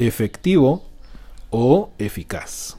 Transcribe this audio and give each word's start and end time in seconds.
efectivo 0.00 0.84
o 1.50 1.90
eficaz. 1.98 2.76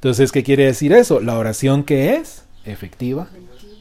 Entonces, 0.00 0.32
¿qué 0.32 0.42
quiere 0.42 0.64
decir 0.64 0.94
eso? 0.94 1.20
La 1.20 1.36
oración 1.36 1.84
que 1.84 2.14
es 2.14 2.44
efectiva 2.64 3.28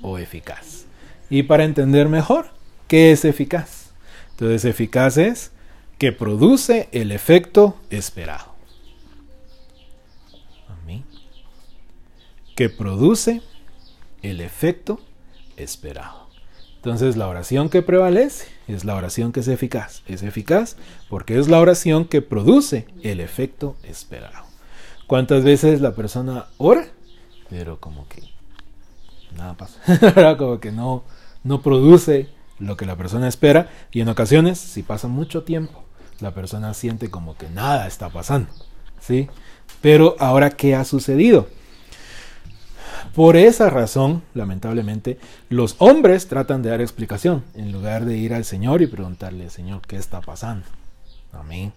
o 0.01 0.17
eficaz. 0.17 0.83
Y 1.29 1.43
para 1.43 1.63
entender 1.63 2.09
mejor, 2.09 2.51
¿qué 2.89 3.13
es 3.13 3.23
eficaz? 3.23 3.91
Entonces, 4.31 4.65
eficaz 4.65 5.15
es 5.15 5.51
que 5.97 6.11
produce 6.11 6.89
el 6.91 7.13
efecto 7.13 7.77
esperado. 7.89 8.53
Que 12.53 12.69
produce 12.69 13.41
el 14.21 14.41
efecto 14.41 14.99
esperado. 15.55 16.18
Entonces 16.79 17.17
la 17.17 17.27
oración 17.27 17.67
que 17.67 17.81
prevalece 17.81 18.47
es 18.69 18.85
la 18.85 18.95
oración 18.95 19.33
que 19.33 19.41
es 19.41 19.49
eficaz. 19.49 20.01
Es 20.07 20.23
eficaz 20.23 20.77
porque 21.09 21.37
es 21.37 21.49
la 21.49 21.59
oración 21.59 22.05
que 22.05 22.21
produce 22.21 22.87
el 23.03 23.19
efecto 23.19 23.75
esperado. 23.83 24.45
¿Cuántas 25.05 25.43
veces 25.43 25.81
la 25.81 25.93
persona 25.93 26.45
ora? 26.57 26.85
Pero 27.49 27.81
como 27.81 28.07
que 28.07 28.23
nada 29.35 29.57
pasa. 29.57 30.35
como 30.37 30.61
que 30.61 30.71
no, 30.71 31.03
no 31.43 31.61
produce 31.61 32.29
lo 32.59 32.77
que 32.77 32.85
la 32.85 32.95
persona 32.95 33.27
espera. 33.27 33.69
Y 33.91 33.99
en 33.99 34.07
ocasiones, 34.07 34.57
si 34.57 34.81
pasa 34.81 35.09
mucho 35.09 35.43
tiempo, 35.43 35.83
la 36.21 36.33
persona 36.33 36.73
siente 36.73 37.09
como 37.09 37.35
que 37.35 37.49
nada 37.49 37.87
está 37.87 38.07
pasando. 38.07 38.49
¿Sí? 39.01 39.27
Pero 39.81 40.15
ahora, 40.17 40.51
¿qué 40.51 40.75
ha 40.75 40.85
sucedido? 40.85 41.47
Por 43.13 43.35
esa 43.35 43.69
razón, 43.69 44.21
lamentablemente, 44.33 45.17
los 45.49 45.75
hombres 45.79 46.27
tratan 46.27 46.61
de 46.61 46.69
dar 46.69 46.81
explicación 46.81 47.43
en 47.55 47.71
lugar 47.71 48.05
de 48.05 48.17
ir 48.17 48.33
al 48.33 48.45
Señor 48.45 48.81
y 48.81 48.87
preguntarle, 48.87 49.49
Señor, 49.49 49.81
¿qué 49.87 49.97
está 49.97 50.21
pasando? 50.21 50.65
Amén. 51.31 51.73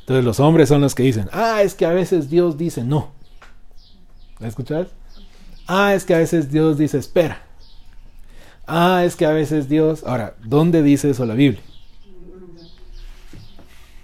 Entonces 0.00 0.24
los 0.24 0.40
hombres 0.40 0.68
son 0.68 0.80
los 0.80 0.94
que 0.94 1.02
dicen, 1.02 1.28
ah, 1.32 1.62
es 1.62 1.74
que 1.74 1.86
a 1.86 1.90
veces 1.90 2.30
Dios 2.30 2.58
dice 2.58 2.84
no. 2.84 3.10
¿La 4.38 4.48
escuchas? 4.48 4.88
Ah, 5.66 5.94
es 5.94 6.04
que 6.04 6.14
a 6.14 6.18
veces 6.18 6.50
Dios 6.50 6.78
dice 6.78 6.98
espera. 6.98 7.42
Ah, 8.66 9.04
es 9.04 9.16
que 9.16 9.26
a 9.26 9.32
veces 9.32 9.68
Dios... 9.68 10.04
Ahora, 10.04 10.34
¿dónde 10.42 10.82
dice 10.82 11.10
eso 11.10 11.26
la 11.26 11.34
Biblia? 11.34 11.62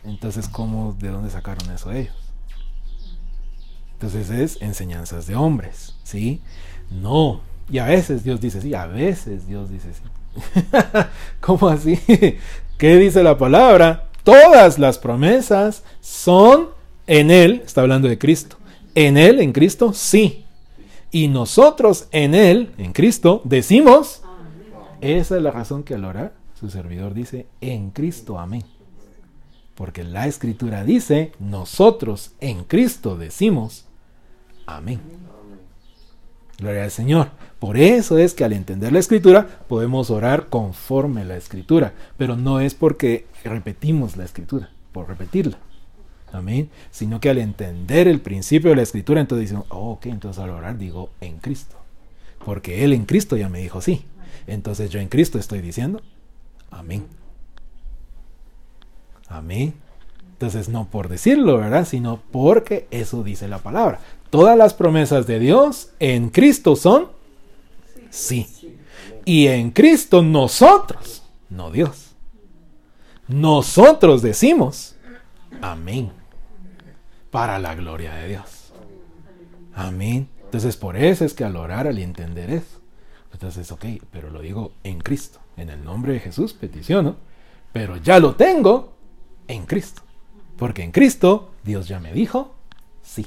Entonces, 0.04 0.48
¿cómo, 0.48 0.96
de 0.98 1.08
dónde 1.08 1.30
sacaron 1.30 1.68
eso 1.70 1.90
ellos? 1.90 2.25
Entonces 3.98 4.28
es 4.28 4.60
enseñanzas 4.60 5.26
de 5.26 5.36
hombres, 5.36 5.96
¿sí? 6.02 6.42
No. 6.90 7.40
Y 7.70 7.78
a 7.78 7.86
veces 7.86 8.22
Dios 8.24 8.40
dice 8.40 8.60
sí, 8.60 8.74
a 8.74 8.86
veces 8.86 9.46
Dios 9.46 9.70
dice 9.70 9.88
sí. 9.94 10.02
¿Cómo 11.40 11.68
así? 11.68 11.98
¿Qué 12.78 12.96
dice 12.96 13.22
la 13.22 13.38
palabra? 13.38 14.08
Todas 14.22 14.78
las 14.78 14.98
promesas 14.98 15.82
son 16.02 16.68
en 17.06 17.30
Él, 17.30 17.62
está 17.64 17.80
hablando 17.80 18.06
de 18.06 18.18
Cristo. 18.18 18.56
En 18.94 19.16
Él, 19.16 19.40
en 19.40 19.52
Cristo, 19.52 19.94
sí. 19.94 20.44
Y 21.10 21.28
nosotros 21.28 22.08
en 22.10 22.34
Él, 22.34 22.72
en 22.76 22.92
Cristo, 22.92 23.40
decimos, 23.44 24.20
esa 25.00 25.36
es 25.36 25.42
la 25.42 25.50
razón 25.50 25.84
que 25.84 25.94
al 25.94 26.04
orar, 26.04 26.34
su 26.60 26.68
servidor 26.68 27.14
dice, 27.14 27.46
en 27.62 27.90
Cristo, 27.90 28.38
amén. 28.38 28.64
Porque 29.74 30.04
la 30.04 30.26
escritura 30.26 30.84
dice, 30.84 31.32
nosotros 31.38 32.32
en 32.40 32.64
Cristo 32.64 33.16
decimos, 33.16 33.85
amén. 34.66 35.00
Gloria 36.58 36.84
al 36.84 36.90
Señor. 36.90 37.30
Por 37.58 37.76
eso 37.76 38.18
es 38.18 38.34
que 38.34 38.44
al 38.44 38.52
entender 38.52 38.92
la 38.92 38.98
escritura 38.98 39.46
podemos 39.68 40.10
orar 40.10 40.48
conforme 40.48 41.24
la 41.24 41.36
escritura, 41.36 41.92
pero 42.16 42.36
no 42.36 42.60
es 42.60 42.74
porque 42.74 43.26
repetimos 43.44 44.16
la 44.16 44.24
escritura, 44.24 44.70
por 44.92 45.08
repetirla. 45.08 45.58
Amén. 46.32 46.70
Sino 46.90 47.20
que 47.20 47.30
al 47.30 47.38
entender 47.38 48.08
el 48.08 48.20
principio 48.20 48.70
de 48.70 48.76
la 48.76 48.82
escritura, 48.82 49.20
entonces 49.20 49.48
decimos, 49.48 49.66
oh, 49.70 49.92
ok, 49.92 50.06
entonces 50.06 50.42
al 50.42 50.50
orar 50.50 50.76
digo 50.78 51.10
en 51.20 51.38
Cristo. 51.38 51.76
Porque 52.44 52.84
Él 52.84 52.92
en 52.92 53.06
Cristo 53.06 53.36
ya 53.36 53.48
me 53.48 53.60
dijo 53.60 53.80
sí. 53.80 54.04
Entonces 54.46 54.90
yo 54.90 55.00
en 55.00 55.08
Cristo 55.08 55.38
estoy 55.38 55.60
diciendo, 55.60 56.02
amén. 56.70 57.06
Amén. 59.28 59.74
Entonces 60.32 60.68
no 60.68 60.88
por 60.88 61.08
decirlo, 61.08 61.58
¿verdad? 61.58 61.86
Sino 61.86 62.20
porque 62.30 62.86
eso 62.90 63.22
dice 63.22 63.48
la 63.48 63.58
palabra. 63.58 64.00
Todas 64.36 64.58
las 64.58 64.74
promesas 64.74 65.26
de 65.26 65.38
Dios 65.38 65.90
en 65.98 66.28
Cristo 66.28 66.76
son 66.76 67.08
sí. 68.10 68.46
Y 69.24 69.46
en 69.46 69.70
Cristo 69.70 70.22
nosotros, 70.22 71.22
no 71.48 71.70
Dios. 71.70 72.10
Nosotros 73.28 74.20
decimos 74.20 74.94
amén. 75.62 76.12
Para 77.30 77.58
la 77.58 77.74
gloria 77.74 78.14
de 78.14 78.28
Dios. 78.28 78.72
Amén. 79.74 80.28
Entonces 80.44 80.76
por 80.76 80.96
eso 80.96 81.24
es 81.24 81.32
que 81.32 81.44
al 81.44 81.56
orar, 81.56 81.86
al 81.86 81.98
entender 81.98 82.50
eso. 82.50 82.80
Entonces, 83.32 83.72
ok, 83.72 83.84
pero 84.10 84.30
lo 84.30 84.40
digo 84.40 84.72
en 84.84 85.00
Cristo. 85.00 85.40
En 85.56 85.70
el 85.70 85.82
nombre 85.82 86.12
de 86.12 86.20
Jesús 86.20 86.52
peticiono. 86.52 87.16
Pero 87.72 87.96
ya 87.96 88.18
lo 88.18 88.34
tengo 88.34 88.92
en 89.48 89.64
Cristo. 89.64 90.02
Porque 90.58 90.82
en 90.82 90.92
Cristo 90.92 91.52
Dios 91.64 91.88
ya 91.88 92.00
me 92.00 92.12
dijo 92.12 92.54
sí. 93.02 93.26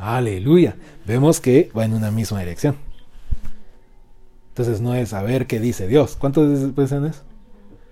Aleluya. 0.00 0.76
Vemos 1.04 1.40
que 1.40 1.70
va 1.76 1.84
en 1.84 1.92
una 1.92 2.10
misma 2.10 2.40
dirección. 2.40 2.76
Entonces 4.48 4.80
no 4.80 4.94
es 4.94 5.10
saber 5.10 5.46
qué 5.46 5.60
dice 5.60 5.86
Dios. 5.86 6.16
¿Cuántos 6.18 6.74
dicen 6.74 7.04
eso? 7.04 7.20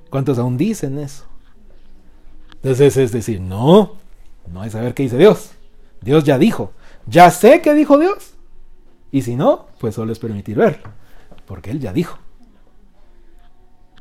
¿Cuántos 0.09 0.39
aún 0.39 0.57
dicen 0.57 0.99
eso? 0.99 1.25
Entonces 2.55 2.97
es 2.97 3.13
decir, 3.13 3.43
no, 3.43 3.97
no 4.51 4.65
es 4.65 4.73
saber 4.73 4.95
qué 4.95 5.03
dice 5.03 5.19
Dios. 5.19 5.51
Dios 6.01 6.25
ya 6.25 6.39
dijo. 6.39 6.73
Ya 7.07 7.31
sé 7.31 7.61
qué 7.61 7.75
dijo 7.75 7.99
Dios. 7.99 8.33
Y 9.13 9.23
si 9.23 9.37
no, 9.37 9.67
pues 9.79 9.95
solo 9.95 10.11
es 10.11 10.19
permitir 10.19 10.57
verlo. 10.57 10.91
Porque 11.47 11.71
Él 11.71 11.79
ya 11.79 11.93
dijo. 11.93 12.19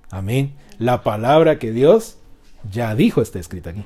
Amén. 0.09 0.56
La 0.79 1.03
palabra 1.03 1.59
que 1.59 1.74
Dios 1.74 2.18
ya 2.72 2.95
dijo 2.95 3.22
está 3.22 3.39
escrita 3.39 3.72
aquí. 3.72 3.84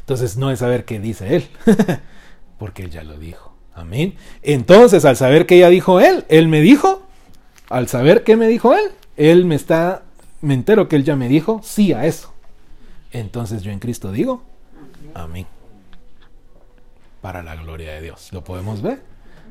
Entonces 0.00 0.36
no 0.36 0.52
es 0.52 0.60
saber 0.60 0.84
qué 0.84 1.00
dice 1.00 1.34
Él. 1.36 1.48
porque 2.58 2.82
Él 2.82 2.90
ya 2.90 3.02
lo 3.02 3.18
dijo. 3.18 3.54
Amén. 3.74 4.14
Entonces, 4.42 5.04
al 5.04 5.16
saber 5.16 5.46
que 5.46 5.58
ya 5.58 5.68
dijo 5.68 6.00
Él, 6.00 6.24
Él 6.28 6.48
me 6.48 6.60
dijo, 6.60 7.02
al 7.68 7.88
saber 7.88 8.24
que 8.24 8.36
me 8.36 8.48
dijo 8.48 8.74
Él, 8.74 8.90
Él 9.16 9.44
me 9.44 9.54
está, 9.54 10.02
me 10.40 10.54
entero 10.54 10.88
que 10.88 10.96
Él 10.96 11.04
ya 11.04 11.16
me 11.16 11.28
dijo 11.28 11.60
sí 11.62 11.92
a 11.92 12.06
eso. 12.06 12.32
Entonces 13.12 13.62
yo 13.62 13.70
en 13.70 13.78
Cristo 13.78 14.12
digo, 14.12 14.42
amén. 15.14 15.46
Para 17.20 17.42
la 17.42 17.56
gloria 17.56 17.92
de 17.92 18.02
Dios. 18.02 18.30
¿Lo 18.32 18.44
podemos 18.44 18.82
ver? 18.82 19.02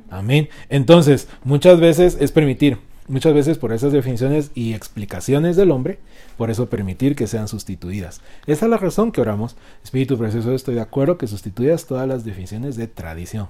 Amén. 0.10 0.50
Entonces, 0.70 1.28
muchas 1.44 1.80
veces 1.80 2.18
es 2.20 2.32
permitir, 2.32 2.78
muchas 3.08 3.34
veces 3.34 3.58
por 3.58 3.72
esas 3.72 3.92
definiciones 3.92 4.52
y 4.56 4.74
explicaciones 4.74 5.56
del 5.56 5.72
hombre, 5.72 6.00
por 6.38 6.50
eso 6.50 6.70
permitir 6.70 7.16
que 7.16 7.28
sean 7.28 7.48
sustituidas. 7.48 8.22
Esa 8.48 8.66
es 8.66 8.72
la 8.72 8.78
razón 8.78 9.12
que 9.12 9.22
oramos. 9.22 9.56
Espíritu 9.84 10.18
Precioso, 10.18 10.54
estoy 10.54 10.76
de 10.76 10.82
acuerdo 10.82 11.18
que 11.18 11.28
sustituyas 11.28 11.86
todas 11.86 12.08
las 12.08 12.24
definiciones 12.24 12.76
de 12.76 12.88
tradición. 12.88 13.48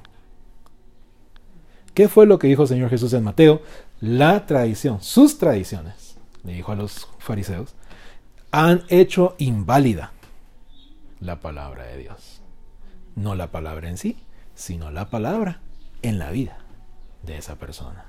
¿Qué 1.94 2.10
fue 2.10 2.26
lo 2.26 2.40
que 2.40 2.48
dijo 2.48 2.64
el 2.64 2.68
Señor 2.68 2.90
Jesús 2.90 3.14
en 3.14 3.24
Mateo? 3.24 3.62
La 4.02 4.46
tradición, 4.46 5.02
sus 5.02 5.38
tradiciones, 5.38 6.18
le 6.44 6.54
dijo 6.54 6.74
a 6.74 6.76
los 6.76 7.08
fariseos, 7.20 7.74
han 8.52 8.84
hecho 8.90 9.36
inválida 9.38 10.12
la 11.22 11.40
palabra 11.40 11.86
de 11.86 11.98
Dios. 11.98 12.42
No 13.16 13.36
la 13.36 13.52
palabra 13.52 13.90
en 13.90 13.98
sí, 13.98 14.18
sino 14.56 14.92
la 14.92 15.10
palabra 15.10 15.62
en 16.02 16.20
la 16.20 16.32
vida 16.32 16.58
de 17.24 17.38
esa 17.38 17.56
persona. 17.56 18.06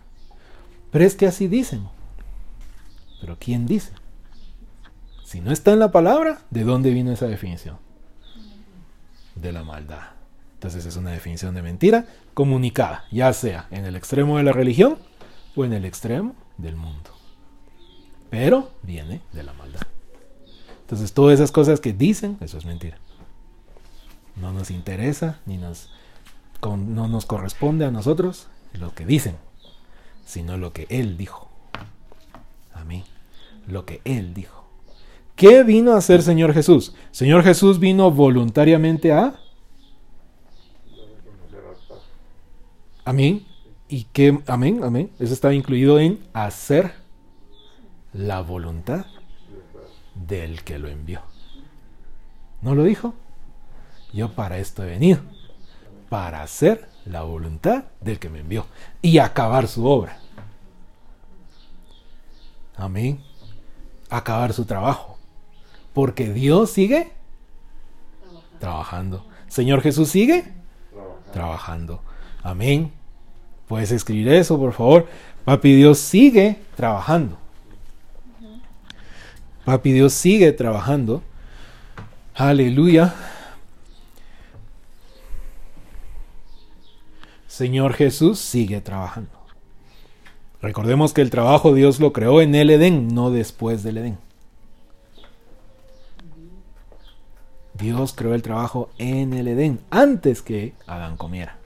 Pero 0.96 1.04
es 1.04 1.14
que 1.14 1.26
así 1.26 1.46
dicen. 1.46 1.86
Pero 3.20 3.36
¿quién 3.38 3.66
dice? 3.66 3.92
Si 5.26 5.42
no 5.42 5.52
está 5.52 5.74
en 5.74 5.78
la 5.78 5.92
palabra, 5.92 6.40
¿de 6.48 6.64
dónde 6.64 6.88
vino 6.88 7.12
esa 7.12 7.26
definición? 7.26 7.76
De 9.34 9.52
la 9.52 9.62
maldad. 9.62 10.12
Entonces 10.54 10.86
es 10.86 10.96
una 10.96 11.10
definición 11.10 11.54
de 11.54 11.60
mentira 11.60 12.06
comunicada, 12.32 13.04
ya 13.12 13.30
sea 13.34 13.66
en 13.70 13.84
el 13.84 13.94
extremo 13.94 14.38
de 14.38 14.44
la 14.44 14.52
religión 14.52 14.96
o 15.54 15.66
en 15.66 15.74
el 15.74 15.84
extremo 15.84 16.34
del 16.56 16.76
mundo. 16.76 17.10
Pero 18.30 18.70
viene 18.82 19.20
de 19.34 19.42
la 19.42 19.52
maldad. 19.52 19.82
Entonces 20.80 21.12
todas 21.12 21.34
esas 21.34 21.52
cosas 21.52 21.78
que 21.78 21.92
dicen, 21.92 22.38
eso 22.40 22.56
es 22.56 22.64
mentira. 22.64 22.96
No 24.34 24.50
nos 24.50 24.70
interesa 24.70 25.40
ni 25.44 25.58
nos, 25.58 25.90
no 26.62 27.06
nos 27.06 27.26
corresponde 27.26 27.84
a 27.84 27.90
nosotros 27.90 28.48
lo 28.72 28.94
que 28.94 29.04
dicen, 29.04 29.36
sino 30.26 30.58
lo 30.58 30.74
que 30.74 30.86
Él 30.90 31.16
dijo. 31.16 31.48
Amén. 32.74 33.04
Lo 33.66 33.86
que 33.86 34.02
Él 34.04 34.34
dijo. 34.34 34.66
¿Qué 35.36 35.62
vino 35.62 35.92
a 35.92 35.98
hacer 35.98 36.22
Señor 36.22 36.52
Jesús? 36.52 36.94
Señor 37.12 37.42
Jesús 37.42 37.78
vino 37.78 38.10
voluntariamente 38.10 39.12
a... 39.12 39.40
Amén. 43.04 43.46
Y 43.88 44.04
que, 44.04 44.40
amén, 44.48 44.82
amén, 44.82 45.12
eso 45.20 45.32
está 45.32 45.54
incluido 45.54 46.00
en 46.00 46.18
hacer 46.32 46.92
la 48.12 48.40
voluntad 48.40 49.06
del 50.26 50.64
que 50.64 50.78
lo 50.78 50.88
envió. 50.88 51.20
¿No 52.62 52.74
lo 52.74 52.82
dijo? 52.82 53.14
Yo 54.12 54.32
para 54.32 54.58
esto 54.58 54.82
he 54.82 54.86
venido, 54.86 55.20
para 56.08 56.42
hacer 56.42 56.88
la 57.06 57.22
voluntad 57.22 57.84
del 58.00 58.18
que 58.18 58.28
me 58.28 58.40
envió 58.40 58.66
y 59.00 59.18
acabar 59.18 59.68
su 59.68 59.86
obra. 59.86 60.18
Amén. 62.76 63.20
Acabar 64.10 64.52
su 64.52 64.64
trabajo. 64.64 65.18
Porque 65.94 66.32
Dios 66.32 66.70
sigue 66.70 67.12
trabajando. 68.58 69.26
Señor 69.48 69.80
Jesús 69.80 70.08
sigue 70.08 70.44
trabajando. 71.32 72.02
Amén. 72.42 72.92
Puedes 73.68 73.92
escribir 73.92 74.28
eso, 74.28 74.58
por 74.58 74.72
favor. 74.72 75.08
Papi 75.44 75.74
Dios 75.74 75.98
sigue 75.98 76.58
trabajando. 76.76 77.38
Papi 79.64 79.92
Dios 79.92 80.12
sigue 80.12 80.52
trabajando. 80.52 81.22
Aleluya. 82.34 83.14
Señor 87.56 87.94
Jesús 87.94 88.38
sigue 88.38 88.82
trabajando. 88.82 89.30
Recordemos 90.60 91.14
que 91.14 91.22
el 91.22 91.30
trabajo 91.30 91.72
Dios 91.72 92.00
lo 92.00 92.12
creó 92.12 92.42
en 92.42 92.54
el 92.54 92.68
Edén, 92.68 93.14
no 93.14 93.30
después 93.30 93.82
del 93.82 93.96
Edén. 93.96 94.18
Dios 97.72 98.12
creó 98.14 98.34
el 98.34 98.42
trabajo 98.42 98.90
en 98.98 99.32
el 99.32 99.48
Edén, 99.48 99.80
antes 99.88 100.42
que 100.42 100.74
Adán 100.86 101.16
comiera. 101.16 101.56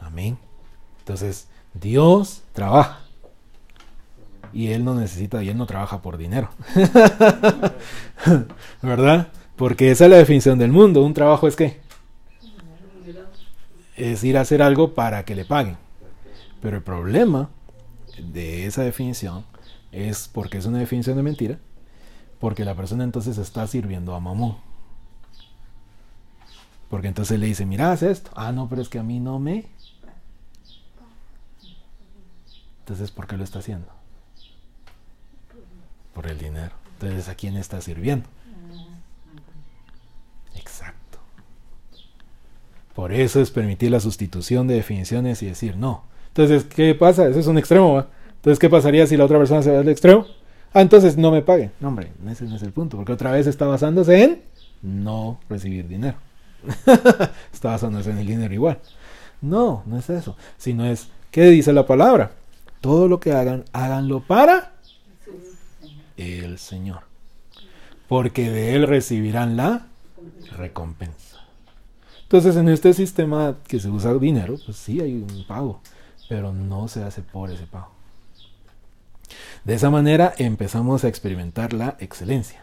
Amén. 0.00 0.38
Entonces, 1.00 1.48
Dios 1.72 2.42
trabaja. 2.52 3.00
Y 4.52 4.68
Él 4.68 4.84
no 4.84 4.94
necesita, 4.94 5.42
y 5.42 5.48
Él 5.48 5.58
no 5.58 5.66
trabaja 5.66 6.02
por 6.02 6.18
dinero. 6.18 6.50
¿Verdad? 8.80 9.26
Porque 9.56 9.90
esa 9.90 10.04
es 10.04 10.10
la 10.12 10.18
definición 10.18 10.56
del 10.56 10.70
mundo. 10.70 11.02
Un 11.02 11.14
trabajo 11.14 11.48
es 11.48 11.56
qué? 11.56 11.82
Es 13.96 14.24
ir 14.24 14.36
a 14.36 14.42
hacer 14.42 14.62
algo 14.62 14.94
para 14.94 15.24
que 15.24 15.34
le 15.34 15.44
paguen. 15.44 15.76
Pero 16.60 16.76
el 16.76 16.82
problema 16.82 17.50
de 18.18 18.66
esa 18.66 18.82
definición 18.82 19.44
es 19.92 20.28
porque 20.28 20.58
es 20.58 20.66
una 20.66 20.78
definición 20.78 21.16
de 21.16 21.22
mentira, 21.22 21.58
porque 22.40 22.64
la 22.64 22.74
persona 22.74 23.04
entonces 23.04 23.38
está 23.38 23.66
sirviendo 23.66 24.14
a 24.14 24.20
mamón. 24.20 24.56
Porque 26.88 27.08
entonces 27.08 27.38
le 27.38 27.46
dice, 27.46 27.66
mira, 27.66 27.92
haz 27.92 28.02
esto. 28.02 28.30
Ah, 28.34 28.52
no, 28.52 28.68
pero 28.68 28.82
es 28.82 28.88
que 28.88 28.98
a 28.98 29.02
mí 29.02 29.20
no 29.20 29.38
me... 29.38 29.66
Entonces, 32.80 33.10
¿por 33.10 33.26
qué 33.26 33.36
lo 33.36 33.44
está 33.44 33.60
haciendo? 33.60 33.88
Por 36.12 36.26
el 36.26 36.38
dinero. 36.38 36.74
Entonces, 36.94 37.28
¿a 37.28 37.34
quién 37.34 37.56
está 37.56 37.80
sirviendo? 37.80 38.28
Exacto. 40.54 41.18
Por 42.94 43.12
eso 43.12 43.40
es 43.40 43.50
permitir 43.50 43.90
la 43.90 44.00
sustitución 44.00 44.66
de 44.66 44.74
definiciones 44.74 45.42
y 45.42 45.46
decir, 45.46 45.76
no, 45.76 46.04
entonces, 46.34 46.64
¿qué 46.64 46.96
pasa? 46.96 47.28
Eso 47.28 47.38
es 47.38 47.46
un 47.46 47.58
extremo, 47.58 47.94
¿va? 47.94 48.08
Entonces, 48.34 48.58
¿qué 48.58 48.68
pasaría 48.68 49.06
si 49.06 49.16
la 49.16 49.24
otra 49.24 49.38
persona 49.38 49.62
se 49.62 49.70
va 49.70 49.78
al 49.78 49.88
extremo? 49.88 50.26
Ah, 50.72 50.80
entonces 50.80 51.16
no 51.16 51.30
me 51.30 51.42
pague. 51.42 51.70
No, 51.78 51.86
hombre, 51.88 52.10
ese 52.28 52.44
no 52.44 52.56
es 52.56 52.62
el 52.64 52.72
punto, 52.72 52.96
porque 52.96 53.12
otra 53.12 53.30
vez 53.30 53.46
está 53.46 53.66
basándose 53.66 54.24
en 54.24 54.42
no 54.82 55.38
recibir 55.48 55.86
dinero. 55.86 56.16
está 57.52 57.70
basándose 57.70 58.10
en 58.10 58.18
el 58.18 58.26
dinero 58.26 58.52
igual. 58.52 58.80
No, 59.40 59.84
no 59.86 59.96
es 59.96 60.10
eso, 60.10 60.36
sino 60.58 60.84
es, 60.84 61.08
¿qué 61.30 61.44
dice 61.44 61.72
la 61.72 61.86
palabra? 61.86 62.32
Todo 62.80 63.06
lo 63.06 63.20
que 63.20 63.30
hagan, 63.30 63.64
háganlo 63.72 64.18
para 64.18 64.72
el 66.16 66.58
Señor. 66.58 67.02
Porque 68.08 68.50
de 68.50 68.74
Él 68.74 68.88
recibirán 68.88 69.56
la 69.56 69.86
recompensa. 70.56 71.23
Entonces, 72.24 72.56
en 72.56 72.68
este 72.68 72.92
sistema 72.92 73.56
que 73.68 73.78
se 73.80 73.88
usa 73.88 74.12
dinero, 74.14 74.56
pues 74.66 74.76
sí 74.76 75.00
hay 75.00 75.14
un 75.14 75.44
pago 75.46 75.80
pero 76.28 76.52
no 76.52 76.88
se 76.88 77.02
hace 77.02 77.22
por 77.22 77.50
ese 77.50 77.66
pago. 77.66 77.90
De 79.64 79.74
esa 79.74 79.90
manera 79.90 80.34
empezamos 80.38 81.04
a 81.04 81.08
experimentar 81.08 81.72
la 81.72 81.96
excelencia. 82.00 82.62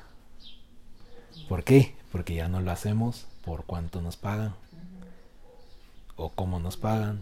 ¿Por 1.47 1.63
qué? 1.63 1.95
Porque 2.11 2.35
ya 2.35 2.47
no 2.47 2.61
lo 2.61 2.71
hacemos 2.71 3.27
por 3.43 3.65
cuánto 3.65 4.01
nos 4.01 4.17
pagan, 4.17 4.53
o 6.15 6.29
cómo 6.29 6.59
nos 6.59 6.77
pagan, 6.77 7.21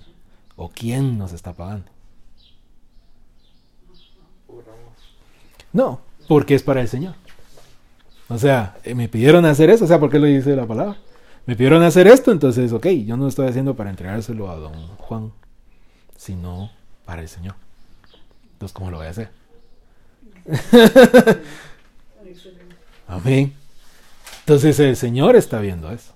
o 0.55 0.69
quién 0.69 1.17
nos 1.17 1.33
está 1.33 1.53
pagando. 1.53 1.89
No, 5.71 6.01
porque 6.27 6.55
es 6.55 6.63
para 6.63 6.81
el 6.81 6.87
Señor. 6.87 7.15
O 8.27 8.37
sea, 8.37 8.77
eh, 8.83 8.93
me 8.93 9.07
pidieron 9.07 9.45
hacer 9.45 9.69
eso, 9.69 9.85
o 9.85 9.87
sea, 9.87 9.99
¿por 9.99 10.09
qué 10.09 10.19
lo 10.19 10.25
dice 10.25 10.55
la 10.55 10.67
palabra? 10.67 10.97
Me 11.49 11.55
pidieron 11.55 11.81
hacer 11.81 12.05
esto, 12.05 12.31
entonces, 12.31 12.71
ok, 12.73 12.85
yo 13.07 13.17
no 13.17 13.23
lo 13.23 13.29
estoy 13.29 13.47
haciendo 13.47 13.75
para 13.75 13.89
entregárselo 13.89 14.51
a 14.51 14.55
don 14.57 14.71
Juan 14.97 15.31
sino 16.15 16.69
para 17.05 17.23
el 17.23 17.27
Señor. 17.27 17.55
Entonces, 18.51 18.71
¿cómo 18.71 18.91
lo 18.91 18.97
voy 18.97 19.07
a 19.07 19.09
hacer? 19.09 19.31
Amén. 23.07 23.55
Entonces 24.41 24.79
el 24.79 24.95
Señor 24.95 25.35
está 25.35 25.59
viendo 25.59 25.91
eso. 25.91 26.13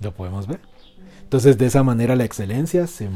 Lo 0.00 0.12
podemos 0.12 0.46
ver. 0.46 0.60
Entonces 1.22 1.56
de 1.56 1.64
esa 1.64 1.82
manera 1.84 2.16
la 2.16 2.24
excelencia 2.24 2.86
se, 2.86 3.08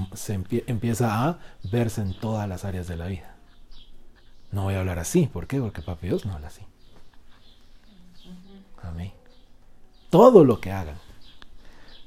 empieza 0.66 1.28
a 1.28 1.38
verse 1.70 2.00
en 2.00 2.19
todas 2.19 2.48
las 2.48 2.64
áreas 2.64 2.88
de 2.88 2.96
la 2.96 3.08
vida. 3.08 3.34
No 4.50 4.62
voy 4.62 4.76
a 4.76 4.80
hablar 4.80 4.98
así. 4.98 5.28
¿Por 5.30 5.46
qué? 5.46 5.60
Porque 5.60 5.82
Papi 5.82 6.06
Dios 6.06 6.24
no 6.24 6.32
habla 6.32 6.46
así. 6.46 6.62
Amén. 8.82 9.12
Todo 10.11 10.44
lo 10.44 10.61
que 10.61 10.70
hagan 10.70 10.96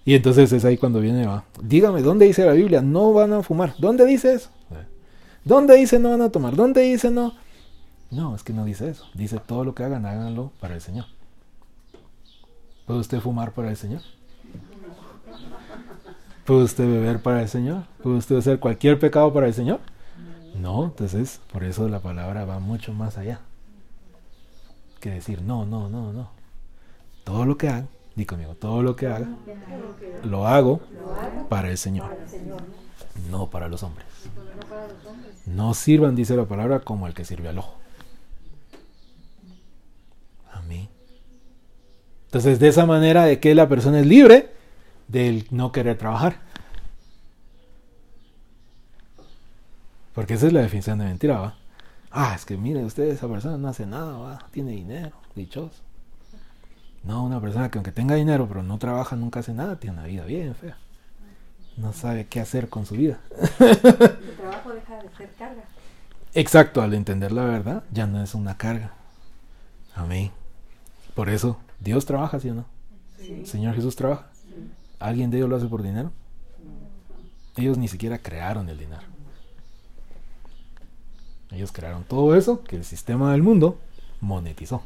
y 0.06 0.14
entonces 0.14 0.54
es 0.54 0.64
ahí 0.64 0.78
cuando 0.78 1.00
viene, 1.00 1.26
va. 1.26 1.44
Dígame, 1.60 2.04
¿dónde 2.04 2.28
dice 2.28 2.46
la 2.46 2.54
Biblia? 2.54 2.84
No 2.84 3.12
van 3.12 3.34
a 3.34 3.42
fumar. 3.42 3.74
¿Dónde 3.80 4.06
dice 4.06 4.36
eso? 4.36 4.52
¿Dónde 5.44 5.76
dice 5.76 6.00
no 6.00 6.12
van 6.12 6.22
a 6.22 6.30
tomar? 6.30 6.56
¿Dónde 6.56 6.82
dice 6.82 7.10
no? 7.10 7.34
No, 8.12 8.36
es 8.36 8.44
que 8.44 8.54
no 8.54 8.66
dice 8.66 8.88
eso. 8.90 9.06
Dice 9.16 9.40
todo 9.40 9.64
lo 9.64 9.74
que 9.74 9.84
hagan, 9.84 10.06
háganlo 10.06 10.52
para 10.60 10.76
el 10.76 10.82
Señor. 10.82 11.06
¿Puede 12.86 13.00
usted 13.00 13.20
fumar 13.20 13.52
para 13.52 13.70
el 13.72 13.78
Señor? 13.78 14.02
¿Puede 16.46 16.64
usted 16.64 16.88
beber 16.88 17.22
para 17.24 17.42
el 17.42 17.50
Señor? 17.50 17.84
¿Puede 18.04 18.18
usted 18.18 18.38
hacer 18.38 18.60
cualquier 18.60 19.00
pecado 19.00 19.34
para 19.34 19.48
el 19.48 19.56
Señor? 19.56 19.80
No, 20.56 20.86
entonces 20.86 21.42
por 21.52 21.64
eso 21.64 21.90
la 21.90 22.00
palabra 22.00 22.46
va 22.46 22.60
mucho 22.60 22.94
más 22.94 23.18
allá. 23.18 23.40
Que 25.00 25.10
decir, 25.10 25.42
no, 25.42 25.66
no, 25.66 25.90
no, 25.90 26.14
no. 26.14 26.35
Todo 27.26 27.46
lo 27.46 27.58
que 27.58 27.68
hagan, 27.68 27.90
Di 28.16 28.26
conmigo, 28.26 28.56
todo 28.56 28.82
lo 28.82 28.96
que 28.96 29.08
haga, 29.08 29.28
lo 30.24 30.48
hago 30.48 30.80
para 31.50 31.70
el 31.70 31.78
Señor, 31.78 32.16
no 33.30 33.50
para 33.50 33.68
los 33.68 33.84
hombres. 33.84 34.08
No 35.46 35.74
sirvan, 35.74 36.16
dice 36.16 36.38
la 36.38 36.46
palabra, 36.46 36.80
como 36.80 37.08
el 37.08 37.14
que 37.14 37.26
sirve 37.26 37.50
al 37.50 37.58
ojo. 37.58 37.76
Amén. 40.54 40.88
Entonces, 42.28 42.58
de 42.60 42.70
esa 42.70 42.86
manera 42.86 43.26
de 43.26 43.42
que 43.42 43.54
la 43.54 43.68
persona 43.68 44.00
es 44.00 44.06
libre 44.06 44.52
del 45.10 45.46
no 45.52 45.74
querer 45.74 45.98
trabajar. 45.98 46.38
Porque 50.14 50.36
esa 50.36 50.48
es 50.48 50.54
la 50.54 50.62
definición 50.62 51.00
de 51.00 51.06
mentira, 51.06 51.38
¿va? 51.38 51.56
Ah, 52.12 52.34
es 52.34 52.46
que 52.46 52.56
mire, 52.56 52.86
usted, 52.86 53.04
esa 53.04 53.28
persona 53.28 53.58
no 53.58 53.68
hace 53.68 53.86
nada, 53.86 54.18
¿va? 54.18 54.48
Tiene 54.52 54.72
dinero, 54.72 55.18
dichoso. 55.36 55.84
No, 57.06 57.24
una 57.24 57.40
persona 57.40 57.70
que 57.70 57.78
aunque 57.78 57.92
tenga 57.92 58.16
dinero 58.16 58.48
pero 58.48 58.64
no 58.64 58.78
trabaja, 58.80 59.16
nunca 59.16 59.42
hace 59.42 59.54
nada, 59.54 59.80
tiene 59.80 59.98
una 59.98 60.08
vida 60.08 60.26
bien 60.26 60.56
fea. 60.56 60.78
No 61.78 61.94
sabe 61.94 62.28
qué 62.28 62.40
hacer 62.40 62.70
con 62.70 62.86
su 62.86 62.96
vida. 62.96 63.20
El 63.60 63.80
trabajo 64.38 64.74
deja 64.74 65.02
de 65.02 65.10
ser 65.16 65.34
carga. 65.38 65.64
Exacto, 66.34 66.82
al 66.82 66.94
entender 66.94 67.32
la 67.32 67.46
verdad, 67.46 67.84
ya 67.92 68.08
no 68.08 68.22
es 68.24 68.34
una 68.34 68.58
carga. 68.58 68.94
Amén. 69.94 70.32
Por 71.14 71.30
eso, 71.30 71.58
Dios 71.80 72.06
trabaja, 72.06 72.40
¿sí 72.40 72.50
o 72.50 72.56
no? 72.56 72.66
Señor 73.46 73.76
Jesús 73.76 73.96
trabaja. 73.96 74.28
¿Alguien 75.00 75.30
de 75.30 75.38
ellos 75.38 75.50
lo 75.50 75.58
hace 75.58 75.68
por 75.68 75.84
dinero? 75.84 76.12
Ellos 77.58 77.78
ni 77.78 77.88
siquiera 77.88 78.18
crearon 78.18 78.68
el 78.70 78.78
dinero. 78.78 79.04
Ellos 81.52 81.72
crearon 81.72 82.04
todo 82.04 82.36
eso 82.36 82.64
que 82.64 82.76
el 82.76 82.84
sistema 82.84 83.32
del 83.32 83.44
mundo 83.44 83.80
monetizó. 84.20 84.82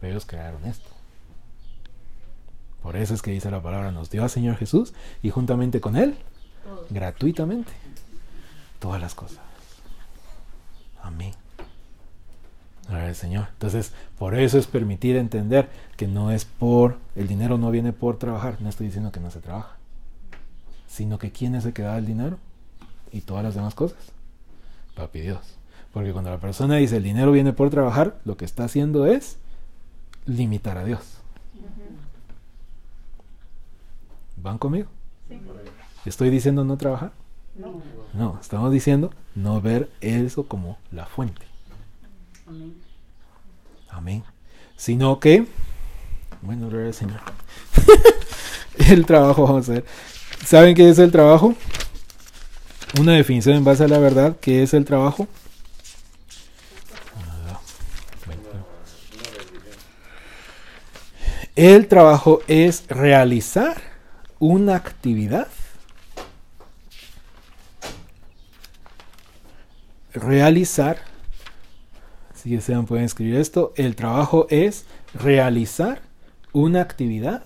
Pero 0.00 0.12
ellos 0.12 0.26
crearon 0.26 0.64
esto. 0.66 0.95
Por 2.82 2.96
eso 2.96 3.14
es 3.14 3.22
que 3.22 3.32
dice 3.32 3.50
la 3.50 3.62
palabra, 3.62 3.90
nos 3.90 4.10
dio 4.10 4.22
al 4.22 4.30
Señor 4.30 4.56
Jesús 4.56 4.94
y 5.22 5.30
juntamente 5.30 5.80
con 5.80 5.96
Él, 5.96 6.16
gratuitamente, 6.90 7.72
todas 8.78 9.00
las 9.00 9.14
cosas. 9.14 9.40
Amén. 11.02 11.32
Gloria 12.88 13.08
al 13.08 13.14
Señor. 13.14 13.48
Entonces, 13.52 13.92
por 14.18 14.34
eso 14.34 14.58
es 14.58 14.66
permitir 14.66 15.16
entender 15.16 15.68
que 15.96 16.06
no 16.06 16.30
es 16.30 16.44
por, 16.44 16.98
el 17.16 17.26
dinero 17.26 17.58
no 17.58 17.70
viene 17.70 17.92
por 17.92 18.18
trabajar. 18.18 18.58
No 18.60 18.68
estoy 18.68 18.86
diciendo 18.86 19.10
que 19.10 19.20
no 19.20 19.30
se 19.30 19.40
trabaja, 19.40 19.76
sino 20.86 21.18
que 21.18 21.32
quién 21.32 21.54
es 21.54 21.64
el 21.64 21.72
que 21.72 21.82
da 21.82 21.98
el 21.98 22.06
dinero 22.06 22.38
y 23.12 23.22
todas 23.22 23.42
las 23.42 23.54
demás 23.54 23.74
cosas. 23.74 23.98
Papi 24.94 25.20
Dios. 25.20 25.40
Porque 25.92 26.12
cuando 26.12 26.30
la 26.30 26.38
persona 26.38 26.76
dice 26.76 26.98
el 26.98 27.02
dinero 27.02 27.32
viene 27.32 27.52
por 27.52 27.70
trabajar, 27.70 28.18
lo 28.24 28.36
que 28.36 28.44
está 28.44 28.64
haciendo 28.64 29.06
es 29.06 29.38
limitar 30.26 30.78
a 30.78 30.84
Dios. 30.84 31.18
¿Van 34.36 34.58
conmigo? 34.58 34.88
Sí. 35.28 35.40
¿Estoy 36.04 36.30
diciendo 36.30 36.64
no 36.64 36.76
trabajar? 36.76 37.12
No. 37.56 37.82
No, 38.12 38.38
estamos 38.40 38.72
diciendo 38.72 39.12
no 39.34 39.60
ver 39.60 39.90
eso 40.00 40.46
como 40.46 40.78
la 40.92 41.06
fuente. 41.06 41.46
Amén. 42.46 42.74
Amén. 43.90 44.24
Sino 44.76 45.18
que, 45.20 45.46
bueno, 46.42 46.68
gloria 46.68 46.88
al 46.88 46.94
Señor. 46.94 47.20
el 48.90 49.06
trabajo, 49.06 49.44
vamos 49.44 49.68
a 49.68 49.72
ver. 49.72 49.84
¿Saben 50.44 50.74
qué 50.74 50.88
es 50.88 50.98
el 50.98 51.10
trabajo? 51.10 51.54
Una 53.00 53.12
definición 53.12 53.56
en 53.56 53.64
base 53.64 53.84
a 53.84 53.88
la 53.88 53.98
verdad. 53.98 54.36
¿Qué 54.40 54.62
es 54.62 54.74
el 54.74 54.84
trabajo? 54.84 55.26
Ah. 57.16 57.60
El 61.56 61.88
trabajo 61.88 62.42
es 62.46 62.86
realizar 62.88 63.95
una 64.38 64.76
actividad. 64.76 65.48
Realizar 70.12 70.98
si 72.46 72.54
desean 72.54 72.86
pueden 72.86 73.04
escribir 73.04 73.36
esto. 73.36 73.72
El 73.76 73.96
trabajo 73.96 74.46
es 74.50 74.86
realizar 75.14 76.00
una 76.52 76.80
actividad 76.80 77.42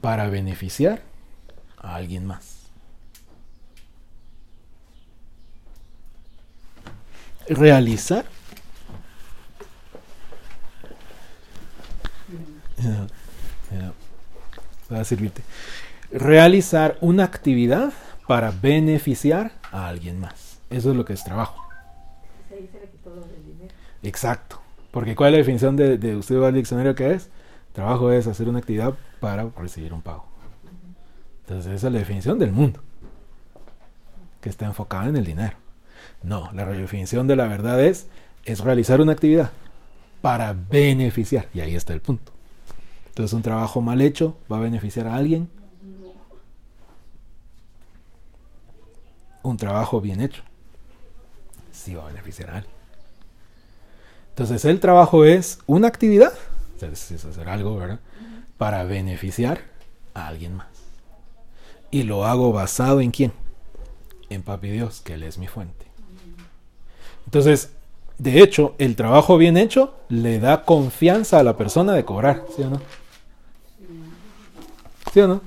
para 0.00 0.28
beneficiar 0.28 1.02
a 1.76 1.96
alguien 1.96 2.24
más. 2.24 2.58
Realizar. 7.48 8.24
Servirte. 15.04 15.42
Realizar 16.10 16.98
una 17.00 17.24
actividad 17.24 17.92
para 18.26 18.50
beneficiar 18.50 19.52
a 19.70 19.88
alguien 19.88 20.20
más. 20.20 20.58
Eso 20.70 20.90
es 20.90 20.96
lo 20.96 21.04
que 21.04 21.14
es 21.14 21.24
trabajo. 21.24 21.62
Se 22.48 22.56
dinero. 22.56 23.74
Exacto. 24.02 24.60
Porque 24.90 25.14
¿cuál 25.14 25.30
es 25.30 25.32
la 25.32 25.38
definición 25.38 25.76
de, 25.76 25.96
de 25.96 26.16
usted 26.16 26.38
va 26.38 26.48
al 26.48 26.54
diccionario 26.54 26.94
que 26.94 27.12
es? 27.12 27.30
Trabajo 27.72 28.12
es 28.12 28.26
hacer 28.26 28.48
una 28.48 28.58
actividad 28.58 28.94
para 29.20 29.48
recibir 29.56 29.94
un 29.94 30.02
pago. 30.02 30.26
Entonces 31.42 31.72
esa 31.72 31.86
es 31.86 31.92
la 31.92 31.98
definición 31.98 32.38
del 32.38 32.52
mundo. 32.52 32.80
Que 34.40 34.50
está 34.50 34.66
enfocada 34.66 35.08
en 35.08 35.16
el 35.16 35.24
dinero. 35.24 35.56
No, 36.22 36.50
la 36.52 36.66
definición 36.66 37.26
de 37.26 37.36
la 37.36 37.46
verdad 37.46 37.82
es, 37.82 38.06
es 38.44 38.60
realizar 38.60 39.00
una 39.00 39.12
actividad 39.12 39.50
para 40.20 40.52
beneficiar. 40.52 41.48
Y 41.54 41.60
ahí 41.60 41.74
está 41.74 41.92
el 41.94 42.00
punto. 42.00 42.31
Entonces 43.12 43.34
un 43.34 43.42
trabajo 43.42 43.82
mal 43.82 44.00
hecho 44.00 44.38
va 44.50 44.56
a 44.56 44.60
beneficiar 44.60 45.06
a 45.06 45.16
alguien. 45.16 45.50
Un 49.42 49.58
trabajo 49.58 50.00
bien 50.00 50.22
hecho 50.22 50.42
sí 51.82 51.94
va 51.94 52.04
a 52.04 52.06
beneficiar 52.06 52.48
a 52.50 52.56
alguien. 52.56 52.74
Entonces 54.30 54.64
el 54.64 54.80
trabajo 54.80 55.26
es 55.26 55.58
una 55.66 55.88
actividad, 55.88 56.32
es 56.80 57.12
hacer 57.12 57.48
algo, 57.48 57.76
¿verdad? 57.76 58.00
Para 58.56 58.84
beneficiar 58.84 59.60
a 60.14 60.28
alguien 60.28 60.56
más. 60.56 60.68
Y 61.90 62.04
lo 62.04 62.24
hago 62.24 62.52
basado 62.52 63.00
en 63.00 63.10
quién? 63.10 63.32
En 64.30 64.42
Papi 64.42 64.70
Dios, 64.70 65.02
que 65.02 65.14
Él 65.14 65.22
es 65.22 65.36
mi 65.36 65.48
fuente. 65.48 65.86
Entonces, 67.26 67.72
de 68.18 68.42
hecho, 68.42 68.74
el 68.78 68.96
trabajo 68.96 69.36
bien 69.36 69.56
hecho 69.56 69.94
le 70.08 70.40
da 70.40 70.64
confianza 70.64 71.38
a 71.38 71.42
la 71.42 71.56
persona 71.56 71.92
de 71.92 72.04
cobrar, 72.04 72.44
¿sí 72.56 72.62
o 72.62 72.70
no? 72.70 72.80
¿Sí 75.12 75.20
o 75.20 75.28
no? 75.28 75.40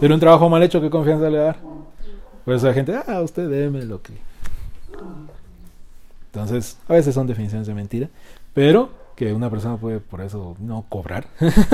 Pero 0.00 0.14
un 0.14 0.20
trabajo 0.20 0.48
mal 0.48 0.62
hecho, 0.62 0.80
¿qué 0.80 0.90
confianza 0.90 1.30
le 1.30 1.38
da? 1.38 1.56
Por 2.44 2.54
eso 2.54 2.66
la 2.66 2.74
gente, 2.74 2.94
ah, 3.06 3.20
usted 3.22 3.48
déme 3.48 3.84
lo 3.84 4.02
que... 4.02 4.14
Entonces, 6.32 6.78
a 6.88 6.94
veces 6.94 7.14
son 7.14 7.26
definiciones 7.26 7.66
de 7.66 7.74
mentira, 7.74 8.08
pero 8.54 8.90
que 9.14 9.32
una 9.32 9.50
persona 9.50 9.76
puede 9.76 10.00
por 10.00 10.20
eso 10.20 10.56
no 10.60 10.84
cobrar, 10.88 11.26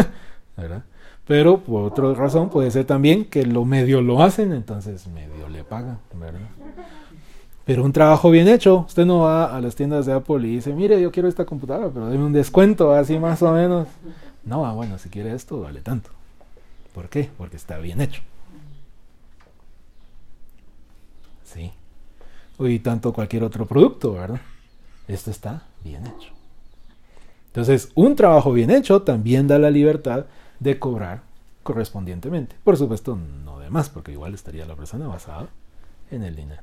¿verdad? 0.56 0.82
Pero 1.26 1.60
por 1.60 1.84
otra 1.84 2.12
razón 2.14 2.50
puede 2.50 2.70
ser 2.70 2.84
también 2.84 3.24
que 3.24 3.46
lo 3.46 3.64
medio 3.64 4.00
lo 4.00 4.22
hacen, 4.22 4.52
entonces 4.52 5.06
medio 5.08 5.48
le 5.48 5.64
pagan, 5.64 5.98
¿verdad? 6.14 6.40
Pero 7.64 7.84
un 7.84 7.92
trabajo 7.92 8.30
bien 8.30 8.48
hecho, 8.48 8.84
usted 8.86 9.06
no 9.06 9.20
va 9.20 9.56
a 9.56 9.60
las 9.60 9.76
tiendas 9.76 10.06
de 10.06 10.12
Apple 10.12 10.46
y 10.46 10.56
dice, 10.56 10.72
mire, 10.72 11.00
yo 11.00 11.10
quiero 11.10 11.28
esta 11.28 11.44
computadora, 11.44 11.90
pero 11.92 12.08
deme 12.08 12.24
un 12.24 12.32
descuento, 12.32 12.92
así 12.92 13.18
más 13.18 13.42
o 13.42 13.52
menos. 13.52 13.88
No, 14.44 14.64
ah, 14.64 14.72
bueno, 14.72 14.98
si 14.98 15.08
quiere 15.08 15.34
esto, 15.34 15.60
vale 15.60 15.80
tanto. 15.80 16.15
¿Por 16.96 17.10
qué? 17.10 17.28
Porque 17.36 17.58
está 17.58 17.76
bien 17.76 18.00
hecho. 18.00 18.22
Sí. 21.44 21.70
Y 22.58 22.78
tanto 22.78 23.12
cualquier 23.12 23.44
otro 23.44 23.66
producto, 23.66 24.14
¿verdad? 24.14 24.40
Esto 25.06 25.30
está 25.30 25.64
bien 25.84 26.06
hecho. 26.06 26.30
Entonces, 27.48 27.90
un 27.94 28.16
trabajo 28.16 28.50
bien 28.50 28.70
hecho 28.70 29.02
también 29.02 29.46
da 29.46 29.58
la 29.58 29.70
libertad 29.70 30.24
de 30.58 30.78
cobrar 30.78 31.20
correspondientemente. 31.64 32.56
Por 32.64 32.78
supuesto, 32.78 33.14
no 33.44 33.58
de 33.58 33.68
más, 33.68 33.90
porque 33.90 34.12
igual 34.12 34.32
estaría 34.32 34.64
la 34.64 34.74
persona 34.74 35.06
basada 35.06 35.50
en 36.10 36.22
el 36.22 36.34
dinero. 36.34 36.62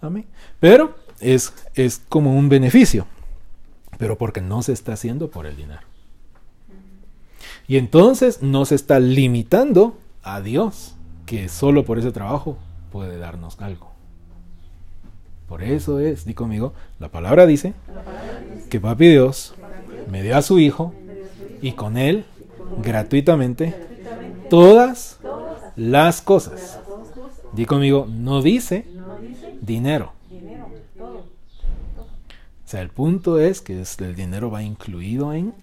Amén. 0.00 0.24
Pero 0.60 0.96
es, 1.20 1.52
es 1.74 2.00
como 2.08 2.34
un 2.34 2.48
beneficio, 2.48 3.06
pero 3.98 4.16
porque 4.16 4.40
no 4.40 4.62
se 4.62 4.72
está 4.72 4.94
haciendo 4.94 5.30
por 5.30 5.44
el 5.44 5.56
dinero. 5.56 5.82
Y 7.66 7.76
entonces 7.78 8.42
no 8.42 8.64
se 8.64 8.74
está 8.74 9.00
limitando 9.00 9.96
a 10.22 10.40
Dios, 10.40 10.94
que 11.26 11.48
solo 11.48 11.84
por 11.84 11.98
ese 11.98 12.12
trabajo 12.12 12.58
puede 12.92 13.18
darnos 13.18 13.60
algo. 13.60 13.90
Por 15.48 15.62
eso 15.62 16.00
es, 16.00 16.24
di 16.24 16.34
conmigo, 16.34 16.72
la 16.98 17.08
palabra 17.08 17.46
dice 17.46 17.74
que 18.70 18.80
Papi 18.80 19.08
Dios 19.08 19.54
me 20.10 20.22
dio 20.22 20.36
a 20.36 20.42
su 20.42 20.58
Hijo 20.58 20.94
y 21.62 21.72
con 21.72 21.96
Él 21.96 22.24
gratuitamente 22.82 23.74
todas 24.50 25.18
las 25.76 26.22
cosas. 26.22 26.78
Di 27.52 27.66
conmigo, 27.66 28.06
no 28.08 28.42
dice 28.42 28.86
dinero. 29.60 30.12
O 32.64 32.66
sea, 32.66 32.80
el 32.80 32.88
punto 32.88 33.38
es 33.38 33.60
que 33.60 33.80
el 33.98 34.16
dinero 34.16 34.50
va 34.50 34.62
incluido 34.62 35.32
en, 35.32 35.54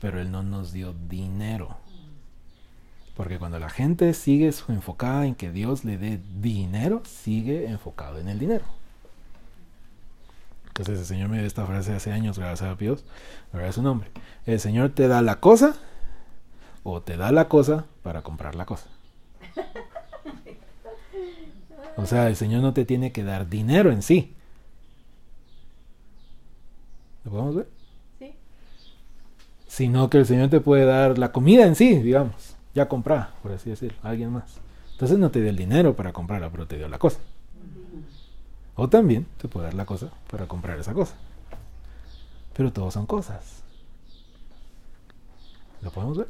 pero 0.00 0.20
Él 0.20 0.30
no 0.30 0.42
nos 0.42 0.72
dio 0.72 0.94
dinero. 1.08 1.76
Porque 3.16 3.38
cuando 3.38 3.58
la 3.58 3.68
gente 3.68 4.14
sigue 4.14 4.50
enfocada 4.68 5.26
en 5.26 5.34
que 5.34 5.50
Dios 5.50 5.84
le 5.84 5.98
dé 5.98 6.20
dinero, 6.40 7.02
sigue 7.04 7.66
enfocado 7.68 8.18
en 8.18 8.28
el 8.28 8.38
dinero. 8.38 8.64
Entonces 10.68 11.00
el 11.00 11.04
Señor 11.04 11.28
me 11.28 11.38
dio 11.38 11.46
esta 11.46 11.66
frase 11.66 11.92
hace 11.92 12.12
años, 12.12 12.38
gracias 12.38 12.70
a 12.70 12.74
Dios, 12.74 13.04
gracias 13.52 13.70
a 13.70 13.72
su 13.74 13.82
nombre. 13.82 14.08
El 14.46 14.58
Señor 14.58 14.90
te 14.90 15.08
da 15.08 15.20
la 15.20 15.40
cosa 15.40 15.74
o 16.82 17.02
te 17.02 17.18
da 17.18 17.30
la 17.32 17.48
cosa 17.48 17.84
para 18.02 18.22
comprar 18.22 18.54
la 18.54 18.64
cosa. 18.64 18.86
O 21.96 22.06
sea, 22.06 22.28
el 22.28 22.36
Señor 22.36 22.62
no 22.62 22.72
te 22.72 22.86
tiene 22.86 23.12
que 23.12 23.24
dar 23.24 23.50
dinero 23.50 23.92
en 23.92 24.00
sí. 24.00 24.34
¿Lo 27.24 27.32
podemos 27.32 27.56
ver? 27.56 27.79
Sino 29.70 30.10
que 30.10 30.18
el 30.18 30.26
Señor 30.26 30.50
te 30.50 30.60
puede 30.60 30.84
dar 30.84 31.16
la 31.16 31.30
comida 31.30 31.64
en 31.64 31.76
sí, 31.76 31.94
digamos, 32.00 32.56
ya 32.74 32.88
comprada, 32.88 33.34
por 33.40 33.52
así 33.52 33.70
decirlo, 33.70 33.96
alguien 34.02 34.32
más. 34.32 34.56
Entonces 34.90 35.16
no 35.16 35.30
te 35.30 35.40
dio 35.40 35.48
el 35.48 35.56
dinero 35.56 35.94
para 35.94 36.12
comprarla, 36.12 36.50
pero 36.50 36.66
te 36.66 36.76
dio 36.76 36.88
la 36.88 36.98
cosa. 36.98 37.20
O 38.74 38.88
también 38.88 39.28
te 39.40 39.46
puede 39.46 39.66
dar 39.66 39.74
la 39.74 39.86
cosa 39.86 40.10
para 40.28 40.48
comprar 40.48 40.76
esa 40.80 40.92
cosa. 40.92 41.14
Pero 42.56 42.72
todos 42.72 42.94
son 42.94 43.06
cosas. 43.06 43.62
¿Lo 45.82 45.92
podemos 45.92 46.18
ver? 46.18 46.26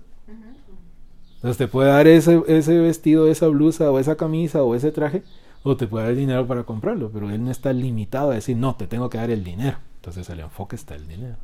Entonces 1.36 1.56
te 1.56 1.66
puede 1.66 1.88
dar 1.88 2.06
ese, 2.08 2.42
ese 2.46 2.78
vestido, 2.78 3.26
esa 3.26 3.46
blusa, 3.46 3.90
o 3.90 3.98
esa 3.98 4.16
camisa, 4.16 4.62
o 4.62 4.74
ese 4.74 4.92
traje, 4.92 5.22
o 5.62 5.78
te 5.78 5.86
puede 5.86 6.04
dar 6.04 6.12
el 6.12 6.18
dinero 6.18 6.46
para 6.46 6.64
comprarlo, 6.64 7.10
pero 7.10 7.30
él 7.30 7.42
no 7.42 7.50
está 7.50 7.72
limitado 7.72 8.32
a 8.32 8.34
decir, 8.34 8.58
no, 8.58 8.76
te 8.76 8.86
tengo 8.86 9.08
que 9.08 9.16
dar 9.16 9.30
el 9.30 9.42
dinero. 9.42 9.78
Entonces 9.96 10.28
el 10.28 10.40
enfoque 10.40 10.76
está 10.76 10.94
el 10.94 11.08
dinero. 11.08 11.36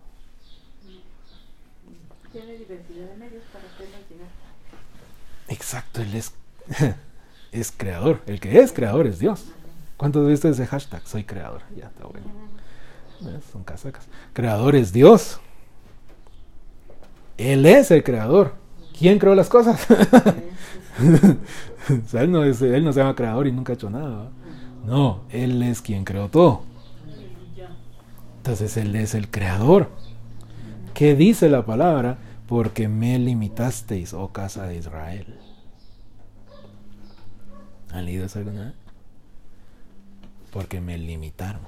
Tiene 2.36 2.58
diversidad 2.58 3.06
de 3.08 3.16
medios 3.16 3.42
para 3.52 3.64
hacernos 3.64 4.00
llegar. 4.10 4.28
Exacto, 5.48 6.02
él 6.02 6.14
es, 6.14 6.34
es 7.52 7.72
creador. 7.74 8.20
El 8.26 8.40
que 8.40 8.58
es 8.60 8.72
creador 8.72 9.06
es 9.06 9.18
Dios. 9.18 9.46
¿Cuántos 9.96 10.28
viste 10.28 10.48
ese 10.50 10.66
hashtag? 10.66 11.06
Soy 11.06 11.24
creador. 11.24 11.62
Ya 11.74 11.86
está 11.86 12.04
bueno. 12.04 12.26
Eh, 13.22 13.40
Son 13.50 13.64
casacas. 13.64 14.06
Creador 14.34 14.76
es 14.76 14.92
Dios. 14.92 15.40
Él 17.38 17.64
es 17.64 17.90
el 17.90 18.04
creador. 18.04 18.54
¿Quién 18.98 19.18
creó 19.18 19.34
las 19.34 19.48
cosas? 19.48 19.86
Él, 22.14 22.32
no 22.32 22.42
es- 22.44 22.62
él 22.62 22.84
no 22.84 22.92
se 22.92 23.00
llama 23.00 23.14
creador 23.14 23.46
y 23.46 23.52
nunca 23.52 23.72
ha 23.72 23.76
hecho 23.76 23.88
nada. 23.90 24.30
No, 24.86 25.22
Él 25.30 25.62
es 25.62 25.80
quien 25.82 26.04
creó 26.04 26.28
todo. 26.28 26.62
Entonces 28.38 28.76
Él 28.76 28.94
es 28.96 29.14
el 29.14 29.30
creador. 29.30 29.90
¿Qué 30.94 31.14
dice 31.14 31.48
la 31.50 31.64
palabra? 31.66 32.18
Porque 32.48 32.88
me 32.88 33.18
limitasteis, 33.18 34.12
oh 34.12 34.32
casa 34.32 34.66
de 34.66 34.76
Israel. 34.76 35.38
¿Han 37.90 38.04
leído 38.04 38.26
eso 38.26 38.38
alguna 38.38 38.66
vez? 38.66 38.74
Porque 40.52 40.80
me 40.80 40.96
limitaron. 40.98 41.62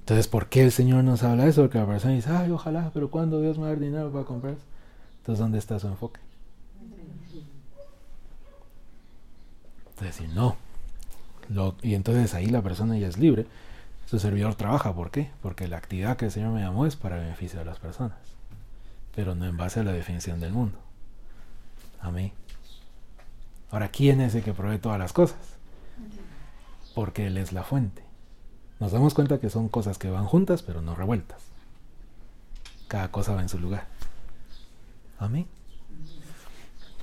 Entonces, 0.00 0.26
¿por 0.26 0.48
qué 0.48 0.64
el 0.64 0.72
Señor 0.72 1.04
nos 1.04 1.22
habla 1.22 1.46
eso? 1.46 1.62
Porque 1.62 1.78
la 1.78 1.86
persona 1.86 2.14
dice, 2.14 2.30
ay, 2.30 2.50
ojalá, 2.50 2.90
pero 2.94 3.10
¿cuándo 3.10 3.40
Dios 3.42 3.58
me 3.58 3.64
va 3.64 3.68
a 3.68 3.72
dar 3.72 3.80
dinero 3.80 4.10
para 4.10 4.24
comprar? 4.24 4.56
Entonces, 5.18 5.38
¿dónde 5.38 5.58
está 5.58 5.78
su 5.78 5.86
enfoque? 5.86 6.20
Entonces, 9.90 10.18
decir, 10.18 10.34
no. 10.34 10.56
Y 11.82 11.94
entonces 11.94 12.32
ahí 12.34 12.46
la 12.46 12.62
persona 12.62 12.96
ya 12.96 13.08
es 13.08 13.18
libre. 13.18 13.46
Su 14.06 14.18
servidor 14.18 14.54
trabaja, 14.54 14.94
¿por 14.94 15.10
qué? 15.10 15.30
Porque 15.42 15.68
la 15.68 15.76
actividad 15.76 16.16
que 16.16 16.26
el 16.26 16.30
Señor 16.30 16.52
me 16.52 16.60
llamó 16.62 16.86
es 16.86 16.96
para 16.96 17.16
beneficio 17.16 17.58
de 17.58 17.66
las 17.66 17.78
personas, 17.78 18.16
pero 19.18 19.34
no 19.34 19.46
en 19.46 19.56
base 19.56 19.80
a 19.80 19.82
la 19.82 19.90
definición 19.90 20.38
del 20.38 20.52
mundo. 20.52 20.78
Amén. 22.00 22.30
Ahora, 23.68 23.88
¿quién 23.88 24.20
es 24.20 24.32
el 24.36 24.44
que 24.44 24.52
provee 24.52 24.78
todas 24.78 24.96
las 24.96 25.12
cosas? 25.12 25.40
Porque 26.94 27.26
Él 27.26 27.36
es 27.36 27.52
la 27.52 27.64
fuente. 27.64 28.04
Nos 28.78 28.92
damos 28.92 29.14
cuenta 29.14 29.40
que 29.40 29.50
son 29.50 29.68
cosas 29.68 29.98
que 29.98 30.08
van 30.08 30.24
juntas, 30.24 30.62
pero 30.62 30.82
no 30.82 30.94
revueltas. 30.94 31.42
Cada 32.86 33.10
cosa 33.10 33.34
va 33.34 33.42
en 33.42 33.48
su 33.48 33.58
lugar. 33.58 33.88
Amén. 35.18 35.48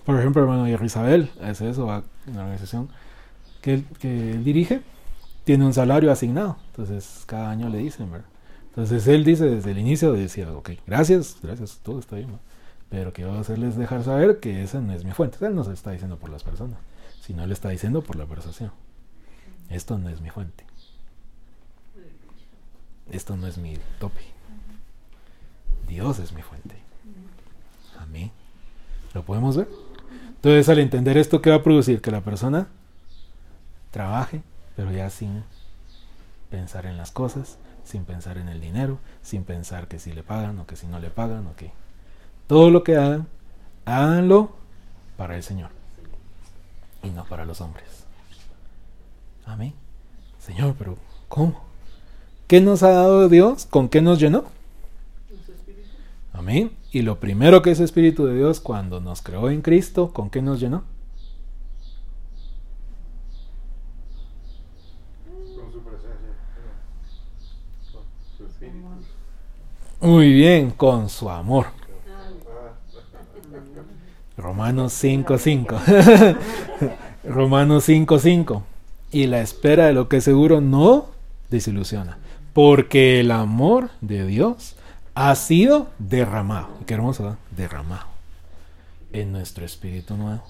Por 0.06 0.18
ejemplo, 0.18 0.42
hermano 0.42 0.70
Isabel, 0.86 1.30
es 1.42 1.60
eso, 1.60 1.88
va 1.88 2.02
en 2.28 2.32
una 2.32 2.44
organización 2.44 2.88
que 3.62 3.84
que 4.00 4.32
él 4.32 4.46
dirige, 4.46 4.82
tiene 5.44 5.66
un 5.66 5.74
salario 5.74 6.14
asignado. 6.14 6.56
Entonces, 6.68 7.24
cada 7.26 7.50
año 7.50 7.68
le 7.68 7.80
dicen, 7.80 8.10
¿verdad? 8.10 8.30
Entonces, 8.76 9.08
él 9.08 9.24
dice 9.24 9.46
desde 9.46 9.72
el 9.72 9.78
inicio, 9.78 10.12
decía, 10.12 10.52
ok, 10.52 10.72
gracias, 10.86 11.38
gracias, 11.42 11.80
todo 11.82 12.00
está 12.00 12.18
bien, 12.18 12.32
¿no? 12.32 12.40
pero 12.90 13.14
quiero 13.14 13.38
hacerles 13.38 13.76
dejar 13.76 14.04
saber 14.04 14.40
que 14.40 14.64
esa 14.64 14.80
no 14.80 14.94
es 14.94 15.04
mi 15.04 15.12
fuente. 15.12 15.44
Él 15.46 15.56
no 15.56 15.64
se 15.64 15.74
está 15.74 15.92
diciendo 15.92 16.18
por 16.18 16.30
las 16.30 16.44
personas, 16.44 16.78
sino 17.22 17.44
él 17.44 17.52
está 17.52 17.70
diciendo 17.70 18.02
por 18.02 18.16
la 18.16 18.26
persuasión. 18.26 18.72
Esto 19.70 19.98
no 19.98 20.10
es 20.10 20.22
mi 20.22 20.30
fuente. 20.30 20.66
Esto 23.12 23.36
no 23.38 23.48
es 23.48 23.58
mi 23.58 23.78
tope. 24.00 24.22
Dios 25.88 26.20
es 26.20 26.32
mi 26.32 26.42
fuente. 26.42 26.76
Amén. 28.00 28.32
¿Lo 29.14 29.24
podemos 29.24 29.58
ver? 29.58 29.68
Entonces, 30.36 30.70
al 30.70 30.80
entender 30.80 31.18
esto, 31.18 31.42
¿qué 31.42 31.50
va 31.50 31.58
a 31.58 31.64
producir? 31.64 32.02
Que 32.02 32.12
la 32.12 32.22
persona 32.22 32.68
trabaje, 33.92 34.42
pero 34.76 34.92
ya 34.92 35.10
sin 35.10 35.44
pensar 36.50 36.86
en 36.86 36.98
las 36.98 37.12
cosas, 37.12 37.58
sin 37.86 38.04
pensar 38.04 38.38
en 38.38 38.50
el 38.50 38.60
dinero, 38.60 39.00
sin 39.22 39.46
pensar 39.46 39.88
que 39.88 40.00
si 40.00 40.12
le 40.12 40.24
pagan 40.24 40.60
o 40.60 40.68
que 40.68 40.76
si 40.76 40.88
no 40.88 41.00
le 41.00 41.10
pagan 41.10 41.48
o 41.48 41.56
que 41.56 41.72
todo 42.48 42.70
lo 42.70 42.84
que 42.84 42.98
hagan, 42.98 43.28
háganlo 43.86 44.52
para 45.16 45.38
el 45.38 45.44
Señor 45.44 45.70
y 47.04 47.10
no 47.10 47.24
para 47.26 47.46
los 47.46 47.62
hombres. 47.62 48.06
Amén. 49.46 49.74
Señor, 50.40 50.76
pero 50.78 50.98
¿cómo? 51.30 51.64
¿Qué 52.48 52.62
nos 52.62 52.84
ha 52.84 52.90
dado 52.90 53.30
Dios? 53.30 53.66
¿Con 53.66 53.90
qué 53.90 54.02
nos 54.02 54.20
llenó? 54.20 54.46
Amén. 56.34 56.72
Y 56.92 57.02
lo 57.02 57.20
primero 57.20 57.62
que 57.62 57.72
es 57.72 57.80
Espíritu 57.80 58.26
de 58.26 58.36
Dios 58.36 58.60
cuando 58.60 59.00
nos 59.00 59.22
creó 59.22 59.50
en 59.50 59.62
Cristo, 59.62 60.12
¿con 60.14 60.30
qué 60.30 60.42
nos 60.42 60.60
llenó? 60.60 60.84
Con 65.56 65.72
su 65.72 65.80
presencia. 65.82 66.36
Con 67.92 68.04
su 68.38 68.46
espíritu. 68.46 68.88
Muy 70.06 70.34
bien, 70.34 70.70
con 70.70 71.10
su 71.10 71.32
amor. 71.32 71.66
Romanos 74.38 74.94
5.5. 75.04 76.38
Romanos 77.24 77.90
5.5. 77.90 78.62
Y 79.12 79.26
la 79.26 79.42
espera 79.42 79.88
de 79.88 79.94
lo 79.94 80.08
que 80.08 80.22
seguro 80.22 80.62
no 80.62 81.08
desilusiona. 81.50 82.20
Porque 82.54 83.20
el 83.20 83.32
amor 83.32 83.90
de 84.02 84.28
Dios 84.28 84.76
ha 85.16 85.34
sido 85.34 85.90
derramado. 85.98 86.68
Qué 86.86 86.94
hermoso, 86.94 87.24
¿verdad? 87.24 87.40
Derramado. 87.58 88.06
En 89.12 89.32
nuestro 89.32 89.66
espíritu 89.66 90.18
nuevo. 90.18 90.44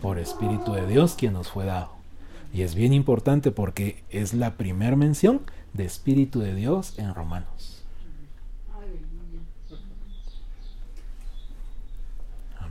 Por 0.00 0.20
espíritu 0.20 0.74
de 0.74 0.86
Dios 0.86 1.14
quien 1.18 1.32
nos 1.32 1.48
fue 1.48 1.64
dado. 1.64 1.90
Y 2.54 2.62
es 2.62 2.76
bien 2.76 2.92
importante 2.92 3.50
porque 3.50 4.04
es 4.10 4.32
la 4.32 4.52
primera 4.52 4.94
mención 4.94 5.40
de 5.72 5.86
espíritu 5.86 6.38
de 6.38 6.54
Dios 6.54 6.96
en 6.98 7.12
Romanos. 7.14 7.61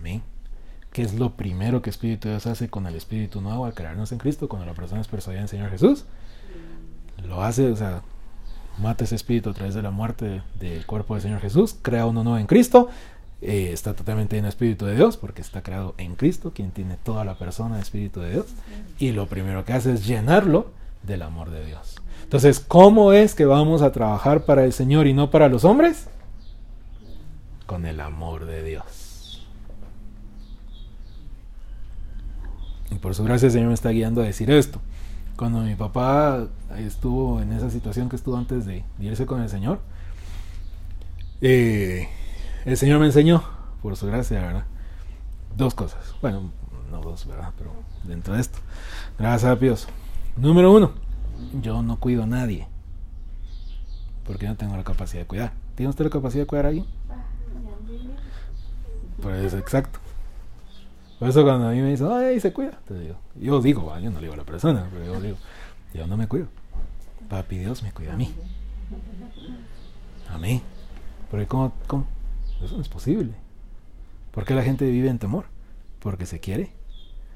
Amén. 0.02 0.24
¿Qué 0.92 1.04
es 1.04 1.14
lo 1.14 1.34
primero 1.34 1.84
que 1.84 1.92
Espíritu 1.92 2.28
Dios 2.28 2.48
hace 2.48 2.70
con 2.70 2.88
el 2.88 2.96
Espíritu 2.96 3.40
Nuevo 3.40 3.66
al 3.66 3.76
crearnos 3.76 4.12
en 4.12 4.18
Cristo, 4.18 4.50
cuando 4.50 4.66
la 4.66 4.74
persona 4.74 5.00
es 5.00 5.08
persuadida 5.08 5.42
en 5.42 5.48
Señor 5.48 5.70
Jesús? 5.70 6.06
Lo 7.24 7.44
hace, 7.44 7.70
o 7.70 7.76
sea, 7.76 8.02
mata 8.80 9.04
ese 9.04 9.14
espíritu 9.14 9.52
a 9.52 9.54
través 9.54 9.76
de 9.76 9.84
la 9.84 9.92
muerte 9.92 10.42
del 10.60 10.88
cuerpo 10.88 11.14
del 11.14 11.22
Señor 11.22 11.40
Jesús, 11.40 11.76
crea 11.80 12.08
uno 12.08 12.24
nuevo 12.24 12.40
en 12.40 12.48
Cristo, 12.48 12.90
eh, 13.44 13.70
está 13.72 13.94
totalmente 13.94 14.40
en 14.40 14.46
el 14.46 14.50
Espíritu 14.50 14.88
de 14.88 14.96
Dios, 14.96 15.18
porque 15.18 15.44
está 15.44 15.62
creado 15.62 15.94
en 16.00 16.16
Cristo, 16.16 16.52
quien 16.52 16.72
tiene 16.72 16.98
toda 16.98 17.24
la 17.24 17.38
persona 17.38 17.76
de 17.76 17.84
Espíritu 17.84 18.22
de 18.22 18.32
Dios, 18.32 18.48
y 18.98 19.12
lo 19.12 19.28
primero 19.28 19.66
que 19.66 19.74
hace 19.74 19.94
es 19.94 20.08
llenarlo 20.08 20.72
del 21.04 21.22
amor 21.22 21.52
de 21.52 21.64
Dios. 21.64 22.02
Entonces, 22.24 22.60
¿cómo 22.60 23.14
es 23.14 23.36
que 23.36 23.46
vamos 23.46 23.84
a 23.84 23.92
trabajar 23.92 24.46
para 24.46 24.66
el 24.66 24.74
Señor 24.74 25.06
y 25.06 25.14
no 25.14 25.30
para 25.30 25.48
los 25.48 25.64
hombres? 25.64 26.08
Con 27.68 27.86
el 27.86 28.00
amor 28.00 28.46
de 28.46 28.64
Dios. 28.64 29.01
Y 32.92 32.96
por 32.96 33.16
su 33.16 33.24
gracia 33.24 33.48
el 33.48 33.52
Señor 33.52 33.70
me 33.70 33.74
está 33.74 33.90
guiando 33.90 34.22
a 34.22 34.26
decir 34.26 34.52
esto. 34.52 34.82
Cuando 35.38 35.62
mi 35.62 35.76
papá 35.76 36.48
estuvo 36.78 37.42
en 37.42 37.54
esa 37.54 37.70
situación 37.70 38.10
que 38.10 38.16
estuvo 38.16 38.38
antes 38.38 38.66
de 38.66 38.84
irse 39.00 39.26
con 39.26 39.42
el 39.42 39.50
Señor, 39.50 39.80
eh, 41.42 42.08
el 42.66 42.78
Señor 42.78 43.00
me 43.00 43.08
enseñó, 43.08 43.44
por 43.82 43.96
su 43.96 44.06
gracia, 44.06 44.42
¿verdad? 44.42 44.66
Dos 45.56 45.74
cosas. 45.74 46.14
Bueno, 46.22 46.52
no 46.92 47.02
dos, 47.02 47.26
¿verdad? 47.26 47.52
Pero 47.58 47.72
dentro 48.04 48.36
de 48.36 48.42
esto. 48.42 48.60
Gracias 49.18 49.52
a 49.52 49.56
Dios. 49.56 49.88
Número 50.36 50.72
uno, 50.72 50.92
yo 51.62 51.82
no 51.82 51.98
cuido 51.98 52.24
a 52.24 52.28
nadie. 52.28 52.68
Porque 54.26 54.48
no 54.48 54.56
tengo 54.56 54.78
la 54.78 54.84
capacidad 54.84 55.24
de 55.24 55.28
cuidar. 55.28 55.54
¿Tiene 55.76 55.90
usted 55.90 56.06
la 56.06 56.12
capacidad 56.12 56.44
de 56.44 56.48
cuidar 56.48 56.66
a 56.66 56.70
alguien? 56.70 56.86
Pues 59.22 59.54
exacto. 59.54 60.00
Por 61.22 61.30
eso 61.30 61.44
cuando 61.44 61.68
a 61.68 61.72
mí 61.72 61.80
me 61.80 61.92
dicen, 61.92 62.08
ay, 62.12 62.40
se 62.40 62.52
cuida, 62.52 62.80
te 62.88 62.98
digo, 62.98 63.16
yo 63.36 63.62
digo, 63.62 63.94
ah, 63.94 64.00
yo 64.00 64.10
no 64.10 64.16
le 64.16 64.22
digo 64.22 64.34
a 64.34 64.38
la 64.38 64.44
persona, 64.44 64.88
pero 64.92 65.06
yo 65.06 65.22
digo, 65.22 65.38
yo 65.94 66.08
no 66.08 66.18
me 66.18 66.28
cuido. 66.28 66.48
Papi 67.30 67.60
Dios 67.60 67.84
me 67.84 67.92
cuida 67.92 68.14
a 68.14 68.16
mí. 68.18 68.34
A 70.30 70.40
mí. 70.40 70.64
Porque 71.30 71.46
¿cómo, 71.46 71.74
cómo? 71.86 72.08
Eso 72.66 72.76
no 72.76 72.82
es 72.82 72.90
posible. 72.90 73.36
¿Por 74.32 74.46
qué 74.46 74.56
la 74.56 74.64
gente 74.64 74.90
vive 74.90 75.10
en 75.10 75.20
temor? 75.20 75.46
Porque 76.00 76.26
se 76.26 76.40
quiere. 76.40 76.72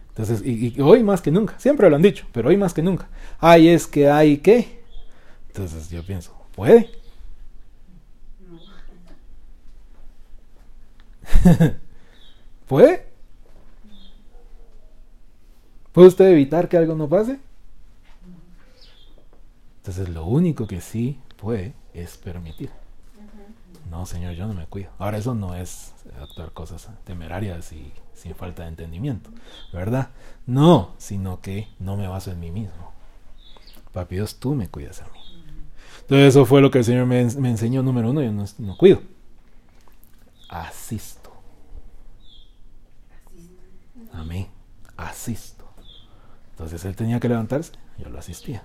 Entonces, 0.08 0.42
y, 0.44 0.76
y 0.76 0.82
hoy 0.82 1.04
más 1.04 1.22
que 1.22 1.30
nunca, 1.30 1.60
siempre 1.60 1.88
lo 1.88 1.96
han 1.96 2.02
dicho, 2.02 2.26
pero 2.32 2.50
hoy 2.50 2.58
más 2.58 2.74
que 2.74 2.82
nunca. 2.82 3.08
Ay, 3.38 3.68
es 3.68 3.86
que 3.86 4.10
hay 4.10 4.40
que. 4.40 4.84
Entonces 5.50 5.92
yo 5.92 6.04
pienso, 6.04 6.36
¿puede? 6.56 6.90
¿Puede? 12.68 13.05
¿Puede 15.96 16.10
usted 16.10 16.26
evitar 16.26 16.68
que 16.68 16.76
algo 16.76 16.94
no 16.94 17.08
pase? 17.08 17.40
Entonces 19.78 20.10
lo 20.10 20.26
único 20.26 20.68
que 20.68 20.82
sí 20.82 21.18
puede 21.38 21.74
es 21.94 22.18
permitir. 22.18 22.70
No, 23.90 24.06
señor, 24.06 24.34
yo 24.34 24.46
no 24.46 24.54
me 24.54 24.66
cuido. 24.66 24.90
Ahora 25.00 25.20
eso 25.20 25.34
no 25.36 25.56
es 25.56 25.94
actuar 26.22 26.52
cosas 26.52 26.90
temerarias 27.06 27.72
y 27.72 27.94
sin 28.14 28.36
falta 28.36 28.64
de 28.64 28.70
entendimiento, 28.70 29.30
¿verdad? 29.72 30.10
No, 30.46 30.96
sino 30.98 31.40
que 31.40 31.70
no 31.80 31.96
me 31.96 32.10
baso 32.10 32.30
en 32.30 32.42
mí 32.42 32.52
mismo. 32.52 32.92
Papi 33.94 34.16
Dios, 34.16 34.36
tú 34.36 34.54
me 34.54 34.68
cuidas 34.68 35.02
a 35.02 35.06
mí. 35.06 35.20
Entonces 36.02 36.28
eso 36.28 36.46
fue 36.46 36.60
lo 36.60 36.72
que 36.72 36.80
el 36.80 36.84
Señor 36.84 37.06
me, 37.06 37.24
me 37.36 37.52
enseñó, 37.52 37.84
número 37.84 38.10
uno, 38.10 38.22
yo 38.22 38.34
no, 38.34 38.44
no 38.58 38.76
cuido. 38.76 39.02
Asisto. 40.50 41.32
Amén. 44.12 44.50
Asisto. 44.98 45.55
Entonces 46.56 46.86
él 46.86 46.96
tenía 46.96 47.20
que 47.20 47.28
levantarse, 47.28 47.74
yo 47.98 48.08
lo 48.08 48.18
asistía. 48.18 48.64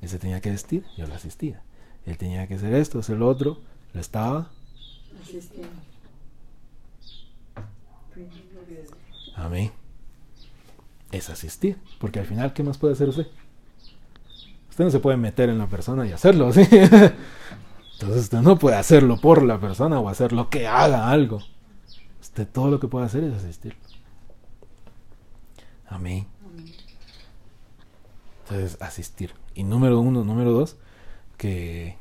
Él 0.00 0.08
se 0.08 0.18
tenía 0.18 0.40
que 0.40 0.48
vestir, 0.50 0.86
yo 0.96 1.06
lo 1.06 1.12
asistía. 1.12 1.62
Él 2.06 2.16
tenía 2.16 2.46
que 2.46 2.54
hacer 2.54 2.72
esto, 2.72 2.98
hacer 2.98 3.18
lo 3.18 3.28
otro. 3.28 3.58
Lo 3.92 4.00
estaba. 4.00 4.50
Asistiendo. 5.22 5.68
Amén. 9.36 9.70
Es 11.12 11.28
asistir. 11.28 11.78
Porque 11.98 12.20
al 12.20 12.26
final, 12.26 12.54
¿qué 12.54 12.62
más 12.62 12.78
puede 12.78 12.94
hacer 12.94 13.10
usted? 13.10 13.26
Usted 14.70 14.84
no 14.84 14.90
se 14.90 14.98
puede 14.98 15.18
meter 15.18 15.50
en 15.50 15.58
la 15.58 15.66
persona 15.66 16.06
y 16.06 16.12
hacerlo, 16.12 16.54
¿sí? 16.54 16.62
Entonces 16.70 18.22
usted 18.22 18.40
no 18.40 18.58
puede 18.58 18.76
hacerlo 18.76 19.20
por 19.20 19.42
la 19.42 19.60
persona 19.60 20.00
o 20.00 20.08
hacerlo 20.08 20.48
que 20.48 20.66
haga 20.66 21.10
algo. 21.10 21.40
Usted 22.22 22.48
todo 22.48 22.70
lo 22.70 22.80
que 22.80 22.88
puede 22.88 23.04
hacer 23.04 23.24
es 23.24 23.34
asistir. 23.34 23.76
Amén. 25.86 26.33
Entonces, 28.44 28.80
asistir. 28.80 29.34
Y 29.54 29.64
número 29.64 30.00
uno, 30.00 30.22
número 30.24 30.52
dos, 30.52 30.76
que, 31.38 31.96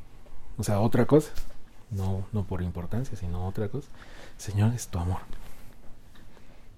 o 0.57 0.63
sea, 0.63 0.81
otra 0.81 1.05
cosa, 1.05 1.31
no, 1.89 2.25
no 2.33 2.43
por 2.43 2.61
importancia, 2.61 3.17
sino 3.17 3.47
otra 3.47 3.69
cosa. 3.69 3.89
Señor, 4.37 4.73
es 4.73 4.87
tu 4.87 4.99
amor. 4.99 5.21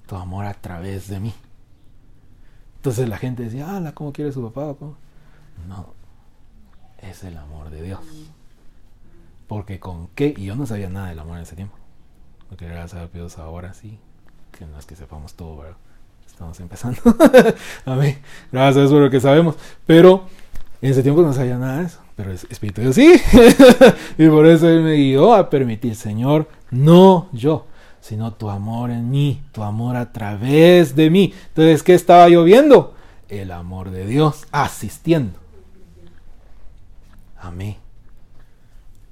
Tu 0.08 0.16
amor 0.16 0.46
a 0.46 0.54
través 0.54 1.08
de 1.08 1.20
mí. 1.20 1.34
Entonces 2.78 3.10
la 3.10 3.18
gente 3.18 3.44
decía, 3.44 3.66
ah, 3.76 3.92
¿cómo 3.94 4.14
quiere 4.14 4.32
su 4.32 4.44
papá? 4.44 4.76
¿Cómo? 4.78 4.96
No, 5.68 5.94
es 7.00 7.24
el 7.24 7.38
amor 7.38 7.72
de 7.72 7.82
Dios. 7.82 8.02
Porque 9.48 9.80
con 9.80 10.08
qué, 10.10 10.34
y 10.38 10.46
yo 10.46 10.56
no 10.56 10.68
sabía 10.68 10.90
nada 10.90 11.10
del 11.10 11.20
amor 11.20 11.38
en 11.38 11.44
ese 11.44 11.56
tiempo. 11.56 11.76
Porque 12.50 12.68
gracias 12.68 13.02
a 13.02 13.08
Dios 13.08 13.40
ahora 13.40 13.74
sí, 13.74 13.98
que 14.52 14.68
no 14.68 14.78
es 14.78 14.86
que 14.86 14.96
sepamos 14.96 15.34
todo, 15.34 15.58
¿verdad? 15.58 15.78
Estamos 16.28 16.60
empezando. 16.60 17.00
a 17.86 17.96
mí, 17.96 18.16
gracias 18.52 18.90
por 18.90 19.02
lo 19.02 19.10
que 19.10 19.20
sabemos. 19.20 19.56
Pero 19.86 20.26
en 20.82 20.92
ese 20.92 21.02
tiempo 21.02 21.22
no 21.22 21.34
sabía 21.34 21.58
nada 21.58 21.80
de 21.80 21.86
eso. 21.86 22.00
Pero 22.16 22.32
es 22.32 22.46
Espíritu 22.50 22.82
Dios 22.82 22.96
sí. 22.96 23.14
y 24.18 24.28
por 24.28 24.46
eso 24.46 24.70
Él 24.70 24.82
me 24.82 24.96
guió 24.96 25.34
a 25.34 25.50
permitir, 25.50 25.96
Señor, 25.96 26.48
no 26.72 27.28
yo, 27.34 27.68
sino 28.00 28.34
tu 28.34 28.50
amor 28.50 28.92
en 28.92 29.10
mí, 29.10 29.42
tu 29.52 29.64
amor 29.64 29.96
a 29.96 30.12
través 30.12 30.96
de 30.96 31.10
mí. 31.10 31.34
Entonces, 31.48 31.84
¿qué 31.84 31.94
estaba 31.94 32.30
yo 32.30 32.44
viendo? 32.44 32.94
El 33.28 33.52
amor 33.52 33.92
de 33.92 34.06
Dios 34.06 34.46
asistiendo. 34.52 35.40
Amén. 37.40 37.78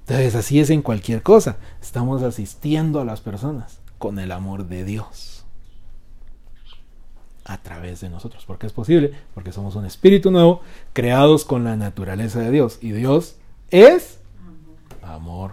Entonces, 0.06 0.34
así 0.34 0.60
es 0.60 0.70
en 0.70 0.82
cualquier 0.82 1.22
cosa. 1.22 1.56
Estamos 1.80 2.22
asistiendo 2.22 3.00
a 3.00 3.04
las 3.04 3.20
personas 3.20 3.80
con 3.98 4.18
el 4.18 4.32
amor 4.32 4.66
de 4.66 4.84
Dios. 4.84 5.33
A 7.44 7.58
través 7.58 8.00
de 8.00 8.08
nosotros. 8.08 8.44
Porque 8.46 8.66
es 8.66 8.72
posible, 8.72 9.12
porque 9.34 9.52
somos 9.52 9.74
un 9.76 9.84
espíritu 9.84 10.30
nuevo, 10.30 10.62
creados 10.92 11.44
con 11.44 11.64
la 11.64 11.76
naturaleza 11.76 12.40
de 12.40 12.50
Dios. 12.50 12.78
Y 12.80 12.92
Dios 12.92 13.36
es 13.70 14.18
amor. 15.02 15.52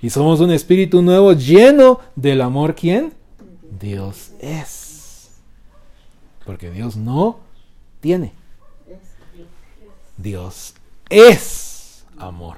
Y 0.00 0.10
somos 0.10 0.40
un 0.40 0.50
espíritu 0.50 1.00
nuevo 1.00 1.32
lleno 1.32 2.00
del 2.16 2.40
amor. 2.40 2.74
¿Quién? 2.74 3.12
Dios 3.78 4.32
es. 4.40 5.30
Porque 6.44 6.70
Dios 6.70 6.96
no 6.96 7.38
tiene. 8.00 8.32
Dios 10.16 10.74
es 11.08 12.04
amor. 12.18 12.56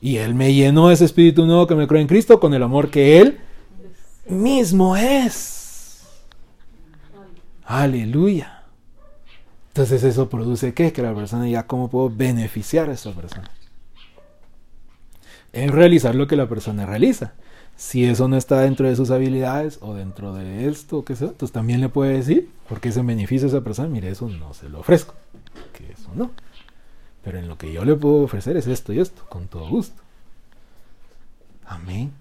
Y 0.00 0.16
Él 0.16 0.34
me 0.34 0.54
llenó 0.54 0.90
ese 0.90 1.04
espíritu 1.04 1.44
nuevo 1.44 1.66
que 1.66 1.74
me 1.74 1.86
cree 1.86 2.00
en 2.00 2.08
Cristo 2.08 2.38
con 2.40 2.54
el 2.54 2.62
amor 2.62 2.90
que 2.90 3.20
Él 3.20 3.40
mismo 4.26 4.96
es. 4.96 5.57
Aleluya. 7.68 8.62
Entonces 9.68 10.02
eso 10.02 10.30
produce 10.30 10.72
qué? 10.72 10.90
Que 10.90 11.02
la 11.02 11.14
persona 11.14 11.46
ya 11.46 11.66
cómo 11.66 11.90
puedo 11.90 12.08
beneficiar 12.08 12.88
a 12.88 12.94
esa 12.94 13.12
persona. 13.12 13.50
En 15.52 15.70
realizar 15.70 16.14
lo 16.14 16.26
que 16.26 16.34
la 16.34 16.48
persona 16.48 16.86
realiza. 16.86 17.34
Si 17.76 18.06
eso 18.06 18.26
no 18.26 18.38
está 18.38 18.62
dentro 18.62 18.88
de 18.88 18.96
sus 18.96 19.10
habilidades 19.10 19.78
o 19.82 19.92
dentro 19.92 20.32
de 20.32 20.66
esto, 20.66 21.04
que 21.04 21.14
sea, 21.14 21.28
entonces 21.28 21.52
también 21.52 21.82
le 21.82 21.90
puede 21.90 22.14
decir, 22.14 22.50
porque 22.70 22.88
ese 22.88 23.02
beneficio 23.02 23.46
a 23.46 23.50
esa 23.50 23.60
persona, 23.60 23.88
mire, 23.88 24.08
eso 24.08 24.28
no 24.28 24.54
se 24.54 24.70
lo 24.70 24.80
ofrezco. 24.80 25.14
Que 25.74 25.92
eso 25.92 26.10
no. 26.14 26.30
Pero 27.22 27.38
en 27.38 27.48
lo 27.48 27.58
que 27.58 27.70
yo 27.70 27.84
le 27.84 27.94
puedo 27.96 28.22
ofrecer 28.22 28.56
es 28.56 28.66
esto 28.66 28.94
y 28.94 28.98
esto, 28.98 29.26
con 29.28 29.46
todo 29.46 29.68
gusto. 29.68 30.00
Amén. 31.66 32.12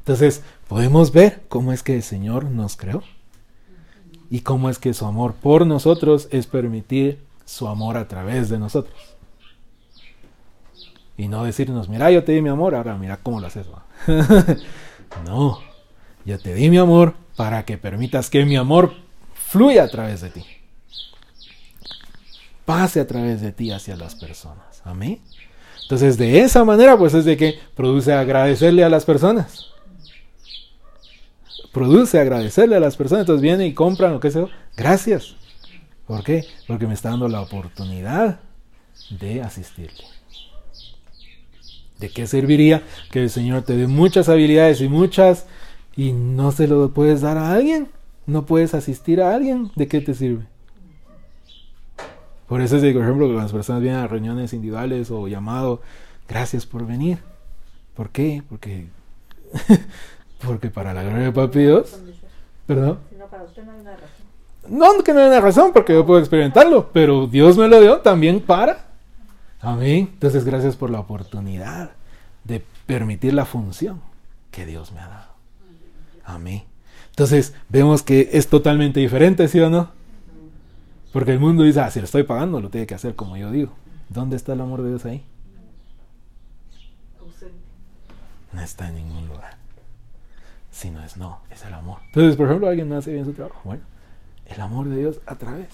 Entonces, 0.00 0.42
podemos 0.68 1.12
ver 1.12 1.44
cómo 1.48 1.72
es 1.72 1.82
que 1.82 1.96
el 1.96 2.02
Señor 2.02 2.44
nos 2.44 2.76
creó. 2.76 3.02
Y 4.30 4.40
cómo 4.40 4.70
es 4.70 4.78
que 4.78 4.94
su 4.94 5.04
amor 5.04 5.34
por 5.34 5.66
nosotros 5.66 6.28
es 6.30 6.46
permitir 6.46 7.18
su 7.44 7.66
amor 7.68 7.96
a 7.96 8.06
través 8.06 8.48
de 8.48 8.58
nosotros. 8.58 8.94
Y 11.16 11.28
no 11.28 11.44
decirnos, 11.44 11.88
mira, 11.88 12.10
yo 12.10 12.24
te 12.24 12.32
di 12.32 12.40
mi 12.40 12.48
amor, 12.48 12.74
ahora 12.74 12.96
mira 12.96 13.18
cómo 13.18 13.40
lo 13.40 13.48
haces. 13.48 13.66
no, 15.26 15.58
yo 16.24 16.38
te 16.38 16.54
di 16.54 16.70
mi 16.70 16.78
amor 16.78 17.14
para 17.36 17.64
que 17.64 17.76
permitas 17.76 18.30
que 18.30 18.44
mi 18.44 18.56
amor 18.56 18.94
fluya 19.34 19.84
a 19.84 19.88
través 19.88 20.20
de 20.20 20.30
ti 20.30 20.44
pase 22.70 23.00
a 23.00 23.06
través 23.06 23.40
de 23.40 23.50
ti 23.50 23.72
hacia 23.72 23.96
las 23.96 24.14
personas. 24.14 24.80
Amén. 24.84 25.18
Entonces, 25.82 26.16
de 26.16 26.38
esa 26.38 26.64
manera, 26.64 26.96
pues 26.96 27.14
es 27.14 27.24
de 27.24 27.36
que 27.36 27.58
produce 27.74 28.12
agradecerle 28.12 28.84
a 28.84 28.88
las 28.88 29.04
personas. 29.04 29.72
Produce 31.72 32.18
agradecerle 32.18 32.76
a 32.76 32.80
las 32.80 32.96
personas. 32.96 33.22
Entonces 33.22 33.42
viene 33.42 33.66
y 33.66 33.74
compran 33.74 34.12
lo 34.12 34.20
que 34.20 34.30
sea. 34.30 34.46
Gracias. 34.76 35.36
¿Por 36.06 36.24
qué? 36.24 36.44
Porque 36.66 36.86
me 36.86 36.94
está 36.94 37.10
dando 37.10 37.28
la 37.28 37.40
oportunidad 37.40 38.40
de 39.10 39.42
asistirle. 39.42 40.04
¿De 41.98 42.08
qué 42.08 42.26
serviría 42.26 42.82
que 43.10 43.22
el 43.22 43.30
Señor 43.30 43.62
te 43.62 43.76
dé 43.76 43.86
muchas 43.86 44.28
habilidades 44.28 44.80
y 44.80 44.88
muchas 44.88 45.46
y 45.96 46.12
no 46.12 46.50
se 46.50 46.66
lo 46.66 46.92
puedes 46.92 47.20
dar 47.20 47.36
a 47.36 47.52
alguien? 47.52 47.88
¿No 48.26 48.46
puedes 48.46 48.74
asistir 48.74 49.20
a 49.20 49.34
alguien? 49.34 49.70
¿De 49.76 49.86
qué 49.86 50.00
te 50.00 50.14
sirve? 50.14 50.46
Por 52.50 52.60
eso 52.62 52.78
es 52.78 52.92
por 52.92 53.02
ejemplo, 53.02 53.28
que 53.28 53.34
las 53.34 53.52
personas 53.52 53.80
vienen 53.80 54.00
a 54.00 54.08
reuniones 54.08 54.52
individuales 54.52 55.10
o 55.12 55.28
llamado, 55.28 55.82
gracias 56.28 56.66
por 56.66 56.84
venir. 56.84 57.18
¿Por 57.94 58.10
qué? 58.10 58.42
Porque, 58.48 58.86
porque 60.44 60.70
para 60.70 60.94
la 60.94 61.02
gloria 61.02 61.26
de 61.26 61.32
Papi 61.32 61.60
Dios, 61.60 61.96
perdón. 62.66 62.98
No, 63.18 63.26
para 63.26 63.44
usted 63.44 63.64
no 63.64 63.72
hay 63.72 63.80
una 63.80 63.92
razón. 63.92 64.08
No, 64.68 65.02
que 65.02 65.12
no 65.12 65.20
hay 65.20 65.28
una 65.28 65.40
razón, 65.40 65.72
porque 65.72 65.92
yo 65.92 66.06
puedo 66.06 66.20
experimentarlo, 66.20 66.90
pero 66.92 67.26
Dios 67.26 67.56
me 67.56 67.68
lo 67.68 67.80
dio 67.80 68.00
también 68.00 68.40
para. 68.40 68.86
Amén. 69.60 70.10
Entonces, 70.12 70.44
gracias 70.44 70.76
por 70.76 70.90
la 70.90 71.00
oportunidad 71.00 71.90
de 72.44 72.64
permitir 72.86 73.34
la 73.34 73.44
función 73.44 74.00
que 74.50 74.66
Dios 74.66 74.92
me 74.92 75.00
ha 75.00 75.08
dado. 75.08 75.30
Amén. 76.24 76.64
Entonces, 77.10 77.54
vemos 77.68 78.02
que 78.02 78.30
es 78.32 78.48
totalmente 78.48 79.00
diferente, 79.00 79.48
¿sí 79.48 79.60
o 79.60 79.68
no? 79.68 79.90
Porque 81.12 81.32
el 81.32 81.40
mundo 81.40 81.64
dice, 81.64 81.80
ah, 81.80 81.90
si 81.90 81.98
lo 81.98 82.04
estoy 82.04 82.22
pagando, 82.22 82.60
lo 82.60 82.70
tiene 82.70 82.86
que 82.86 82.94
hacer 82.94 83.14
como 83.14 83.36
yo 83.36 83.50
digo. 83.50 83.72
¿Dónde 84.08 84.36
está 84.36 84.52
el 84.52 84.60
amor 84.60 84.82
de 84.82 84.90
Dios 84.90 85.04
ahí? 85.04 85.24
No 88.52 88.60
está 88.62 88.88
en 88.88 88.96
ningún 88.96 89.28
lugar. 89.28 89.59
Si 90.80 90.90
no 90.90 91.04
es 91.04 91.18
no, 91.18 91.40
es 91.50 91.62
el 91.66 91.74
amor. 91.74 91.98
Entonces, 92.06 92.36
por 92.36 92.46
ejemplo, 92.46 92.66
alguien 92.66 92.88
no 92.88 92.96
hace 92.96 93.12
bien 93.12 93.26
su 93.26 93.34
trabajo. 93.34 93.60
Bueno, 93.64 93.82
el 94.46 94.60
amor 94.62 94.88
de 94.88 94.96
Dios 94.96 95.20
a 95.26 95.36
través. 95.36 95.68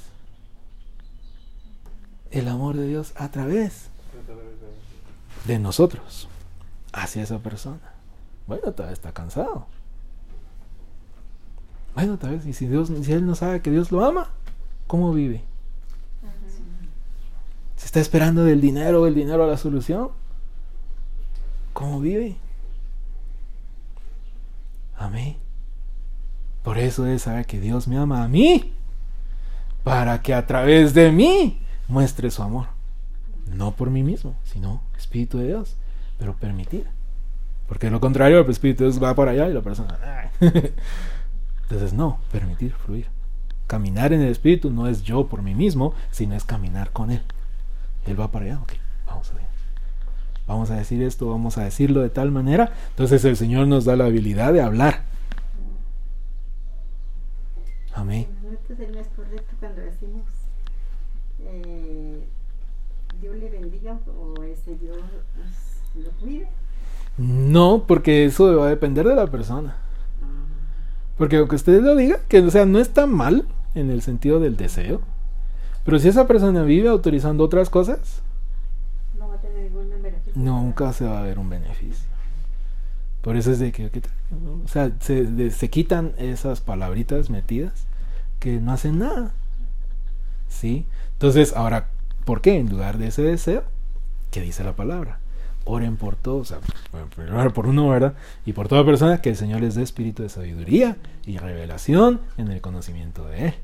El 2.32 2.48
amor 2.48 2.74
de 2.74 2.88
Dios 2.88 3.12
a 3.14 3.30
través 3.30 3.88
de 5.44 5.60
nosotros 5.60 6.28
hacia 6.92 7.22
esa 7.22 7.38
persona. 7.38 7.92
Bueno, 8.48 8.72
tal 8.72 8.86
vez 8.86 8.94
está 8.94 9.12
cansado. 9.12 9.66
Bueno, 11.94 12.18
tal 12.18 12.32
vez, 12.32 12.46
y 12.46 12.52
si 12.52 12.66
Dios, 12.66 12.90
si 13.02 13.12
él 13.12 13.24
no 13.24 13.36
sabe 13.36 13.62
que 13.62 13.70
Dios 13.70 13.92
lo 13.92 14.04
ama, 14.04 14.32
¿Cómo 14.88 15.12
vive? 15.12 15.42
¿Se 17.76 17.86
está 17.86 18.00
esperando 18.00 18.44
del 18.44 18.60
dinero, 18.60 19.06
el 19.06 19.14
dinero 19.14 19.44
a 19.44 19.46
la 19.46 19.56
solución? 19.56 20.10
¿Cómo 21.72 22.00
vive? 22.00 22.36
Amén. 24.98 25.36
Por 26.62 26.78
eso 26.78 27.06
es 27.06 27.22
saber 27.22 27.46
que 27.46 27.60
Dios 27.60 27.86
me 27.86 27.96
ama 27.96 28.24
a 28.24 28.28
mí, 28.28 28.72
para 29.84 30.20
que 30.20 30.34
a 30.34 30.46
través 30.46 30.94
de 30.94 31.12
mí 31.12 31.60
muestre 31.86 32.30
su 32.30 32.42
amor. 32.42 32.66
No 33.54 33.72
por 33.72 33.90
mí 33.90 34.02
mismo, 34.02 34.34
sino 34.42 34.82
Espíritu 34.96 35.38
de 35.38 35.46
Dios, 35.46 35.76
pero 36.18 36.34
permitir. 36.34 36.86
Porque 37.68 37.90
lo 37.90 38.00
contrario, 38.00 38.40
el 38.40 38.50
Espíritu 38.50 38.84
de 38.84 38.90
Dios 38.90 39.02
va 39.02 39.14
para 39.14 39.32
allá 39.32 39.48
y 39.48 39.52
la 39.52 39.62
persona... 39.62 39.98
Entonces 41.62 41.92
no, 41.92 42.18
permitir 42.30 42.72
fluir. 42.72 43.08
Caminar 43.66 44.12
en 44.12 44.22
el 44.22 44.28
Espíritu 44.28 44.70
no 44.70 44.86
es 44.86 45.02
yo 45.02 45.26
por 45.26 45.42
mí 45.42 45.54
mismo, 45.54 45.94
sino 46.10 46.34
es 46.34 46.44
caminar 46.44 46.90
con 46.90 47.10
Él. 47.10 47.22
Él 48.06 48.20
va 48.20 48.30
para 48.30 48.46
allá, 48.46 48.60
ok, 48.60 48.72
vamos 49.06 49.30
a 49.30 49.34
ver. 49.34 49.55
Vamos 50.46 50.70
a 50.70 50.76
decir 50.76 51.02
esto, 51.02 51.28
vamos 51.28 51.58
a 51.58 51.64
decirlo 51.64 52.02
de 52.02 52.10
tal 52.10 52.30
manera. 52.30 52.72
Entonces 52.90 53.24
el 53.24 53.36
Señor 53.36 53.66
nos 53.66 53.84
da 53.84 53.96
la 53.96 54.06
habilidad 54.06 54.52
de 54.52 54.62
hablar. 54.62 55.02
Amén. 57.94 58.26
No 58.42 59.00
es 59.00 59.08
correcto 59.08 59.56
cuando 59.58 59.80
decimos, 59.80 60.22
eh, 61.40 62.26
Dios 63.20 63.36
le 63.36 63.50
bendiga 63.50 63.98
o 64.06 64.42
ese 64.42 64.76
Dios 64.76 64.98
lo 65.94 66.10
cuide. 66.20 66.46
No, 67.16 67.84
porque 67.86 68.26
eso 68.26 68.54
va 68.56 68.66
a 68.66 68.70
depender 68.70 69.06
de 69.06 69.14
la 69.14 69.26
persona. 69.26 69.76
Ah, 70.22 70.26
Porque 71.16 71.36
aunque 71.38 71.56
usted 71.56 71.80
lo 71.82 71.96
diga, 71.96 72.20
que 72.28 72.40
o 72.40 72.50
sea, 72.50 72.66
no 72.66 72.78
está 72.78 73.06
mal 73.06 73.46
en 73.74 73.90
el 73.90 74.02
sentido 74.02 74.40
del 74.40 74.56
deseo. 74.56 75.00
Pero 75.84 75.98
si 75.98 76.08
esa 76.08 76.26
persona 76.26 76.62
vive 76.64 76.88
autorizando 76.88 77.44
otras 77.44 77.70
cosas, 77.70 78.20
no 79.18 79.28
va 79.28 79.36
a 79.36 79.40
tener 79.40 79.62
ningún 79.62 79.88
beneficio. 80.02 80.25
Nunca 80.36 80.92
se 80.92 81.04
va 81.04 81.18
a 81.18 81.22
ver 81.22 81.38
un 81.38 81.48
beneficio. 81.48 82.06
Por 83.22 83.36
eso 83.36 83.50
es 83.50 83.58
de 83.58 83.72
que, 83.72 83.90
o 84.64 84.68
sea, 84.68 84.92
se, 85.00 85.50
se 85.50 85.70
quitan 85.70 86.12
esas 86.18 86.60
palabritas 86.60 87.28
metidas 87.28 87.86
que 88.38 88.60
no 88.60 88.72
hacen 88.72 89.00
nada. 89.00 89.32
¿Sí? 90.48 90.86
Entonces, 91.14 91.54
ahora, 91.56 91.88
¿por 92.24 92.40
qué? 92.40 92.56
En 92.56 92.68
lugar 92.68 92.98
de 92.98 93.08
ese 93.08 93.22
deseo, 93.22 93.64
¿qué 94.30 94.40
dice 94.40 94.62
la 94.62 94.76
palabra? 94.76 95.18
Oren 95.64 95.96
por 95.96 96.14
todos, 96.14 96.52
o 96.52 96.60
sea, 96.60 97.48
por 97.52 97.66
uno, 97.66 97.88
¿verdad? 97.88 98.14
Y 98.44 98.52
por 98.52 98.68
toda 98.68 98.84
persona 98.84 99.20
que 99.20 99.30
el 99.30 99.36
Señor 99.36 99.62
les 99.62 99.74
dé 99.74 99.82
espíritu 99.82 100.22
de 100.22 100.28
sabiduría 100.28 100.96
y 101.24 101.38
revelación 101.38 102.20
en 102.36 102.52
el 102.52 102.60
conocimiento 102.60 103.26
de 103.26 103.48
Él. 103.48 103.54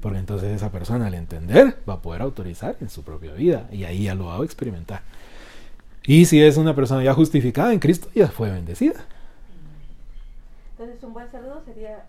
Porque 0.00 0.18
entonces 0.18 0.50
esa 0.50 0.72
persona 0.72 1.06
al 1.06 1.14
entender 1.14 1.78
va 1.88 1.94
a 1.94 2.02
poder 2.02 2.22
autorizar 2.22 2.76
en 2.80 2.90
su 2.90 3.04
propia 3.04 3.32
vida 3.32 3.68
y 3.70 3.84
ahí 3.84 4.04
ya 4.04 4.16
lo 4.16 4.26
va 4.26 4.36
a 4.38 4.44
experimentar. 4.44 5.02
Y 6.06 6.26
si 6.26 6.42
es 6.42 6.56
una 6.56 6.74
persona 6.74 7.02
ya 7.02 7.14
justificada 7.14 7.72
en 7.72 7.78
Cristo, 7.78 8.08
ya 8.14 8.28
fue 8.28 8.50
bendecida. 8.50 9.04
Entonces, 10.72 11.02
un 11.02 11.14
buen 11.14 11.30
saludo 11.30 11.62
sería 11.64 12.04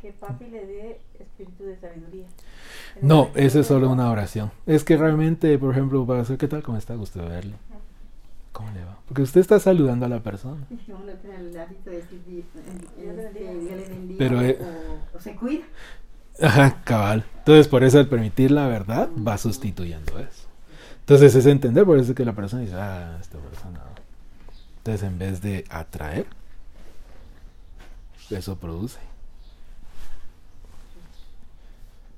que 0.00 0.12
papi 0.12 0.46
le 0.46 0.66
dé 0.66 1.00
espíritu 1.18 1.64
de 1.64 1.76
sabiduría. 1.76 2.26
El 3.00 3.06
No, 3.08 3.30
eso 3.34 3.60
es 3.60 3.66
solo 3.66 3.90
una 3.90 4.10
oración. 4.10 4.50
Es 4.66 4.84
que 4.84 4.96
realmente, 4.96 5.56
por 5.58 5.72
ejemplo, 5.72 6.04
para 6.06 6.22
hacer, 6.22 6.38
¿qué 6.38 6.48
tal? 6.48 6.62
¿Cómo 6.62 6.78
está? 6.78 6.94
Gusto 6.94 7.20
de 7.20 7.28
verlo. 7.28 7.56
¿Cómo 8.52 8.70
le 8.72 8.84
va? 8.84 8.98
Porque 9.06 9.22
usted 9.22 9.40
está 9.40 9.60
saludando 9.60 10.06
a 10.06 10.08
la 10.08 10.20
persona. 10.20 10.66
Tiene 10.68 11.36
el 11.36 11.58
hábito 11.58 11.90
de 11.90 11.96
decir 11.96 12.44
este, 12.56 14.14
Pero, 14.18 14.42
eh, 14.42 14.58
o, 15.14 15.16
o 15.16 15.20
se 15.20 15.36
cuida. 15.36 15.64
Ajá, 16.40 16.82
cabal. 16.84 17.24
Entonces, 17.38 17.68
por 17.68 17.84
eso 17.84 17.98
al 17.98 18.08
permitir 18.08 18.50
la 18.50 18.66
verdad, 18.66 19.08
va 19.16 19.38
sustituyendo 19.38 20.18
eso. 20.18 20.37
Entonces, 21.08 21.34
es 21.36 21.46
entender, 21.46 21.86
por 21.86 21.96
eso 21.98 22.10
es 22.10 22.14
que 22.14 22.24
la 22.26 22.34
persona 22.34 22.60
dice, 22.60 22.74
ah, 22.74 23.16
esta 23.18 23.38
persona. 23.38 23.80
Entonces, 24.76 25.08
en 25.08 25.18
vez 25.18 25.40
de 25.40 25.64
atraer, 25.70 26.26
eso 28.28 28.58
produce. 28.58 28.98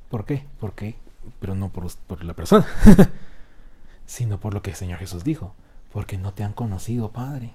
¿Por 0.08 0.24
qué? 0.24 0.44
¿Por 0.58 0.72
qué? 0.72 0.96
Pero 1.38 1.54
no 1.54 1.68
por, 1.68 2.24
la 2.24 2.34
persona, 2.34 2.66
sino 4.06 4.40
por 4.40 4.54
lo 4.54 4.60
que 4.60 4.70
el 4.70 4.76
Señor 4.76 4.98
Jesús 4.98 5.22
dijo. 5.22 5.54
Porque 5.92 6.18
no 6.18 6.34
te 6.34 6.42
han 6.42 6.52
conocido, 6.52 7.12
Padre. 7.12 7.52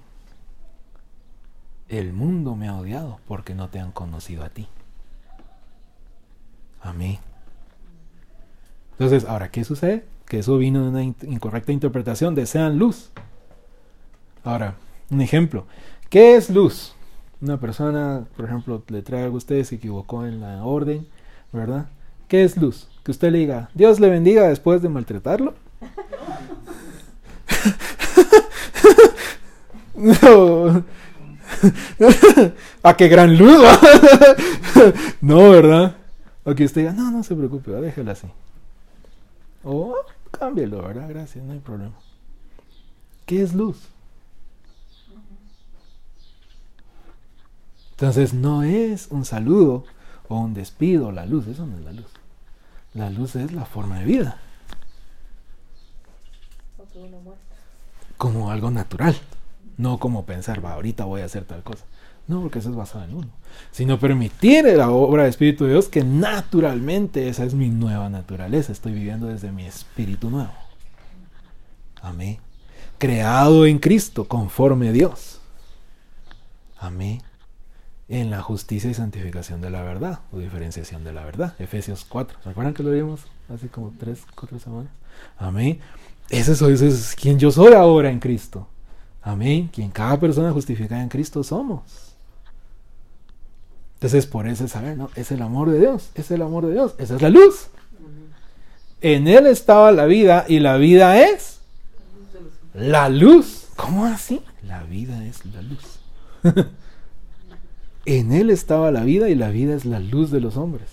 El 1.90 2.14
mundo 2.14 2.56
me 2.56 2.68
ha 2.68 2.76
odiado 2.76 3.20
porque 3.28 3.54
no 3.54 3.68
te 3.68 3.78
han 3.78 3.92
conocido 3.92 4.42
a 4.42 4.48
ti. 4.48 4.68
Amén. 6.80 7.18
Entonces, 8.92 9.26
ahora, 9.26 9.50
¿qué 9.50 9.64
sucede? 9.64 10.15
Que 10.28 10.40
eso 10.40 10.58
vino 10.58 10.82
de 10.82 10.88
una 10.88 11.02
in- 11.02 11.16
incorrecta 11.22 11.72
interpretación 11.72 12.34
de 12.34 12.46
sean 12.46 12.78
luz. 12.78 13.10
Ahora, 14.44 14.74
un 15.10 15.20
ejemplo. 15.20 15.66
¿Qué 16.08 16.36
es 16.36 16.50
luz? 16.50 16.94
Una 17.40 17.58
persona, 17.60 18.24
por 18.36 18.46
ejemplo, 18.46 18.82
le 18.88 19.02
trae 19.02 19.24
algo 19.24 19.36
a 19.36 19.38
usted, 19.38 19.62
se 19.64 19.76
equivocó 19.76 20.26
en 20.26 20.40
la 20.40 20.64
orden, 20.64 21.06
¿verdad? 21.52 21.86
¿Qué 22.28 22.44
es 22.44 22.56
luz? 22.56 22.88
Que 23.04 23.10
usted 23.12 23.30
le 23.30 23.38
diga, 23.38 23.70
Dios 23.74 24.00
le 24.00 24.08
bendiga 24.08 24.48
después 24.48 24.82
de 24.82 24.88
maltratarlo. 24.88 25.54
no. 29.96 30.84
¿A 32.82 32.94
qué 32.98 33.08
gran 33.08 33.36
luz? 33.36 33.62
no, 35.20 35.50
¿verdad? 35.50 35.96
O 36.44 36.54
que 36.54 36.64
usted 36.64 36.82
diga, 36.82 36.92
no, 36.92 37.10
no 37.10 37.22
se 37.22 37.34
preocupe, 37.34 37.70
déjela 37.72 38.12
así. 38.12 38.26
O 39.64 39.94
ah, 39.96 40.12
cámbielo, 40.38 40.82
¿verdad? 40.82 41.08
Gracias, 41.08 41.44
no 41.44 41.52
hay 41.52 41.58
problema. 41.58 41.94
¿Qué 43.24 43.42
es 43.42 43.54
luz? 43.54 43.88
Entonces 47.90 48.34
no 48.34 48.62
es 48.62 49.08
un 49.10 49.24
saludo 49.24 49.84
o 50.28 50.38
un 50.38 50.54
despido, 50.54 51.12
la 51.12 51.24
luz, 51.24 51.46
eso 51.46 51.66
no 51.66 51.76
es 51.78 51.84
la 51.84 51.92
luz. 51.92 52.10
La 52.92 53.10
luz 53.10 53.36
es 53.36 53.52
la 53.52 53.64
forma 53.64 53.98
de 53.98 54.04
vida, 54.04 54.40
como 58.16 58.50
algo 58.50 58.70
natural, 58.70 59.16
no 59.76 59.98
como 59.98 60.24
pensar, 60.24 60.64
va, 60.64 60.72
ahorita 60.74 61.04
voy 61.04 61.20
a 61.20 61.26
hacer 61.26 61.44
tal 61.44 61.62
cosa. 61.62 61.84
No, 62.28 62.40
porque 62.40 62.58
eso 62.58 62.70
es 62.70 62.76
basado 62.76 63.04
en 63.04 63.14
uno. 63.14 63.28
Sino 63.70 63.98
permitir 63.98 64.64
la 64.64 64.90
obra 64.90 65.22
del 65.22 65.30
Espíritu 65.30 65.64
de 65.64 65.72
Dios 65.72 65.88
que 65.88 66.02
naturalmente 66.02 67.28
esa 67.28 67.44
es 67.44 67.54
mi 67.54 67.68
nueva 67.68 68.08
naturaleza. 68.08 68.72
Estoy 68.72 68.92
viviendo 68.92 69.28
desde 69.28 69.52
mi 69.52 69.64
espíritu 69.64 70.28
nuevo. 70.28 70.52
Amén. 72.02 72.38
Creado 72.98 73.66
en 73.66 73.78
Cristo 73.78 74.26
conforme 74.26 74.92
Dios. 74.92 75.40
Amén. 76.78 77.22
En 78.08 78.30
la 78.30 78.42
justicia 78.42 78.90
y 78.90 78.94
santificación 78.94 79.60
de 79.60 79.70
la 79.70 79.82
verdad 79.82 80.20
o 80.32 80.38
diferenciación 80.38 81.04
de 81.04 81.12
la 81.12 81.24
verdad. 81.24 81.54
Efesios 81.58 82.04
4. 82.08 82.38
¿Se 82.42 82.48
acuerdan 82.48 82.74
que 82.74 82.82
lo 82.82 82.90
vimos 82.90 83.22
hace 83.52 83.68
como 83.68 83.92
3, 83.98 84.20
4 84.34 84.58
semanas? 84.58 84.90
Amén. 85.38 85.80
Ese, 86.28 86.56
soy, 86.56 86.74
ese 86.74 86.88
es 86.88 87.14
quien 87.14 87.38
yo 87.38 87.52
soy 87.52 87.72
ahora 87.72 88.10
en 88.10 88.18
Cristo. 88.18 88.66
Amén. 89.22 89.68
Quien 89.72 89.90
cada 89.90 90.18
persona 90.18 90.52
justificada 90.52 91.02
en 91.02 91.08
Cristo 91.08 91.42
somos. 91.42 92.05
Entonces, 93.96 94.26
por 94.26 94.46
eso 94.46 94.64
es 94.66 94.72
saber, 94.72 94.96
¿no? 94.96 95.10
Es 95.16 95.32
el 95.32 95.40
amor 95.40 95.70
de 95.70 95.80
Dios, 95.80 96.10
es 96.14 96.30
el 96.30 96.42
amor 96.42 96.66
de 96.66 96.72
Dios, 96.72 96.94
esa 96.98 97.16
es 97.16 97.22
la 97.22 97.30
luz. 97.30 97.68
En 99.00 99.26
Él 99.26 99.46
estaba 99.46 99.90
la 99.90 100.04
vida 100.04 100.44
y 100.48 100.60
la 100.60 100.76
vida 100.76 101.18
es 101.18 101.60
la 102.74 103.08
luz. 103.08 103.68
¿Cómo 103.74 104.04
así? 104.04 104.42
La 104.66 104.82
vida 104.82 105.24
es 105.24 105.44
la 105.46 105.62
luz. 105.62 106.00
en 108.04 108.32
Él 108.32 108.50
estaba 108.50 108.90
la 108.90 109.02
vida 109.02 109.30
y 109.30 109.34
la 109.34 109.48
vida 109.48 109.74
es 109.74 109.86
la 109.86 110.00
luz 110.00 110.30
de 110.30 110.40
los 110.40 110.58
hombres. 110.58 110.90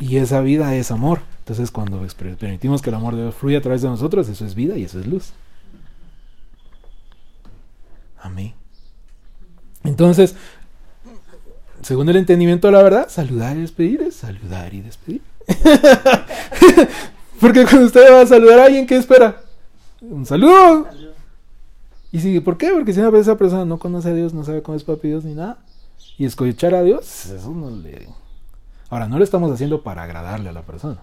Y 0.00 0.16
esa 0.16 0.40
vida 0.40 0.74
es 0.76 0.90
amor. 0.90 1.20
Entonces, 1.40 1.70
cuando 1.70 2.04
permitimos 2.38 2.80
que 2.80 2.90
el 2.90 2.96
amor 2.96 3.16
de 3.16 3.22
Dios 3.22 3.34
fluya 3.34 3.58
a 3.58 3.62
través 3.62 3.82
de 3.82 3.88
nosotros, 3.88 4.28
eso 4.28 4.46
es 4.46 4.54
vida 4.54 4.78
y 4.78 4.84
eso 4.84 4.98
es 4.98 5.06
luz. 5.06 5.32
Amén. 8.20 8.54
Entonces, 9.84 10.34
según 11.82 12.08
el 12.08 12.16
entendimiento 12.16 12.68
de 12.68 12.72
la 12.72 12.82
verdad, 12.82 13.08
saludar 13.08 13.56
y 13.56 13.60
despedir 13.60 14.02
es 14.02 14.16
saludar 14.16 14.72
y 14.74 14.80
despedir. 14.80 15.22
Porque 17.40 17.64
cuando 17.64 17.86
usted 17.86 18.12
va 18.12 18.22
a 18.22 18.26
saludar 18.26 18.60
a 18.60 18.64
alguien, 18.64 18.86
¿qué 18.86 18.96
espera? 18.96 19.40
Un 20.00 20.24
saludo. 20.26 20.88
Y 22.12 22.20
si, 22.20 22.40
¿por 22.40 22.56
qué? 22.56 22.70
Porque 22.70 22.92
si 22.92 23.00
una 23.00 23.10
vez 23.10 23.22
esa 23.22 23.36
persona 23.36 23.64
no 23.64 23.78
conoce 23.78 24.08
a 24.08 24.14
Dios, 24.14 24.32
no 24.32 24.44
sabe 24.44 24.62
cómo 24.62 24.76
es 24.76 24.84
papi 24.84 25.08
Dios 25.08 25.24
ni 25.24 25.34
nada, 25.34 25.58
y 26.18 26.24
escuchar 26.24 26.74
a 26.74 26.82
Dios, 26.82 27.26
eso 27.26 27.50
no 27.50 27.70
le... 27.70 28.08
Ahora, 28.88 29.08
no 29.08 29.18
lo 29.18 29.24
estamos 29.24 29.50
haciendo 29.50 29.82
para 29.82 30.04
agradarle 30.04 30.48
a 30.48 30.52
la 30.52 30.62
persona. 30.62 31.02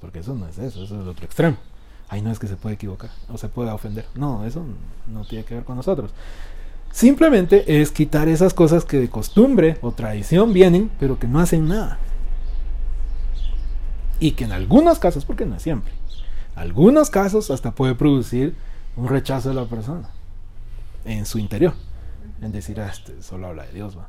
Porque 0.00 0.18
eso 0.18 0.34
no 0.34 0.46
es 0.46 0.58
eso, 0.58 0.84
eso 0.84 0.94
es 0.94 1.00
el 1.00 1.08
otro 1.08 1.24
extremo. 1.24 1.56
Ahí 2.08 2.22
no 2.22 2.30
es 2.30 2.38
que 2.38 2.46
se 2.46 2.56
puede 2.56 2.74
equivocar 2.74 3.10
o 3.32 3.38
se 3.38 3.48
pueda 3.48 3.74
ofender. 3.74 4.06
No, 4.14 4.44
eso 4.44 4.64
no 5.06 5.24
tiene 5.24 5.44
que 5.44 5.54
ver 5.54 5.64
con 5.64 5.76
nosotros. 5.76 6.12
Simplemente 6.96 7.82
es 7.82 7.90
quitar 7.90 8.26
esas 8.26 8.54
cosas 8.54 8.86
que 8.86 8.98
de 8.98 9.10
costumbre 9.10 9.76
o 9.82 9.92
tradición 9.92 10.54
vienen, 10.54 10.90
pero 10.98 11.18
que 11.18 11.28
no 11.28 11.40
hacen 11.40 11.68
nada. 11.68 11.98
Y 14.18 14.30
que 14.30 14.44
en 14.44 14.52
algunos 14.52 14.98
casos, 14.98 15.26
porque 15.26 15.44
no 15.44 15.56
es 15.56 15.62
siempre, 15.62 15.92
algunos 16.54 17.10
casos 17.10 17.50
hasta 17.50 17.72
puede 17.72 17.94
producir 17.96 18.54
un 18.96 19.08
rechazo 19.08 19.50
de 19.50 19.56
la 19.56 19.66
persona 19.66 20.08
en 21.04 21.26
su 21.26 21.38
interior. 21.38 21.74
En 22.40 22.50
decir, 22.50 22.80
ah, 22.80 22.88
este 22.90 23.22
solo 23.22 23.48
habla 23.48 23.66
de 23.66 23.74
Dios, 23.74 23.98
va. 23.98 24.08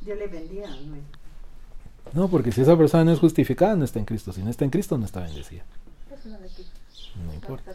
Dios 0.00 0.18
le 0.18 0.28
bendiga. 0.28 0.68
¿no? 0.68 2.22
No, 2.22 2.28
porque 2.28 2.52
si 2.52 2.62
esa 2.62 2.74
persona 2.78 3.04
no 3.04 3.12
es 3.12 3.18
justificada, 3.18 3.76
no 3.76 3.84
está 3.84 3.98
en 3.98 4.06
Cristo. 4.06 4.32
Si 4.32 4.42
no 4.42 4.48
está 4.48 4.64
en 4.64 4.70
Cristo, 4.70 4.96
no 4.96 5.04
está 5.04 5.20
bendecida. 5.20 5.64
No 6.24 7.26
No 7.26 7.34
importa. 7.34 7.70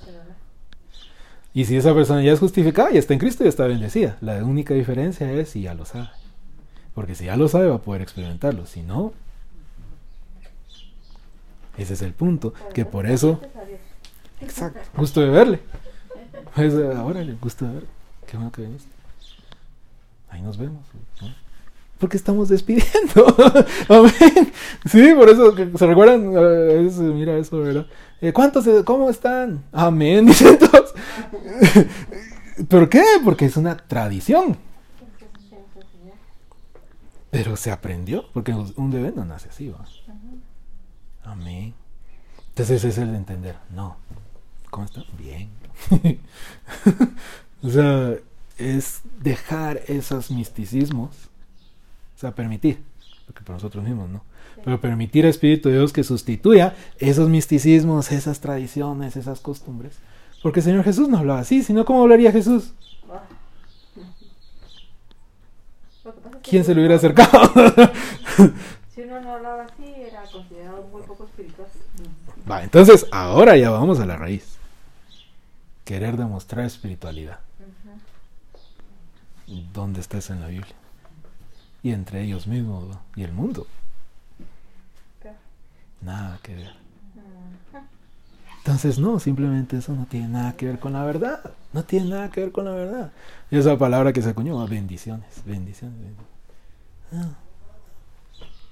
Y 1.53 1.65
si 1.65 1.75
esa 1.75 1.93
persona 1.93 2.23
ya 2.23 2.31
es 2.31 2.39
justificada, 2.39 2.91
ya 2.91 2.99
está 2.99 3.13
en 3.13 3.19
Cristo 3.19 3.43
y 3.43 3.47
está 3.47 3.67
bendecida. 3.67 4.17
La 4.21 4.43
única 4.43 4.73
diferencia 4.73 5.31
es 5.31 5.49
si 5.49 5.61
ya 5.61 5.73
lo 5.73 5.85
sabe. 5.85 6.09
Porque 6.93 7.15
si 7.15 7.25
ya 7.25 7.35
lo 7.35 7.47
sabe, 7.47 7.67
va 7.67 7.75
a 7.75 7.81
poder 7.81 8.01
experimentarlo. 8.01 8.65
Si 8.65 8.81
no, 8.81 9.13
ese 11.77 11.93
es 11.93 12.01
el 12.01 12.13
punto. 12.13 12.53
Que 12.73 12.85
por 12.85 13.05
eso, 13.05 13.39
gusto 14.95 15.21
de 15.21 15.29
verle. 15.29 15.59
Pues, 16.55 16.73
ahora 16.95 17.25
gusto 17.41 17.65
de 17.65 17.73
verle. 17.73 17.89
Qué 18.27 18.37
bueno 18.37 18.51
que 18.51 18.61
viniste. 18.61 18.91
Ahí 20.29 20.41
nos 20.41 20.57
vemos. 20.57 20.83
¿no? 21.21 21.33
Porque 21.99 22.17
estamos 22.17 22.49
despidiendo. 22.49 23.27
Amén. 23.89 24.51
Sí, 24.89 25.13
por 25.15 25.29
eso, 25.29 25.55
¿se 25.55 25.85
recuerdan? 25.85 26.33
Eh, 26.35 26.89
mira 27.13 27.37
eso, 27.37 27.59
¿verdad? 27.59 27.85
Eh, 28.21 28.31
¿Cuántos, 28.33 28.65
cómo 28.85 29.09
están? 29.09 29.63
Amén, 29.71 30.25
dicen 30.27 30.59
todos. 30.59 30.93
¿Por 32.69 32.87
qué? 32.87 33.03
Porque 33.25 33.45
es 33.45 33.57
una 33.57 33.75
tradición. 33.75 34.57
Pero 37.31 37.55
se 37.55 37.71
aprendió, 37.71 38.25
porque 38.33 38.53
un 38.53 38.91
bebé 38.91 39.11
no 39.15 39.25
nace 39.25 39.49
así, 39.49 39.69
¿va? 39.69 39.85
Amén. 41.23 41.73
Entonces 42.49 42.83
es 42.83 42.97
el 42.97 43.11
de 43.11 43.17
entender, 43.17 43.55
no. 43.73 43.97
¿Cómo 44.69 44.85
están? 44.85 45.05
Bien. 45.17 45.49
o 47.63 47.69
sea, 47.69 48.15
es 48.57 49.01
dejar 49.19 49.81
esos 49.87 50.29
misticismos, 50.29 51.29
o 52.15 52.19
sea, 52.19 52.35
permitir, 52.35 52.83
porque 53.25 53.41
para 53.41 53.55
nosotros 53.55 53.83
mismos, 53.83 54.09
¿no? 54.09 54.21
Pero 54.63 54.79
permitir 54.79 55.25
al 55.25 55.31
Espíritu 55.31 55.69
de 55.69 55.75
Dios 55.75 55.93
que 55.93 56.03
sustituya 56.03 56.75
esos 56.99 57.29
misticismos, 57.29 58.11
esas 58.11 58.39
tradiciones, 58.39 59.15
esas 59.15 59.39
costumbres. 59.39 59.97
Porque 60.41 60.59
el 60.59 60.65
Señor 60.65 60.83
Jesús 60.83 61.09
no 61.09 61.17
hablaba 61.17 61.39
así, 61.39 61.63
sino 61.63 61.85
¿cómo 61.85 62.01
hablaría 62.01 62.31
Jesús? 62.31 62.73
¿Quién 66.43 66.63
se 66.65 66.73
le 66.73 66.81
hubiera 66.81 66.95
acercado? 66.95 67.51
Si 68.93 68.99
uno 68.99 69.21
no 69.21 69.35
hablaba 69.35 69.63
así, 69.63 69.85
era 69.85 70.21
considerado 70.23 70.83
muy 70.91 71.01
poco 71.03 71.23
espiritual. 71.23 71.67
Va, 72.49 72.61
entonces 72.61 73.07
ahora 73.13 73.55
ya 73.55 73.69
vamos 73.69 74.01
a 74.01 74.05
la 74.05 74.17
raíz. 74.17 74.57
Querer 75.85 76.17
demostrar 76.17 76.65
espiritualidad. 76.65 77.39
¿Dónde 79.73 80.01
está 80.01 80.17
eso 80.17 80.33
en 80.33 80.41
la 80.41 80.47
Biblia? 80.47 80.75
Y 81.83 81.91
entre 81.91 82.21
ellos 82.21 82.47
mismos 82.47 82.89
¿no? 82.89 83.01
y 83.15 83.23
el 83.23 83.31
mundo. 83.31 83.65
Nada 86.01 86.39
que 86.41 86.55
ver. 86.55 86.81
Entonces 88.59 88.99
no, 88.99 89.19
simplemente 89.19 89.77
eso 89.77 89.93
no 89.93 90.05
tiene 90.05 90.27
nada 90.27 90.53
que 90.53 90.67
ver 90.67 90.79
con 90.79 90.93
la 90.93 91.03
verdad. 91.03 91.51
No 91.73 91.83
tiene 91.83 92.09
nada 92.09 92.29
que 92.29 92.41
ver 92.41 92.51
con 92.51 92.65
la 92.65 92.71
verdad. 92.71 93.11
Y 93.49 93.57
esa 93.57 93.77
palabra 93.77 94.13
que 94.13 94.21
se 94.21 94.29
acuñó, 94.29 94.65
bendiciones, 94.67 95.41
bendiciones. 95.45 95.97
bendiciones. 95.99 96.31
Ah. 97.13 97.35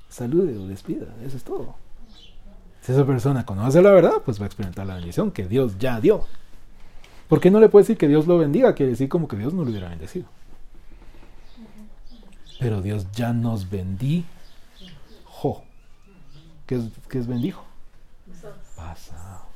Salude 0.09 0.57
o 0.57 0.67
despida, 0.67 1.07
eso 1.23 1.37
es 1.37 1.43
todo. 1.43 1.75
Si 2.81 2.91
esa 2.91 3.05
persona 3.05 3.45
conoce 3.45 3.81
la 3.81 3.91
verdad, 3.91 4.21
pues 4.23 4.39
va 4.39 4.43
a 4.43 4.47
experimentar 4.47 4.85
la 4.85 4.95
bendición 4.95 5.31
que 5.31 5.47
Dios 5.47 5.77
ya 5.77 5.99
dio. 5.99 6.25
¿Por 7.27 7.39
qué 7.39 7.51
no 7.51 7.59
le 7.59 7.69
puede 7.69 7.83
decir 7.83 7.97
que 7.97 8.07
Dios 8.07 8.25
lo 8.25 8.37
bendiga? 8.37 8.73
Quiere 8.73 8.91
decir 8.91 9.09
como 9.09 9.27
que 9.27 9.37
Dios 9.37 9.53
no 9.53 9.63
lo 9.63 9.69
hubiera 9.69 9.89
bendecido. 9.89 10.25
Pero 12.59 12.81
Dios 12.81 13.07
ya 13.11 13.33
nos 13.33 13.69
bendijo. 13.69 14.27
¿Qué 16.69 16.75
es, 16.75 16.83
qué 17.09 17.17
es 17.17 17.25
bendijo? 17.25 17.65
Pasado. 18.75 19.47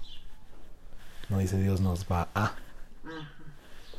No 1.30 1.38
dice 1.38 1.62
Dios 1.62 1.80
nos 1.80 2.08
va 2.12 2.28
a. 2.34 2.56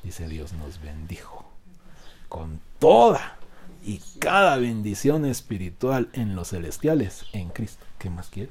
Dice 0.02 0.26
Dios 0.26 0.52
nos 0.54 0.82
bendijo. 0.82 1.44
Con 2.28 2.58
toda 2.80 3.36
y 3.84 4.00
cada 4.18 4.56
bendición 4.56 5.26
espiritual 5.26 6.08
en 6.12 6.34
los 6.34 6.48
celestiales 6.48 7.26
en 7.32 7.50
Cristo. 7.50 7.84
¿Qué 8.00 8.10
más 8.10 8.30
quiere? 8.30 8.50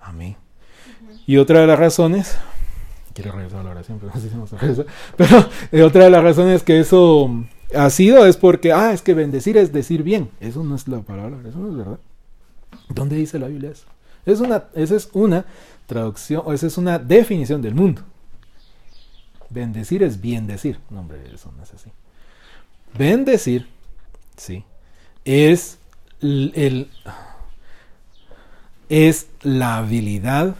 Amén. 0.00 0.36
Y 1.28 1.36
otra 1.36 1.60
de 1.60 1.68
las 1.68 1.78
razones, 1.78 2.38
quiero 3.14 3.30
regresar 3.30 3.60
a 3.60 3.62
la 3.62 3.70
oración, 3.70 4.00
pero 4.00 4.10
no 4.12 4.20
sé 4.20 4.28
si 4.28 4.34
vamos 4.34 4.52
a 4.52 4.58
regresar, 4.58 4.86
pero 5.16 5.48
eh, 5.70 5.84
otra 5.84 6.02
de 6.02 6.10
las 6.10 6.24
razones 6.24 6.64
que 6.64 6.80
eso 6.80 7.30
ha 7.74 7.90
sido 7.90 8.26
es 8.26 8.36
porque, 8.36 8.72
ah, 8.72 8.92
es 8.92 9.02
que 9.02 9.14
bendecir 9.14 9.56
es 9.56 9.72
decir 9.72 10.02
bien. 10.02 10.30
Eso 10.40 10.62
no 10.64 10.74
es 10.74 10.88
la 10.88 11.00
palabra, 11.00 11.38
eso 11.48 11.58
no 11.58 11.70
es 11.70 11.76
verdad. 11.76 11.98
¿Dónde 12.88 13.16
dice 13.16 13.38
la 13.38 13.48
Biblia 13.48 13.70
eso? 13.70 13.86
Es 14.26 14.40
una, 14.40 14.64
esa 14.74 14.96
es 14.96 15.08
una 15.12 15.44
traducción, 15.86 16.42
o 16.44 16.52
esa 16.52 16.66
es 16.66 16.78
una 16.78 16.98
definición 16.98 17.60
del 17.62 17.74
mundo. 17.74 18.02
Bendecir 19.50 20.02
es 20.02 20.20
bien 20.20 20.46
decir. 20.46 20.78
No, 20.90 21.00
hombre, 21.00 21.18
eso 21.34 21.52
no 21.56 21.62
es 21.62 21.72
así. 21.74 21.90
Bendecir, 22.96 23.68
sí, 24.36 24.64
es 25.24 25.78
l- 26.20 26.52
el, 26.54 26.90
es 28.88 29.28
la 29.42 29.78
habilidad 29.78 30.54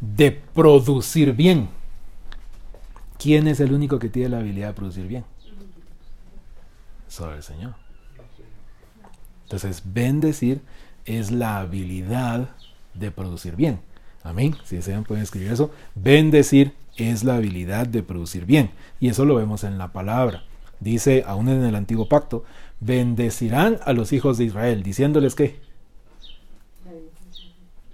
de 0.00 0.32
producir 0.32 1.32
bien. 1.32 1.68
¿Quién 3.22 3.46
es 3.46 3.60
el 3.60 3.72
único 3.72 4.00
que 4.00 4.08
tiene 4.08 4.30
la 4.30 4.38
habilidad 4.38 4.68
de 4.68 4.74
producir 4.74 5.06
bien? 5.06 5.24
Solo 7.06 7.34
el 7.34 7.42
Señor. 7.42 7.74
Entonces, 9.44 9.82
bendecir 9.84 10.60
es 11.04 11.30
la 11.30 11.58
habilidad 11.58 12.48
de 12.94 13.10
producir 13.12 13.54
bien. 13.54 13.80
Amén. 14.24 14.56
Si 14.64 14.76
desean 14.76 15.04
pueden 15.04 15.22
escribir 15.22 15.52
eso. 15.52 15.70
Bendecir 15.94 16.72
es 16.96 17.22
la 17.22 17.36
habilidad 17.36 17.86
de 17.86 18.02
producir 18.02 18.44
bien. 18.44 18.70
Y 18.98 19.08
eso 19.08 19.24
lo 19.24 19.34
vemos 19.36 19.62
en 19.62 19.78
la 19.78 19.92
palabra. 19.92 20.42
Dice, 20.80 21.22
aún 21.26 21.48
en 21.48 21.62
el 21.64 21.76
antiguo 21.76 22.08
pacto, 22.08 22.44
bendecirán 22.80 23.78
a 23.84 23.92
los 23.92 24.12
hijos 24.12 24.38
de 24.38 24.44
Israel, 24.44 24.82
diciéndoles 24.82 25.36
que 25.36 25.60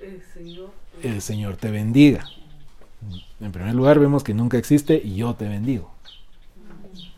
El 0.00 0.22
Señor. 0.32 0.70
el 1.02 1.20
Señor 1.20 1.56
te 1.56 1.70
bendiga. 1.70 2.24
En 3.40 3.52
primer 3.52 3.74
lugar, 3.74 3.98
vemos 3.98 4.24
que 4.24 4.34
nunca 4.34 4.58
existe 4.58 5.00
y 5.02 5.16
yo 5.16 5.34
te 5.34 5.48
bendigo. 5.48 5.92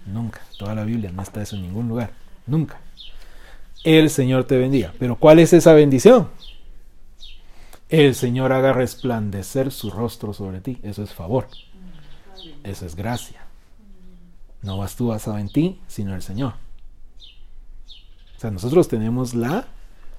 Nunca. 0.06 0.40
Toda 0.59 0.74
la 0.74 0.85
Biblia 0.85 1.12
no 1.12 1.22
está 1.22 1.42
eso 1.42 1.56
en 1.56 1.62
ningún 1.62 1.88
lugar. 1.88 2.12
Nunca. 2.46 2.80
El 3.85 4.11
Señor 4.11 4.44
te 4.44 4.59
bendiga. 4.59 4.92
Pero 4.98 5.16
¿cuál 5.16 5.38
es 5.38 5.52
esa 5.52 5.72
bendición? 5.72 6.28
El 7.88 8.14
Señor 8.14 8.52
haga 8.52 8.72
resplandecer 8.72 9.72
su 9.72 9.90
rostro 9.90 10.33
sobre 10.33 10.61
ti. 10.61 10.78
Eso 10.83 11.02
es 11.02 11.12
favor. 11.12 11.48
Eso 12.62 12.87
es 12.87 12.94
gracia. 12.94 13.40
No 14.62 14.78
vas 14.78 14.96
tú 14.96 15.09
basado 15.09 15.38
en 15.38 15.48
ti, 15.48 15.80
sino 15.88 16.14
el 16.14 16.22
Señor. 16.22 16.52
O 18.37 18.40
sea, 18.40 18.50
nosotros 18.50 18.88
tenemos 18.88 19.35
la 19.35 19.66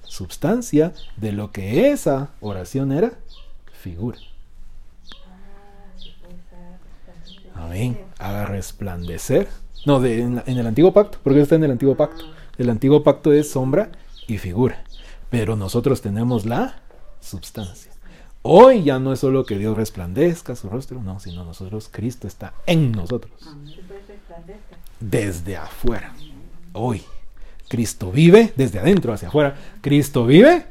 substancia 0.04 0.92
de 1.16 1.32
lo 1.32 1.52
que 1.52 1.90
esa 1.90 2.30
oración 2.40 2.92
era 2.92 3.12
figura. 3.72 4.18
Amén. 7.62 7.98
Haga 8.18 8.46
resplandecer. 8.46 9.48
No, 9.86 10.00
de, 10.00 10.20
en, 10.20 10.42
en 10.46 10.58
el 10.58 10.66
antiguo 10.66 10.92
pacto, 10.92 11.18
porque 11.22 11.40
está 11.40 11.54
en 11.54 11.64
el 11.64 11.70
antiguo 11.70 11.96
pacto. 11.96 12.24
El 12.58 12.70
antiguo 12.70 13.02
pacto 13.02 13.32
es 13.32 13.50
sombra 13.50 13.90
y 14.26 14.38
figura. 14.38 14.84
Pero 15.30 15.56
nosotros 15.56 16.02
tenemos 16.02 16.44
la 16.44 16.76
substancia. 17.20 17.92
Hoy 18.42 18.82
ya 18.82 18.98
no 18.98 19.12
es 19.12 19.20
solo 19.20 19.46
que 19.46 19.56
Dios 19.56 19.76
resplandezca 19.76 20.56
su 20.56 20.68
rostro, 20.68 21.00
no, 21.00 21.20
sino 21.20 21.44
nosotros, 21.44 21.88
Cristo 21.90 22.26
está 22.26 22.54
en 22.66 22.90
nosotros. 22.90 23.32
Desde 24.98 25.56
afuera. 25.56 26.12
Hoy. 26.72 27.02
Cristo 27.68 28.12
vive 28.12 28.52
desde 28.56 28.80
adentro 28.80 29.12
hacia 29.12 29.28
afuera. 29.28 29.56
Cristo 29.80 30.26
vive 30.26 30.66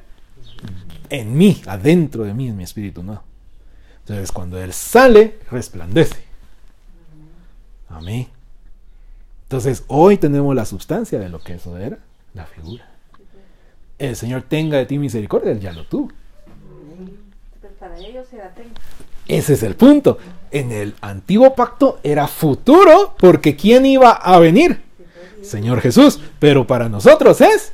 en 1.10 1.36
mí, 1.36 1.62
adentro 1.66 2.26
de 2.26 2.34
mí, 2.34 2.50
en 2.50 2.58
mi 2.58 2.64
espíritu, 2.64 3.02
no. 3.02 3.24
Entonces, 4.00 4.32
cuando 4.32 4.62
Él 4.62 4.74
sale, 4.74 5.40
resplandece. 5.50 6.31
Amén. 7.92 8.28
Entonces, 9.44 9.84
hoy 9.88 10.18
tenemos 10.18 10.56
la 10.56 10.66
sustancia 10.66 11.20
de 11.20 11.30
lo 11.30 11.40
que 11.40 11.56
eso 11.56 11.78
era, 11.78 11.98
la 12.34 12.46
figura. 12.46 12.86
El 14.00 14.16
Señor 14.16 14.44
tenga 14.44 14.78
de 14.78 14.86
ti 14.86 14.98
misericordia, 14.98 15.54
ya 15.54 15.74
lo 15.74 15.86
tuvo. 15.86 16.10
Pero 17.62 17.74
para 17.76 17.98
ellos 18.00 18.32
era 18.34 18.50
tengo. 18.54 18.72
Ese 19.28 19.54
es 19.54 19.64
el 19.64 19.76
punto. 19.76 20.18
En 20.52 20.72
el 20.72 20.96
antiguo 21.02 21.54
pacto 21.54 22.00
era 22.04 22.28
futuro, 22.28 23.14
porque 23.20 23.56
¿quién 23.56 23.86
iba 23.86 24.12
a 24.12 24.40
venir? 24.40 24.82
Señor 25.42 25.82
Jesús. 25.82 26.20
Pero 26.40 26.66
para 26.66 26.90
nosotros 26.90 27.42
es 27.42 27.74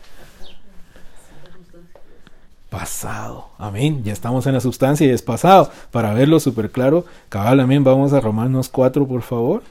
pasado. 2.70 3.50
Amén. 3.58 4.04
Ya 4.04 4.14
estamos 4.14 4.46
en 4.48 4.54
la 4.54 4.60
sustancia 4.60 5.08
y 5.08 5.12
es 5.12 5.22
pasado. 5.22 5.72
Para 5.92 6.14
verlo 6.14 6.40
súper 6.40 6.72
claro, 6.72 7.06
cabal, 7.30 7.60
amén. 7.60 7.84
Vamos 7.84 8.14
a 8.14 8.20
Romanos 8.20 8.70
4, 8.70 9.08
por 9.08 9.22
favor. 9.22 9.64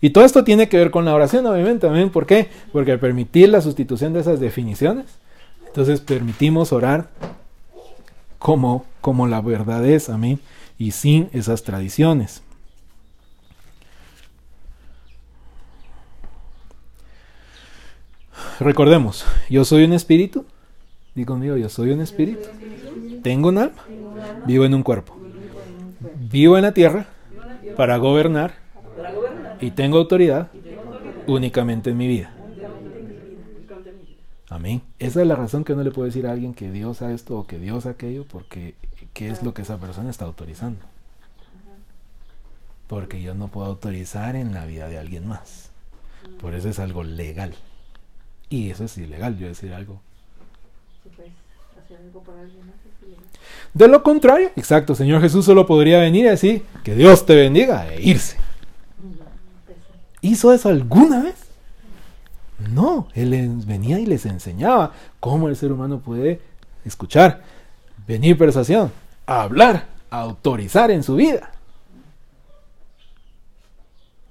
Y 0.00 0.10
todo 0.10 0.24
esto 0.24 0.44
tiene 0.44 0.68
que 0.68 0.78
ver 0.78 0.90
con 0.90 1.04
la 1.04 1.14
oración, 1.14 1.46
obviamente. 1.46 1.86
Amén. 1.86 2.10
¿Por 2.10 2.26
qué? 2.26 2.48
Porque 2.72 2.98
permitir 2.98 3.48
la 3.48 3.60
sustitución 3.60 4.12
de 4.12 4.20
esas 4.20 4.40
definiciones, 4.40 5.06
entonces 5.66 6.00
permitimos 6.00 6.72
orar 6.72 7.08
como, 8.38 8.84
como 9.00 9.26
la 9.26 9.40
verdad 9.40 9.84
es. 9.86 10.08
Amén. 10.08 10.40
Y 10.78 10.90
sin 10.90 11.28
esas 11.32 11.62
tradiciones. 11.62 12.42
Recordemos, 18.60 19.24
yo 19.50 19.64
soy 19.64 19.84
un 19.84 19.92
espíritu. 19.92 20.44
Digo 21.14 21.34
conmigo, 21.34 21.56
yo 21.56 21.68
soy 21.68 21.90
un 21.90 22.00
espíritu. 22.00 22.48
Tengo 23.22 23.48
un 23.48 23.58
alma. 23.58 23.84
Vivo 24.46 24.64
en 24.64 24.74
un 24.74 24.82
cuerpo. 24.82 25.16
Vivo 26.30 26.56
en 26.56 26.62
la 26.62 26.72
tierra 26.72 27.06
para 27.76 27.96
gobernar. 27.96 28.65
Y 29.60 29.70
tengo 29.70 29.98
autoridad 29.98 30.50
únicamente 31.26 31.90
en 31.90 31.96
mi 31.96 32.08
vida. 32.08 32.32
Amén. 34.48 34.82
Esa 34.98 35.22
es 35.22 35.26
la 35.26 35.34
razón 35.34 35.64
que 35.64 35.74
no 35.74 35.82
le 35.82 35.90
puedo 35.90 36.06
decir 36.06 36.26
a 36.26 36.32
alguien 36.32 36.54
que 36.54 36.70
Dios 36.70 37.02
a 37.02 37.12
esto 37.12 37.36
o 37.36 37.46
que 37.46 37.58
Dios 37.58 37.84
aquello, 37.86 38.24
porque 38.24 38.74
¿qué 39.12 39.28
es 39.28 39.42
lo 39.42 39.54
que 39.54 39.62
esa 39.62 39.78
persona 39.78 40.10
está 40.10 40.24
autorizando? 40.24 40.80
Porque 42.86 43.20
yo 43.20 43.34
no 43.34 43.48
puedo 43.48 43.66
autorizar 43.66 44.36
en 44.36 44.54
la 44.54 44.64
vida 44.64 44.88
de 44.88 44.98
alguien 44.98 45.26
más. 45.26 45.70
Por 46.40 46.54
eso 46.54 46.68
es 46.68 46.78
algo 46.78 47.02
legal. 47.02 47.54
Y 48.48 48.70
eso 48.70 48.84
es 48.84 48.96
ilegal, 48.98 49.36
yo 49.36 49.48
decir 49.48 49.74
algo. 49.74 50.00
De 53.74 53.88
lo 53.88 54.02
contrario, 54.02 54.50
exacto, 54.56 54.94
Señor 54.94 55.20
Jesús 55.20 55.44
solo 55.44 55.66
podría 55.66 55.98
venir 55.98 56.26
y 56.26 56.28
decir 56.28 56.62
que 56.84 56.94
Dios 56.94 57.26
te 57.26 57.34
bendiga 57.34 57.92
e 57.92 58.02
irse. 58.02 58.36
¿Hizo 60.26 60.52
eso 60.52 60.70
alguna 60.70 61.22
vez? 61.22 61.36
No, 62.72 63.06
Él 63.14 63.62
venía 63.64 64.00
y 64.00 64.06
les 64.06 64.26
enseñaba 64.26 64.90
cómo 65.20 65.48
el 65.48 65.54
ser 65.54 65.70
humano 65.70 66.00
puede 66.00 66.40
escuchar, 66.84 67.42
venir 68.08 68.36
persuasión, 68.36 68.90
hablar, 69.24 69.86
autorizar 70.10 70.90
en 70.90 71.04
su 71.04 71.14
vida. 71.14 71.52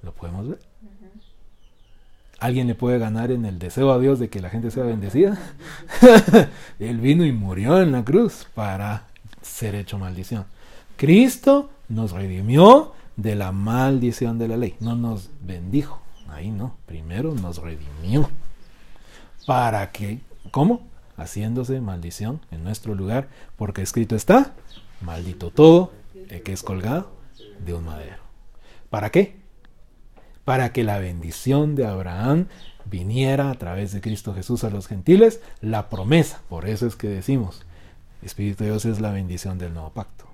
¿Lo 0.03 0.11
podemos 0.11 0.49
ver? 0.49 0.59
¿Alguien 2.39 2.67
le 2.67 2.75
puede 2.75 2.99
ganar 2.99 3.31
en 3.31 3.45
el 3.45 3.57
deseo 3.57 3.93
a 3.93 3.99
Dios 3.99 4.19
de 4.19 4.29
que 4.29 4.41
la 4.41 4.49
gente 4.49 4.71
sea 4.71 4.83
bendecida? 4.83 5.37
Él 6.79 6.99
vino 6.99 7.23
y 7.23 7.31
murió 7.31 7.81
en 7.81 7.93
la 7.93 8.03
cruz 8.03 8.47
para 8.53 9.07
ser 9.41 9.75
hecho 9.75 9.97
maldición. 9.97 10.45
Cristo 10.97 11.69
nos 11.87 12.11
redimió 12.11 12.91
de 13.18 13.36
la 13.36 13.51
maldición 13.51 14.38
de 14.38 14.47
la 14.47 14.57
ley. 14.57 14.76
No 14.80 14.95
nos 14.95 15.30
bendijo. 15.41 16.01
Ahí 16.28 16.51
no. 16.51 16.76
Primero 16.86 17.34
nos 17.34 17.57
redimió. 17.57 18.30
¿Para 19.45 19.91
que 19.91 20.20
¿Cómo? 20.51 20.88
Haciéndose 21.18 21.82
maldición 21.82 22.41
en 22.51 22.63
nuestro 22.63 22.95
lugar. 22.95 23.28
Porque 23.57 23.82
escrito 23.82 24.16
está, 24.16 24.53
maldito 25.01 25.49
todo 25.49 25.91
el 26.30 26.43
que 26.43 26.53
es 26.53 26.63
colgado 26.63 27.11
de 27.66 27.74
un 27.74 27.86
madero. 27.86 28.18
¿Para 28.89 29.11
qué? 29.11 29.36
Para 30.43 30.72
que 30.72 30.84
la 30.84 30.99
bendición 30.99 31.76
de 31.76 31.86
Abraham 31.86 32.47
viniera 32.86 33.49
a 33.49 33.55
través 33.55 33.91
de 33.91 34.01
Cristo 34.01 34.34
Jesús 34.34 34.63
a 34.63 34.70
los 34.70 34.88
gentiles, 34.88 35.41
la 35.61 35.89
promesa. 35.89 36.41
Por 36.49 36.68
eso 36.68 36.86
es 36.86 36.95
que 36.95 37.07
decimos, 37.07 37.66
Espíritu 38.22 38.63
de 38.63 38.70
Dios 38.70 38.86
es 38.86 39.01
la 39.01 39.11
bendición 39.11 39.57
del 39.57 39.74
nuevo 39.74 39.89
pacto. 39.89 40.24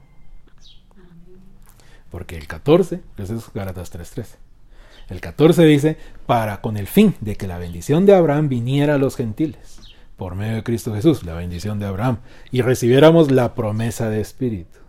Porque 2.12 2.38
el 2.38 2.46
14, 2.48 3.02
eso 3.18 3.36
es 3.36 3.54
Gálatas 3.54 3.92
3:13. 3.92 4.36
El 5.10 5.22
14 5.22 5.66
dice, 5.66 5.98
para 6.26 6.62
con 6.62 6.78
el 6.78 6.88
fin 6.88 7.16
de 7.22 7.36
que 7.36 7.48
la 7.48 7.58
bendición 7.58 8.06
de 8.06 8.14
Abraham 8.14 8.50
viniera 8.50 8.96
a 8.96 8.98
los 8.98 9.16
gentiles, 9.16 9.80
por 10.18 10.36
medio 10.36 10.56
de 10.56 10.64
Cristo 10.64 10.94
Jesús, 10.94 11.24
la 11.24 11.34
bendición 11.34 11.80
de 11.80 11.86
Abraham, 11.86 12.20
y 12.52 12.62
recibiéramos 12.62 13.32
la 13.32 13.56
promesa 13.56 14.10
de 14.10 14.22
Espíritu 14.22 14.80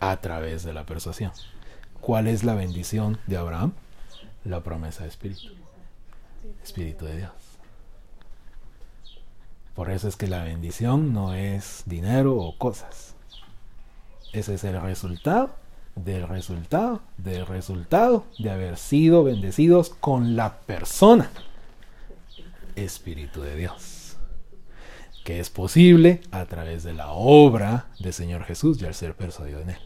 a 0.00 0.16
través 0.20 0.64
de 0.64 0.72
la 0.72 0.86
persuasión. 0.86 1.32
¿Cuál 2.00 2.28
es 2.28 2.44
la 2.44 2.54
bendición 2.54 3.18
de 3.26 3.36
Abraham? 3.36 3.72
La 4.44 4.62
promesa 4.62 5.02
de 5.02 5.10
Espíritu. 5.10 5.48
Espíritu 6.62 7.04
de 7.04 7.16
Dios. 7.18 7.32
Por 9.74 9.90
eso 9.90 10.08
es 10.08 10.16
que 10.16 10.26
la 10.26 10.42
bendición 10.42 11.12
no 11.12 11.34
es 11.34 11.82
dinero 11.86 12.36
o 12.36 12.56
cosas. 12.56 13.14
Ese 14.32 14.54
es 14.54 14.64
el 14.64 14.80
resultado 14.80 15.54
del 15.96 16.28
resultado 16.28 17.00
del 17.16 17.46
resultado 17.46 18.24
de 18.38 18.50
haber 18.50 18.76
sido 18.76 19.24
bendecidos 19.24 19.90
con 19.90 20.36
la 20.36 20.58
persona 20.60 21.30
Espíritu 22.76 23.40
de 23.40 23.56
Dios. 23.56 24.16
Que 25.24 25.40
es 25.40 25.50
posible 25.50 26.20
a 26.30 26.44
través 26.44 26.84
de 26.84 26.92
la 26.92 27.08
obra 27.08 27.86
del 27.98 28.12
Señor 28.12 28.44
Jesús 28.44 28.80
y 28.80 28.84
al 28.84 28.94
ser 28.94 29.14
persuadido 29.14 29.60
en 29.60 29.70
Él. 29.70 29.78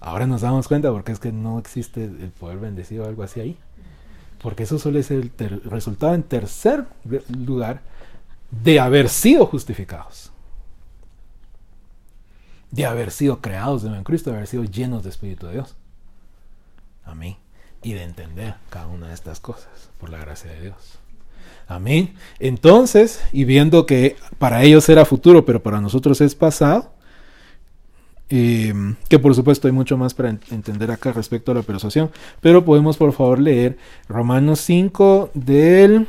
Ahora 0.00 0.26
nos 0.26 0.40
damos 0.40 0.66
cuenta 0.66 0.90
porque 0.90 1.12
es 1.12 1.20
que 1.20 1.32
no 1.32 1.58
existe 1.58 2.04
el 2.04 2.30
poder 2.30 2.58
bendecido 2.58 3.04
o 3.04 3.08
algo 3.08 3.22
así 3.22 3.40
ahí. 3.40 3.56
Porque 4.42 4.64
eso 4.64 4.78
solo 4.78 4.98
es 4.98 5.10
el 5.10 5.30
resultado 5.64 6.14
en 6.14 6.22
tercer 6.22 6.84
lugar 7.28 7.82
de 8.50 8.80
haber 8.80 9.08
sido 9.08 9.46
justificados. 9.46 10.32
De 12.70 12.84
haber 12.86 13.10
sido 13.10 13.40
creados 13.40 13.82
de 13.82 13.88
nuevo 13.88 13.98
en 14.00 14.04
Cristo, 14.04 14.30
de 14.30 14.36
haber 14.36 14.48
sido 14.48 14.64
llenos 14.64 15.02
de 15.04 15.10
Espíritu 15.10 15.46
de 15.46 15.54
Dios. 15.54 15.76
Amén. 17.04 17.36
Y 17.82 17.92
de 17.92 18.02
entender 18.02 18.54
cada 18.70 18.86
una 18.88 19.08
de 19.08 19.14
estas 19.14 19.38
cosas 19.40 19.90
por 19.98 20.10
la 20.10 20.18
gracia 20.18 20.50
de 20.50 20.60
Dios. 20.60 20.98
Amén. 21.68 22.14
Entonces, 22.38 23.20
y 23.32 23.44
viendo 23.44 23.86
que 23.86 24.16
para 24.38 24.62
ellos 24.62 24.88
era 24.88 25.04
futuro, 25.04 25.44
pero 25.44 25.62
para 25.62 25.80
nosotros 25.80 26.20
es 26.20 26.34
pasado, 26.34 26.92
eh, 28.28 28.74
que 29.08 29.18
por 29.20 29.34
supuesto 29.36 29.68
hay 29.68 29.72
mucho 29.72 29.96
más 29.96 30.12
para 30.14 30.30
en- 30.30 30.40
entender 30.50 30.90
acá 30.90 31.12
respecto 31.12 31.52
a 31.52 31.54
la 31.54 31.62
persuasión, 31.62 32.10
pero 32.40 32.64
podemos 32.64 32.96
por 32.96 33.12
favor 33.12 33.38
leer 33.38 33.78
Romanos 34.08 34.60
5 34.60 35.30
del... 35.34 36.06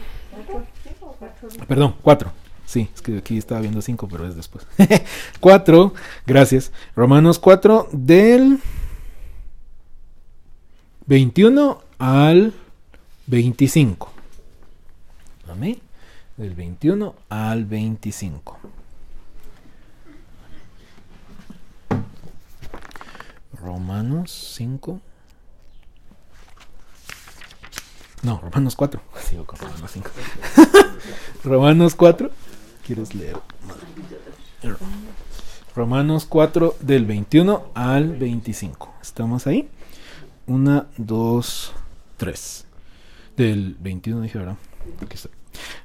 Perdón, 1.67 1.95
4. 2.01 2.31
Sí, 2.67 2.89
es 2.93 3.01
que 3.01 3.17
aquí 3.17 3.37
estaba 3.37 3.61
viendo 3.61 3.81
5, 3.81 4.09
pero 4.09 4.27
es 4.27 4.35
después. 4.35 4.67
4, 5.39 5.93
gracias. 6.25 6.73
Romanos 6.97 7.39
4 7.39 7.87
del 7.93 8.59
21 11.05 11.81
al 11.97 12.53
25. 13.27 14.11
Amén. 15.49 15.79
Del 16.35 16.55
21 16.55 17.15
al 17.29 17.63
25. 17.63 18.59
Romanos 23.53 24.53
5. 24.57 24.99
No, 28.23 28.41
Romanos 28.41 28.75
4. 28.75 29.01
Sigo 29.23 29.45
con 29.45 29.57
Romanos 29.57 29.89
5. 29.93 30.09
Romanos 31.45 31.95
4. 31.95 32.29
¿Quieres 32.87 33.13
leer? 33.13 33.35
Romanos 35.75 36.25
4 36.25 36.77
del 36.79 37.05
21 37.05 37.63
al 37.73 38.15
25. 38.15 38.93
¿Estamos 39.01 39.45
ahí? 39.45 39.67
1, 40.47 40.85
2, 40.95 41.73
3. 42.15 42.65
Del 43.35 43.75
21 43.81 44.21
dije, 44.21 44.37
¿verdad? 44.37 44.55
Aquí 45.01 45.15
está. 45.15 45.27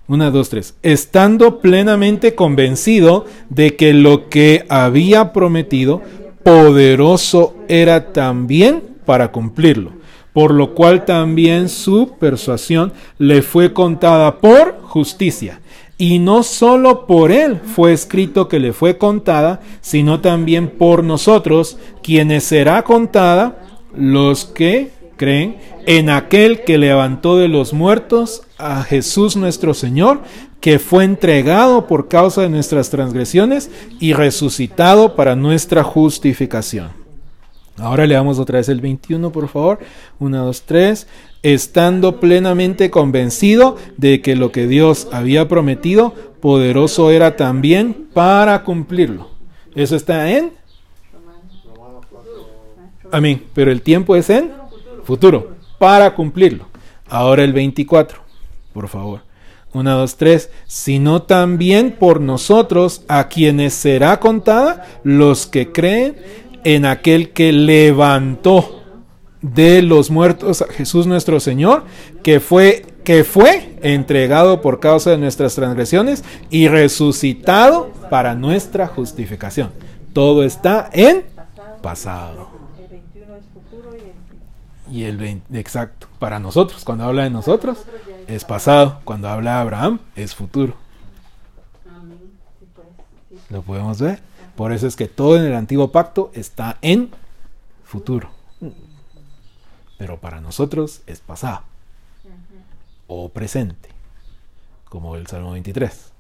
1, 0.07 0.31
2, 0.31 0.49
3. 0.49 0.75
Estando 0.85 1.59
plenamente 1.59 2.37
convencido 2.37 3.27
de 3.51 3.75
que 3.75 3.95
lo 3.95 4.29
que 4.29 4.65
había 4.69 5.33
prometido, 5.33 6.03
poderoso 6.45 7.57
era 7.67 8.13
también 8.13 8.81
para 9.05 9.33
cumplirlo. 9.33 9.91
Por 10.33 10.55
lo 10.55 10.77
cual 10.77 11.05
también 11.05 11.69
su 11.69 12.17
persuasión 12.21 12.93
le 13.19 13.43
fue 13.43 13.73
contada 13.73 14.39
por 14.39 14.81
justicia. 14.83 15.62
Y 16.03 16.19
no 16.19 16.43
solo 16.43 17.07
por 17.07 17.31
él 17.31 17.61
fue 17.65 17.93
escrito 17.93 18.49
que 18.49 18.59
le 18.59 18.73
fue 18.73 18.99
contada, 18.99 19.61
sino 19.83 20.21
también 20.21 20.67
por 20.67 21.05
nosotros, 21.05 21.79
quienes 22.03 22.43
será 22.43 22.83
contada 22.83 23.63
los 23.95 24.45
que 24.45 24.91
creen 25.17 25.59
en 25.87 26.11
aquel 26.11 26.65
que 26.65 26.77
levantó 26.77 27.39
de 27.39 27.47
los 27.47 27.73
muertos 27.73 28.43
a 28.59 28.83
Jesús 28.83 29.37
nuestro 29.37 29.75
Señor, 29.75 30.23
que 30.61 30.81
fue 30.81 31.05
entregado 31.05 31.87
por 31.87 32.09
causa 32.09 32.43
de 32.43 32.49
nuestras 32.49 32.91
transgresiones 32.91 33.71
y 34.01 34.13
resucitado 34.13 35.15
para 35.15 35.37
nuestra 35.37 35.85
justificación. 35.85 36.89
Ahora 37.79 38.07
leamos 38.07 38.41
otra 38.41 38.59
vez 38.59 38.69
el 38.69 38.81
21, 38.81 39.31
por 39.31 39.49
favor. 39.49 39.79
1, 40.19 40.47
2, 40.47 40.63
3. 40.67 41.07
Estando 41.43 42.21
plenamente 42.21 42.91
convencido 42.91 43.77
de 43.97 44.21
que 44.21 44.37
lo 44.37 44.53
que 44.53 44.67
Dios 44.67 45.09
había 45.13 45.49
prometido, 45.49 46.15
poderoso 46.41 47.11
era 47.11 47.37
también 47.37 48.09
para 48.13 48.63
cumplirlo. 48.65 49.31
Eso 49.75 49.97
está 49.97 50.31
en 50.31 50.53
Romanos 51.13 52.07
4. 52.09 52.33
Amén. 53.11 53.45
Pero 53.55 53.73
el 53.73 53.83
tiempo 53.83 54.17
es 54.17 54.31
en 54.31 54.53
futuro, 55.05 55.57
para 55.79 56.15
cumplirlo. 56.15 56.67
Ahora 57.09 57.45
el 57.45 57.53
24, 57.53 58.21
por 58.73 58.89
favor. 58.89 59.23
1, 59.73 59.99
2, 59.99 60.17
3. 60.17 60.51
Sino 60.67 61.23
también 61.23 61.97
por 61.99 62.21
nosotros, 62.21 63.03
a 63.09 63.29
quienes 63.29 63.75
será 63.75 64.21
contada, 64.21 64.87
los 65.05 65.47
que 65.47 65.73
creen 65.73 66.17
en 66.65 66.87
aquel 66.87 67.31
que 67.31 67.53
levantó 67.53 68.82
de 69.43 69.83
los 69.83 70.11
muertos 70.11 70.63
a 70.63 70.67
Jesús 70.67 71.07
nuestro 71.07 71.41
Señor, 71.41 71.85
que 72.23 72.41
fue 72.41 72.87
que 73.05 73.25
fue 73.25 73.77
entregado 73.83 74.63
por 74.63 74.79
causa 74.79 75.11
de 75.11 75.19
nuestras 75.19 75.57
transgresiones 75.57 76.23
y 76.51 76.69
resucitado 76.69 77.91
para 78.11 78.35
nuestra 78.35 78.87
justificación. 78.87 79.73
Todo 80.13 80.45
está 80.45 80.89
en 80.93 81.25
Pasado. 81.35 81.83
pasado. 81.83 82.49
El 82.79 82.89
21 82.89 83.37
es 83.37 83.45
futuro 83.53 83.91
y 84.91 85.03
el 85.05 85.17
20, 85.17 85.59
exacto, 85.59 86.07
para 86.19 86.39
nosotros, 86.39 86.85
cuando 86.85 87.05
habla 87.05 87.25
de 87.25 87.31
nosotros, 87.31 87.79
es 88.29 88.45
pasado. 88.45 89.01
Cuando 89.05 89.29
habla 89.29 89.55
de 89.55 89.61
Abraham, 89.61 89.99
es 90.15 90.35
futuro. 90.35 90.75
¿Lo 93.51 93.63
podemos 93.63 94.01
ver? 94.01 94.21
Por 94.57 94.73
eso 94.73 94.87
es 94.87 94.97
que 94.97 95.09
todo 95.09 95.37
en 95.37 95.45
el 95.45 95.55
antiguo 95.55 95.91
pacto 95.91 96.31
está 96.35 96.79
en 96.83 97.11
futuro. 97.85 98.31
Pero 100.03 100.19
para 100.19 100.41
nosotros 100.41 101.03
es 101.07 101.21
pasado 101.21 101.63
o 103.07 103.29
presente, 103.29 103.89
como 104.89 105.15
el 105.15 105.29
Salmo 105.29 105.53
23. 105.53 106.11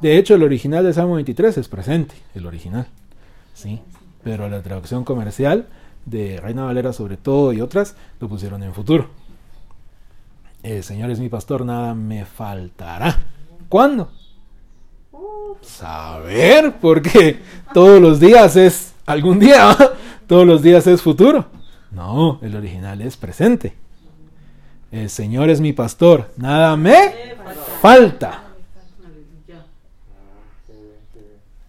De 0.00 0.18
hecho, 0.18 0.34
el 0.34 0.42
original 0.42 0.82
del 0.82 0.92
Salmo 0.92 1.14
23 1.14 1.56
es 1.56 1.68
presente, 1.68 2.16
el 2.34 2.46
original. 2.46 2.88
¿sí? 3.54 3.80
Pero 4.24 4.48
la 4.48 4.60
traducción 4.60 5.04
comercial 5.04 5.68
de 6.04 6.40
Reina 6.40 6.64
Valera 6.64 6.92
sobre 6.92 7.16
todo 7.16 7.52
y 7.52 7.60
otras 7.60 7.94
lo 8.18 8.28
pusieron 8.28 8.60
en 8.64 8.74
futuro. 8.74 9.08
El 10.64 10.82
Señor 10.82 11.12
es 11.12 11.20
mi 11.20 11.28
pastor, 11.28 11.64
nada 11.64 11.94
me 11.94 12.24
faltará. 12.24 13.20
¿Cuándo? 13.68 14.10
Saber, 15.62 16.74
porque 16.80 17.40
todos 17.72 18.00
los 18.02 18.18
días 18.18 18.56
es 18.56 18.94
algún 19.06 19.38
día, 19.38 19.76
todos 20.26 20.44
los 20.44 20.60
días 20.60 20.88
es 20.88 21.00
futuro. 21.00 21.56
No, 21.90 22.38
el 22.42 22.54
original 22.56 23.00
es 23.00 23.16
presente. 23.16 23.74
El 24.90 25.10
Señor 25.10 25.50
es 25.50 25.60
mi 25.60 25.72
pastor, 25.72 26.30
nada 26.36 26.76
me 26.76 27.34
falta. 27.80 28.44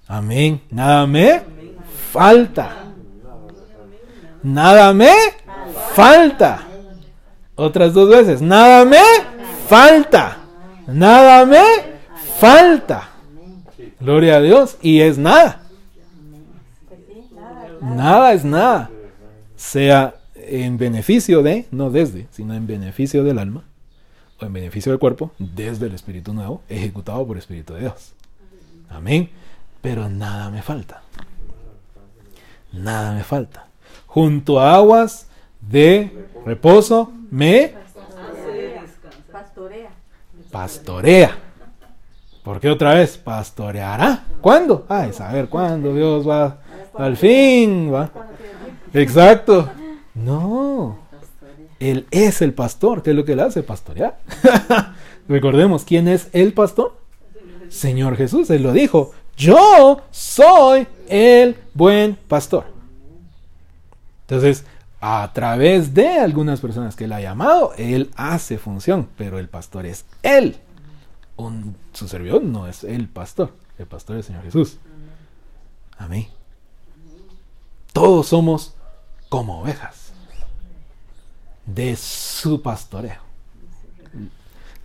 Amén, 0.07 0.61
nada 0.71 1.05
me 1.05 1.41
falta. 2.11 2.85
Nada 4.41 4.93
me 4.93 5.11
falta. 5.93 6.65
Otras 7.55 7.93
dos 7.93 8.09
veces, 8.09 8.41
nada 8.41 8.85
me 8.85 9.03
falta. 9.67 10.37
Nada 10.87 11.45
me 11.45 11.63
falta. 12.39 13.09
Gloria 13.99 14.37
a 14.37 14.41
Dios. 14.41 14.77
Y 14.81 15.01
es 15.01 15.17
nada. 15.17 15.61
Nada 17.81 18.33
es 18.33 18.43
nada. 18.43 18.89
Sea 19.59 20.15
en 20.35 20.77
beneficio 20.77 21.43
de, 21.43 21.67
no 21.71 21.91
desde, 21.91 22.27
sino 22.31 22.53
en 22.53 22.65
beneficio 22.65 23.25
del 23.25 23.39
alma 23.39 23.65
o 24.39 24.45
en 24.45 24.53
beneficio 24.53 24.93
del 24.93 24.99
cuerpo, 24.99 25.31
desde 25.37 25.87
el 25.87 25.93
Espíritu 25.93 26.33
Nuevo, 26.33 26.61
ejecutado 26.69 27.27
por 27.27 27.35
el 27.35 27.41
Espíritu 27.41 27.73
de 27.73 27.81
Dios. 27.81 28.13
Amén. 28.89 29.29
Pero 29.81 30.07
nada 30.07 30.49
me 30.49 30.61
falta. 30.61 31.03
Nada 32.71 33.13
me 33.13 33.23
falta. 33.23 33.67
Junto 34.07 34.61
a 34.61 34.75
aguas 34.75 35.27
de 35.59 36.27
reposo 36.45 37.11
me 37.29 37.73
Pastorea. 39.31 39.89
Pastorea. 40.51 41.37
¿Por 42.43 42.61
qué 42.61 42.69
otra 42.69 42.93
vez? 42.93 43.17
Pastoreará. 43.17 44.23
¿Cuándo? 44.39 44.85
Ay, 44.87 45.11
saber 45.11 45.49
cuándo 45.49 45.93
Dios 45.93 46.27
va 46.27 46.59
al 46.97 47.17
fin. 47.17 47.93
Va. 47.93 48.09
Exacto. 48.93 49.69
No. 50.15 50.97
Él 51.79 52.07
es 52.11 52.41
el 52.41 52.53
pastor. 52.53 53.01
¿Qué 53.03 53.11
es 53.11 53.15
lo 53.15 53.25
que 53.25 53.33
él 53.33 53.39
hace? 53.39 53.63
Pastorear. 53.63 54.19
Recordemos, 55.27 55.85
¿quién 55.85 56.07
es 56.07 56.27
el 56.33 56.53
pastor? 56.53 56.97
Señor 57.69 58.15
Jesús. 58.17 58.49
Él 58.49 58.63
lo 58.63 58.73
dijo. 58.73 59.11
Yo 59.37 60.01
soy 60.11 60.87
el 61.07 61.55
buen 61.73 62.15
pastor. 62.27 62.65
Entonces, 64.21 64.65
a 64.99 65.31
través 65.33 65.93
de 65.93 66.19
algunas 66.19 66.59
personas 66.59 66.95
que 66.95 67.05
él 67.05 67.13
ha 67.13 67.21
llamado, 67.21 67.71
él 67.77 68.11
hace 68.17 68.57
función, 68.57 69.07
pero 69.17 69.39
el 69.39 69.47
pastor 69.47 69.85
es 69.85 70.05
él. 70.23 70.57
Un- 71.37 71.75
su 71.93 72.09
servidor 72.09 72.43
no 72.43 72.67
es 72.67 72.83
el 72.83 73.07
pastor. 73.07 73.53
El 73.77 73.85
pastor 73.85 74.17
es 74.17 74.25
el 74.25 74.27
Señor 74.33 74.43
Jesús. 74.43 74.77
Amén. 75.97 76.27
Todos 77.93 78.27
somos 78.27 78.75
como 79.29 79.61
ovejas 79.61 80.11
de 81.65 81.95
su 81.95 82.61
pastoreo. 82.61 83.21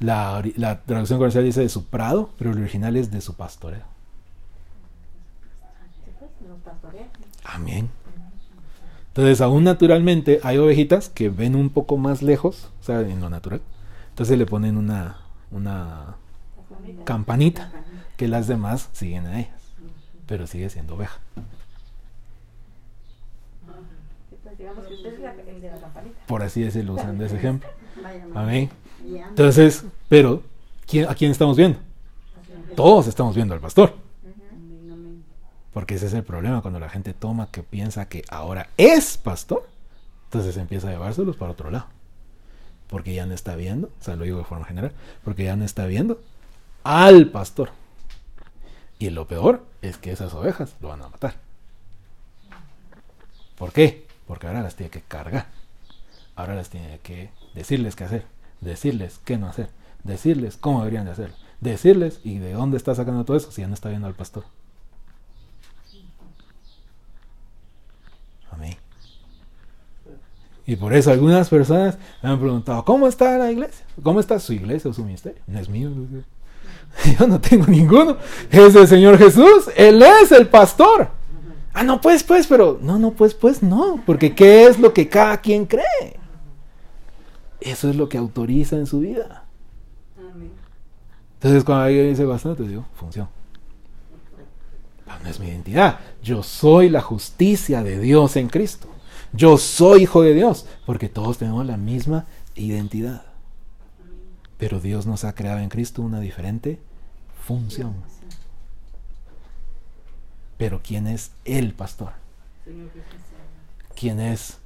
La, 0.01 0.42
traducción 0.86 1.18
comercial 1.18 1.45
dice 1.45 1.62
de 1.62 1.68
su 1.68 1.86
prado, 1.86 2.30
pero 2.38 2.53
el 2.53 2.59
original 2.59 2.97
es 2.97 3.11
de 3.11 3.20
su 3.20 3.34
pastoreo. 3.34 3.84
Amén. 7.45 7.88
Entonces, 9.09 9.40
aún 9.40 9.64
naturalmente 9.64 10.40
hay 10.42 10.59
ovejitas 10.59 11.09
que 11.09 11.28
ven 11.28 11.55
un 11.55 11.70
poco 11.70 11.97
más 11.97 12.22
lejos, 12.22 12.70
o 12.80 12.84
sea, 12.84 13.01
en 13.01 13.20
lo 13.20 13.30
natural. 13.30 13.62
Entonces 14.11 14.36
le 14.38 14.47
ponen 14.47 14.76
una, 14.76 15.18
una 15.51 16.16
campanita 17.05 17.70
que 18.16 18.28
las 18.28 18.47
demás 18.47 18.90
siguen 18.92 19.26
a 19.26 19.40
ellas, 19.40 19.61
pero 20.26 20.47
sigue 20.47 20.68
siendo 20.68 20.97
oveja. 20.97 21.18
Sí, 24.30 24.36
pues, 24.42 24.53
digamos 24.64 24.86
que 24.86 24.94
usted 24.94 25.12
es 25.14 25.20
la- 25.20 25.32
el 25.32 25.60
de 25.60 25.70
la 25.70 25.78
campanita. 25.78 26.20
Por 26.26 26.42
así 26.42 26.62
decirlo, 26.62 26.94
usando 26.94 27.24
ese 27.24 27.36
ejemplo. 27.36 27.68
Amén. 28.34 28.70
Entonces, 29.04 29.84
pero, 30.08 30.42
¿quién- 30.86 31.08
¿a 31.08 31.14
quién 31.14 31.30
estamos 31.30 31.56
viendo? 31.56 31.78
Todos 32.74 33.06
estamos 33.06 33.34
viendo 33.34 33.52
al 33.54 33.60
pastor. 33.60 33.94
Porque 35.74 35.96
ese 35.96 36.06
es 36.06 36.14
el 36.14 36.22
problema 36.22 36.62
cuando 36.62 36.80
la 36.80 36.88
gente 36.88 37.12
toma 37.12 37.48
que 37.50 37.62
piensa 37.62 38.08
que 38.08 38.24
ahora 38.30 38.68
es 38.76 39.18
pastor. 39.18 39.68
Entonces 40.26 40.56
empieza 40.56 40.88
a 40.88 40.92
llevárselos 40.92 41.36
para 41.36 41.52
otro 41.52 41.70
lado. 41.70 41.86
Porque 42.88 43.12
ya 43.12 43.26
no 43.26 43.34
está 43.34 43.56
viendo, 43.56 43.88
o 44.00 44.04
sea, 44.04 44.16
lo 44.16 44.24
digo 44.24 44.38
de 44.38 44.44
forma 44.44 44.64
general, 44.66 44.92
porque 45.24 45.44
ya 45.44 45.56
no 45.56 45.64
está 45.64 45.86
viendo 45.86 46.20
al 46.84 47.28
pastor. 47.28 47.70
Y 48.98 49.10
lo 49.10 49.26
peor 49.26 49.64
es 49.82 49.98
que 49.98 50.12
esas 50.12 50.32
ovejas 50.32 50.74
lo 50.80 50.88
van 50.88 51.02
a 51.02 51.08
matar. 51.08 51.34
¿Por 53.58 53.72
qué? 53.72 54.03
Porque 54.27 54.47
ahora 54.47 54.62
las 54.62 54.77
tiene 54.77 54.91
que 54.91 55.03
cargar. 55.03 55.47
Ahora 56.37 56.55
las 56.55 56.70
tiene 56.70 56.99
que 57.03 57.31
decirles 57.55 57.95
qué 57.95 58.05
hacer, 58.05 58.27
decirles 58.61 59.20
qué 59.25 59.39
no 59.39 59.47
hacer, 59.47 59.70
decirles 60.03 60.57
cómo 60.57 60.81
deberían 60.81 61.05
de 61.05 61.12
hacerlo, 61.12 61.37
decirles 61.61 62.20
y 62.25 62.39
de 62.39 62.53
dónde 62.53 62.77
está 62.77 62.95
sacando 62.95 63.25
todo 63.25 63.37
eso 63.37 63.53
si 63.53 63.61
ya 63.62 63.68
no 63.68 63.75
está 63.75 63.89
viendo 63.89 64.09
al 64.09 64.14
pastor. 64.14 64.45
Amén. 68.51 68.77
Y 70.66 70.77
por 70.77 70.95
eso 70.95 71.11
algunas 71.11 71.49
personas 71.49 71.99
me 72.22 72.31
han 72.31 72.41
preguntado, 72.41 72.85
¿cómo 72.85 73.07
está 73.07 73.37
la 73.39 73.53
iglesia? 73.53 73.85
¿Cómo 74.03 74.18
está 74.18 74.41
su 74.41 74.53
iglesia 74.55 74.91
o 74.91 74.95
su 74.95 75.05
ministerio? 75.05 75.41
No 75.47 75.59
es 75.59 75.68
mío. 75.68 75.91
Yo 77.18 77.27
no 77.27 77.41
tengo 77.41 77.66
ninguno. 77.66 78.16
Es 78.51 78.75
del 78.75 78.89
Señor 78.89 79.18
Jesús. 79.18 79.68
Él 79.77 80.03
es 80.03 80.33
el 80.33 80.49
pastor. 80.49 81.11
Ah, 81.75 81.83
no, 81.83 82.01
pues, 82.01 82.22
pues, 82.22 82.47
pero 82.47 82.79
no, 82.81 82.99
no, 83.01 83.11
pues, 83.11 83.35
pues, 83.35 83.62
no. 83.62 84.01
Porque 84.07 84.35
¿qué 84.35 84.66
es 84.66 84.79
lo 84.79 84.95
que 84.95 85.09
cada 85.09 85.39
quien 85.39 85.66
cree? 85.66 86.18
Eso 87.61 87.91
es 87.91 87.97
lo 87.97 88.09
que 88.09 88.16
autoriza 88.16 88.77
en 88.77 88.87
su 88.87 89.01
vida. 89.01 89.45
Entonces 91.35 91.64
cuando 91.64 91.85
alguien 91.85 92.09
dice 92.09 92.25
bastante, 92.25 92.62
digo, 92.62 92.87
función. 92.95 93.29
Pero 95.05 95.18
no 95.22 95.29
es 95.29 95.41
mi 95.41 95.49
identidad. 95.49 95.99
Yo 96.22 96.43
soy 96.43 96.89
la 96.89 97.03
justicia 97.03 97.83
de 97.83 97.99
Dios 97.99 98.37
en 98.37 98.49
Cristo. 98.49 98.89
Yo 99.33 99.59
soy 99.59 100.05
hijo 100.05 100.22
de 100.22 100.33
Dios, 100.33 100.66
porque 100.87 101.09
todos 101.09 101.39
tenemos 101.39 101.66
la 101.66 101.77
misma 101.77 102.25
identidad. 102.55 103.25
Pero 104.59 104.81
Dios 104.81 105.07
nos 105.07 105.25
ha 105.25 105.35
creado 105.35 105.59
en 105.59 105.68
Cristo 105.68 106.03
una 106.03 106.20
diferente 106.20 106.79
función. 107.45 107.95
Pero 110.64 110.80
¿quién 110.82 111.06
es 111.06 111.30
el 111.44 111.74
pastor? 111.74 112.12
Señor 112.64 112.88
Jesús. 112.94 113.04
¿Quién 113.94 114.18
es? 114.18 114.56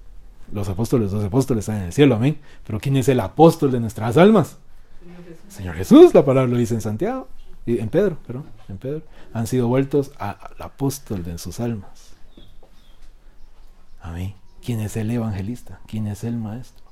Los 0.53 0.69
apóstoles, 0.69 1.11
los 1.11 1.25
apóstoles 1.25 1.63
están 1.63 1.79
en 1.79 1.87
el 1.87 1.93
cielo, 1.93 2.15
amén. 2.15 2.39
Pero 2.65 2.79
¿quién 2.79 2.97
es 2.97 3.09
el 3.09 3.19
apóstol 3.19 3.73
de 3.73 3.81
nuestras 3.81 4.17
almas? 4.17 4.59
Señor 5.03 5.25
Jesús. 5.25 5.55
Señor 5.57 5.75
Jesús, 5.75 6.15
la 6.15 6.25
palabra 6.25 6.49
lo 6.49 6.57
dice 6.57 6.75
en 6.75 6.83
Santiago, 6.83 7.27
y 7.67 7.81
en 7.81 7.89
Pedro, 7.89 8.17
perdón, 8.25 8.45
en 8.69 8.79
Pedro, 8.79 9.03
han 9.33 9.49
sido 9.49 9.67
vueltos 9.67 10.13
a- 10.21 10.31
al 10.31 10.63
apóstol 10.63 11.25
de 11.25 11.37
sus 11.37 11.59
almas. 11.59 12.13
Amén. 14.01 14.35
¿Quién 14.65 14.79
es 14.79 14.97
el 14.97 15.11
evangelista? 15.11 15.81
¿Quién 15.89 16.07
es 16.07 16.23
el 16.23 16.37
maestro? 16.37 16.85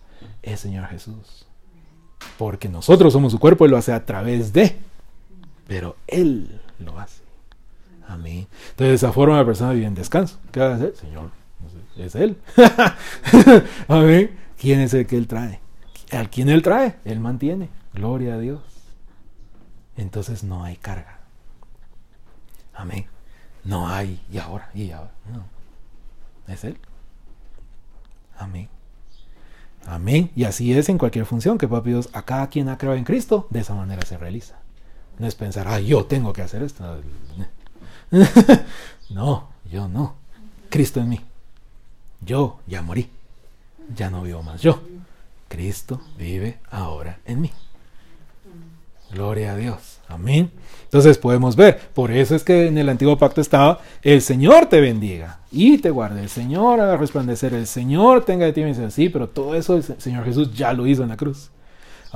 Es 0.43 0.59
Señor 0.59 0.87
Jesús. 0.89 1.47
Porque 2.39 2.69
nosotros 2.69 3.13
somos 3.13 3.31
su 3.31 3.39
cuerpo 3.39 3.67
y 3.67 3.69
lo 3.69 3.77
hace 3.77 3.93
a 3.93 4.05
través 4.05 4.53
de, 4.53 4.77
pero 5.69 5.95
Él 6.09 6.61
lo 6.81 6.99
hace. 6.99 7.23
Amén. 8.09 8.47
Entonces, 8.71 8.89
de 8.89 8.95
esa 8.95 9.13
forma 9.13 9.37
la 9.37 9.45
persona 9.45 9.73
vive 9.73 9.87
en 9.87 9.95
descanso. 9.95 10.39
¿Qué 10.53 10.61
va 10.61 10.73
a 10.73 10.75
hacer? 10.75 10.95
Señor, 10.97 11.31
no 11.61 11.71
sé, 11.71 12.05
es 12.05 12.15
Él. 12.15 12.39
Amén. 13.89 14.39
¿Quién 14.59 14.81
es 14.81 14.95
el 14.95 15.07
que 15.07 15.17
Él 15.17 15.27
trae? 15.27 15.61
Al 16.13 16.31
quien 16.31 16.49
Él 16.49 16.63
trae, 16.63 16.97
Él 17.05 17.21
mantiene. 17.21 17.69
Gloria 17.93 18.35
a 18.35 18.39
Dios. 18.39 18.61
Entonces 19.97 20.45
no 20.45 20.63
hay 20.63 20.77
carga. 20.77 21.21
Amén. 22.75 23.07
No 23.65 23.89
hay 23.89 24.21
y 24.31 24.39
ahora, 24.39 24.71
y 24.75 24.91
ahora. 24.93 25.13
No. 25.33 25.45
Es 26.53 26.65
Él. 26.65 26.79
Amén. 28.39 28.69
Amén. 29.87 30.31
Y 30.37 30.45
así 30.45 30.73
es 30.73 30.89
en 30.89 30.99
cualquier 30.99 31.27
función 31.27 31.59
que 31.59 31.69
papi 31.69 31.91
Dios, 31.91 32.09
a 32.13 32.23
cada 32.23 32.49
quien 32.49 32.69
ha 32.69 32.79
creado 32.79 32.97
en 32.97 33.05
Cristo, 33.05 33.47
de 33.51 33.61
esa 33.61 33.75
manera 33.75 34.03
se 34.05 34.19
realiza. 34.19 34.57
No 35.19 35.27
es 35.27 35.35
pensar, 35.35 35.67
ah, 35.69 35.81
yo 35.81 36.05
tengo 36.05 36.33
que 36.33 36.43
hacer 36.43 36.63
esto. 36.63 37.01
No, 39.11 39.49
yo 39.71 39.89
no. 39.89 40.15
Cristo 40.69 41.01
en 41.01 41.09
mí. 41.09 41.21
Yo 42.21 42.59
ya 42.67 42.83
morí. 42.83 43.09
Ya 43.95 44.11
no 44.11 44.23
vivo 44.23 44.43
más 44.43 44.61
yo. 44.61 44.81
Cristo 45.49 46.01
vive 46.19 46.59
ahora 46.71 47.21
en 47.25 47.41
mí. 47.41 47.53
Gloria 49.13 49.53
a 49.53 49.57
Dios. 49.57 50.01
Amén. 50.09 50.51
Entonces 50.85 51.19
podemos 51.19 51.57
ver, 51.57 51.79
por 51.95 52.11
eso 52.11 52.35
es 52.35 52.43
que 52.43 52.67
en 52.67 52.79
el 52.79 52.89
antiguo 52.89 53.17
pacto 53.17 53.41
estaba, 53.41 53.81
el 54.03 54.23
Señor 54.23 54.67
te 54.67 54.81
bendiga 54.81 55.39
y 55.53 55.79
te 55.79 55.91
guarde, 55.91 56.23
el 56.23 56.29
Señor 56.29 56.81
haga 56.81 56.97
resplandecer, 56.97 57.55
el 57.55 57.67
Señor 57.67 58.25
tenga 58.25 58.47
de 58.47 58.53
ti 58.53 58.63
misericordia. 58.63 58.95
Sí, 58.95 59.09
pero 59.09 59.29
todo 59.29 59.55
eso 59.55 59.77
el 59.77 59.83
Señor 59.83 60.25
Jesús 60.25 60.53
ya 60.55 60.73
lo 60.73 60.87
hizo 60.87 61.03
en 61.03 61.11
la 61.11 61.17
cruz. 61.17 61.51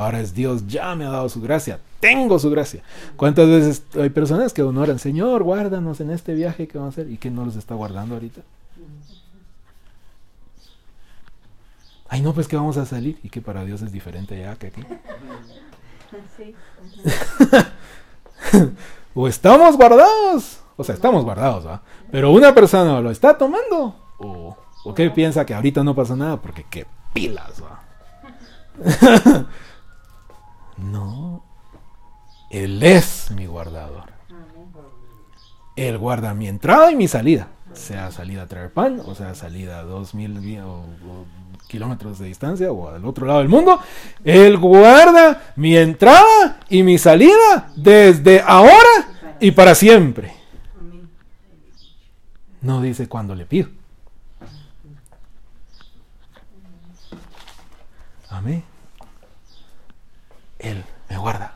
Ahora 0.01 0.21
es 0.21 0.33
Dios, 0.33 0.67
ya 0.67 0.95
me 0.95 1.05
ha 1.05 1.11
dado 1.11 1.29
su 1.29 1.43
gracia, 1.43 1.79
tengo 2.01 2.39
su 2.39 2.49
gracia. 2.49 2.83
¿Cuántas 3.17 3.47
veces 3.47 3.83
hay 4.01 4.09
personas 4.09 4.55
que 4.55 4.63
honoran, 4.63 4.99
Señor, 4.99 5.43
guárdanos 5.43 6.01
en 6.01 6.11
este 6.11 6.33
viaje 6.33 6.67
que 6.67 6.79
vamos 6.79 6.97
a 6.97 7.03
hacer 7.03 7.13
y 7.13 7.19
que 7.19 7.31
no 7.31 7.45
los 7.45 7.55
está 7.55 7.75
guardando 7.75 8.15
ahorita? 8.15 8.41
Ay, 12.09 12.23
no, 12.23 12.33
pues 12.33 12.49
que 12.49 12.57
vamos 12.57 12.79
a 12.79 12.87
salir 12.87 13.19
y 13.23 13.29
que 13.29 13.43
para 13.43 13.63
Dios 13.67 13.83
es 13.83 13.93
diferente 13.93 14.41
ya 14.41 14.57
que 14.57 14.69
aquí. 14.69 14.83
O 19.15 19.29
estamos 19.29 19.77
guardados, 19.77 20.61
o 20.79 20.85
sea, 20.85 20.95
estamos 20.95 21.25
guardados, 21.25 21.67
¿va? 21.67 21.83
Pero 22.11 22.31
una 22.31 22.55
persona 22.55 23.03
lo 23.03 23.11
está 23.11 23.37
tomando, 23.37 23.95
o, 24.19 24.57
o 24.83 24.95
que 24.95 25.11
piensa 25.11 25.45
que 25.45 25.53
ahorita 25.53 25.85
no 25.85 25.95
pasa 25.95 26.17
nada, 26.17 26.39
porque 26.39 26.65
qué 26.71 26.87
pilas, 27.13 27.63
¿va? 27.63 27.83
no, 30.83 31.45
Él 32.51 32.83
es 32.83 33.31
mi 33.31 33.47
guardador. 33.47 34.11
Él 35.77 35.99
guarda 35.99 36.35
mi 36.35 36.49
entrada 36.49 36.91
y 36.93 36.97
mi 36.97 37.07
salida, 37.09 37.49
sea 37.73 38.11
salida 38.11 38.43
a 38.43 38.47
traer 38.47 38.73
pan, 38.73 39.01
o 39.07 39.15
sea 39.15 39.35
salida 39.35 39.79
a 39.79 39.83
dos 39.85 40.15
mil 40.15 40.39
vi- 40.41 40.59
o- 40.59 40.81
o 40.81 41.25
kilómetros 41.69 42.19
de 42.19 42.27
distancia 42.27 42.71
o 42.73 42.89
al 42.89 43.05
otro 43.05 43.27
lado 43.27 43.39
del 43.39 43.49
mundo. 43.49 43.79
Él 44.25 44.59
guarda 44.59 45.53
mi 45.57 45.77
entrada 45.77 46.59
y 46.69 46.83
mi 46.83 46.99
salida 46.99 47.71
desde 47.77 48.43
ahora 48.43 49.37
y 49.39 49.53
para 49.53 49.75
siempre. 49.75 50.35
No 52.61 52.83
dice 52.83 53.09
cuando 53.09 53.35
le 53.35 53.47
pido. 53.47 53.69
Amén. 58.29 58.63
Él 60.61 60.85
me 61.09 61.19
guarda. 61.19 61.55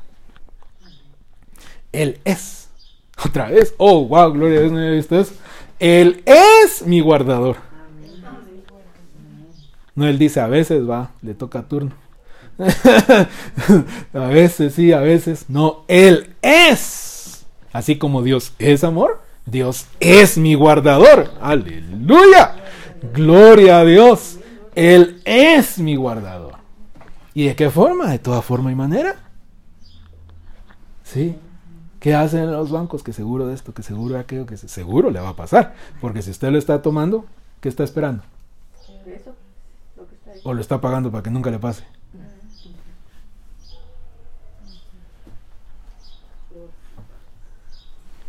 Él 1.93 2.19
es. 2.25 2.69
Otra 3.25 3.49
vez. 3.49 3.75
Oh, 3.79 4.05
wow, 4.07 4.33
gloria 4.33 4.59
a 4.59 4.63
Dios, 4.63 4.73
no 4.73 5.19
eso. 5.19 5.35
Él 5.79 6.23
es 6.27 6.87
mi 6.87 7.01
guardador. 7.01 7.57
No, 9.95 10.07
él 10.07 10.19
dice 10.19 10.41
a 10.41 10.49
veces 10.49 10.89
va, 10.89 11.11
le 11.23 11.35
toca 11.35 11.63
turno. 11.63 11.93
a 14.13 14.27
veces 14.27 14.75
sí, 14.75 14.93
a 14.93 15.01
veces 15.01 15.47
no. 15.49 15.85
Él 15.89 16.35
es. 16.43 17.47
Así 17.73 17.97
como 17.97 18.23
Dios 18.23 18.53
es 18.59 18.85
amor, 18.85 19.21
Dios 19.47 19.87
es 20.01 20.39
mi 20.39 20.55
guardador. 20.55 21.33
Aleluya. 21.41 22.57
Gloria 23.13 23.81
a 23.81 23.85
Dios. 23.85 24.39
Él 24.75 25.21
es 25.25 25.79
mi 25.79 25.97
guardador. 25.97 26.44
¿Y 27.35 27.47
de 27.47 27.57
qué 27.57 27.69
forma? 27.71 28.11
De 28.11 28.19
toda 28.19 28.43
forma 28.43 28.71
y 28.71 28.75
manera. 28.75 29.17
¿Sí? 31.03 31.37
¿Qué 32.01 32.15
hacen 32.15 32.51
los 32.53 32.71
bancos? 32.71 33.03
Que 33.03 33.13
seguro 33.13 33.47
de 33.47 33.55
esto, 33.55 33.73
que 33.75 33.83
seguro 33.83 34.15
de 34.15 34.21
aquello, 34.21 34.47
que 34.47 34.57
se- 34.57 34.69
seguro 34.69 35.11
le 35.11 35.21
va 35.21 35.31
a 35.31 35.37
pasar. 35.37 35.75
Porque 36.01 36.23
si 36.23 36.31
usted 36.31 36.51
lo 36.51 36.59
está 36.59 36.81
tomando, 36.83 37.27
¿qué 37.61 37.69
está 37.69 37.83
esperando? 37.85 38.23
O 40.45 40.53
lo 40.55 40.61
está 40.61 40.81
pagando 40.81 41.11
para 41.11 41.23
que 41.23 41.31
nunca 41.31 41.51
le 41.51 41.59
pase. 41.59 41.85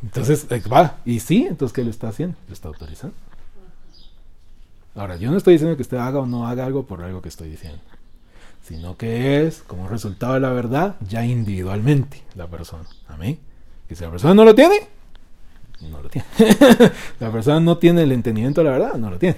Entonces, 0.03 0.45
eh, 0.51 0.61
va, 0.71 0.97
y 1.05 1.19
sí, 1.19 1.45
entonces, 1.49 1.73
¿qué 1.73 1.83
le 1.83 1.89
está 1.89 2.09
haciendo? 2.09 2.37
Lo 2.47 2.53
está 2.53 2.67
autorizando. 2.67 3.15
Ahora, 4.93 5.17
yo 5.17 5.31
no 5.31 5.37
estoy 5.37 5.53
diciendo 5.53 5.75
que 5.75 5.81
usted 5.81 5.97
haga 5.97 6.19
o 6.19 6.25
no 6.25 6.47
haga 6.47 6.65
algo 6.65 6.83
por 6.85 7.01
algo 7.01 7.21
que 7.21 7.29
estoy 7.29 7.49
diciendo, 7.49 7.79
sino 8.67 8.97
que 8.97 9.45
es 9.45 9.61
como 9.61 9.87
resultado 9.87 10.33
de 10.33 10.39
la 10.39 10.49
verdad 10.49 10.95
ya 11.07 11.23
individualmente 11.23 12.23
la 12.33 12.47
persona. 12.47 12.85
Amén. 13.07 13.39
Que 13.87 13.95
si 13.95 14.03
la 14.03 14.09
persona 14.09 14.33
no 14.33 14.43
lo 14.43 14.55
tiene, 14.55 14.75
no 15.81 16.01
lo 16.01 16.09
tiene. 16.09 16.27
la 17.19 17.31
persona 17.31 17.59
no 17.59 17.77
tiene 17.77 18.01
el 18.01 18.11
entendimiento 18.11 18.61
de 18.61 18.65
la 18.65 18.77
verdad, 18.77 18.95
no 18.95 19.11
lo 19.11 19.19
tiene. 19.19 19.37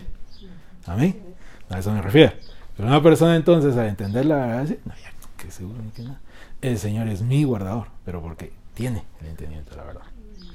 Amén. 0.86 1.22
A 1.70 1.80
eso 1.80 1.92
me 1.92 2.02
refiero. 2.02 2.32
Pero 2.78 2.88
una 2.88 3.04
persona 3.04 3.36
entonces 3.36 3.76
al 3.76 3.88
entender 3.88 4.26
la 4.26 4.38
verdad, 4.38 4.62
dice, 4.62 4.80
no, 4.86 4.94
ya, 4.94 5.12
que 5.36 5.52
seguro 5.52 5.82
ni 5.84 5.92
que 5.92 6.04
nada. 6.04 6.22
El 6.62 6.78
Señor 6.80 7.10
es 7.10 7.22
mi 7.22 7.44
guardador, 7.44 7.88
pero 8.06 8.22
porque 8.22 8.54
tiene 8.76 9.04
el 9.20 9.28
entendimiento 9.28 9.72
de 9.72 9.78
la 9.78 9.84
verdad, 9.84 10.04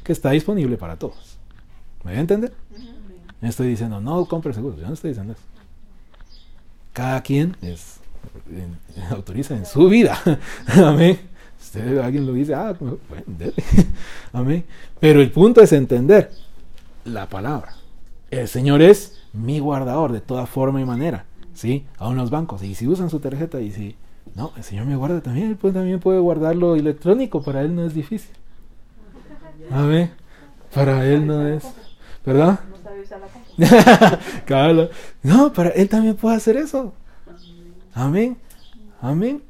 que 0.02 0.12
está 0.12 0.30
disponible 0.30 0.78
para 0.78 0.96
todos. 0.96 1.36
¿Me 2.04 2.12
voy 2.12 2.18
a 2.18 2.20
entender? 2.20 2.54
No 3.40 3.48
estoy 3.48 3.68
diciendo, 3.68 4.00
no 4.00 4.24
compre 4.24 4.54
seguros, 4.54 4.80
yo 4.80 4.86
no 4.86 4.94
estoy 4.94 5.10
diciendo 5.10 5.34
eso. 5.34 5.42
Cada 6.92 7.20
quien 7.22 7.56
es, 7.60 8.01
en- 8.50 8.78
autoriza 9.10 9.56
en 9.56 9.66
su 9.66 9.88
vida. 9.88 10.18
Amén. 10.66 11.18
Usted, 11.60 11.98
alguien 11.98 12.26
lo 12.26 12.32
dice, 12.32 12.54
ah, 12.54 12.74
bueno, 12.78 12.98
dele. 13.26 13.54
Amén. 14.32 14.64
Pero 15.00 15.20
el 15.20 15.30
punto 15.30 15.60
es 15.62 15.72
entender 15.72 16.30
la 17.04 17.28
palabra. 17.28 17.74
El 18.30 18.48
Señor 18.48 18.82
es 18.82 19.20
mi 19.32 19.58
guardador 19.60 20.12
de 20.12 20.20
toda 20.20 20.46
forma 20.46 20.80
y 20.80 20.84
manera. 20.84 21.24
¿Sí? 21.54 21.84
Aún 21.98 22.16
los 22.16 22.30
bancos. 22.30 22.62
Y 22.62 22.74
si 22.74 22.86
usan 22.88 23.10
su 23.10 23.20
tarjeta 23.20 23.60
y 23.60 23.70
si... 23.70 23.96
No, 24.34 24.52
el 24.56 24.64
Señor 24.64 24.86
me 24.86 24.96
guarda 24.96 25.20
también. 25.20 25.56
Pues, 25.60 25.74
también 25.74 26.00
puede 26.00 26.18
guardarlo 26.18 26.74
electrónico. 26.74 27.42
Para 27.42 27.60
Él 27.60 27.74
no 27.74 27.84
es 27.84 27.94
difícil. 27.94 28.34
Amén. 29.70 30.10
Para 30.74 31.06
Él 31.06 31.26
no 31.26 31.46
es... 31.46 31.64
¿Verdad? 32.24 32.60
No, 35.22 35.52
para 35.52 35.70
Él 35.70 35.88
también 35.88 36.16
puede 36.16 36.36
hacer 36.36 36.56
eso. 36.56 36.94
Amén. 37.94 38.38
Amén. 39.00 39.42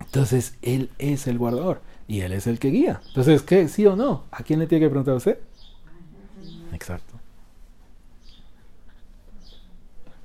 Entonces, 0.00 0.56
Él 0.62 0.90
es 0.98 1.26
el 1.26 1.38
guardador. 1.38 1.82
Y 2.06 2.22
Él 2.22 2.32
es 2.32 2.46
el 2.46 2.58
que 2.58 2.68
guía. 2.68 3.00
Entonces, 3.08 3.42
¿qué? 3.42 3.68
¿Sí 3.68 3.86
o 3.86 3.94
no? 3.94 4.24
¿A 4.30 4.42
quién 4.42 4.58
le 4.58 4.66
tiene 4.66 4.86
que 4.86 4.88
preguntar 4.88 5.14
a 5.14 5.18
usted? 5.18 5.38
Exacto. 6.72 7.14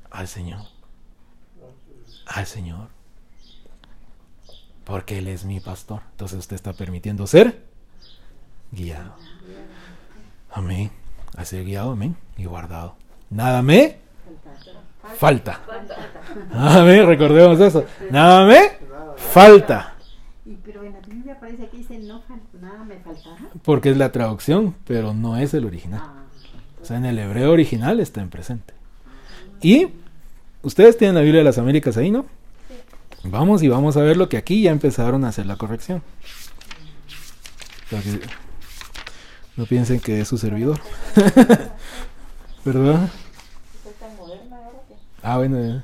Al 0.09 0.27
Señor. 0.27 0.61
Al 2.27 2.45
Señor. 2.45 2.87
Porque 4.85 5.17
Él 5.17 5.27
es 5.27 5.43
mi 5.43 5.59
pastor. 5.59 6.01
Entonces 6.11 6.39
usted 6.39 6.55
está 6.55 6.73
permitiendo 6.73 7.27
ser 7.27 7.65
guiado. 8.71 9.15
Amén. 10.51 10.91
A 11.35 11.45
ser 11.45 11.65
guiado, 11.65 11.91
amén. 11.91 12.15
Y 12.37 12.45
guardado. 12.45 12.95
Nada 13.29 13.61
me 13.61 14.02
falta. 15.17 15.59
Amén. 16.53 17.05
Recordemos 17.07 17.59
eso. 17.59 17.85
Nada 18.09 18.45
me 18.45 18.71
falta. 19.17 19.93
Y, 20.45 20.55
pero 20.55 20.83
en 20.83 20.93
la 20.93 20.99
Biblia 20.99 21.39
parece 21.39 21.67
que 21.69 21.77
dice 21.77 21.99
no 21.99 22.21
nada 22.61 22.83
me 22.83 22.97
faltará. 22.97 23.37
Porque 23.63 23.91
es 23.91 23.97
la 23.97 24.11
traducción, 24.11 24.75
pero 24.85 25.13
no 25.13 25.37
es 25.37 25.53
el 25.53 25.65
original. 25.65 26.01
Ah, 26.03 26.23
O 26.81 26.85
sea, 26.85 26.97
en 26.97 27.05
el 27.05 27.19
hebreo 27.19 27.51
original 27.51 27.99
está 27.99 28.21
en 28.21 28.29
presente. 28.29 28.73
Y 29.61 29.87
ustedes 30.61 30.97
tienen 30.97 31.15
la 31.15 31.21
Biblia 31.21 31.39
de 31.39 31.45
las 31.45 31.57
Américas 31.57 31.97
ahí, 31.97 32.11
¿no? 32.11 32.25
Vamos 33.23 33.63
y 33.63 33.69
vamos 33.69 33.95
a 33.95 34.01
ver 34.01 34.17
lo 34.17 34.27
que 34.27 34.35
aquí 34.35 34.63
ya 34.63 34.71
empezaron 34.71 35.23
a 35.23 35.29
hacer 35.29 35.45
la 35.45 35.55
corrección. 35.55 36.03
No 39.55 39.65
piensen 39.65 39.99
que 39.99 40.19
es 40.19 40.27
su 40.27 40.37
servidor. 40.37 40.79
¿Verdad? 42.65 43.09
Usted 43.75 43.91
es 43.91 43.95
tan 43.99 44.15
moderna 44.17 44.57
ahora 44.57 44.79
que. 44.87 44.95
Ah, 45.23 45.37
bueno. 45.37 45.81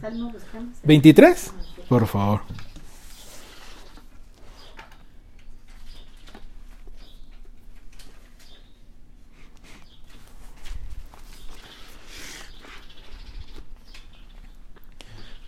Salmo 0.00 0.32
buscamos. 0.32 0.74
23, 0.82 1.52
por 1.88 2.06
favor. 2.08 2.40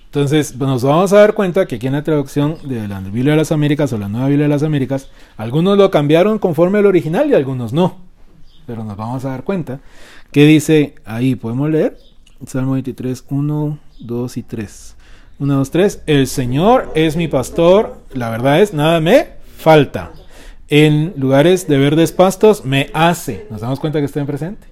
Entonces, 0.07 0.55
pues, 0.57 0.71
nos 0.71 0.85
vamos 0.85 1.13
a 1.13 1.19
dar 1.19 1.35
cuenta 1.35 1.67
que 1.67 1.75
aquí 1.75 1.89
en 1.89 1.93
la 1.95 2.05
traducción 2.05 2.57
de 2.63 2.87
la 2.87 3.01
Biblia 3.01 3.33
de 3.33 3.39
las 3.39 3.51
Américas 3.51 3.93
o 3.93 3.99
la 3.99 4.09
Nueva 4.09 4.29
Biblia 4.29 4.45
de 4.45 4.51
las 4.51 4.63
Américas, 4.63 5.11
algunos 5.37 5.77
lo 5.77 5.91
cambiaron 5.91 6.39
conforme 6.39 6.79
al 6.79 6.87
original 6.87 7.29
y 7.29 7.35
algunos 7.35 7.73
no. 7.73 7.97
Pero 8.65 8.85
nos 8.85 8.97
vamos 8.97 9.25
a 9.25 9.31
dar 9.31 9.43
cuenta 9.43 9.81
que 10.31 10.47
dice 10.47 10.95
ahí, 11.05 11.35
podemos 11.35 11.69
leer 11.69 11.99
Salmo 12.47 12.73
23, 12.73 13.25
1, 13.29 13.79
2 14.01 14.37
y 14.37 14.43
3. 14.43 14.97
1, 15.39 15.55
2, 15.55 15.71
3. 15.71 16.03
El 16.07 16.27
Señor 16.27 16.93
es 16.95 17.17
mi 17.17 17.29
pastor. 17.29 17.99
La 18.13 18.31
verdad 18.31 18.61
es, 18.61 18.73
nada 18.73 19.01
me 19.01 19.31
falta. 19.57 20.13
En 20.69 21.15
lugares 21.17 21.69
de 21.69 21.79
verdes 21.79 22.13
pastos 22.13 22.65
me 22.65 22.91
hace. 22.95 23.47
¿Nos 23.51 23.61
damos 23.61 23.81
cuenta 23.81 23.99
que 23.99 24.07
está 24.07 24.21
en 24.21 24.27
presente? 24.27 24.67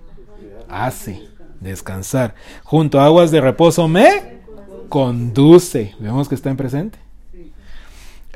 Hace. 0.69 1.21
Descansar. 1.61 2.35
Junto 2.63 3.01
a 3.01 3.07
aguas 3.07 3.31
de 3.31 3.41
reposo 3.41 3.89
me 3.89 4.41
conduce. 4.89 5.95
Vemos 5.99 6.29
que 6.29 6.35
está 6.35 6.51
en 6.51 6.57
presente. 6.57 6.99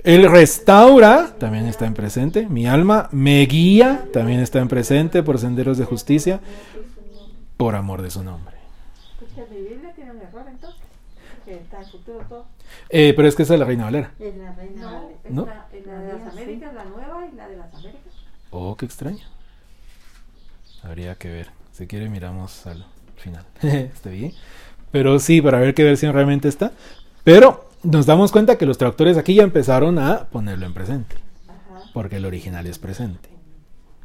Él 0.05 0.31
restaura, 0.31 1.35
también 1.39 1.67
está 1.67 1.87
en 1.87 1.95
presente. 1.95 2.49
Mi 2.49 2.67
alma 2.67 3.09
me 3.13 3.45
guía, 3.47 4.05
también 4.13 4.41
está 4.41 4.61
en 4.61 4.69
presente 4.69 5.23
por 5.23 5.39
senderos 5.39 5.77
de 5.79 5.85
justicia, 5.85 6.41
por 7.57 7.75
amor 7.75 8.03
de 8.03 8.11
su 8.11 8.23
nombre. 8.23 8.58
Escucha, 9.39 9.55
mi 9.55 9.69
Biblia 9.69 9.93
tiene 9.95 10.11
un 10.11 10.21
error 10.21 10.45
entonces. 10.49 10.81
Que 11.45 11.55
está 11.57 11.81
en 11.83 11.89
futuro 11.89 12.21
todo. 12.29 12.47
Eh, 12.91 13.13
pero 13.15 13.29
es 13.29 13.35
que 13.37 13.43
esa 13.43 13.55
es 13.55 13.61
la 13.61 13.67
Reina 13.67 13.85
Valera. 13.85 14.13
Es 14.19 14.37
la 14.37 14.53
reina 14.53 14.81
No, 14.83 14.93
Valera. 14.93 15.15
es 15.25 15.31
¿No? 15.31 15.47
La, 15.47 15.67
es 15.73 15.87
la 15.87 15.99
de 15.99 16.13
las 16.13 16.33
Américas, 16.33 16.75
la 16.75 16.85
nueva 16.85 17.27
y 17.33 17.37
la 17.37 17.49
de 17.49 17.57
las 17.57 17.75
Américas. 17.75 18.13
Oh, 18.51 18.77
qué 18.77 18.87
extraño. 18.87 19.25
Habría 20.83 21.15
que 21.17 21.29
ver. 21.29 21.51
Si 21.73 21.87
quiere, 21.87 22.09
miramos 22.09 22.67
al 22.67 22.85
final. 23.17 23.45
está 23.63 24.11
bien. 24.11 24.33
Pero 24.91 25.19
sí, 25.19 25.41
para 25.43 25.59
ver 25.61 25.75
qué 25.75 25.85
versión 25.85 26.15
realmente 26.15 26.49
está. 26.49 26.73
Pero 27.25 27.69
nos 27.83 28.07
damos 28.07 28.33
cuenta 28.33 28.57
que 28.57 28.67
los 28.67 28.79
traductores 28.79 29.17
aquí 29.19 29.35
ya 29.35 29.43
empezaron 29.43 29.99
a 29.99 30.25
ponerlo 30.29 30.67
en 30.67 30.75
presente. 30.75 31.17
Ajá. 31.47 31.83
Porque 31.93 32.17
el 32.17 32.25
original 32.25 32.67
es 32.67 32.79
presente. 32.79 33.29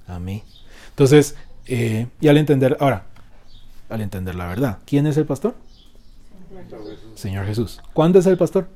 Amén. 0.07 0.43
Entonces, 0.89 1.35
eh, 1.67 2.07
y 2.19 2.27
al 2.27 2.37
entender, 2.37 2.75
ahora, 2.79 3.05
al 3.89 4.01
entender 4.01 4.35
la 4.35 4.47
verdad, 4.47 4.79
¿quién 4.85 5.07
es 5.07 5.17
el 5.17 5.25
pastor? 5.25 5.55
Señor 7.15 7.45
Jesús. 7.45 7.81
¿Cuándo 7.93 8.19
es 8.19 8.25
el 8.25 8.37
pastor? 8.37 8.67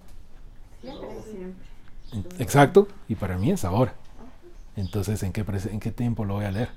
Siempre. 2.11 2.43
Exacto, 2.43 2.87
y 3.07 3.15
para 3.15 3.37
mí 3.37 3.51
es 3.51 3.65
ahora. 3.65 3.93
Entonces, 4.75 5.21
¿en 5.23 5.33
qué, 5.33 5.45
prese- 5.45 5.71
¿en 5.71 5.79
qué 5.79 5.91
tiempo 5.91 6.23
lo 6.25 6.35
voy 6.35 6.45
a 6.45 6.51
leer? 6.51 6.69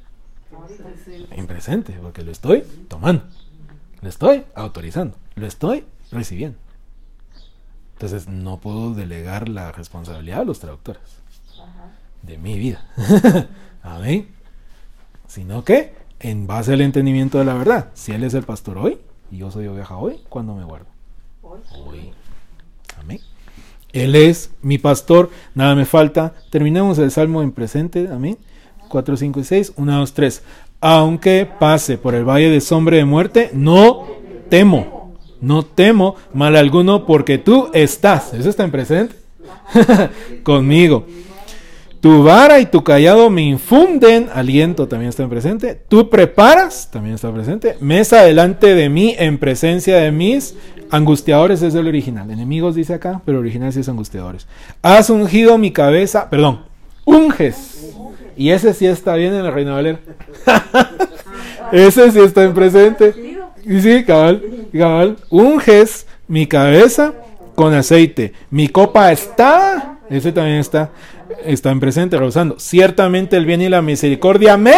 En 1.31 1.47
presente, 1.47 1.93
porque 2.03 2.23
lo 2.23 2.33
estoy 2.33 2.63
tomando, 2.89 3.23
lo 4.01 4.09
estoy 4.09 4.45
autorizando, 4.55 5.17
lo 5.37 5.47
estoy 5.47 5.85
recibiendo. 6.11 6.59
Entonces, 7.93 8.27
no 8.29 8.59
puedo 8.59 8.95
delegar 8.95 9.49
la 9.49 9.71
responsabilidad 9.73 10.41
a 10.41 10.45
los 10.45 10.59
traductores 10.59 11.03
de 12.23 12.39
mi 12.39 12.59
vida. 12.59 12.85
Amén. 13.83 14.29
Sino 15.29 15.65
que, 15.65 15.95
en 16.21 16.47
base 16.47 16.75
al 16.75 16.83
entendimiento 16.83 17.39
de 17.39 17.45
la 17.45 17.55
verdad, 17.55 17.89
si 17.95 18.13
Él 18.13 18.25
es 18.25 18.35
el 18.35 18.45
pastor 18.45 18.79
hoy 18.79 18.99
y 19.31 19.39
yo 19.39 19.51
soy 19.51 19.67
oveja 19.67 19.97
hoy, 19.97 20.21
¿cuándo 20.29 20.55
me 20.55 20.65
guardo? 20.65 20.87
Hoy. 21.43 21.61
Hoy. 21.87 22.11
Amén. 22.99 23.21
Él 23.93 24.15
es 24.15 24.53
mi 24.63 24.79
pastor, 24.79 25.31
nada 25.55 25.75
me 25.75 25.85
falta. 25.85 26.35
Terminemos 26.51 26.99
el 26.99 27.11
salmo 27.11 27.43
en 27.43 27.53
presente, 27.53 28.09
amén. 28.13 28.39
4, 28.89 29.17
5 29.17 29.41
y 29.41 29.45
6, 29.45 29.73
1, 29.77 29.99
2, 29.99 30.13
3. 30.15 30.43
Aunque 30.81 31.49
pase 31.59 31.99
por 31.99 32.15
el 32.15 32.25
valle 32.25 32.51
de 32.51 32.61
sombra 32.61 32.97
de 32.97 33.05
muerte, 33.05 33.51
no 33.53 34.07
temo, 34.49 35.15
no 35.41 35.65
temo 35.65 36.17
mal 36.35 36.57
alguno 36.57 37.07
porque 37.07 37.39
tú 37.39 37.71
estás, 37.73 38.35
eso 38.35 38.51
está 38.51 38.65
en 38.65 38.71
presente, 38.71 39.17
conmigo. 40.43 41.07
Tu 42.01 42.23
vara 42.23 42.61
y 42.61 42.67
tu 42.67 42.83
callado 42.83 43.29
me 43.29 43.43
infunden 43.43 44.31
aliento, 44.33 44.89
también 44.89 45.11
está 45.11 45.23
en 45.23 45.29
presente. 45.29 45.79
Tú 45.89 46.09
preparas, 46.09 46.89
también 46.91 47.15
está 47.15 47.31
presente. 47.31 47.77
Mesa 47.81 48.23
delante 48.23 48.75
de 48.75 48.89
mí 48.89 49.15
en 49.19 49.37
presencia 49.37 49.97
de 49.97 50.11
mis 50.11 50.55
angustiadores, 50.91 51.61
es 51.61 51.75
el 51.75 51.87
original. 51.87 52.31
Enemigos 52.31 52.75
dice 52.75 52.95
acá, 52.95 53.21
pero 53.27 53.39
original 53.39 53.73
sí 53.73 53.81
es 53.81 53.89
angustiadores. 53.89 54.47
Has 54.81 55.11
ungido 55.11 55.59
mi 55.59 55.73
cabeza, 55.73 56.31
perdón, 56.31 56.61
unges. 57.05 57.95
Y 58.35 58.51
ese 58.51 58.73
sí 58.73 58.87
está 58.87 59.15
bien 59.17 59.35
en 59.35 59.45
la 59.45 59.51
Reina 59.51 59.73
Valera. 59.73 60.01
ese 61.73 62.11
sí 62.11 62.21
está 62.21 62.45
en 62.45 62.55
presente. 62.55 63.15
Y 63.65 63.81
sí, 63.81 64.05
cabal, 64.05 64.43
cabal. 64.73 65.19
Unges 65.29 66.07
mi 66.27 66.47
cabeza 66.47 67.13
con 67.55 67.75
aceite. 67.75 68.33
Mi 68.51 68.69
copa 68.69 69.13
está, 69.13 69.99
ese 70.09 70.33
también 70.33 70.57
está, 70.57 70.91
está 71.45 71.71
en 71.71 71.81
presente, 71.81 72.17
rebosando. 72.17 72.59
Ciertamente 72.59 73.37
el 73.37 73.47
bien 73.47 73.63
y 73.63 73.69
la 73.69 73.83
misericordia 73.83 74.57
me 74.57 74.75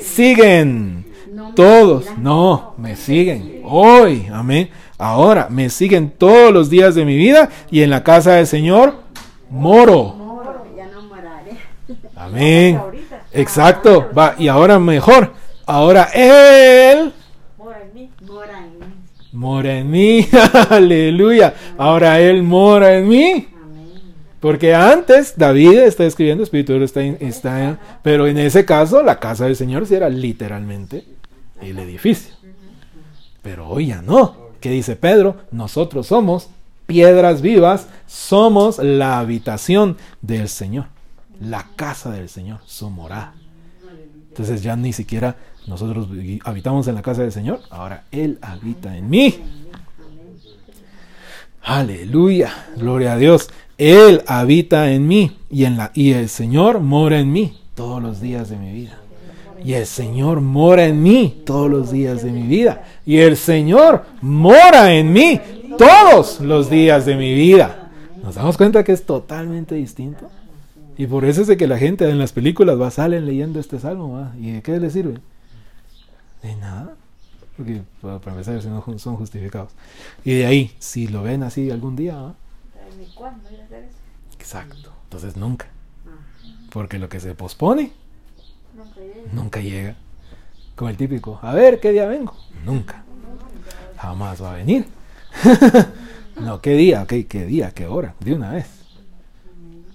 siguen. 0.00 1.06
Todos, 1.54 2.06
no, 2.18 2.74
me 2.78 2.96
siguen. 2.96 3.60
Hoy, 3.64 4.26
amén. 4.32 4.70
Ahora, 4.98 5.48
me 5.50 5.68
siguen 5.68 6.10
todos 6.16 6.52
los 6.52 6.70
días 6.70 6.94
de 6.94 7.04
mi 7.04 7.16
vida 7.16 7.50
y 7.70 7.82
en 7.82 7.90
la 7.90 8.02
casa 8.02 8.32
del 8.32 8.46
Señor 8.46 9.02
moro. 9.50 10.16
Amén. 12.16 12.80
Exacto, 13.32 14.08
va, 14.16 14.34
y 14.38 14.48
ahora 14.48 14.78
mejor. 14.78 15.32
Ahora 15.66 16.08
Él 16.14 17.12
mora 19.32 19.78
en 19.78 19.90
mí. 19.90 20.28
Aleluya. 20.70 21.54
Ahora 21.76 22.20
Él 22.20 22.42
mora 22.42 22.94
en 22.96 23.08
mí. 23.08 23.48
Porque 24.42 24.74
antes 24.74 25.34
David 25.36 25.78
está 25.78 26.04
escribiendo, 26.04 26.42
Espíritu 26.42 26.72
está, 26.82 27.00
está, 27.00 27.78
pero 28.02 28.26
en 28.26 28.38
ese 28.38 28.64
caso 28.64 29.00
la 29.04 29.20
casa 29.20 29.44
del 29.44 29.54
Señor 29.54 29.86
era 29.88 30.08
literalmente 30.08 31.04
el 31.60 31.78
edificio. 31.78 32.34
Pero 33.40 33.68
hoy 33.68 33.86
ya 33.86 34.02
no. 34.02 34.48
¿Qué 34.60 34.70
dice 34.70 34.96
Pedro? 34.96 35.36
Nosotros 35.52 36.08
somos 36.08 36.48
piedras 36.86 37.40
vivas, 37.40 37.86
somos 38.08 38.80
la 38.80 39.20
habitación 39.20 39.96
del 40.22 40.48
Señor, 40.48 40.86
la 41.40 41.68
casa 41.76 42.10
del 42.10 42.28
Señor, 42.28 42.58
su 42.66 42.90
morada. 42.90 43.34
Entonces 44.30 44.60
ya 44.60 44.74
ni 44.74 44.92
siquiera 44.92 45.36
nosotros 45.68 46.08
habitamos 46.44 46.88
en 46.88 46.96
la 46.96 47.02
casa 47.02 47.22
del 47.22 47.30
Señor, 47.30 47.60
ahora 47.70 48.06
Él 48.10 48.40
habita 48.42 48.96
en 48.96 49.08
mí. 49.08 49.40
Aleluya, 51.62 52.52
gloria 52.76 53.12
a 53.12 53.16
Dios. 53.18 53.48
Él 53.82 54.22
habita 54.28 54.92
en 54.92 55.08
mí 55.08 55.32
y, 55.50 55.64
en 55.64 55.76
la, 55.76 55.90
el 55.96 56.28
Señor 56.28 56.78
mora 56.78 57.18
en 57.18 57.32
mí 57.32 57.58
todos 57.74 58.00
los 58.00 58.20
días 58.20 58.48
de 58.48 58.56
mi 58.56 58.72
vida. 58.72 58.96
Y 59.64 59.72
el 59.72 59.86
Señor 59.86 60.40
mora 60.40 60.86
en 60.86 61.02
mí 61.02 61.42
todos 61.44 61.68
los 61.68 61.90
días 61.90 62.22
de 62.22 62.30
mi 62.30 62.42
vida. 62.42 62.84
Y 63.04 63.18
el 63.18 63.36
Señor 63.36 64.04
mora 64.20 64.92
en 64.92 65.12
mí 65.12 65.40
todos 65.76 66.40
los 66.40 66.70
días 66.70 67.06
de 67.06 67.16
mi 67.16 67.34
vida. 67.34 67.90
¿Nos 68.22 68.36
damos 68.36 68.56
cuenta 68.56 68.84
que 68.84 68.92
es 68.92 69.04
totalmente 69.04 69.74
distinto? 69.74 70.30
Y 70.96 71.08
por 71.08 71.24
eso 71.24 71.40
es 71.40 71.48
de 71.48 71.56
que 71.56 71.66
la 71.66 71.76
gente 71.76 72.08
en 72.08 72.20
las 72.20 72.30
películas 72.30 72.80
va, 72.80 72.88
salen 72.92 73.26
leyendo 73.26 73.58
este 73.58 73.80
salmo. 73.80 74.30
¿Y 74.40 74.52
de 74.52 74.62
qué 74.62 74.78
les 74.78 74.92
sirve? 74.92 75.18
De 76.40 76.54
nada. 76.54 76.94
Porque 77.56 77.82
para 78.00 78.20
empezar, 78.26 78.62
si 78.62 78.68
no 78.68 78.84
son 78.96 79.16
justificados. 79.16 79.72
Y 80.24 80.34
de 80.34 80.46
ahí, 80.46 80.70
si 80.78 81.08
lo 81.08 81.24
ven 81.24 81.42
así 81.42 81.68
algún 81.68 81.96
día, 81.96 82.14
¿va? 82.14 82.34
Ni 83.22 83.28
cuándo 83.28 83.50
ir 83.52 83.60
a 83.60 83.64
hacer 83.64 83.84
eso. 83.84 83.98
exacto. 84.34 84.92
Entonces 85.04 85.36
nunca. 85.36 85.66
Porque 86.70 86.98
lo 86.98 87.08
que 87.08 87.20
se 87.20 87.34
pospone, 87.34 87.92
Nunca 89.32 89.60
llega. 89.60 89.94
Como 90.74 90.88
el 90.88 90.96
típico, 90.96 91.38
a 91.42 91.52
ver, 91.52 91.78
¿qué 91.78 91.92
día 91.92 92.06
vengo? 92.06 92.34
Nunca. 92.64 93.04
Jamás 93.98 94.42
va 94.42 94.52
a 94.52 94.56
venir. 94.56 94.86
no, 96.40 96.60
¿qué 96.60 96.72
día? 96.72 97.06
¿Qué, 97.06 97.26
¿Qué 97.26 97.44
día? 97.44 97.70
¿Qué 97.72 97.86
hora? 97.86 98.14
De 98.20 98.34
una 98.34 98.52
vez. 98.52 98.66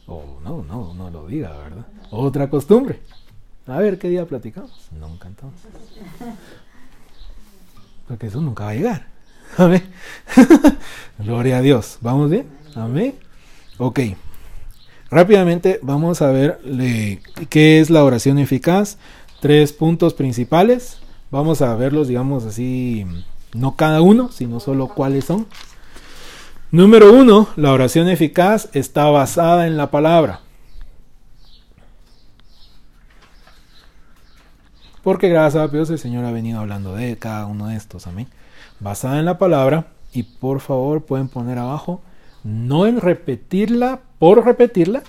O 0.05 0.39
no, 0.43 0.63
no, 0.63 0.93
no 0.93 1.09
lo 1.09 1.27
diga, 1.27 1.51
¿verdad? 1.57 1.85
Otra 2.11 2.49
costumbre. 2.49 3.01
A 3.65 3.79
ver, 3.79 3.99
¿qué 3.99 4.07
día 4.09 4.25
platicamos? 4.25 4.89
Nunca 4.91 5.27
entonces. 5.27 5.69
Porque 8.07 8.27
eso 8.27 8.39
nunca 8.39 8.65
va 8.65 8.69
a 8.69 8.75
llegar. 8.75 9.07
Amén. 9.57 9.83
Gloria 11.19 11.57
a 11.57 11.61
Dios. 11.61 11.97
¿Vamos 12.01 12.29
bien? 12.29 12.56
Amén. 12.77 13.15
Ok. 13.77 13.99
Rápidamente 15.09 15.79
vamos 15.81 16.21
a 16.21 16.31
ver 16.31 16.59
le- 16.63 17.21
qué 17.49 17.79
es 17.79 17.89
la 17.89 18.03
oración 18.03 18.37
eficaz. 18.39 18.97
Tres 19.41 19.71
puntos 19.73 20.13
principales. 20.13 20.99
Vamos 21.31 21.61
a 21.61 21.75
verlos, 21.75 22.07
digamos 22.07 22.45
así, 22.45 23.05
no 23.53 23.75
cada 23.75 24.01
uno, 24.01 24.31
sino 24.31 24.59
solo 24.59 24.87
cuáles 24.87 25.25
son. 25.25 25.45
Número 26.71 27.13
uno, 27.13 27.47
la 27.55 27.71
oración 27.71 28.07
eficaz 28.09 28.69
está 28.73 29.05
basada 29.09 29.67
en 29.67 29.77
la 29.77 29.91
palabra. 29.91 30.41
Porque 35.03 35.29
gracias 35.29 35.63
a 35.63 35.67
Dios 35.67 35.89
el 35.89 35.99
Señor 35.99 36.25
ha 36.25 36.31
venido 36.31 36.59
hablando 36.59 36.93
de 36.95 37.17
cada 37.17 37.45
uno 37.45 37.67
de 37.67 37.75
estos, 37.77 38.07
amén. 38.07 38.27
Basada 38.79 39.19
en 39.19 39.25
la 39.25 39.37
palabra 39.37 39.87
y 40.11 40.23
por 40.23 40.59
favor 40.59 41.05
pueden 41.05 41.29
poner 41.29 41.57
abajo, 41.57 42.01
no 42.47 42.87
en 42.87 43.01
repetirla 43.01 43.99
por 44.19 44.45
repetirla, 44.45 45.03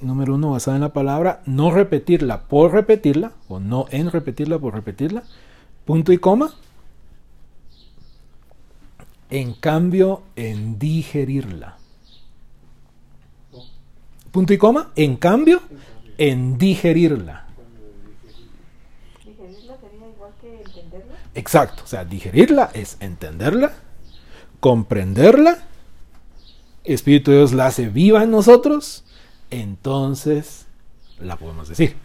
número 0.00 0.34
uno, 0.34 0.50
basada 0.50 0.78
en 0.78 0.82
la 0.82 0.92
palabra, 0.92 1.42
no 1.46 1.70
repetirla 1.70 2.48
por 2.48 2.72
repetirla, 2.72 3.34
o 3.46 3.60
no 3.60 3.86
en 3.90 4.10
repetirla 4.10 4.58
por 4.58 4.74
repetirla, 4.74 5.22
punto 5.84 6.12
y 6.12 6.18
coma. 6.18 6.50
En 9.30 9.52
cambio, 9.52 10.22
en 10.34 10.76
digerirla. 10.76 11.76
Punto 14.32 14.52
y 14.52 14.58
coma, 14.58 14.90
en 14.96 15.16
cambio, 15.16 15.60
en 16.18 16.58
digerirla 16.58 17.50
sería 19.80 20.08
igual 20.08 20.32
que 20.40 20.62
entenderla. 20.62 21.16
Exacto, 21.34 21.84
o 21.84 21.86
sea, 21.86 22.04
digerirla 22.04 22.70
es 22.74 22.96
entenderla, 23.00 23.72
comprenderla, 24.58 25.58
Espíritu 26.84 27.30
de 27.30 27.38
Dios 27.38 27.52
la 27.52 27.66
hace 27.66 27.88
viva 27.88 28.22
en 28.22 28.30
nosotros, 28.30 29.04
entonces 29.50 30.66
la 31.20 31.36
podemos 31.36 31.68
decir. 31.68 31.96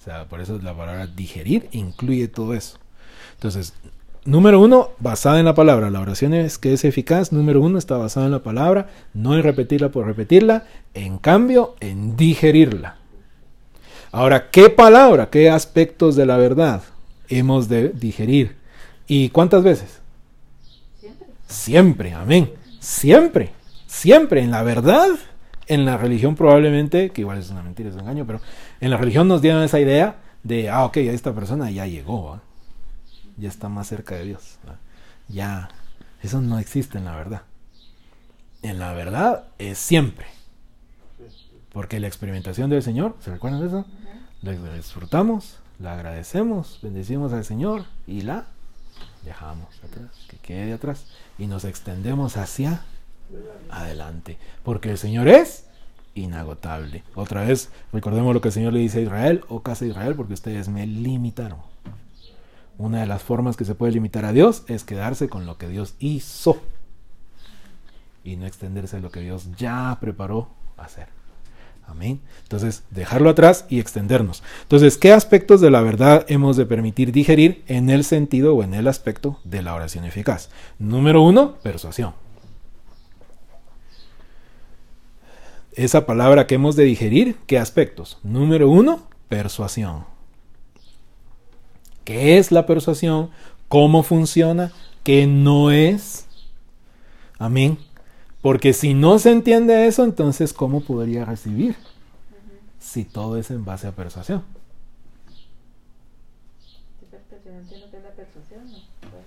O 0.00 0.04
sea, 0.04 0.24
por 0.26 0.40
eso 0.40 0.58
la 0.58 0.76
palabra 0.76 1.06
digerir 1.06 1.68
incluye 1.72 2.28
todo 2.28 2.52
eso. 2.54 2.78
Entonces, 3.34 3.74
número 4.24 4.60
uno, 4.60 4.90
basada 4.98 5.38
en 5.38 5.44
la 5.44 5.54
palabra. 5.54 5.90
La 5.90 6.00
oración 6.00 6.34
es 6.34 6.58
que 6.58 6.72
es 6.72 6.84
eficaz. 6.84 7.32
Número 7.32 7.60
uno, 7.60 7.78
está 7.78 7.96
basada 7.96 8.26
en 8.26 8.32
la 8.32 8.42
palabra, 8.42 8.88
no 9.14 9.34
en 9.34 9.42
repetirla 9.42 9.90
por 9.90 10.06
repetirla, 10.06 10.66
en 10.94 11.18
cambio, 11.18 11.74
en 11.80 12.16
digerirla. 12.16 12.96
Ahora, 14.12 14.50
¿qué 14.50 14.70
palabra, 14.70 15.30
qué 15.30 15.50
aspectos 15.50 16.16
de 16.16 16.26
la 16.26 16.36
verdad 16.36 16.82
hemos 17.28 17.68
de 17.68 17.90
digerir? 17.90 18.56
¿Y 19.06 19.30
cuántas 19.30 19.62
veces? 19.62 20.00
Siempre. 20.98 21.26
Siempre, 21.46 22.12
amén. 22.14 22.52
Siempre, 22.80 23.52
siempre. 23.86 24.42
En 24.42 24.50
la 24.50 24.62
verdad, 24.62 25.08
en 25.66 25.84
la 25.84 25.96
religión 25.96 26.34
probablemente, 26.36 27.10
que 27.10 27.22
igual 27.22 27.38
es 27.38 27.50
una 27.50 27.62
mentira, 27.62 27.88
es 27.88 27.94
un 27.94 28.02
engaño, 28.02 28.26
pero 28.26 28.40
en 28.80 28.90
la 28.90 28.96
religión 28.96 29.28
nos 29.28 29.42
dieron 29.42 29.62
esa 29.62 29.80
idea 29.80 30.16
de, 30.42 30.70
ah, 30.70 30.84
ok, 30.84 30.98
esta 30.98 31.34
persona 31.34 31.70
ya 31.70 31.86
llegó, 31.86 32.40
ya 33.36 33.48
está 33.48 33.68
más 33.68 33.88
cerca 33.88 34.14
de 34.14 34.24
Dios. 34.24 34.58
Ya, 35.28 35.68
eso 36.22 36.40
no 36.40 36.58
existe 36.58 36.98
en 36.98 37.04
la 37.04 37.16
verdad. 37.16 37.42
En 38.62 38.78
la 38.78 38.92
verdad 38.92 39.44
es 39.58 39.78
siempre. 39.78 40.26
Porque 41.72 42.00
la 42.00 42.06
experimentación 42.06 42.70
del 42.70 42.82
Señor, 42.82 43.16
¿se 43.20 43.30
recuerdan 43.30 43.60
de 43.60 43.66
eso? 43.66 43.86
La 44.42 44.52
disfrutamos, 44.74 45.58
la 45.78 45.94
agradecemos, 45.94 46.78
bendecimos 46.82 47.32
al 47.32 47.44
Señor 47.44 47.84
y 48.06 48.22
la 48.22 48.46
dejamos 49.24 49.68
atrás, 49.84 50.10
que 50.28 50.36
quede 50.38 50.72
atrás 50.72 51.06
y 51.38 51.46
nos 51.46 51.64
extendemos 51.64 52.36
hacia 52.36 52.82
adelante, 53.70 54.38
porque 54.62 54.90
el 54.90 54.98
Señor 54.98 55.28
es 55.28 55.66
inagotable. 56.14 57.02
Otra 57.14 57.44
vez, 57.44 57.70
recordemos 57.92 58.32
lo 58.32 58.40
que 58.40 58.48
el 58.48 58.54
Señor 58.54 58.72
le 58.72 58.80
dice 58.80 58.98
a 58.98 59.02
Israel, 59.02 59.44
o 59.48 59.62
casa 59.62 59.84
de 59.84 59.90
Israel, 59.90 60.14
porque 60.14 60.34
ustedes 60.34 60.68
me 60.68 60.86
limitaron. 60.86 61.58
Una 62.78 63.00
de 63.00 63.06
las 63.06 63.22
formas 63.22 63.56
que 63.56 63.64
se 63.64 63.74
puede 63.74 63.92
limitar 63.92 64.24
a 64.24 64.32
Dios 64.32 64.64
es 64.68 64.84
quedarse 64.84 65.28
con 65.28 65.46
lo 65.46 65.56
que 65.58 65.68
Dios 65.68 65.94
hizo 65.98 66.60
y 68.22 68.36
no 68.36 68.46
extenderse 68.46 68.96
a 68.96 69.00
lo 69.00 69.10
que 69.10 69.20
Dios 69.20 69.48
ya 69.56 69.96
preparó 70.00 70.48
hacer. 70.76 71.15
Amén. 71.86 72.20
Entonces, 72.42 72.82
dejarlo 72.90 73.30
atrás 73.30 73.64
y 73.68 73.80
extendernos. 73.80 74.42
Entonces, 74.62 74.98
¿qué 74.98 75.12
aspectos 75.12 75.60
de 75.60 75.70
la 75.70 75.80
verdad 75.82 76.26
hemos 76.28 76.56
de 76.56 76.66
permitir 76.66 77.12
digerir 77.12 77.64
en 77.68 77.90
el 77.90 78.04
sentido 78.04 78.54
o 78.54 78.62
en 78.62 78.74
el 78.74 78.88
aspecto 78.88 79.38
de 79.44 79.62
la 79.62 79.74
oración 79.74 80.04
eficaz? 80.04 80.50
Número 80.78 81.22
uno, 81.22 81.54
persuasión. 81.62 82.14
Esa 85.72 86.06
palabra 86.06 86.46
que 86.46 86.56
hemos 86.56 86.74
de 86.74 86.84
digerir, 86.84 87.36
¿qué 87.46 87.58
aspectos? 87.58 88.18
Número 88.22 88.68
uno, 88.68 89.08
persuasión. 89.28 90.04
¿Qué 92.04 92.38
es 92.38 92.50
la 92.50 92.66
persuasión? 92.66 93.30
¿Cómo 93.68 94.02
funciona? 94.02 94.72
¿Qué 95.02 95.26
no 95.26 95.70
es? 95.70 96.26
Amén. 97.38 97.78
Porque 98.42 98.72
si 98.72 98.94
no 98.94 99.18
se 99.18 99.32
entiende 99.32 99.86
eso, 99.86 100.04
entonces 100.04 100.52
¿cómo 100.52 100.80
podría 100.80 101.24
recibir? 101.24 101.76
Si 102.78 103.04
todo 103.04 103.36
es 103.36 103.50
en 103.50 103.64
base 103.64 103.88
a 103.88 103.92
persuasión. 103.92 104.44
Sí, 106.60 107.06
pero 107.10 107.22
si 107.42 107.48
no 107.48 107.58
entiendo 107.58 107.88
qué 107.90 107.96
es 107.96 108.02
la 108.02 108.10
persuasión, 108.10 108.64
no. 108.64 108.78
Bueno, 109.10 109.26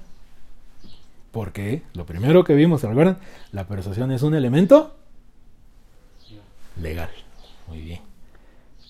Porque 1.31 1.83
lo 1.93 2.05
primero 2.05 2.43
que 2.43 2.53
vimos, 2.53 2.81
¿se 2.81 2.87
recuerdan? 2.87 3.17
La 3.51 3.67
persuasión 3.67 4.11
es 4.11 4.23
un 4.23 4.35
elemento 4.35 4.95
legal. 6.81 7.09
Muy 7.67 7.81
bien. 7.81 8.01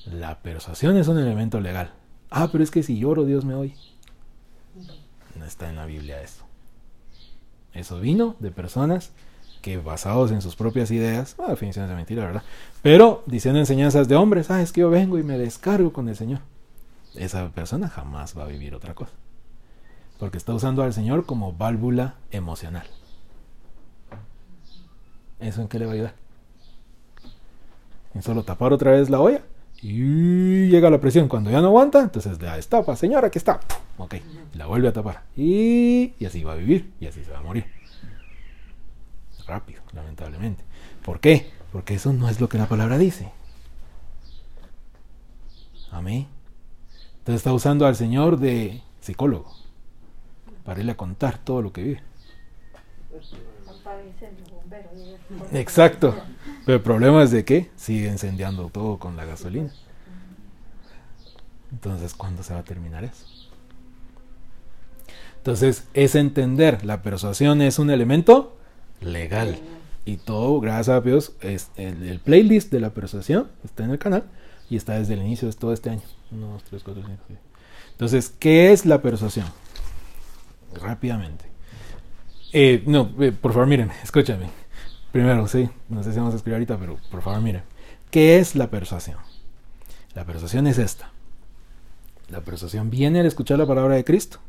La 0.05 0.39
persuasión 0.39 0.97
es 0.97 1.07
un 1.07 1.19
elemento 1.19 1.59
legal. 1.59 1.91
Ah, 2.29 2.49
pero 2.51 2.63
es 2.63 2.71
que 2.71 2.83
si 2.83 2.99
lloro, 2.99 3.25
Dios 3.25 3.45
me 3.45 3.55
oye. 3.55 3.75
No 5.35 5.45
está 5.45 5.69
en 5.69 5.75
la 5.75 5.85
Biblia 5.85 6.21
eso. 6.21 6.43
Eso 7.73 7.99
vino 7.99 8.35
de 8.39 8.51
personas 8.51 9.11
que 9.61 9.77
basados 9.77 10.31
en 10.31 10.41
sus 10.41 10.55
propias 10.55 10.91
ideas, 10.91 11.35
ah, 11.39 11.49
definiciones 11.49 11.89
de 11.89 11.95
mentira, 11.95 12.25
¿verdad? 12.25 12.43
Pero 12.81 13.23
diciendo 13.25 13.59
enseñanzas 13.59 14.07
de 14.07 14.15
hombres, 14.15 14.49
ah, 14.51 14.61
es 14.61 14.71
que 14.71 14.81
yo 14.81 14.89
vengo 14.89 15.17
y 15.17 15.23
me 15.23 15.37
descargo 15.37 15.91
con 15.91 16.09
el 16.09 16.15
Señor. 16.15 16.39
Esa 17.15 17.49
persona 17.49 17.89
jamás 17.89 18.37
va 18.37 18.43
a 18.43 18.47
vivir 18.47 18.75
otra 18.75 18.93
cosa. 18.93 19.11
Porque 20.17 20.37
está 20.37 20.53
usando 20.53 20.83
al 20.83 20.93
Señor 20.93 21.25
como 21.25 21.53
válvula 21.53 22.15
emocional. 22.31 22.87
¿Eso 25.39 25.61
en 25.61 25.67
qué 25.67 25.79
le 25.79 25.85
va 25.85 25.91
a 25.91 25.95
ayudar? 25.95 26.13
En 28.13 28.21
solo 28.21 28.43
tapar 28.43 28.73
otra 28.73 28.91
vez 28.91 29.09
la 29.09 29.19
olla 29.19 29.41
y 29.81 30.67
llega 30.67 30.89
la 30.89 30.99
presión. 30.99 31.27
Cuando 31.27 31.49
ya 31.49 31.61
no 31.61 31.67
aguanta, 31.67 32.01
entonces 32.01 32.41
la 32.41 32.55
destapa, 32.55 32.95
señora, 32.95 33.27
aquí 33.27 33.37
está. 33.37 33.59
Ok, 33.97 34.15
la 34.55 34.65
vuelve 34.65 34.89
a 34.89 34.93
tapar. 34.93 35.23
Y, 35.37 36.13
y 36.19 36.25
así 36.25 36.43
va 36.43 36.53
a 36.53 36.55
vivir 36.55 36.91
y 36.99 37.07
así 37.07 37.23
se 37.23 37.31
va 37.31 37.39
a 37.39 37.43
morir. 37.43 37.78
Rápido, 39.49 39.81
lamentablemente. 39.93 40.63
¿Por 41.03 41.19
qué? 41.19 41.51
Porque 41.71 41.95
eso 41.95 42.13
no 42.13 42.29
es 42.29 42.39
lo 42.39 42.47
que 42.47 42.59
la 42.59 42.67
palabra 42.67 42.99
dice. 42.99 43.31
Amén. 45.91 46.27
Entonces 47.17 47.37
está 47.37 47.51
usando 47.51 47.87
al 47.87 47.95
Señor 47.95 48.37
de 48.37 48.83
psicólogo 49.01 49.51
para 50.63 50.81
irle 50.81 50.91
a 50.91 50.97
contar 50.97 51.39
todo 51.39 51.63
lo 51.63 51.73
que 51.73 51.81
vive. 51.81 52.03
Exacto. 55.51 56.15
Pero 56.67 56.75
el 56.75 56.83
problema 56.83 57.23
es 57.23 57.31
de 57.31 57.43
que 57.43 57.71
sigue 57.75 58.07
incendiando 58.07 58.69
todo 58.69 58.99
con 58.99 59.17
la 59.17 59.25
gasolina. 59.25 59.73
Entonces, 61.71 62.13
¿cuándo 62.13 62.43
se 62.43 62.53
va 62.53 62.59
a 62.59 62.63
terminar 62.63 63.03
eso? 63.03 63.25
Entonces, 65.37 65.87
es 65.95 66.13
entender, 66.13 66.85
la 66.85 67.01
persuasión 67.01 67.63
es 67.63 67.79
un 67.79 67.89
elemento 67.89 68.58
legal. 69.01 69.59
Y 70.05 70.17
todo, 70.17 70.59
gracias 70.59 70.89
a 70.89 71.01
Dios, 71.01 71.33
es 71.41 71.69
el, 71.75 72.03
el 72.03 72.19
playlist 72.19 72.71
de 72.71 72.79
la 72.79 72.91
persuasión 72.91 73.47
está 73.63 73.83
en 73.83 73.91
el 73.91 73.99
canal 73.99 74.23
y 74.69 74.75
está 74.75 74.93
desde 74.97 75.13
el 75.13 75.21
inicio 75.21 75.47
de 75.47 75.53
todo 75.53 75.73
este 75.73 75.89
año. 75.89 76.01
Uno, 76.31 76.47
dos, 76.47 76.63
tres, 76.63 76.83
cuatro, 76.83 77.03
cinco, 77.05 77.21
seis. 77.27 77.39
Entonces, 77.91 78.33
¿qué 78.39 78.71
es 78.71 78.85
la 78.85 79.01
persuasión? 79.01 79.47
Rápidamente. 80.73 81.45
Eh, 82.53 82.83
no, 82.87 83.13
eh, 83.19 83.31
por 83.31 83.53
favor, 83.53 83.67
miren, 83.67 83.91
escúchame. 84.03 84.49
Primero, 85.11 85.47
sí, 85.47 85.69
no 85.89 86.03
sé 86.03 86.11
si 86.11 86.17
vamos 86.17 86.33
a 86.33 86.37
escribir 86.37 86.55
ahorita, 86.55 86.77
pero 86.77 86.97
por 87.11 87.21
favor, 87.21 87.41
miren. 87.41 87.63
¿Qué 88.09 88.39
es 88.39 88.55
la 88.55 88.69
persuasión? 88.69 89.17
La 90.15 90.25
persuasión 90.25 90.65
es 90.67 90.77
esta. 90.77 91.11
La 92.29 92.41
persuasión 92.41 92.89
viene 92.89 93.19
al 93.19 93.25
escuchar 93.25 93.57
la 93.57 93.67
palabra 93.67 93.95
de 93.95 94.03
Cristo. 94.03 94.39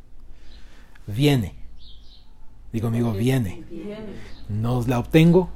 Viene. 1.07 1.55
Digo, 2.72 2.88
amigo, 2.88 3.12
viene. 3.12 3.64
Viene. 3.70 4.39
No 4.51 4.82
la 4.86 4.98
obtengo, 4.98 5.48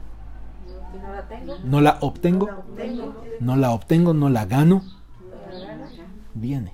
no 1.64 1.80
la 1.80 1.99
obtengo, 2.01 2.64
tengo. 2.76 3.24
no 3.40 3.57
la 3.57 3.70
obtengo, 3.72 4.14
no 4.14 4.28
la 4.28 4.47
gano. 4.47 4.82
Viene. 6.34 6.72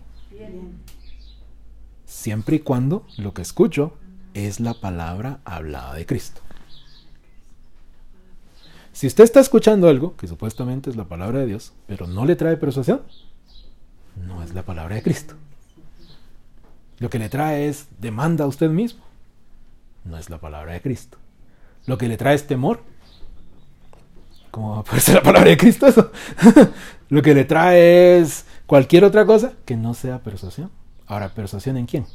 Siempre 2.04 2.56
y 2.56 2.60
cuando 2.60 3.06
lo 3.16 3.32
que 3.32 3.42
escucho 3.42 3.94
es 4.34 4.60
la 4.60 4.74
palabra 4.74 5.40
hablada 5.44 5.94
de 5.94 6.06
Cristo. 6.06 6.40
Si 8.92 9.06
usted 9.06 9.24
está 9.24 9.40
escuchando 9.40 9.88
algo 9.88 10.16
que 10.16 10.26
supuestamente 10.26 10.90
es 10.90 10.96
la 10.96 11.04
palabra 11.04 11.38
de 11.40 11.46
Dios, 11.46 11.72
pero 11.86 12.06
no 12.06 12.26
le 12.26 12.36
trae 12.36 12.56
persuasión, 12.56 13.02
no 14.26 14.42
es 14.42 14.52
la 14.52 14.62
palabra 14.62 14.96
de 14.96 15.02
Cristo. 15.02 15.34
Lo 16.98 17.08
que 17.08 17.18
le 17.18 17.30
trae 17.30 17.68
es 17.68 17.86
demanda 17.98 18.44
a 18.44 18.48
usted 18.48 18.68
mismo, 18.68 19.00
no 20.04 20.18
es 20.18 20.28
la 20.28 20.38
palabra 20.38 20.74
de 20.74 20.82
Cristo. 20.82 21.16
Lo 21.86 21.98
que 21.98 22.08
le 22.08 22.16
trae 22.16 22.34
es 22.34 22.46
temor. 22.46 22.82
¿Cómo 24.50 24.74
va 24.74 24.78
a 24.80 24.84
poder 24.84 25.00
ser 25.00 25.14
la 25.16 25.22
palabra 25.22 25.50
de 25.50 25.56
Cristo 25.56 25.86
eso? 25.86 26.10
Lo 27.08 27.22
que 27.22 27.34
le 27.34 27.44
trae 27.44 28.18
es 28.18 28.44
cualquier 28.66 29.04
otra 29.04 29.26
cosa 29.26 29.52
que 29.64 29.76
no 29.76 29.94
sea 29.94 30.20
persuasión. 30.20 30.70
Ahora, 31.06 31.28
¿persuasión 31.34 31.76
en 31.76 31.86
quién? 31.86 32.06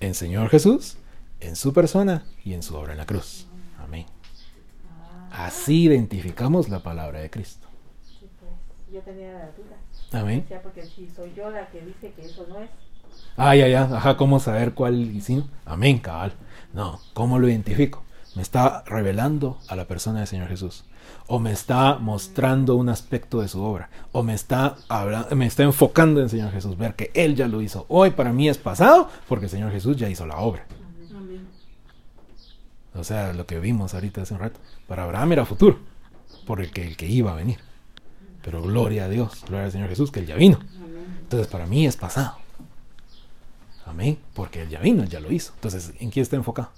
En 0.00 0.14
Señor 0.14 0.48
Jesús, 0.48 0.96
en 1.38 1.54
su 1.54 1.72
persona 1.72 2.24
y 2.44 2.54
en 2.54 2.62
su 2.64 2.74
obra 2.74 2.92
en 2.92 2.98
la 2.98 3.06
cruz. 3.06 3.46
Amén. 3.78 4.06
Así 5.30 5.84
identificamos 5.84 6.68
la 6.68 6.82
palabra 6.82 7.20
de 7.20 7.30
Cristo. 7.30 7.68
yo 8.92 9.00
tenía 9.00 9.32
la 9.32 9.50
duda. 9.52 10.20
Amén. 10.20 10.40
Decía, 10.42 10.60
porque 10.60 10.84
si 10.84 11.08
soy 11.08 11.32
yo 11.36 11.50
la 11.50 11.68
que 11.68 11.80
dice 11.82 12.12
que 12.12 12.22
eso 12.22 12.44
no 12.48 12.58
es. 12.58 12.70
Ah, 13.36 13.54
ya, 13.54 13.68
ya. 13.68 13.84
Ajá, 13.84 14.16
¿cómo 14.16 14.40
saber 14.40 14.74
cuál 14.74 15.00
y 15.14 15.20
sí? 15.20 15.44
Amén, 15.64 15.98
cabal. 15.98 16.34
No, 16.72 17.00
¿cómo 17.14 17.38
lo 17.38 17.48
identifico? 17.48 18.02
Me 18.34 18.42
está 18.42 18.82
revelando 18.86 19.58
a 19.68 19.76
la 19.76 19.86
persona 19.86 20.20
del 20.20 20.28
Señor 20.28 20.48
Jesús. 20.48 20.84
O 21.26 21.38
me 21.38 21.52
está 21.52 21.98
mostrando 21.98 22.76
un 22.76 22.88
aspecto 22.88 23.40
de 23.42 23.48
su 23.48 23.62
obra. 23.62 23.90
O 24.12 24.22
me 24.22 24.34
está, 24.34 24.76
me 25.34 25.46
está 25.46 25.64
enfocando 25.64 26.20
en 26.20 26.24
el 26.24 26.30
Señor 26.30 26.50
Jesús. 26.50 26.78
Ver 26.78 26.94
que 26.94 27.10
Él 27.14 27.36
ya 27.36 27.46
lo 27.46 27.60
hizo. 27.60 27.84
Hoy 27.88 28.10
para 28.10 28.32
mí 28.32 28.48
es 28.48 28.56
pasado 28.56 29.08
porque 29.28 29.46
el 29.46 29.50
Señor 29.50 29.70
Jesús 29.70 29.96
ya 29.96 30.08
hizo 30.08 30.26
la 30.26 30.38
obra. 30.38 30.64
Amén. 31.14 31.46
O 32.94 33.04
sea, 33.04 33.34
lo 33.34 33.46
que 33.46 33.60
vimos 33.60 33.92
ahorita 33.92 34.22
hace 34.22 34.32
un 34.32 34.40
rato. 34.40 34.60
Para 34.86 35.04
Abraham 35.04 35.32
era 35.32 35.44
futuro. 35.44 35.78
Por 36.46 36.60
el 36.60 36.70
que, 36.70 36.86
el 36.86 36.96
que 36.96 37.06
iba 37.06 37.32
a 37.32 37.36
venir. 37.36 37.58
Pero 38.42 38.62
gloria 38.62 39.04
a 39.04 39.08
Dios, 39.08 39.44
gloria 39.46 39.66
al 39.66 39.72
Señor 39.72 39.88
Jesús, 39.88 40.10
que 40.10 40.20
Él 40.20 40.26
ya 40.26 40.36
vino. 40.36 40.56
Amén. 40.56 41.18
Entonces 41.20 41.48
para 41.48 41.66
mí 41.66 41.86
es 41.86 41.96
pasado. 41.96 42.36
Amén. 43.84 44.18
Porque 44.34 44.62
Él 44.62 44.70
ya 44.70 44.80
vino, 44.80 45.02
Él 45.02 45.08
ya 45.10 45.20
lo 45.20 45.30
hizo. 45.30 45.52
Entonces, 45.54 45.92
¿en 45.98 46.10
quién 46.10 46.22
está 46.22 46.36
enfocado? 46.36 46.70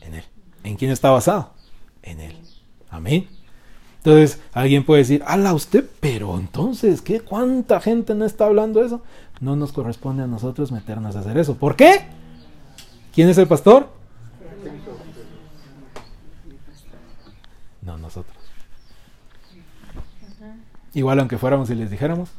En 0.00 0.14
Él. 0.14 0.24
¿En 0.64 0.76
quién 0.76 0.90
está 0.90 1.10
basado? 1.10 1.52
En 2.02 2.20
Él. 2.20 2.36
Amén. 2.90 3.28
Entonces, 3.98 4.40
alguien 4.52 4.84
puede 4.84 5.02
decir, 5.02 5.22
ala 5.26 5.52
usted, 5.52 5.84
pero 6.00 6.38
entonces, 6.38 7.02
¿qué? 7.02 7.20
¿Cuánta 7.20 7.80
gente 7.80 8.14
no 8.14 8.24
está 8.24 8.46
hablando 8.46 8.82
eso? 8.82 9.02
No 9.40 9.56
nos 9.56 9.72
corresponde 9.72 10.22
a 10.22 10.26
nosotros 10.26 10.72
meternos 10.72 11.16
a 11.16 11.20
hacer 11.20 11.36
eso. 11.36 11.56
¿Por 11.56 11.76
qué? 11.76 12.06
¿Quién 13.14 13.28
es 13.28 13.38
el 13.38 13.46
pastor? 13.46 13.90
No, 17.82 17.98
nosotros. 17.98 18.36
Igual 20.94 21.20
aunque 21.20 21.38
fuéramos 21.38 21.70
y 21.70 21.74
les 21.74 21.90
dijéramos. 21.90 22.30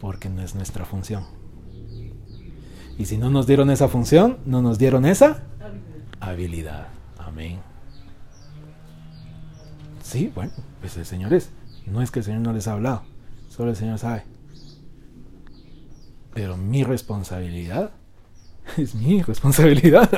Porque 0.00 0.28
no 0.28 0.42
es 0.42 0.54
nuestra 0.54 0.84
función. 0.84 1.37
Y 2.98 3.06
si 3.06 3.16
no 3.16 3.30
nos 3.30 3.46
dieron 3.46 3.70
esa 3.70 3.88
función, 3.88 4.38
no 4.44 4.60
nos 4.60 4.78
dieron 4.78 5.06
esa 5.06 5.44
habilidad. 6.18 6.88
Amén. 7.16 7.60
Sí, 10.02 10.32
bueno, 10.34 10.52
pues 10.80 10.96
el 10.96 11.06
Señor 11.06 11.32
es. 11.32 11.50
No 11.86 12.02
es 12.02 12.10
que 12.10 12.18
el 12.18 12.24
Señor 12.24 12.40
no 12.40 12.52
les 12.52 12.66
ha 12.66 12.72
hablado. 12.72 13.02
Solo 13.48 13.70
el 13.70 13.76
Señor 13.76 13.98
sabe. 13.98 14.24
Pero 16.34 16.56
mi 16.56 16.82
responsabilidad 16.82 17.92
es 18.76 18.96
mi 18.96 19.22
responsabilidad. 19.22 20.10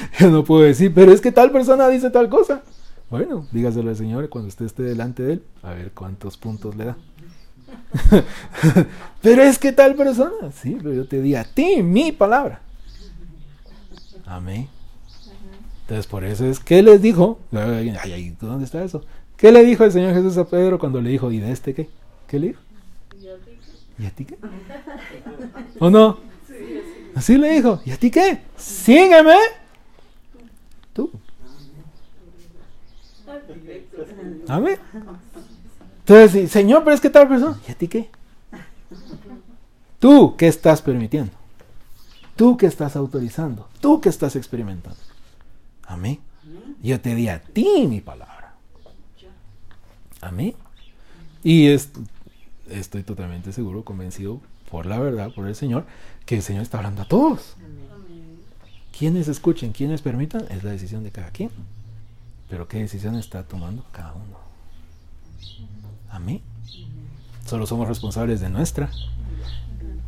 Yo 0.18 0.30
no 0.30 0.44
puedo 0.44 0.62
decir, 0.62 0.92
pero 0.94 1.12
es 1.12 1.20
que 1.20 1.32
tal 1.32 1.50
persona 1.50 1.88
dice 1.88 2.10
tal 2.10 2.28
cosa. 2.28 2.62
Bueno, 3.10 3.44
dígaselo 3.50 3.90
al 3.90 3.96
Señor 3.96 4.28
cuando 4.28 4.46
usted 4.48 4.66
esté 4.66 4.84
delante 4.84 5.24
de 5.24 5.32
Él, 5.34 5.44
a 5.62 5.72
ver 5.72 5.90
cuántos 5.90 6.36
puntos 6.36 6.76
le 6.76 6.84
da. 6.84 6.96
pero 9.22 9.42
es 9.42 9.58
que 9.58 9.72
tal 9.72 9.94
persona, 9.94 10.52
sí, 10.52 10.76
pero 10.78 10.94
yo 10.94 11.06
te 11.06 11.20
di 11.20 11.34
a 11.34 11.44
ti 11.44 11.82
mi 11.82 12.12
palabra. 12.12 12.60
Amén. 14.26 14.68
Entonces, 15.82 16.06
por 16.06 16.24
eso 16.24 16.46
es, 16.46 16.60
¿qué 16.60 16.82
les 16.82 17.02
dijo? 17.02 17.40
Ay, 17.52 18.36
¿dónde 18.40 18.64
está 18.64 18.84
eso? 18.84 19.04
¿Qué 19.36 19.50
le 19.50 19.64
dijo 19.64 19.84
el 19.84 19.90
Señor 19.90 20.14
Jesús 20.14 20.36
a 20.36 20.46
Pedro 20.46 20.78
cuando 20.78 21.00
le 21.00 21.10
dijo, 21.10 21.32
¿y 21.32 21.40
de 21.40 21.50
este 21.50 21.74
qué? 21.74 21.88
¿Qué 22.28 22.38
le 22.38 22.48
dijo? 22.48 22.60
¿Y 23.98 24.06
a 24.06 24.10
ti 24.10 24.24
qué? 24.24 24.38
¿O 25.78 25.90
no? 25.90 26.18
Así 27.14 27.36
le 27.36 27.50
dijo, 27.50 27.80
¿y 27.84 27.90
a 27.90 27.96
ti 27.96 28.10
qué? 28.10 28.42
Sígueme. 28.56 29.36
Tú. 30.92 31.10
Amén. 34.48 34.78
Entonces, 36.10 36.50
Señor, 36.50 36.82
pero 36.82 36.92
es 36.94 37.00
que 37.00 37.08
tal 37.08 37.28
persona. 37.28 37.56
¿Y 37.68 37.70
a 37.70 37.74
ti 37.76 37.86
qué? 37.86 38.10
Tú, 40.00 40.34
¿qué 40.36 40.48
estás 40.48 40.82
permitiendo? 40.82 41.30
Tú, 42.34 42.56
¿qué 42.56 42.66
estás 42.66 42.96
autorizando? 42.96 43.68
Tú, 43.80 44.00
¿qué 44.00 44.08
estás 44.08 44.34
experimentando? 44.34 44.98
Amén. 45.84 46.18
Yo 46.82 47.00
te 47.00 47.14
di 47.14 47.28
a 47.28 47.40
ti 47.40 47.86
mi 47.88 48.00
palabra. 48.00 48.54
Amén. 50.20 50.54
Y 51.44 51.68
es- 51.68 51.90
estoy 52.68 53.04
totalmente 53.04 53.52
seguro, 53.52 53.84
convencido 53.84 54.40
por 54.68 54.86
la 54.86 54.98
verdad, 54.98 55.32
por 55.32 55.46
el 55.46 55.54
Señor, 55.54 55.86
que 56.26 56.36
el 56.36 56.42
Señor 56.42 56.62
está 56.64 56.78
hablando 56.78 57.02
a 57.02 57.08
todos. 57.08 57.54
Quienes 58.98 59.28
escuchen, 59.28 59.70
quienes 59.70 60.02
permitan, 60.02 60.44
es 60.50 60.64
la 60.64 60.72
decisión 60.72 61.04
de 61.04 61.12
cada 61.12 61.30
quien. 61.30 61.50
Pero 62.48 62.66
qué 62.66 62.78
decisión 62.78 63.14
está 63.14 63.44
tomando 63.44 63.84
cada 63.92 64.12
uno. 64.14 64.40
Amén. 66.10 66.42
Solo 67.46 67.66
somos 67.66 67.88
responsables 67.88 68.40
de 68.40 68.48
nuestra 68.48 68.90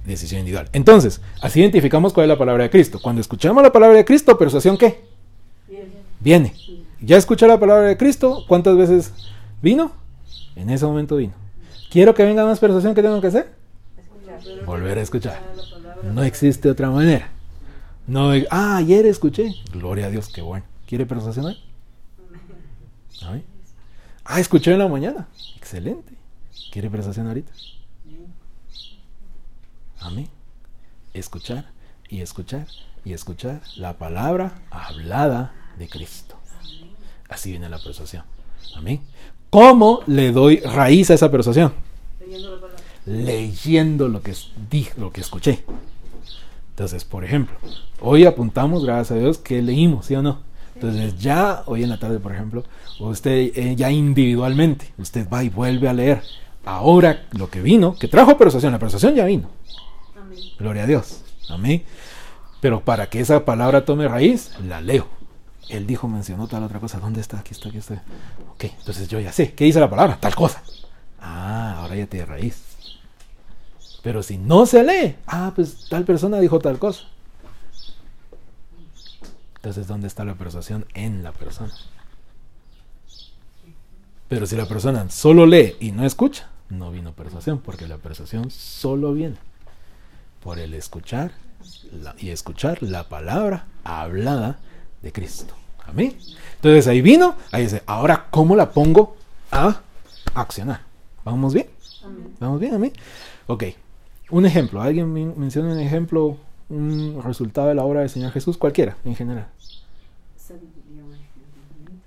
decisión 0.05 0.41
individual. 0.41 0.69
Entonces, 0.73 1.21
así 1.41 1.61
identificamos 1.61 2.13
cuál 2.13 2.25
es 2.25 2.29
la 2.29 2.39
palabra 2.39 2.65
de 2.65 2.71
Cristo. 2.71 3.01
Cuando 3.01 3.21
escuchamos 3.21 3.63
la 3.63 3.73
palabra 3.73 3.97
de 3.97 4.05
Cristo, 4.05 4.37
persuasión 4.37 4.77
qué? 4.77 5.05
Viene. 6.21 6.55
Ya 7.01 7.17
escuché 7.17 7.47
la 7.47 7.59
palabra 7.59 7.89
de 7.89 7.97
Cristo, 7.97 8.45
¿cuántas 8.47 8.77
veces 8.77 9.13
vino? 9.61 9.93
En 10.55 10.71
ese 10.71 10.87
momento 10.87 11.17
vino. 11.17 11.35
Quiero 11.91 12.15
que 12.15 12.25
venga 12.25 12.45
más 12.45 12.59
persuasión, 12.59 12.95
¿qué 12.95 13.03
tengo 13.03 13.21
que 13.21 13.27
hacer? 13.27 13.53
Volver 14.67 14.99
a 14.99 15.03
escuchar. 15.03 15.41
No 16.03 16.23
existe 16.23 16.71
otra 16.71 16.91
manera. 16.91 17.29
No, 18.07 18.33
ah, 18.51 18.77
ayer 18.77 19.07
escuché. 19.07 19.55
Gloria 19.73 20.07
a 20.07 20.11
Dios, 20.11 20.29
qué 20.29 20.43
bueno. 20.43 20.65
¿Quiere 20.87 21.07
persuasión 21.07 21.47
hoy? 21.47 21.59
Ah, 24.25 24.41
escuché 24.41 24.73
en 24.73 24.79
la 24.79 24.89
mañana. 24.89 25.29
Excelente. 25.77 26.13
¿Quiere 26.71 26.91
persuasión 26.91 27.29
ahorita? 27.29 27.51
Amén. 30.01 30.29
Escuchar 31.15 31.71
y 32.11 32.21
escuchar 32.21 32.67
y 33.07 33.15
escuchar 33.15 33.63
la 33.77 33.97
palabra 33.97 34.61
hablada 34.71 35.55
de 35.79 35.89
Cristo. 35.89 36.37
Así 37.31 37.53
viene 37.53 37.71
la 37.71 37.79
persuasión. 37.79 38.23
Amén. 38.77 39.01
¿Cómo 39.49 40.01
le 40.07 40.31
doy 40.33 40.59
raíz 40.61 41.11
a 41.11 41.15
esa 41.15 41.31
persuasión? 41.31 41.73
Leyendo 43.07 44.09
lo 44.09 44.23
que, 44.23 44.33
es- 44.33 44.51
di- 44.71 44.89
lo 44.99 45.11
que 45.11 45.23
escuché. 45.23 45.65
Entonces, 46.71 47.07
por 47.07 47.25
ejemplo, 47.25 47.57
hoy 48.01 48.27
apuntamos, 48.27 48.85
gracias 48.85 49.13
a 49.13 49.21
Dios, 49.21 49.39
que 49.39 49.63
leímos, 49.63 50.05
¿sí 50.05 50.15
o 50.17 50.23
no? 50.23 50.41
Entonces, 50.83 51.17
ya 51.17 51.63
hoy 51.67 51.85
en 51.85 51.91
la 51.91 51.99
tarde, 51.99 52.19
por 52.19 52.33
ejemplo, 52.33 52.65
usted 52.99 53.53
eh, 53.55 53.77
ya 53.77 53.93
individualmente, 53.93 54.93
usted 54.99 55.29
va 55.29 55.45
y 55.45 55.49
vuelve 55.49 55.89
a 55.89 55.93
leer. 55.93 56.23
Ahora 56.65 57.25
lo 57.31 57.49
que 57.49 57.61
vino, 57.61 57.95
que 57.95 58.09
trajo 58.09 58.37
persuasión, 58.37 58.73
la 58.73 58.81
persuasión 58.81 59.15
ya 59.15 59.25
vino. 59.25 59.49
Amén. 60.21 60.39
Gloria 60.59 60.83
a 60.83 60.87
Dios. 60.87 61.23
Amén. 61.49 61.85
Pero 62.61 62.81
para 62.81 63.09
que 63.09 63.21
esa 63.21 63.45
palabra 63.45 63.85
tome 63.85 64.09
raíz, 64.09 64.51
la 64.67 64.81
leo. 64.81 65.07
Él 65.69 65.87
dijo, 65.87 66.09
mencionó 66.09 66.49
tal 66.49 66.65
otra 66.65 66.81
cosa. 66.81 66.99
¿Dónde 66.99 67.21
está? 67.21 67.39
Aquí 67.39 67.53
está, 67.53 67.69
aquí 67.69 67.79
está. 67.79 68.03
Ok, 68.55 68.65
entonces 68.65 69.07
yo 69.07 69.21
ya 69.21 69.31
sé. 69.31 69.55
¿Qué 69.55 69.65
dice 69.65 69.79
la 69.79 69.89
palabra? 69.89 70.19
Tal 70.19 70.35
cosa. 70.35 70.65
Ah, 71.21 71.77
ahora 71.79 71.95
ya 71.95 72.07
tiene 72.07 72.27
raíz. 72.27 72.61
Pero 74.03 74.25
si 74.25 74.37
no 74.37 74.67
se 74.67 74.83
lee, 74.83 75.15
ah, 75.29 75.53
pues 75.55 75.87
tal 75.89 76.05
persona 76.05 76.41
dijo 76.41 76.59
tal 76.59 76.81
cosa. 76.81 77.05
Entonces, 79.63 79.87
¿dónde 79.87 80.09
está 80.09 80.25
la 80.25 80.35
persuasión? 80.35 80.87
En 80.95 81.23
la 81.23 81.31
persona. 81.31 81.73
Pero 84.29 84.47
si 84.47 84.57
la 84.57 84.67
persona 84.67 85.09
solo 85.09 85.47
lee 85.47 85.77
y 85.79 85.93
no 85.93 86.05
escucha, 86.05 86.49
no 86.69 86.91
vino 86.91 87.13
persuasión, 87.13 87.59
porque 87.61 87.87
la 87.87 87.99
persuasión 87.99 88.51
solo 88.51 89.13
viene 89.13 89.37
por 90.43 90.59
el 90.59 90.75
escuchar 90.75 91.31
la- 91.93 92.17
y 92.19 92.31
escuchar 92.31 92.83
la 92.83 93.09
palabra 93.09 93.67
hablada 93.85 94.59
de 95.03 95.13
Cristo. 95.13 95.55
Amén. 95.87 96.17
Entonces 96.57 96.87
ahí 96.89 97.01
vino, 97.03 97.37
ahí 97.53 97.65
dice, 97.65 97.83
ahora 97.87 98.27
¿cómo 98.31 98.57
la 98.57 98.71
pongo 98.73 99.17
a 99.51 99.81
accionar? 100.35 100.81
¿Vamos 101.25 101.53
bien? 101.55 101.69
Amén. 102.05 102.37
¿Vamos 102.41 102.59
bien? 102.61 102.75
Amén. 102.75 102.93
Ok, 103.47 103.65
un 104.31 104.47
ejemplo. 104.47 104.81
¿Alguien 104.83 105.13
men- 105.13 105.35
menciona 105.37 105.73
un 105.73 105.79
ejemplo, 105.79 106.37
un 106.73 107.23
resultado 107.23 107.69
de 107.69 107.75
la 107.75 107.85
obra 107.85 108.01
del 108.01 108.11
Señor 108.11 108.33
Jesús? 108.33 108.57
Cualquiera, 108.57 108.97
en 109.05 109.15
general. 109.15 109.47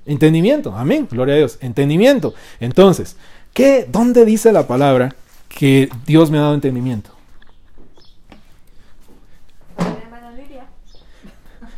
Entendimiento. 0.05 0.75
Amén, 0.75 1.07
gloria 1.09 1.35
a 1.35 1.37
Dios, 1.37 1.57
entendimiento. 1.61 2.33
Entonces, 2.59 3.15
¿qué, 3.53 3.87
¿dónde 3.89 4.25
dice 4.25 4.51
la 4.51 4.67
palabra 4.67 5.15
que 5.47 5.89
Dios 6.05 6.29
me 6.29 6.37
ha 6.37 6.41
dado 6.41 6.53
entendimiento? 6.53 7.11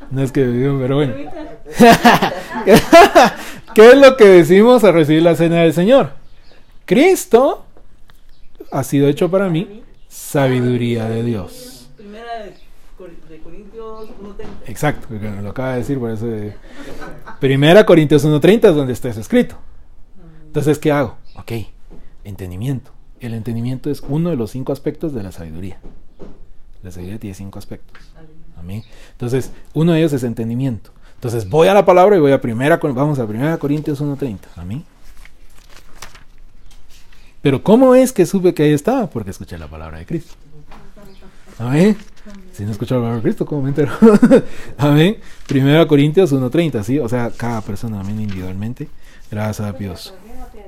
No 0.10 0.24
es 0.24 0.32
que 0.32 0.42
pero 0.42 0.96
bueno. 0.96 1.14
¿Qué 3.76 3.90
es 3.92 3.98
lo 3.98 4.16
que 4.16 4.26
decimos 4.26 4.84
al 4.84 4.94
recibir 4.94 5.22
la 5.22 5.36
cena 5.36 5.62
del 5.62 5.74
Señor? 5.74 6.12
Cristo 6.86 7.66
ha 8.72 8.84
sido 8.84 9.08
hecho 9.10 9.30
para 9.30 9.50
mí 9.50 9.84
sabiduría 10.08 11.10
de 11.10 11.24
Dios. 11.24 11.90
Primera 11.98 12.46
Corintios 13.96 14.38
1.30. 14.38 14.46
Exacto, 14.70 15.08
lo 15.42 15.50
acaba 15.50 15.72
de 15.74 15.78
decir, 15.80 16.00
por 16.00 16.12
eso. 16.12 16.26
de- 16.26 16.56
Primera 17.40 17.86
Corintios 17.86 18.26
1.30 18.26 18.70
es 18.70 18.76
donde 18.76 18.94
está 18.94 19.10
eso 19.10 19.20
escrito. 19.22 19.56
Entonces, 20.48 20.80
¿qué 20.80 20.92
hago? 20.92 21.18
Ok, 21.36 21.52
entendimiento. 22.24 22.92
El 23.20 23.34
entendimiento 23.34 23.90
es 23.90 24.02
uno 24.08 24.30
de 24.30 24.36
los 24.36 24.52
cinco 24.52 24.72
aspectos 24.74 25.14
de 25.14 25.24
la 25.24 25.32
sabiduría. 25.32 25.80
La 26.84 26.92
sabiduría 26.92 27.20
tiene 27.20 27.34
cinco 27.36 27.60
aspectos. 27.60 28.02
Amén. 28.58 28.84
Entonces, 29.12 29.52
uno 29.74 29.94
de 29.94 30.00
ellos 30.00 30.14
es 30.14 30.24
entendimiento. 30.24 30.92
Entonces, 31.16 31.50
voy 31.50 31.68
a 31.68 31.74
la 31.74 31.84
palabra 31.86 32.16
y 32.16 32.20
voy 32.20 32.32
a 32.32 32.40
primera, 32.42 32.78
vamos 32.78 33.18
a 33.20 33.26
primera 33.28 33.58
Corintios 33.58 34.02
1.30. 34.02 34.38
Amén. 34.56 34.84
Pero 37.42 37.64
¿cómo 37.64 37.96
es 37.96 38.12
que 38.12 38.26
supe 38.26 38.54
que 38.54 38.64
ahí 38.64 38.74
estaba? 38.74 39.08
Porque 39.10 39.32
escuché 39.32 39.58
la 39.58 39.68
palabra 39.68 40.00
de 40.00 40.06
Cristo. 40.06 40.34
Amén. 41.60 41.98
Si 42.54 42.64
no 42.64 42.72
escucho 42.72 42.96
la 42.96 43.02
palabra 43.02 43.18
de 43.18 43.24
Cristo, 43.24 43.46
¿cómo 43.46 43.64
me 43.64 43.70
entero? 43.70 43.92
Amén. 44.78 45.18
Primera 45.48 45.88
Corintios 45.88 46.34
1.30, 46.34 46.84
¿sí? 46.84 47.00
O 47.00 47.08
sea, 47.10 47.32
cada 47.36 47.62
persona, 47.62 48.00
amén, 48.00 48.22
individualmente. 48.22 48.90
Gracias 49.32 49.68
a 49.68 49.72
Dios. 49.74 50.14
No 50.38 50.46
tiene 50.48 50.68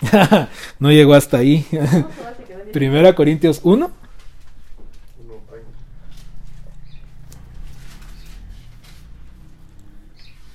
30, 0.00 0.48
no 0.78 0.90
llegó 0.90 1.14
hasta 1.14 1.38
ahí. 1.38 1.66
Primera 2.72 3.14
Corintios 3.14 3.60
1. 3.62 3.86
Uno, 3.86 3.92
treinta. 5.48 5.70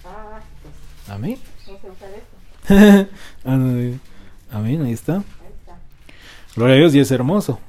Ah, 0.05 0.39
pues, 0.61 1.09
Amén. 1.09 1.37
usar 1.67 2.09
esto. 2.13 3.09
Amén. 4.51 4.81
Ahí 4.83 4.93
está. 4.93 5.23
Gloria 6.55 6.75
a 6.75 6.79
Dios 6.79 6.95
y 6.95 6.99
es 6.99 7.11
hermoso. 7.11 7.59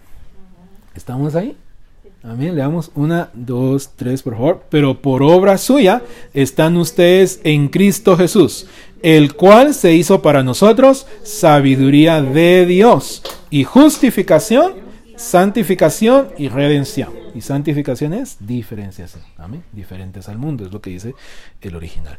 ¿Estamos 0.94 1.34
ahí? 1.34 1.56
Amén. 2.28 2.54
Leamos 2.54 2.90
una, 2.94 3.30
dos, 3.32 3.90
tres, 3.96 4.22
por 4.22 4.34
favor. 4.34 4.64
Pero 4.68 5.00
por 5.00 5.22
obra 5.22 5.56
suya 5.56 6.02
están 6.34 6.76
ustedes 6.76 7.40
en 7.42 7.68
Cristo 7.68 8.16
Jesús, 8.18 8.66
el 9.02 9.34
cual 9.34 9.72
se 9.72 9.94
hizo 9.94 10.20
para 10.20 10.42
nosotros 10.42 11.06
sabiduría 11.22 12.20
de 12.20 12.66
Dios 12.66 13.22
y 13.48 13.64
justificación, 13.64 14.74
santificación 15.16 16.28
y 16.36 16.48
redención. 16.48 17.14
Y 17.34 17.40
santificación 17.40 18.12
es 18.12 18.36
diferenciación. 18.40 19.22
Amén. 19.38 19.64
Diferentes 19.72 20.28
al 20.28 20.36
mundo, 20.36 20.66
es 20.66 20.72
lo 20.72 20.82
que 20.82 20.90
dice 20.90 21.14
el 21.62 21.76
original. 21.76 22.18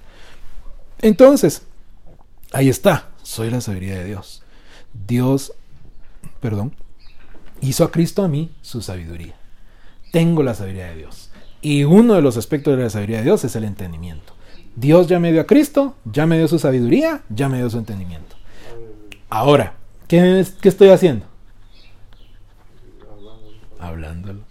Entonces, 1.01 1.63
ahí 2.51 2.69
está. 2.69 3.09
Soy 3.21 3.51
la 3.51 3.61
sabiduría 3.61 3.99
de 3.99 4.05
Dios. 4.05 4.41
Dios, 5.07 5.53
perdón, 6.39 6.75
hizo 7.61 7.83
a 7.83 7.91
Cristo 7.91 8.23
a 8.23 8.27
mí 8.27 8.51
su 8.61 8.81
sabiduría. 8.81 9.38
Tengo 10.11 10.43
la 10.43 10.53
sabiduría 10.53 10.87
de 10.87 10.95
Dios. 10.97 11.29
Y 11.61 11.83
uno 11.83 12.13
de 12.15 12.21
los 12.21 12.37
aspectos 12.37 12.75
de 12.77 12.83
la 12.83 12.89
sabiduría 12.89 13.17
de 13.17 13.23
Dios 13.25 13.43
es 13.43 13.55
el 13.55 13.63
entendimiento. 13.63 14.33
Dios 14.75 15.07
ya 15.07 15.19
me 15.19 15.31
dio 15.31 15.41
a 15.41 15.45
Cristo, 15.45 15.95
ya 16.05 16.25
me 16.25 16.37
dio 16.37 16.47
su 16.47 16.57
sabiduría, 16.59 17.21
ya 17.29 17.49
me 17.49 17.57
dio 17.57 17.69
su 17.69 17.77
entendimiento. 17.77 18.35
Ahora, 19.29 19.75
¿qué, 20.07 20.39
es- 20.39 20.51
qué 20.51 20.69
estoy 20.69 20.89
haciendo? 20.89 21.25
Hablándolo. 23.79 24.41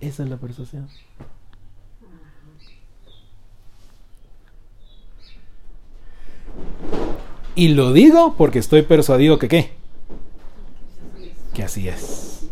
Esa 0.00 0.22
es 0.24 0.28
la 0.28 0.36
persuasión. 0.36 0.88
Y 7.56 7.68
lo 7.68 7.92
digo 7.92 8.34
porque 8.36 8.58
estoy 8.58 8.82
persuadido 8.82 9.38
que 9.38 9.48
qué. 9.48 9.70
Que 11.52 11.62
así 11.62 11.88
es. 11.88 12.43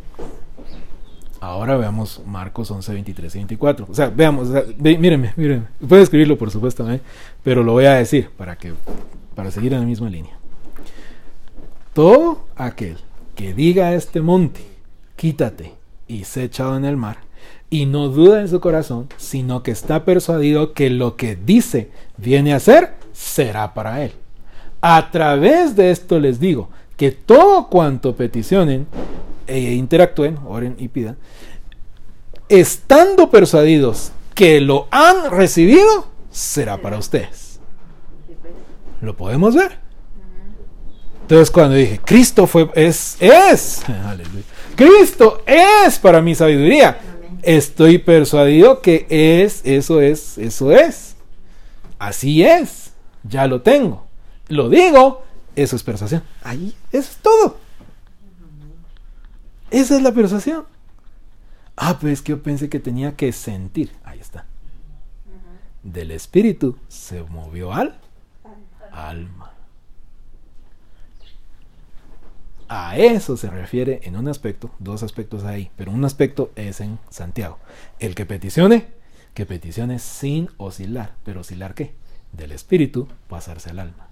Ahora 1.42 1.76
veamos 1.76 2.22
Marcos 2.24 2.70
11, 2.70 2.92
23 2.92 3.34
y 3.34 3.38
24. 3.38 3.86
O 3.90 3.94
sea, 3.94 4.08
veamos, 4.10 4.48
o 4.48 4.52
sea, 4.52 4.62
ve- 4.78 4.96
mírenme, 4.96 5.32
mírenme. 5.36 5.66
Puedo 5.88 6.00
escribirlo 6.00 6.38
por 6.38 6.52
supuesto, 6.52 6.88
¿eh? 6.88 7.00
pero 7.42 7.64
lo 7.64 7.72
voy 7.72 7.86
a 7.86 7.94
decir 7.94 8.30
para 8.36 8.56
que 8.56 8.72
para 9.34 9.50
seguir 9.50 9.72
en 9.72 9.80
la 9.80 9.86
misma 9.86 10.08
línea. 10.08 10.38
Todo 11.94 12.46
aquel 12.54 12.96
que 13.34 13.54
diga 13.54 13.88
a 13.88 13.94
este 13.94 14.20
monte, 14.20 14.60
quítate 15.16 15.74
y 16.06 16.22
sé 16.24 16.44
echado 16.44 16.76
en 16.76 16.84
el 16.84 16.96
mar, 16.96 17.16
y 17.70 17.86
no 17.86 18.06
duda 18.08 18.40
en 18.40 18.48
su 18.48 18.60
corazón, 18.60 19.08
sino 19.16 19.64
que 19.64 19.72
está 19.72 20.04
persuadido 20.04 20.74
que 20.74 20.90
lo 20.90 21.16
que 21.16 21.34
dice 21.34 21.90
viene 22.18 22.54
a 22.54 22.60
ser, 22.60 22.94
será 23.12 23.74
para 23.74 24.04
él. 24.04 24.12
A 24.80 25.10
través 25.10 25.74
de 25.74 25.90
esto 25.90 26.20
les 26.20 26.38
digo 26.38 26.68
que 26.96 27.10
todo 27.10 27.66
cuanto 27.68 28.14
peticionen 28.14 28.86
e 29.52 29.74
interactúen, 29.74 30.38
oren 30.46 30.76
y 30.78 30.88
pidan, 30.88 31.16
estando 32.48 33.30
persuadidos 33.30 34.12
que 34.34 34.60
lo 34.60 34.88
han 34.90 35.30
recibido, 35.30 36.08
será 36.30 36.80
para 36.80 36.98
ustedes. 36.98 37.60
¿Lo 39.00 39.16
podemos 39.16 39.54
ver? 39.54 39.78
Entonces 41.22 41.50
cuando 41.50 41.76
dije, 41.76 42.00
Cristo 42.04 42.46
fue, 42.46 42.70
es, 42.74 43.16
es, 43.20 43.88
aleluya, 44.06 44.44
Cristo 44.74 45.42
es 45.46 45.98
para 45.98 46.20
mi 46.20 46.34
sabiduría, 46.34 46.98
estoy 47.42 47.98
persuadido 47.98 48.80
que 48.80 49.06
es, 49.08 49.60
eso 49.64 50.00
es, 50.00 50.38
eso 50.38 50.72
es. 50.72 51.16
Así 51.98 52.44
es, 52.44 52.92
ya 53.22 53.46
lo 53.46 53.62
tengo. 53.62 54.06
Lo 54.48 54.68
digo, 54.68 55.22
eso 55.54 55.76
es 55.76 55.82
persuasión. 55.82 56.22
Ahí, 56.42 56.74
eso 56.90 57.10
es 57.10 57.16
todo. 57.22 57.61
Esa 59.72 59.96
es 59.96 60.02
la 60.02 60.12
persuasión. 60.12 60.66
Ah, 61.76 61.98
pues 61.98 62.12
es 62.12 62.22
que 62.22 62.32
yo 62.32 62.42
pensé 62.42 62.68
que 62.68 62.78
tenía 62.78 63.16
que 63.16 63.32
sentir. 63.32 63.90
Ahí 64.04 64.20
está. 64.20 64.44
Del 65.82 66.10
espíritu 66.10 66.76
se 66.88 67.22
movió 67.22 67.72
al 67.72 67.98
alma. 68.92 69.52
A 72.68 72.98
eso 72.98 73.38
se 73.38 73.48
refiere 73.48 74.00
en 74.04 74.16
un 74.16 74.28
aspecto, 74.28 74.70
dos 74.78 75.02
aspectos 75.02 75.44
ahí, 75.44 75.70
pero 75.76 75.90
un 75.90 76.04
aspecto 76.04 76.52
es 76.54 76.80
en 76.80 76.98
Santiago. 77.08 77.58
El 77.98 78.14
que 78.14 78.26
peticione, 78.26 78.88
que 79.32 79.46
peticione 79.46 79.98
sin 79.98 80.50
oscilar. 80.58 81.14
¿Pero 81.24 81.40
oscilar 81.40 81.74
qué? 81.74 81.94
Del 82.32 82.52
espíritu 82.52 83.08
pasarse 83.26 83.70
al 83.70 83.78
alma. 83.78 84.11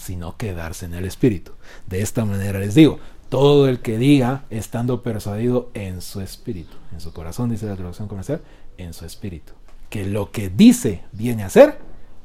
Sino 0.00 0.38
quedarse 0.38 0.86
en 0.86 0.94
el 0.94 1.04
espíritu. 1.04 1.52
De 1.86 2.00
esta 2.00 2.24
manera 2.24 2.58
les 2.58 2.74
digo, 2.74 2.98
todo 3.28 3.68
el 3.68 3.80
que 3.80 3.98
diga 3.98 4.44
estando 4.48 5.02
persuadido 5.02 5.70
en 5.74 6.00
su 6.00 6.22
espíritu, 6.22 6.74
en 6.92 7.00
su 7.00 7.12
corazón, 7.12 7.50
dice 7.50 7.66
la 7.66 7.76
traducción 7.76 8.08
comercial, 8.08 8.40
en 8.78 8.94
su 8.94 9.04
espíritu, 9.04 9.52
que 9.90 10.06
lo 10.06 10.30
que 10.30 10.48
dice 10.48 11.04
viene 11.12 11.44
a 11.44 11.50
ser, 11.50 11.78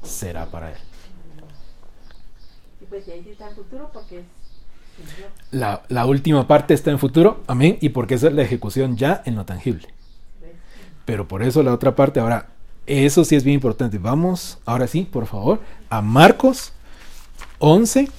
será 0.04 0.46
para 0.46 0.72
él. 0.72 0.78
Y 2.80 2.86
pues 2.86 3.06
ahí 3.10 3.28
está 3.30 3.50
en 3.50 3.56
futuro 3.56 3.90
porque 3.94 4.20
es. 4.20 4.26
La, 5.52 5.84
la 5.90 6.06
última 6.06 6.48
parte 6.48 6.74
está 6.74 6.92
en 6.92 7.00
futuro, 7.00 7.44
amén, 7.48 7.78
y 7.82 7.90
porque 7.90 8.16
esa 8.16 8.28
es 8.28 8.34
la 8.34 8.44
ejecución 8.44 8.96
ya 8.96 9.22
en 9.26 9.36
lo 9.36 9.46
tangible. 9.46 9.90
Pero 11.04 11.28
por 11.28 11.44
eso 11.44 11.62
la 11.62 11.74
otra 11.74 11.94
parte, 11.94 12.22
ahora, 12.22 12.48
eso 12.86 13.26
sí 13.26 13.36
es 13.36 13.44
bien 13.44 13.56
importante. 13.56 13.98
Vamos, 13.98 14.60
ahora 14.66 14.88
sí, 14.88 15.04
por 15.04 15.26
favor, 15.26 15.60
a 15.90 16.02
Marcos 16.02 16.72
11, 17.60 18.10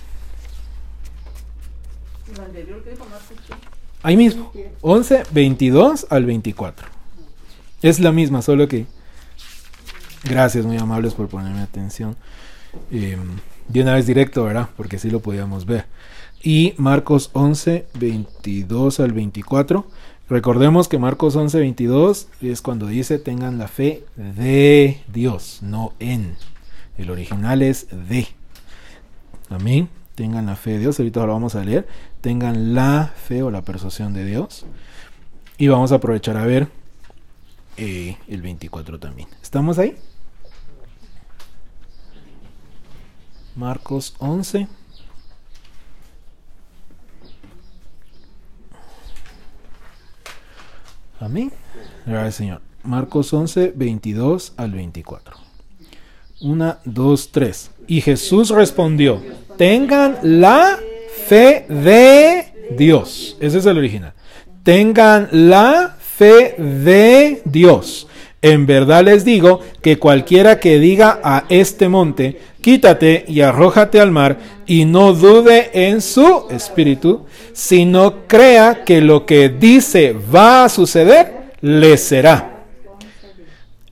Lo 2.36 2.42
anterior 2.42 2.82
que 2.82 2.90
dijo 2.90 3.04
Marcos, 3.04 3.36
¿qué? 3.46 3.54
ahí 4.02 4.16
mismo, 4.16 4.52
11, 4.80 5.24
22 5.32 6.06
al 6.10 6.24
24. 6.24 6.86
Es 7.82 8.00
la 8.00 8.12
misma, 8.12 8.42
solo 8.42 8.68
que... 8.68 8.86
Gracias, 10.24 10.64
muy 10.64 10.76
amables 10.78 11.14
por 11.14 11.28
ponerme 11.28 11.60
atención. 11.60 12.16
Eh, 12.90 13.16
de 13.68 13.82
una 13.82 13.94
vez 13.94 14.06
directo, 14.06 14.44
¿verdad? 14.44 14.68
Porque 14.76 14.98
sí 14.98 15.10
lo 15.10 15.20
podíamos 15.20 15.66
ver. 15.66 15.86
Y 16.42 16.74
Marcos 16.76 17.30
11, 17.32 17.86
22 17.94 19.00
al 19.00 19.12
24. 19.12 19.86
Recordemos 20.28 20.88
que 20.88 20.98
Marcos 20.98 21.36
11, 21.36 21.58
22 21.58 22.28
es 22.42 22.62
cuando 22.62 22.86
dice 22.86 23.18
tengan 23.18 23.58
la 23.58 23.68
fe 23.68 24.04
de 24.16 25.00
Dios, 25.12 25.60
no 25.62 25.92
en. 25.98 26.36
El 26.98 27.10
original 27.10 27.62
es 27.62 27.86
de. 27.90 28.28
Amén. 29.50 29.88
Tengan 30.14 30.46
la 30.46 30.56
fe 30.56 30.72
de 30.72 30.78
Dios. 30.80 30.98
Ahorita 30.98 31.26
lo 31.26 31.32
vamos 31.32 31.54
a 31.54 31.64
leer. 31.64 31.86
Tengan 32.20 32.74
la 32.74 33.12
fe 33.16 33.42
o 33.42 33.50
la 33.50 33.62
persuasión 33.62 34.12
de 34.14 34.24
Dios. 34.24 34.66
Y 35.58 35.68
vamos 35.68 35.92
a 35.92 35.96
aprovechar 35.96 36.36
a 36.36 36.44
ver 36.44 36.68
eh, 37.76 38.16
el 38.28 38.42
24 38.42 38.98
también. 38.98 39.28
¿Estamos 39.42 39.78
ahí? 39.78 39.96
Marcos 43.54 44.14
11. 44.18 44.68
Amén. 51.20 51.52
Gracias, 52.04 52.34
Señor. 52.34 52.60
Marcos 52.82 53.32
11, 53.32 53.72
22 53.74 54.52
al 54.56 54.72
24. 54.72 55.36
Una, 56.42 56.78
dos, 56.84 57.32
tres. 57.32 57.70
Y 57.86 58.00
Jesús 58.00 58.50
respondió, 58.50 59.22
tengan 59.56 60.18
la 60.22 60.78
fe 61.26 61.66
de 61.68 62.52
Dios. 62.76 63.36
Ese 63.40 63.58
es 63.58 63.66
el 63.66 63.78
original. 63.78 64.12
Tengan 64.62 65.28
la 65.30 65.96
fe 65.98 66.54
de 66.58 67.42
Dios. 67.44 68.08
En 68.42 68.66
verdad 68.66 69.04
les 69.04 69.24
digo 69.24 69.60
que 69.82 69.98
cualquiera 69.98 70.60
que 70.60 70.78
diga 70.78 71.20
a 71.22 71.44
este 71.48 71.88
monte, 71.88 72.40
quítate 72.60 73.24
y 73.26 73.40
arrójate 73.40 74.00
al 74.00 74.10
mar, 74.10 74.38
y 74.66 74.84
no 74.84 75.12
dude 75.12 75.70
en 75.72 76.00
su 76.00 76.46
espíritu, 76.50 77.24
sino 77.52 78.26
crea 78.26 78.84
que 78.84 79.00
lo 79.00 79.24
que 79.24 79.48
dice 79.48 80.12
va 80.12 80.64
a 80.64 80.68
suceder, 80.68 81.52
le 81.60 81.96
será. 81.96 82.64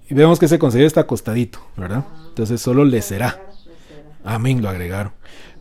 Y 0.08 0.14
vemos 0.14 0.38
que 0.38 0.46
ese 0.46 0.58
consejo 0.58 0.86
está 0.86 1.00
acostadito, 1.00 1.60
¿verdad? 1.76 2.04
Entonces 2.28 2.60
solo 2.60 2.84
le 2.84 3.00
será. 3.00 3.40
Amén, 4.24 4.62
lo 4.62 4.68
agregaron. 4.68 5.12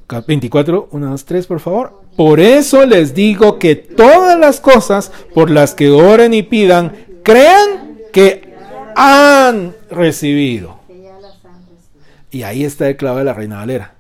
Cap- 0.08 0.26
24, 0.28 0.90
1, 0.92 1.10
2, 1.10 1.26
3, 1.26 1.48
por 1.48 1.60
favor. 1.60 2.02
Por 2.16 2.40
eso 2.40 2.86
les 2.86 3.14
digo 3.14 3.58
que 3.60 3.76
todas 3.76 4.38
las 4.40 4.60
cosas 4.60 5.12
por 5.34 5.50
las 5.50 5.74
que 5.74 5.90
oren 5.90 6.34
y 6.34 6.44
pidan, 6.44 6.94
crean 7.24 7.98
que 8.12 8.54
han 8.96 9.76
recibido. 9.90 10.80
Y 12.32 12.44
ahí 12.44 12.64
está 12.64 12.88
el 12.90 12.98
clave 12.98 13.20
de 13.20 13.26
la 13.26 13.34
Reina 13.34 13.58
Valera. 13.58 13.96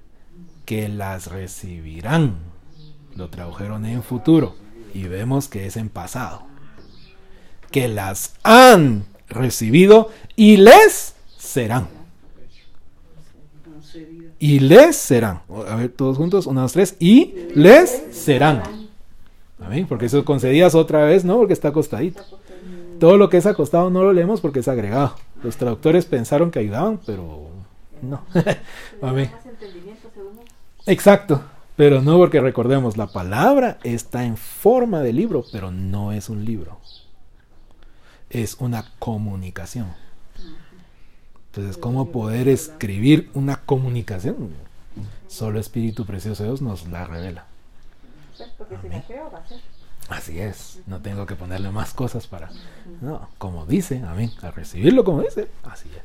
Que 0.65 0.87
las 0.89 1.27
recibirán. 1.27 2.35
Lo 3.15 3.29
tradujeron 3.29 3.85
en 3.85 4.01
futuro. 4.03 4.55
Y 4.93 5.03
vemos 5.03 5.47
que 5.47 5.65
es 5.65 5.77
en 5.77 5.89
pasado. 5.89 6.43
Que 7.71 7.87
las 7.87 8.35
han 8.43 9.05
recibido 9.27 10.11
y 10.35 10.57
les 10.57 11.15
serán. 11.37 11.87
Y 14.43 14.59
les 14.59 14.97
serán. 14.97 15.39
A 15.69 15.77
ver, 15.77 15.87
todos 15.87 16.17
juntos. 16.17 16.47
Una, 16.47 16.63
dos, 16.63 16.73
tres. 16.73 16.97
Y 16.99 17.33
les 17.55 18.07
serán. 18.11 18.61
Amén. 19.57 19.85
Porque 19.87 20.07
eso 20.07 20.25
concedías 20.25 20.75
otra 20.75 21.05
vez, 21.05 21.23
¿no? 21.23 21.37
Porque 21.37 21.53
está 21.53 21.69
acostadito. 21.69 22.21
Todo 22.99 23.15
lo 23.15 23.29
que 23.29 23.37
es 23.37 23.45
acostado 23.45 23.89
no 23.89 24.03
lo 24.03 24.11
leemos 24.11 24.41
porque 24.41 24.59
es 24.59 24.67
agregado. 24.67 25.15
Los 25.43 25.55
traductores 25.55 26.05
pensaron 26.05 26.51
que 26.51 26.59
ayudaban, 26.59 26.99
pero 27.05 27.47
no. 28.01 28.23
Amén. 29.01 29.31
Exacto. 30.87 31.41
Pero 31.77 32.01
no 32.01 32.17
porque 32.17 32.41
recordemos, 32.41 32.97
la 32.97 33.07
palabra 33.07 33.77
está 33.85 34.25
en 34.25 34.35
forma 34.35 34.99
de 34.99 35.13
libro, 35.13 35.45
pero 35.53 35.71
no 35.71 36.11
es 36.11 36.27
un 36.27 36.43
libro. 36.43 36.79
Es 38.29 38.57
una 38.59 38.91
comunicación. 38.99 39.87
Entonces, 41.55 41.77
¿cómo 41.77 42.09
poder 42.09 42.47
escribir 42.47 43.29
una 43.35 43.57
comunicación? 43.57 44.49
Solo 45.27 45.59
Espíritu 45.59 46.03
Precioso 46.03 46.41
de 46.41 46.49
Dios 46.49 46.63
nos 46.63 46.87
la 46.87 47.05
revela. 47.05 47.45
Pues 48.35 48.49
porque 48.57 48.75
si 48.81 48.89
la 48.89 49.01
creo, 49.03 49.29
va 49.31 49.37
a 49.37 49.47
ser. 49.47 49.59
Así 50.09 50.39
es, 50.39 50.79
no 50.87 50.99
tengo 50.99 51.27
que 51.27 51.35
ponerle 51.35 51.69
más 51.69 51.93
cosas 51.93 52.25
para... 52.25 52.49
No, 53.01 53.29
como 53.37 53.67
dice, 53.67 54.01
amén, 54.03 54.31
a 54.41 54.49
recibirlo 54.49 55.03
como 55.03 55.21
dice, 55.21 55.47
así 55.63 55.89
es. 55.95 56.03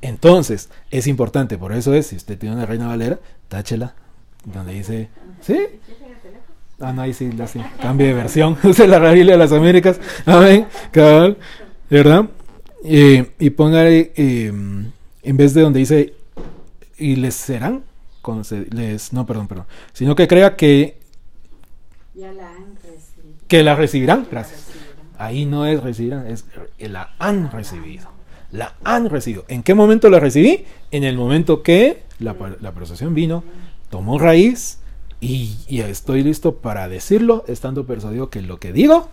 Entonces, 0.00 0.70
es 0.90 1.06
importante, 1.06 1.58
por 1.58 1.72
eso 1.72 1.92
es, 1.92 2.06
si 2.06 2.16
usted 2.16 2.38
tiene 2.38 2.56
una 2.56 2.64
Reina 2.64 2.86
Valera, 2.86 3.18
táchela, 3.48 3.92
donde 4.46 4.72
dice, 4.72 5.10
¿sí? 5.42 5.58
Ah, 6.80 6.94
no, 6.94 7.02
ahí 7.02 7.12
sí, 7.12 7.32
la 7.32 7.46
sí. 7.46 7.60
Cambie 7.82 8.06
de 8.06 8.14
versión, 8.14 8.56
use 8.64 8.86
la 8.86 8.98
Biblia 8.98 9.34
de 9.34 9.38
las 9.38 9.52
Américas, 9.52 10.00
amén, 10.24 10.66
cabal, 10.90 11.36
¿verdad? 11.90 12.30
Eh, 12.84 13.32
y 13.38 13.50
ponga 13.50 13.82
ahí, 13.82 14.12
eh, 14.16 14.46
en 14.46 15.36
vez 15.36 15.54
de 15.54 15.62
donde 15.62 15.80
dice, 15.80 16.14
y 16.96 17.16
les 17.16 17.34
serán, 17.34 17.84
les, 18.70 19.12
no, 19.12 19.26
perdón, 19.26 19.48
perdón, 19.48 19.66
sino 19.92 20.14
que 20.14 20.28
crea 20.28 20.56
que 20.56 20.98
Ya 22.14 22.32
la 22.32 22.48
han 22.50 22.76
recibido. 22.76 23.34
que 23.48 23.62
la 23.62 23.74
recibirán. 23.74 24.26
Gracias. 24.30 24.66
Ahí 25.16 25.46
no 25.46 25.66
es 25.66 25.82
recibirán, 25.82 26.26
es 26.26 26.44
la 26.78 27.14
han 27.18 27.50
recibido. 27.50 28.10
La 28.52 28.76
han 28.84 29.10
recibido. 29.10 29.44
¿En 29.48 29.62
qué 29.62 29.74
momento 29.74 30.08
la 30.08 30.20
recibí? 30.20 30.64
En 30.90 31.04
el 31.04 31.16
momento 31.16 31.62
que 31.62 32.02
la, 32.18 32.34
procesión 32.72 33.14
vino, 33.14 33.44
tomó 33.90 34.18
raíz 34.18 34.78
y, 35.20 35.56
y 35.68 35.80
estoy 35.80 36.22
listo 36.22 36.56
para 36.56 36.88
decirlo, 36.88 37.44
estando 37.48 37.86
persuadido 37.86 38.30
que 38.30 38.40
lo 38.40 38.58
que 38.58 38.72
digo 38.72 39.08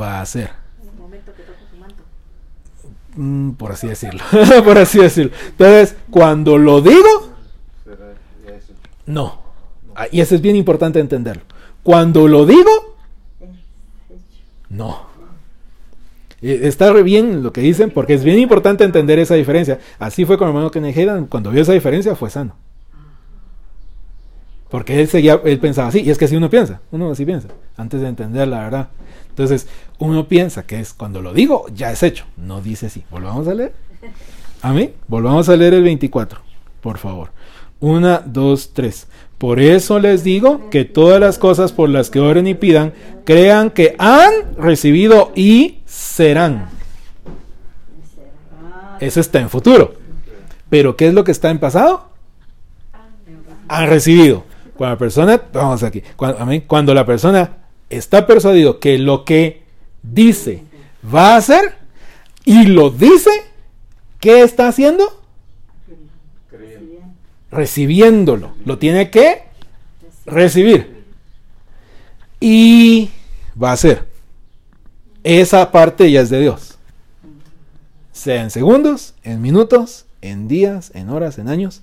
va 0.00 0.20
a 0.20 0.26
ser. 0.26 0.50
En 0.82 0.88
el 0.88 0.94
momento 0.94 1.32
que 1.34 1.42
toca 1.42 1.58
su 1.70 1.76
manto. 1.76 2.02
Mm, 3.16 3.52
por 3.52 3.72
así 3.72 3.88
decirlo. 3.88 4.22
por 4.64 4.78
así 4.78 4.98
decirlo. 4.98 5.32
Entonces, 5.48 5.96
cuando 6.10 6.58
lo 6.58 6.80
digo, 6.80 7.32
no. 9.06 9.40
Ah, 9.94 10.06
Y 10.10 10.20
eso 10.20 10.34
es 10.34 10.40
bien 10.40 10.56
importante 10.56 11.00
entenderlo. 11.00 11.42
Cuando 11.82 12.28
lo 12.28 12.44
digo. 12.44 12.96
No. 14.68 15.06
Eh, 16.42 16.60
Está 16.64 16.92
bien 16.92 17.42
lo 17.42 17.52
que 17.52 17.60
dicen 17.60 17.90
porque 17.90 18.14
es 18.14 18.24
bien 18.24 18.38
importante 18.38 18.84
entender 18.84 19.18
esa 19.18 19.34
diferencia. 19.34 19.78
Así 19.98 20.24
fue 20.24 20.36
con 20.36 20.48
el 20.48 20.54
hermano 20.56 20.70
Hagin, 20.74 21.26
Cuando 21.26 21.50
vio 21.50 21.62
esa 21.62 21.72
diferencia 21.72 22.14
fue 22.14 22.28
sano. 22.28 22.54
Porque 24.68 25.00
él 25.00 25.08
seguía, 25.08 25.40
él 25.44 25.58
pensaba 25.60 25.88
así. 25.88 26.00
Y 26.00 26.10
es 26.10 26.18
que 26.18 26.24
así 26.26 26.36
uno 26.36 26.50
piensa. 26.50 26.80
Uno 26.90 27.10
así 27.10 27.24
piensa. 27.24 27.48
Antes 27.76 28.00
de 28.00 28.08
entender 28.08 28.48
la 28.48 28.64
verdad. 28.64 28.88
Entonces, 29.36 29.68
uno 29.98 30.28
piensa 30.28 30.64
que 30.64 30.80
es 30.80 30.94
cuando 30.94 31.20
lo 31.20 31.34
digo, 31.34 31.66
ya 31.74 31.92
es 31.92 32.02
hecho. 32.02 32.24
No 32.38 32.62
dice 32.62 32.86
así. 32.86 33.04
Volvamos 33.10 33.46
a 33.46 33.52
leer. 33.52 33.74
Amén. 34.62 34.94
Volvamos 35.08 35.50
a 35.50 35.56
leer 35.56 35.74
el 35.74 35.82
24. 35.82 36.40
Por 36.80 36.96
favor. 36.96 37.32
Una, 37.78 38.22
dos, 38.24 38.70
tres. 38.72 39.08
Por 39.36 39.60
eso 39.60 39.98
les 39.98 40.24
digo 40.24 40.70
que 40.70 40.86
todas 40.86 41.20
las 41.20 41.36
cosas 41.36 41.72
por 41.72 41.90
las 41.90 42.08
que 42.08 42.18
oren 42.18 42.46
y 42.46 42.54
pidan, 42.54 42.94
crean 43.26 43.68
que 43.68 43.94
han 43.98 44.32
recibido 44.56 45.32
y 45.34 45.80
serán. 45.84 46.70
Eso 49.00 49.20
está 49.20 49.40
en 49.40 49.50
futuro. 49.50 49.96
Pero 50.70 50.96
¿qué 50.96 51.08
es 51.08 51.12
lo 51.12 51.24
que 51.24 51.32
está 51.32 51.50
en 51.50 51.58
pasado? 51.58 52.08
Han 53.68 53.86
recibido. 53.88 54.44
Cuando 54.78 54.94
la 54.94 54.98
persona, 54.98 55.42
vamos 55.52 55.82
aquí, 55.82 56.02
cuando, 56.16 56.62
cuando 56.66 56.94
la 56.94 57.04
persona 57.04 57.65
está 57.90 58.26
persuadido 58.26 58.80
que 58.80 58.98
lo 58.98 59.24
que 59.24 59.62
dice 60.02 60.62
va 61.04 61.34
a 61.34 61.36
hacer 61.36 61.74
y 62.44 62.66
lo 62.66 62.90
dice, 62.90 63.30
¿qué 64.20 64.42
está 64.42 64.68
haciendo? 64.68 65.22
Recibiéndolo. 67.50 68.54
Lo 68.64 68.78
tiene 68.78 69.10
que 69.10 69.42
recibir. 70.24 71.04
Y 72.40 73.10
va 73.60 73.70
a 73.70 73.74
hacer. 73.74 74.06
Esa 75.24 75.72
parte 75.72 76.10
ya 76.10 76.20
es 76.20 76.30
de 76.30 76.40
Dios. 76.40 76.78
Sea 78.12 78.42
en 78.42 78.50
segundos, 78.50 79.14
en 79.24 79.42
minutos, 79.42 80.06
en 80.22 80.48
días, 80.48 80.92
en 80.94 81.10
horas, 81.10 81.38
en 81.38 81.48
años. 81.48 81.82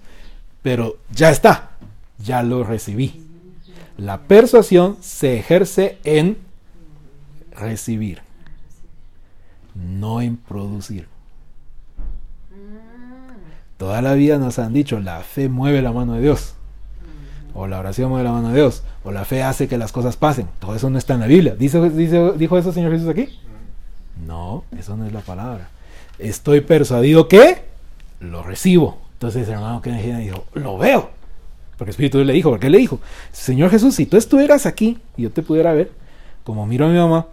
Pero 0.61 0.97
ya 1.11 1.29
está. 1.29 1.71
Ya 2.19 2.41
lo 2.43 2.63
recibí. 2.63 3.22
La 3.97 4.21
persuasión 4.23 4.97
se 5.01 5.37
ejerce 5.37 5.97
en 6.03 6.37
recibir. 7.51 8.21
No 9.75 10.21
en 10.21 10.37
producir. 10.37 11.07
Toda 13.77 14.01
la 14.01 14.13
vida 14.13 14.37
nos 14.37 14.59
han 14.59 14.73
dicho, 14.73 14.99
la 14.99 15.19
fe 15.21 15.49
mueve 15.49 15.81
la 15.81 15.91
mano 15.91 16.13
de 16.13 16.21
Dios. 16.21 16.55
O 17.53 17.67
la 17.67 17.79
oración 17.79 18.09
mueve 18.09 18.23
la 18.23 18.31
mano 18.31 18.49
de 18.49 18.55
Dios. 18.55 18.83
O 19.03 19.11
la 19.11 19.25
fe 19.25 19.43
hace 19.43 19.67
que 19.67 19.77
las 19.77 19.91
cosas 19.91 20.15
pasen. 20.17 20.47
Todo 20.59 20.75
eso 20.75 20.89
no 20.89 20.97
está 20.97 21.13
en 21.15 21.19
la 21.19 21.27
Biblia. 21.27 21.55
¿Dice, 21.55 21.89
dice- 21.89 22.33
¿Dijo 22.37 22.57
eso 22.57 22.71
Señor 22.71 22.91
Jesús 22.91 23.09
aquí? 23.09 23.39
No, 24.25 24.63
eso 24.77 24.95
no 24.95 25.05
es 25.05 25.13
la 25.13 25.19
palabra. 25.21 25.69
Estoy 26.17 26.61
persuadido 26.61 27.27
que 27.27 27.65
lo 28.19 28.41
recibo. 28.43 28.99
Entonces 29.13 29.47
el 29.47 29.55
hermano 29.55 29.81
Hagin 29.83 30.19
dijo, 30.19 30.45
lo 30.53 30.77
veo. 30.77 31.09
Porque 31.83 31.89
el 31.89 31.95
Espíritu 31.95 32.23
le 32.23 32.31
dijo, 32.31 32.49
porque 32.49 32.69
le 32.69 32.77
dijo, 32.77 33.01
Señor 33.33 33.69
Jesús, 33.69 33.93
si 33.95 34.05
tú 34.05 34.15
estuvieras 34.15 34.65
aquí 34.65 34.99
y 35.17 35.23
yo 35.23 35.31
te 35.31 35.41
pudiera 35.43 35.73
ver, 35.73 35.91
como 36.45 36.65
miro 36.65 36.85
a 36.85 36.89
mi 36.89 36.97
mamá, 36.97 37.27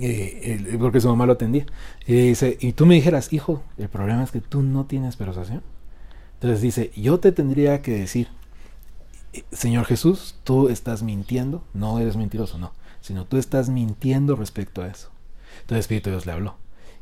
eh, 0.00 0.58
él- 0.68 0.78
porque 0.80 1.00
su 1.00 1.08
mamá 1.08 1.26
lo 1.26 1.34
atendía, 1.34 1.64
y 2.04 2.14
dice, 2.14 2.58
y 2.60 2.72
tú 2.72 2.86
me 2.86 2.96
dijeras, 2.96 3.32
hijo, 3.32 3.62
el 3.78 3.88
problema 3.88 4.24
es 4.24 4.32
que 4.32 4.40
tú 4.40 4.62
no 4.62 4.84
tienes 4.86 5.14
persuasión. 5.14 5.62
Entonces 6.34 6.60
dice, 6.60 6.90
yo 6.96 7.20
te 7.20 7.30
tendría 7.30 7.82
que 7.82 7.92
decir, 7.92 8.26
eh, 9.32 9.44
Señor 9.52 9.84
Jesús, 9.84 10.34
tú 10.42 10.68
estás 10.68 11.04
mintiendo, 11.04 11.62
no 11.72 12.00
eres 12.00 12.16
mentiroso, 12.16 12.58
no, 12.58 12.72
sino 13.00 13.26
tú 13.26 13.36
estás 13.36 13.68
mintiendo 13.68 14.34
respecto 14.34 14.82
a 14.82 14.88
eso. 14.88 15.10
Entonces 15.60 15.70
el 15.70 15.78
Espíritu 15.78 16.10
de 16.10 16.16
Dios 16.16 16.26
le 16.26 16.32
habló 16.32 16.56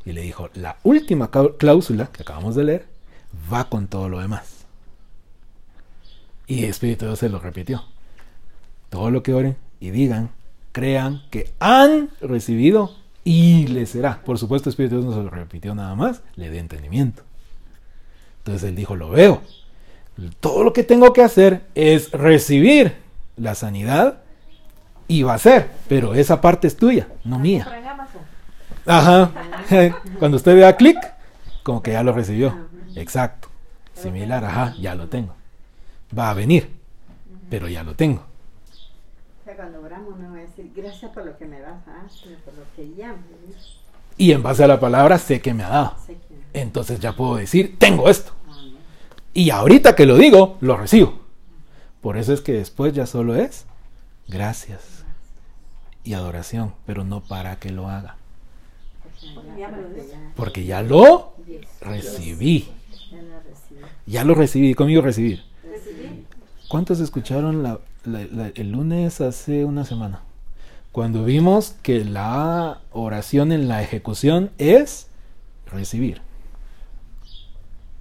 y 0.05 0.11
le 0.11 0.21
dijo, 0.21 0.51
la 0.53 0.77
última 0.83 1.31
cláusula 1.57 2.11
que 2.11 2.21
acabamos 2.21 2.53
de 2.53 2.65
leer 2.65 2.85
va 3.51 3.67
con 3.67 3.87
todo 3.87 4.09
lo 4.09 4.19
demás. 4.19 4.60
Y 6.47 6.63
el 6.63 6.69
Espíritu 6.69 7.05
Dios 7.05 7.19
se 7.19 7.29
lo 7.29 7.39
repitió. 7.39 7.83
Todo 8.89 9.09
lo 9.09 9.23
que 9.23 9.33
oren 9.33 9.57
y 9.79 9.91
digan, 9.91 10.31
crean 10.71 11.21
que 11.29 11.51
han 11.59 12.09
recibido 12.21 12.95
y 13.23 13.67
les 13.67 13.89
será. 13.89 14.21
Por 14.23 14.37
supuesto, 14.37 14.69
el 14.69 14.73
Espíritu 14.73 14.95
Dios 14.95 15.05
no 15.05 15.13
se 15.13 15.23
lo 15.23 15.29
repitió 15.29 15.75
nada 15.75 15.95
más, 15.95 16.21
le 16.35 16.49
dio 16.49 16.59
entendimiento. 16.59 17.23
Entonces 18.39 18.69
él 18.69 18.75
dijo, 18.75 18.95
lo 18.95 19.09
veo. 19.09 19.41
Todo 20.39 20.63
lo 20.63 20.73
que 20.73 20.83
tengo 20.83 21.13
que 21.13 21.23
hacer 21.23 21.61
es 21.75 22.11
recibir 22.11 22.95
la 23.37 23.55
sanidad 23.55 24.19
y 25.07 25.23
va 25.23 25.35
a 25.35 25.39
ser, 25.39 25.69
pero 25.87 26.13
esa 26.13 26.41
parte 26.41 26.67
es 26.67 26.75
tuya, 26.75 27.07
no 27.23 27.39
mía. 27.39 27.67
Ajá. 28.85 29.31
Cuando 30.19 30.37
usted 30.37 30.55
vea 30.55 30.75
clic, 30.75 30.97
como 31.63 31.81
que 31.81 31.91
ya 31.91 32.03
lo 32.03 32.13
recibió. 32.13 32.67
Exacto. 32.95 33.47
Similar, 33.93 34.43
ajá, 34.43 34.75
ya 34.79 34.95
lo 34.95 35.07
tengo. 35.07 35.35
Va 36.17 36.29
a 36.29 36.33
venir, 36.33 36.69
pero 37.49 37.67
ya 37.67 37.83
lo 37.83 37.95
tengo. 37.95 38.21
O 38.21 39.43
sea, 39.43 39.55
cuando 39.55 39.81
oramos 39.81 40.17
no 40.19 40.31
va 40.31 40.37
a 40.37 40.41
decir 40.41 40.71
gracias 40.75 41.11
por 41.11 41.25
lo 41.25 41.37
que 41.37 41.45
me 41.45 41.61
vas 41.61 41.87
a 41.87 41.91
dar, 41.91 42.09
sino 42.09 42.37
por 42.39 42.53
lo 42.53 42.63
que 42.75 42.93
ya 42.95 43.13
me. 43.13 43.21
Y 44.17 44.33
en 44.33 44.43
base 44.43 44.63
a 44.63 44.67
la 44.67 44.79
palabra 44.79 45.17
sé 45.17 45.41
que 45.41 45.53
me 45.53 45.63
ha 45.63 45.69
dado. 45.69 45.95
Sé 46.05 46.13
que 46.13 46.59
Entonces 46.59 46.99
ya 46.99 47.15
puedo 47.15 47.35
decir, 47.35 47.77
tengo 47.79 48.09
esto. 48.09 48.33
Amén. 48.47 48.75
Y 49.33 49.49
ahorita 49.49 49.95
que 49.95 50.05
lo 50.05 50.17
digo, 50.17 50.57
lo 50.61 50.77
recibo. 50.77 51.21
Por 52.01 52.17
eso 52.17 52.33
es 52.33 52.41
que 52.41 52.53
después 52.53 52.93
ya 52.93 53.05
solo 53.05 53.35
es 53.35 53.65
gracias 54.27 55.05
y 56.03 56.13
adoración, 56.13 56.73
pero 56.85 57.03
no 57.03 57.21
para 57.21 57.57
que 57.57 57.71
lo 57.71 57.87
haga. 57.87 58.17
Porque 60.35 60.65
ya 60.65 60.81
lo 60.81 61.33
recibí. 61.81 62.69
Ya 64.07 64.23
lo 64.23 64.33
recibí. 64.33 64.73
Conmigo 64.73 65.01
recibir. 65.01 65.43
¿Cuántos 66.71 67.01
escucharon 67.01 67.63
la- 67.63 67.79
el 68.55 68.71
lunes 68.71 69.19
hace 69.19 69.65
una 69.65 69.83
semana? 69.83 70.21
Cuando 70.93 71.25
vimos 71.25 71.75
que 71.83 72.05
la 72.05 72.79
oración 72.93 73.51
en 73.51 73.67
la 73.67 73.83
ejecución 73.83 74.51
es 74.57 75.07
recibir. 75.65 76.21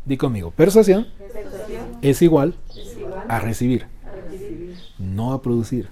Di 0.05 0.16
conmigo, 0.16 0.52
persuasión 0.52 1.09
Persuasión 1.18 1.98
es 2.01 2.22
igual 2.22 2.55
es 2.70 2.97
igual 2.97 3.24
a 3.28 3.40
recibir, 3.40 3.86
a 4.06 4.10
recibir. 4.30 4.76
no 4.98 5.32
a 5.32 5.42
producir. 5.42 5.88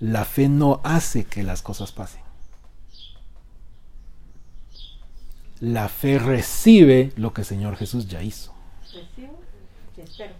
La 0.00 0.24
fe 0.24 0.48
no 0.48 0.80
hace 0.84 1.24
que 1.24 1.42
las 1.42 1.60
cosas 1.60 1.92
pasen. 1.92 2.22
La 5.60 5.90
fe 5.90 6.18
recibe 6.18 7.12
lo 7.16 7.34
que 7.34 7.42
el 7.42 7.46
Señor 7.46 7.76
Jesús 7.76 8.08
ya 8.08 8.22
hizo. 8.22 8.54
Recibo 8.84 9.38
y 9.98 10.00
espero. 10.00 10.32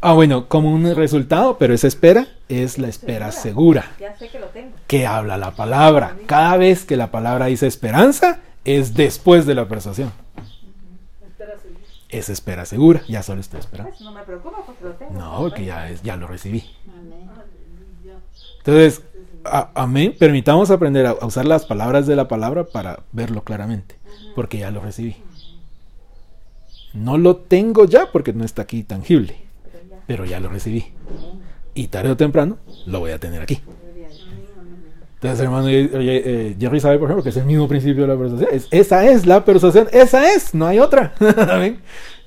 Ah, 0.00 0.12
bueno, 0.12 0.46
como 0.48 0.70
un 0.72 0.94
resultado, 0.94 1.58
pero 1.58 1.74
esa 1.74 1.88
espera 1.88 2.28
es 2.48 2.78
la 2.78 2.86
espera 2.88 3.32
segura. 3.32 3.84
Ya 3.98 4.16
sé 4.16 4.28
que 4.28 4.38
lo 4.38 4.46
tengo. 4.46 4.70
que 4.86 5.06
habla 5.06 5.36
la 5.36 5.52
palabra. 5.56 6.16
Cada 6.26 6.56
vez 6.56 6.84
que 6.84 6.96
la 6.96 7.10
palabra 7.10 7.46
dice 7.46 7.66
esperanza, 7.66 8.38
es 8.64 8.94
después 8.94 9.44
de 9.44 9.54
la 9.56 9.66
persuasión. 9.66 10.12
Espera 11.26 11.58
seguir. 11.58 11.78
Es 12.10 12.28
espera 12.28 12.64
segura, 12.64 13.02
ya 13.08 13.22
solo 13.24 13.40
estoy 13.40 13.58
esperando. 13.60 13.90
Pues 13.90 14.00
no 14.02 14.12
me 14.12 14.22
preocupa 14.22 14.58
porque 14.64 14.84
lo 14.84 14.90
tengo. 14.92 15.12
No, 15.14 15.38
porque 15.40 15.64
ya, 15.64 15.90
es, 15.90 16.00
ya 16.02 16.16
lo 16.16 16.28
recibí. 16.28 16.64
Amén. 16.96 17.28
Entonces, 18.58 19.02
a- 19.44 19.70
amén, 19.74 20.14
permitamos 20.16 20.70
aprender 20.70 21.06
a, 21.06 21.10
a 21.10 21.26
usar 21.26 21.44
las 21.44 21.66
palabras 21.66 22.06
de 22.06 22.14
la 22.14 22.28
palabra 22.28 22.64
para 22.64 23.00
verlo 23.12 23.42
claramente, 23.42 23.96
porque 24.36 24.58
ya 24.58 24.70
lo 24.70 24.80
recibí. 24.80 25.16
No 26.94 27.18
lo 27.18 27.36
tengo 27.36 27.84
ya 27.84 28.10
porque 28.12 28.32
no 28.32 28.44
está 28.44 28.62
aquí 28.62 28.82
tangible, 28.82 29.36
Pero 30.08 30.24
ya. 30.24 30.40
lo 30.40 30.48
recibí. 30.48 30.86
Y 31.74 31.86
tarde 31.86 32.10
o 32.10 32.16
temprano 32.16 32.58
lo 32.86 32.98
voy 32.98 33.12
a 33.12 33.18
tener 33.20 33.40
aquí. 33.40 33.60
Entonces, 35.14 35.40
hermano, 35.40 35.66
eh, 35.68 36.56
Jerry 36.58 36.78
sabe, 36.80 36.96
por 36.98 37.06
ejemplo, 37.08 37.22
que 37.24 37.30
es 37.30 37.36
el 37.36 37.44
mismo 37.44 37.66
principio 37.68 38.02
de 38.02 38.08
la 38.14 38.16
persuasión. 38.18 38.50
Es- 38.52 38.68
esa 38.70 39.04
es 39.06 39.26
la 39.26 39.44
persuasión, 39.44 39.88
esa 39.92 40.32
es, 40.32 40.54
no 40.54 40.66
hay 40.66 40.78
otra. 40.80 41.12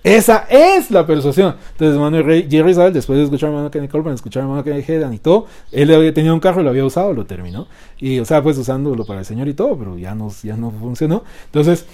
Esa 0.04 0.48
es 0.50 0.90
la 0.90 1.06
persuasión. 1.06 1.56
Entonces, 1.74 1.94
hermano 1.96 2.18
Jerry 2.50 2.74
sabe, 2.74 2.90
después 2.90 3.18
de 3.20 3.26
escuchar 3.26 3.50
a 3.50 3.52
hermano 3.52 3.70
Kenny 3.70 3.88
Coleman, 3.88 4.16
escuchar 4.16 4.42
a 4.42 4.46
hermano 4.46 4.64
Kenny 4.64 4.84
Hedan 4.86 5.14
y 5.14 5.20
todo, 5.20 5.46
él 5.72 5.94
había 5.94 6.12
tenido 6.12 6.34
un 6.34 6.40
carro, 6.40 6.64
lo 6.64 6.72
había 6.72 6.84
usado, 6.84 7.14
lo 7.14 7.26
terminó. 7.28 7.68
Y, 8.00 8.18
o 8.18 8.26
sea, 8.26 8.42
pues 8.42 8.58
usándolo 8.58 9.06
para 9.06 9.20
el 9.20 9.26
Señor 9.26 9.48
y 9.48 9.54
todo, 9.54 9.78
pero 9.78 10.00
ya 10.00 10.16
no, 10.16 10.32
ya 10.42 10.58
no 10.58 10.72
funcionó. 10.72 11.24
Entonces, 11.46 11.86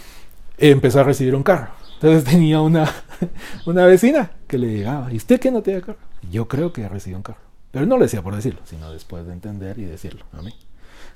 empezó 0.58 1.02
a 1.02 1.04
recibir 1.04 1.36
un 1.36 1.44
carro. 1.44 1.72
Entonces 1.98 2.24
tenía 2.24 2.62
una, 2.62 2.92
una 3.66 3.86
vecina 3.86 4.32
que 4.48 4.58
le 4.58 4.68
llegaba, 4.68 5.12
¿y 5.12 5.18
usted 5.18 5.40
qué 5.40 5.50
no 5.52 5.64
tiene 5.64 5.82
carro? 5.82 5.98
Yo 6.32 6.48
creo 6.48 6.72
que 6.72 6.88
recibió 6.88 7.18
un 7.18 7.24
carro. 7.24 7.40
Pero 7.72 7.86
no 7.86 7.98
lo 7.98 8.04
decía 8.04 8.22
por 8.22 8.36
decirlo, 8.36 8.62
sino 8.66 8.92
después 8.92 9.26
de 9.26 9.34
entender 9.34 9.78
y 9.80 9.86
decirlo. 9.86 10.26
Amén. 10.34 10.54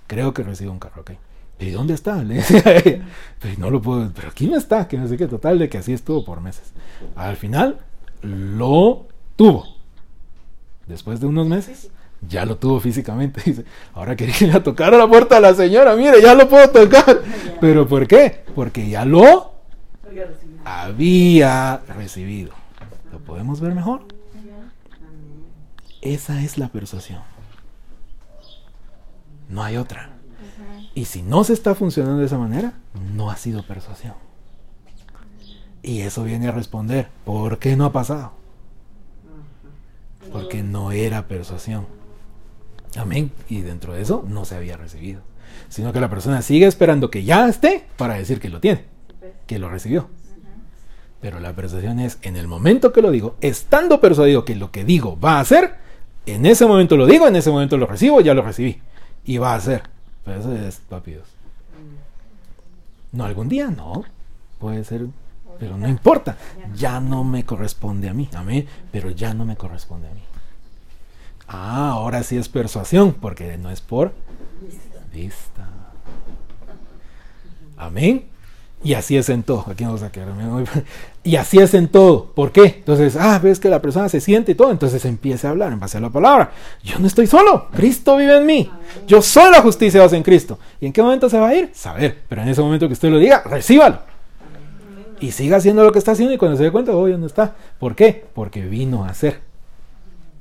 Creo 0.08 0.34
que 0.34 0.44
recibió 0.44 0.72
un 0.72 0.80
carro, 0.80 1.02
ok. 1.02 1.12
¿Y 1.60 1.70
dónde 1.70 1.94
está? 1.94 2.24
Le 2.24 2.36
decía 2.36 2.64
a 2.66 2.72
ella. 2.86 3.06
Pero 3.40 3.56
no 3.60 3.70
lo 3.70 3.82
puedo, 3.82 4.12
pero 4.14 4.30
aquí 4.30 4.48
no 4.48 4.58
está, 4.58 4.88
que 4.88 4.98
no 4.98 5.08
sé 5.08 5.18
qué, 5.18 5.28
total, 5.28 5.60
de 5.60 5.70
que 5.70 5.78
así 5.78 5.94
estuvo 5.94 6.26
por 6.26 6.42
meses. 6.42 6.74
Al 7.16 7.38
final, 7.38 7.80
lo 8.22 9.08
tuvo. 9.36 9.66
Después 10.88 11.20
de 11.20 11.28
unos 11.28 11.48
meses, 11.48 11.92
ya 12.28 12.46
lo 12.46 12.58
tuvo 12.58 12.80
físicamente. 12.80 13.42
Dice, 13.46 13.66
ahora 13.94 14.16
quería 14.16 14.36
ir 14.42 14.52
a 14.54 14.64
tocar 14.64 14.94
a 14.94 14.98
la 14.98 15.08
puerta 15.08 15.38
a 15.38 15.40
la 15.40 15.54
señora, 15.54 15.96
mire, 15.96 16.22
ya 16.22 16.34
lo 16.34 16.50
puedo 16.50 16.70
tocar. 16.70 17.22
¿Pero 17.60 17.88
por 17.88 18.08
qué? 18.08 18.44
Porque 18.56 18.90
ya 18.90 19.06
lo. 19.06 19.54
Había 20.66 21.78
recibido. 21.88 22.54
¿Lo 23.12 23.20
podemos 23.20 23.60
ver 23.60 23.76
mejor? 23.76 24.06
Esa 26.02 26.42
es 26.42 26.58
la 26.58 26.70
persuasión. 26.70 27.22
No 29.50 29.64
hay 29.64 29.78
otra. 29.78 30.10
Y 30.96 31.06
si 31.06 31.22
no 31.22 31.44
se 31.44 31.54
está 31.54 31.76
funcionando 31.76 32.20
de 32.20 32.26
esa 32.26 32.38
manera, 32.38 32.74
no 33.14 33.30
ha 33.30 33.38
sido 33.38 33.64
persuasión. 33.64 34.14
Y 35.84 36.02
eso 36.02 36.24
viene 36.24 36.48
a 36.48 36.52
responder, 36.52 37.10
¿por 37.26 37.60
qué 37.60 37.76
no 37.76 37.86
ha 37.86 37.92
pasado? 37.92 38.34
Porque 40.32 40.64
no 40.64 40.92
era 40.92 41.28
persuasión. 41.28 41.86
Amén. 42.98 43.32
Y 43.50 43.62
dentro 43.62 43.94
de 43.94 44.02
eso 44.02 44.24
no 44.28 44.46
se 44.46 44.56
había 44.56 44.78
recibido. 44.78 45.22
Sino 45.70 45.92
que 45.92 46.00
la 46.00 46.10
persona 46.10 46.42
sigue 46.42 46.68
esperando 46.68 47.10
que 47.10 47.24
ya 47.24 47.48
esté 47.48 47.86
para 47.98 48.16
decir 48.16 48.40
que 48.40 48.50
lo 48.50 48.60
tiene, 48.60 48.86
que 49.48 49.60
lo 49.60 49.70
recibió. 49.70 50.10
Pero 51.22 51.40
la 51.40 51.54
persuasión 51.54 52.00
es 52.00 52.18
en 52.24 52.36
el 52.36 52.48
momento 52.48 52.92
que 52.92 53.02
lo 53.02 53.12
digo, 53.12 53.36
estando 53.42 54.02
persuadido 54.02 54.44
que 54.44 54.56
lo 54.56 54.72
que 54.72 54.84
digo 54.84 55.20
va 55.20 55.40
a 55.40 55.46
ser, 55.46 55.76
en 56.26 56.46
ese 56.46 56.66
momento 56.66 56.98
lo 56.98 57.06
digo, 57.06 57.28
en 57.28 57.36
ese 57.36 57.52
momento 57.52 57.78
lo 57.78 57.86
recibo, 57.86 58.22
ya 58.22 58.34
lo 58.34 58.42
recibí. 58.42 58.82
Y 59.24 59.38
va 59.38 59.54
a 59.54 59.60
ser. 59.60 59.84
Pero 60.26 60.40
eso 60.40 60.54
es 60.54 60.82
papi 60.90 61.12
Dios. 61.12 61.28
No, 63.12 63.26
algún 63.26 63.50
día 63.50 63.70
no. 63.70 64.04
Puede 64.60 64.84
ser, 64.84 65.08
pero 65.60 65.78
no 65.78 65.88
importa. 65.88 66.38
Ya 66.76 67.00
no 67.00 67.24
me 67.24 67.46
corresponde 67.46 68.10
a 68.10 68.14
mí. 68.14 68.30
Amén. 68.34 68.68
Pero 68.92 69.12
ya 69.12 69.34
no 69.34 69.46
me 69.46 69.56
corresponde 69.56 70.08
a 70.08 70.14
mí. 70.14 70.22
Ah, 71.48 71.90
ahora 71.92 72.24
sí 72.24 72.38
es 72.38 72.48
persuasión, 72.48 73.14
porque 73.14 73.58
no 73.58 73.70
es 73.70 73.82
por 73.82 74.14
vista. 75.14 75.68
Amén. 77.78 78.26
Y 78.84 78.94
así 78.94 79.18
es 79.18 79.30
en 79.30 79.44
todo. 79.44 79.66
Aquí 79.68 79.84
vamos 79.84 80.04
a 80.04 80.12
quedar. 80.12 80.30
Y 81.24 81.36
así 81.36 81.60
es 81.60 81.74
en 81.76 81.88
todo. 81.88 82.32
¿Por 82.34 82.52
qué? 82.52 82.64
Entonces, 82.64 83.16
ah, 83.16 83.38
ves 83.38 83.60
que 83.60 83.70
la 83.70 83.82
persona 83.82 84.10
se 84.10 84.20
siente 84.20 84.54
y 84.54 84.56
todo. 84.56 84.72
Entonces 84.72 85.06
empieza 85.06 85.48
a 85.48 85.52
hablar 85.52 85.72
en 85.72 85.80
base 85.80 85.98
a 85.98 86.02
la 86.02 86.10
palabra. 86.10 86.52
Yo 86.84 86.98
no 86.98 87.06
estoy 87.06 87.28
solo. 87.28 87.68
Cristo 87.72 88.18
vive 88.18 88.38
en 88.38 88.46
mí. 88.46 88.72
Yo 89.08 89.22
soy 89.22 89.52
la 89.52 89.62
justicia 89.62 90.02
base 90.02 90.18
en 90.18 90.24
Cristo. 90.24 90.58
¿Y 90.80 90.88
en 90.88 90.94
qué 90.94 91.04
momento 91.04 91.30
se 91.30 91.40
va 91.40 91.50
a 91.50 91.56
ir? 91.56 91.70
Saber. 91.74 92.24
Pero 92.28 92.42
en 92.42 92.50
ese 92.50 92.62
momento 92.62 92.88
que 92.88 92.94
usted 92.94 93.10
lo 93.10 93.20
diga, 93.20 93.44
recíbalo. 93.44 94.00
Y 95.20 95.32
siga 95.32 95.58
haciendo 95.58 95.84
lo 95.84 95.92
que 95.92 96.00
está 96.00 96.14
haciendo 96.14 96.34
y 96.34 96.40
cuando 96.40 96.58
se 96.58 96.64
dé 96.64 96.72
cuenta, 96.72 96.96
oh, 96.96 97.08
no 97.08 97.28
está. 97.28 97.56
¿Por 97.78 97.96
qué? 97.96 98.26
Porque 98.34 98.66
vino 98.66 99.06
a 99.06 99.10
hacer. 99.10 99.42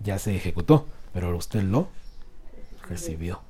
Ya 0.03 0.19
se 0.19 0.35
ejecutó. 0.35 0.87
Pero 1.13 1.37
usted 1.37 1.63
lo 1.63 1.89
recibió. 2.89 3.41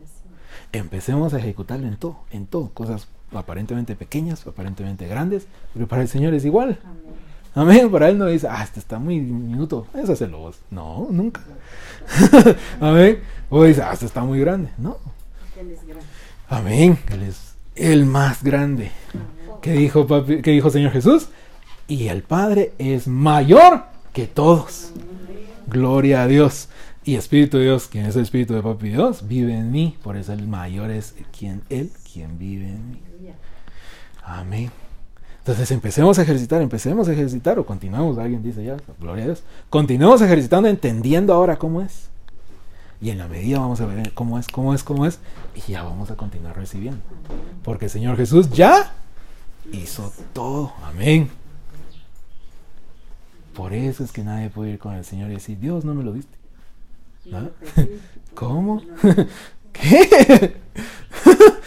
Empecemos 0.72 1.32
a 1.32 1.38
ejecutarlo 1.38 1.86
en 1.86 1.96
todo, 1.96 2.18
en 2.32 2.46
todo. 2.46 2.70
Cosas 2.70 3.06
aparentemente 3.32 3.96
pequeñas, 3.96 4.46
aparentemente 4.46 5.06
grandes, 5.06 5.46
pero 5.74 5.86
para 5.86 6.02
el 6.02 6.08
Señor 6.08 6.34
es 6.34 6.44
igual. 6.44 6.78
Amén. 6.84 7.20
Amén. 7.54 7.90
Para 7.90 8.08
Él 8.08 8.18
no 8.18 8.26
dice, 8.26 8.46
ah, 8.48 8.62
este 8.62 8.80
está 8.80 8.98
muy 8.98 9.20
minuto, 9.20 9.86
eso 9.94 10.12
hacerlo 10.12 10.38
vos. 10.38 10.58
No, 10.70 11.08
nunca. 11.10 11.42
Amén. 12.80 13.20
O 13.48 13.64
dice, 13.64 13.82
ah, 13.82 13.92
este 13.92 14.06
está 14.06 14.22
muy 14.22 14.40
grande. 14.40 14.70
No. 14.78 14.98
Él 15.58 15.70
es 15.70 15.86
grande. 15.86 16.06
Amén. 16.48 16.98
Él 17.10 17.22
es 17.22 17.54
el 17.76 18.06
más 18.06 18.42
grande. 18.42 18.90
¿Qué 19.62 19.72
dijo, 19.72 20.06
papi, 20.06 20.42
qué 20.42 20.52
dijo 20.52 20.70
Señor 20.70 20.92
Jesús? 20.92 21.28
Y 21.86 22.08
el 22.08 22.22
Padre 22.22 22.72
es 22.78 23.08
mayor 23.08 23.84
que 24.12 24.26
todos. 24.26 24.92
Gloria 25.66 26.22
a 26.22 26.26
Dios. 26.26 26.68
Y 27.04 27.16
Espíritu 27.16 27.58
de 27.58 27.64
Dios, 27.64 27.88
quien 27.88 28.06
es 28.06 28.16
el 28.16 28.22
Espíritu 28.22 28.54
de 28.54 28.62
Papi 28.62 28.90
Dios, 28.90 29.26
vive 29.26 29.56
en 29.56 29.70
mí. 29.70 29.96
Por 30.02 30.16
eso 30.16 30.32
el 30.32 30.46
mayor 30.46 30.90
es 30.90 31.14
quien 31.36 31.62
Él, 31.70 31.90
quien 32.12 32.38
vive 32.38 32.68
en 32.68 32.90
mí. 32.90 33.00
Amén. 34.22 34.70
Entonces 35.38 35.70
empecemos 35.70 36.18
a 36.18 36.22
ejercitar, 36.22 36.60
empecemos 36.60 37.08
a 37.08 37.12
ejercitar 37.12 37.58
o 37.58 37.64
continuamos, 37.64 38.18
alguien 38.18 38.42
dice 38.42 38.62
ya, 38.62 38.76
gloria 39.00 39.24
a 39.24 39.26
Dios. 39.28 39.42
Continuemos 39.70 40.20
ejercitando, 40.20 40.68
entendiendo 40.68 41.32
ahora 41.32 41.58
cómo 41.58 41.80
es. 41.80 42.08
Y 43.00 43.08
en 43.10 43.18
la 43.18 43.28
medida 43.28 43.58
vamos 43.58 43.80
a 43.80 43.86
ver 43.86 44.12
cómo 44.12 44.38
es, 44.38 44.46
cómo 44.48 44.74
es, 44.74 44.84
cómo 44.84 45.06
es. 45.06 45.18
Y 45.54 45.72
ya 45.72 45.82
vamos 45.82 46.10
a 46.10 46.16
continuar 46.16 46.56
recibiendo. 46.56 47.00
Porque 47.64 47.86
el 47.86 47.90
Señor 47.90 48.16
Jesús 48.16 48.50
ya 48.50 48.92
hizo 49.72 50.12
todo. 50.34 50.74
Amén. 50.84 51.30
Por 53.54 53.72
eso 53.72 54.04
es 54.04 54.12
que 54.12 54.22
nadie 54.22 54.50
puede 54.50 54.72
ir 54.72 54.78
con 54.78 54.94
el 54.94 55.04
Señor 55.04 55.30
y 55.30 55.34
decir, 55.34 55.58
Dios 55.58 55.84
no 55.84 55.94
me 55.94 56.04
lo 56.04 56.12
diste. 56.12 56.36
Y 57.24 57.34
¿Ah? 57.34 57.48
¿Cómo? 58.34 58.82
No, 59.02 59.14
¿Qué? 59.72 60.56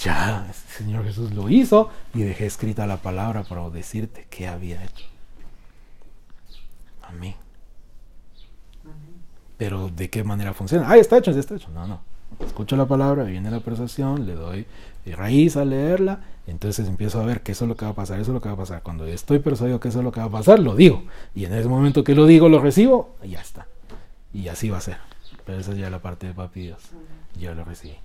Ya, 0.00 0.46
el 0.48 0.54
Señor 0.54 1.04
Jesús 1.04 1.32
lo 1.34 1.48
hizo 1.50 1.90
y 2.14 2.22
dejé 2.22 2.46
escrita 2.46 2.86
la 2.86 2.96
palabra 2.96 3.42
para 3.44 3.68
decirte 3.68 4.26
qué 4.30 4.48
había 4.48 4.82
hecho. 4.82 5.04
Amén. 7.02 7.34
Pero 9.58 9.90
¿de 9.90 10.08
qué 10.08 10.24
manera 10.24 10.54
funciona? 10.54 10.88
Ah, 10.88 10.96
está 10.96 11.18
hecho, 11.18 11.32
está 11.32 11.54
hecho. 11.54 11.68
No, 11.70 11.86
no. 11.86 12.00
Escucho 12.38 12.76
la 12.76 12.86
palabra, 12.86 13.24
viene 13.24 13.50
la 13.50 13.60
persuasión, 13.60 14.26
le 14.26 14.34
doy 14.34 14.66
raíz 15.04 15.56
a 15.56 15.64
leerla, 15.64 16.20
entonces 16.46 16.88
empiezo 16.88 17.20
a 17.20 17.26
ver 17.26 17.42
que 17.42 17.52
eso 17.52 17.64
es 17.64 17.68
lo 17.68 17.76
que 17.76 17.84
va 17.84 17.90
a 17.90 17.94
pasar, 17.94 18.20
eso 18.20 18.30
es 18.30 18.34
lo 18.34 18.40
que 18.40 18.48
va 18.48 18.54
a 18.54 18.58
pasar. 18.58 18.82
Cuando 18.82 19.04
estoy 19.06 19.40
persuadido 19.40 19.80
que 19.80 19.88
eso 19.88 19.98
es 19.98 20.04
lo 20.04 20.12
que 20.12 20.20
va 20.20 20.26
a 20.26 20.30
pasar, 20.30 20.60
lo 20.60 20.76
digo. 20.76 21.04
Y 21.34 21.44
en 21.44 21.52
ese 21.52 21.68
momento 21.68 22.04
que 22.04 22.14
lo 22.14 22.26
digo, 22.26 22.48
lo 22.48 22.60
recibo, 22.60 23.16
y 23.22 23.30
ya 23.30 23.40
está. 23.40 23.66
Y 24.32 24.48
así 24.48 24.70
va 24.70 24.78
a 24.78 24.80
ser. 24.80 24.96
Pero 25.44 25.58
esa 25.58 25.72
es 25.72 25.78
ya 25.78 25.90
la 25.90 26.00
parte 26.00 26.28
de 26.28 26.34
papi 26.34 26.62
Dios. 26.62 26.82
Yo 27.38 27.54
lo 27.54 27.64
recibí. 27.64 27.96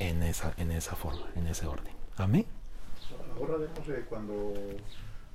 En 0.00 0.22
esa, 0.24 0.52
en 0.56 0.72
esa 0.72 0.96
forma, 0.96 1.26
en 1.36 1.46
ese 1.46 1.66
orden. 1.66 1.92
Amén. 2.16 2.46
Ahora 3.38 3.56
vemos 3.58 3.88
eh, 3.88 4.04
cuando, 4.08 4.52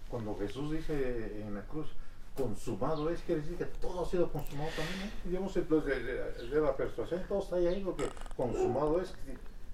cuando 0.10 0.36
Jesús 0.38 0.72
dice 0.72 1.42
en 1.42 1.54
la 1.56 1.62
cruz, 1.62 1.88
consumado 2.36 3.10
es, 3.10 3.22
quiere 3.22 3.42
decir 3.42 3.58
que 3.58 3.66
todo 3.66 4.04
ha 4.04 4.10
sido 4.10 4.30
consumado 4.32 4.70
también. 4.76 5.12
¿no? 5.24 5.30
Digamos, 5.30 5.54
pues, 5.70 5.86
de, 5.86 6.04
de- 6.04 6.48
de 6.50 6.62
la 6.62 6.76
persuasión, 6.76 7.22
todo 7.30 7.40
está 7.44 7.56
ahí, 7.56 7.82
porque 7.86 8.10
consumado 8.36 9.00
es, 9.02 9.14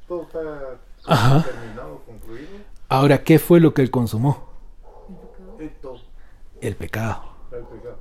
todo 0.07 0.23
está 0.23 0.77
Ajá. 1.07 1.43
terminado, 1.43 2.01
concluido. 2.05 2.49
Ahora, 2.89 3.23
¿qué 3.23 3.39
fue 3.39 3.59
lo 3.59 3.73
que 3.73 3.81
él 3.81 3.89
consumó? 3.91 4.49
Y 5.59 5.67
todo 5.81 5.99
El 6.59 6.75
pecado. 6.75 7.23
está 7.45 7.57
explicado. 7.59 7.97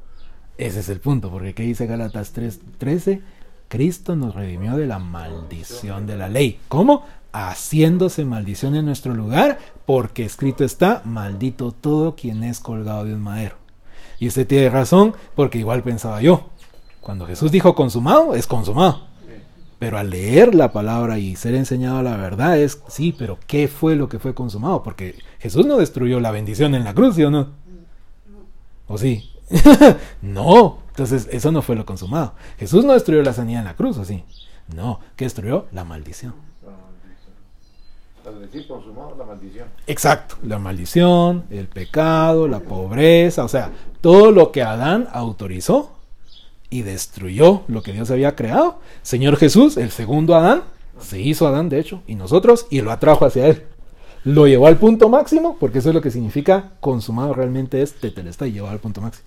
Ese 0.58 0.80
es 0.80 0.88
el 0.90 1.00
punto, 1.00 1.30
porque 1.30 1.54
¿qué 1.54 1.62
dice 1.62 1.86
Gálatas 1.86 2.34
3:13? 2.34 3.22
Cristo 3.70 4.16
nos 4.16 4.34
redimió 4.34 4.76
de 4.76 4.88
la 4.88 4.98
maldición 4.98 6.05
de 6.05 6.16
la 6.16 6.28
ley. 6.28 6.59
¿Cómo? 6.66 7.05
Haciéndose 7.32 8.24
maldición 8.24 8.74
en 8.74 8.84
nuestro 8.84 9.14
lugar, 9.14 9.60
porque 9.86 10.24
escrito 10.24 10.64
está, 10.64 11.02
maldito 11.05 11.70
todo 11.70 12.16
quien 12.16 12.42
es 12.42 12.59
colgado 12.59 13.05
de 13.05 13.14
un 13.14 13.22
madero. 13.22 13.55
Y 14.18 14.26
usted 14.26 14.44
tiene 14.44 14.70
razón, 14.70 15.14
porque 15.36 15.59
igual 15.59 15.84
pensaba 15.84 16.20
yo. 16.20 16.51
Cuando 17.01 17.26
Jesús 17.28 17.52
dijo 17.52 17.76
consumado, 17.76 18.34
es 18.34 18.48
consumado. 18.48 19.06
Pero 19.78 19.98
al 19.98 20.10
leer 20.10 20.52
la 20.52 20.72
palabra 20.72 21.20
y 21.20 21.36
ser 21.36 21.55
enseñado 21.55 22.02
la 22.02 22.16
verdad 22.16 22.59
es, 22.59 22.82
sí, 22.88 23.14
pero 23.16 23.38
¿qué 23.47 23.68
fue 23.68 23.94
lo 23.94 24.09
que 24.09 24.18
fue 24.18 24.34
consumado? 24.34 24.82
Porque 24.82 25.14
Jesús 25.38 25.64
no 25.64 25.76
destruyó 25.76 26.18
la 26.18 26.32
bendición 26.32 26.74
en 26.74 26.82
la 26.82 26.92
cruz, 26.92 27.14
¿sí 27.14 27.22
o 27.22 27.30
no? 27.30 27.51
¿O 28.88 28.98
sí? 28.98 29.30
no, 30.22 30.80
entonces 30.90 31.28
eso 31.30 31.50
no 31.50 31.62
fue 31.62 31.76
lo 31.76 31.86
consumado. 31.86 32.34
Jesús 32.58 32.84
no 32.84 32.92
destruyó 32.92 33.22
la 33.22 33.32
sanidad 33.32 33.60
en 33.60 33.66
la 33.66 33.76
cruz, 33.76 33.96
¿o 33.98 34.04
sí? 34.04 34.24
No, 34.74 35.00
¿qué 35.16 35.24
destruyó? 35.24 35.66
La 35.72 35.84
maldición. 35.84 36.34
La 36.62 36.70
maldición. 36.70 37.34
La 39.18 39.24
maldición. 39.24 39.68
Exacto, 39.86 40.36
la 40.42 40.58
maldición, 40.58 41.44
el 41.50 41.68
pecado, 41.68 42.48
la 42.48 42.60
pobreza, 42.60 43.44
o 43.44 43.48
sea, 43.48 43.70
todo 44.00 44.30
lo 44.30 44.52
que 44.52 44.62
Adán 44.62 45.08
autorizó 45.12 45.96
y 46.70 46.82
destruyó 46.82 47.62
lo 47.66 47.82
que 47.82 47.92
Dios 47.92 48.10
había 48.10 48.36
creado. 48.36 48.78
Señor 49.02 49.36
Jesús, 49.36 49.76
el 49.76 49.90
segundo 49.90 50.34
Adán, 50.34 50.62
se 51.00 51.20
hizo 51.20 51.46
Adán 51.46 51.68
de 51.68 51.80
hecho, 51.80 52.02
y 52.06 52.14
nosotros, 52.14 52.66
y 52.70 52.80
lo 52.80 52.92
atrajo 52.92 53.24
hacia 53.24 53.48
él. 53.48 53.64
Lo 54.22 54.46
llevó 54.46 54.66
al 54.66 54.76
punto 54.76 55.08
máximo, 55.08 55.56
porque 55.58 55.78
eso 55.78 55.88
es 55.88 55.94
lo 55.94 56.02
que 56.02 56.10
significa 56.10 56.72
consumado 56.80 57.32
realmente 57.32 57.80
es 57.80 57.94
tetelestai, 57.94 58.52
llevado 58.52 58.74
al 58.74 58.80
punto 58.80 59.00
máximo. 59.00 59.26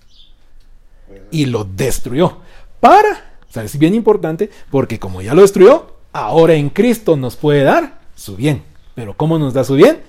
Y 1.30 1.46
lo 1.46 1.64
destruyó. 1.64 2.38
Para, 2.80 3.38
o 3.48 3.52
sea, 3.52 3.64
es 3.64 3.78
bien 3.78 3.94
importante, 3.94 4.50
porque 4.70 4.98
como 4.98 5.22
ya 5.22 5.34
lo 5.34 5.42
destruyó, 5.42 5.94
ahora 6.12 6.54
en 6.54 6.70
Cristo 6.70 7.16
nos 7.16 7.36
puede 7.36 7.62
dar 7.62 8.00
su 8.14 8.36
bien. 8.36 8.62
Pero 8.94 9.14
¿cómo 9.16 9.38
nos 9.38 9.54
da 9.54 9.64
su 9.64 9.74
bien? 9.74 10.00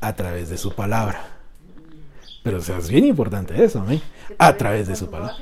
A 0.00 0.14
través 0.14 0.48
de 0.50 0.58
su 0.58 0.72
palabra. 0.72 1.32
Pero 2.42 2.58
o 2.58 2.60
sea, 2.60 2.78
es 2.78 2.88
bien 2.88 3.04
importante 3.04 3.62
eso, 3.62 3.80
amén. 3.80 4.02
Que 4.26 4.34
A 4.38 4.56
través 4.56 4.88
de 4.88 4.96
su 4.96 5.08
palabra. 5.08 5.36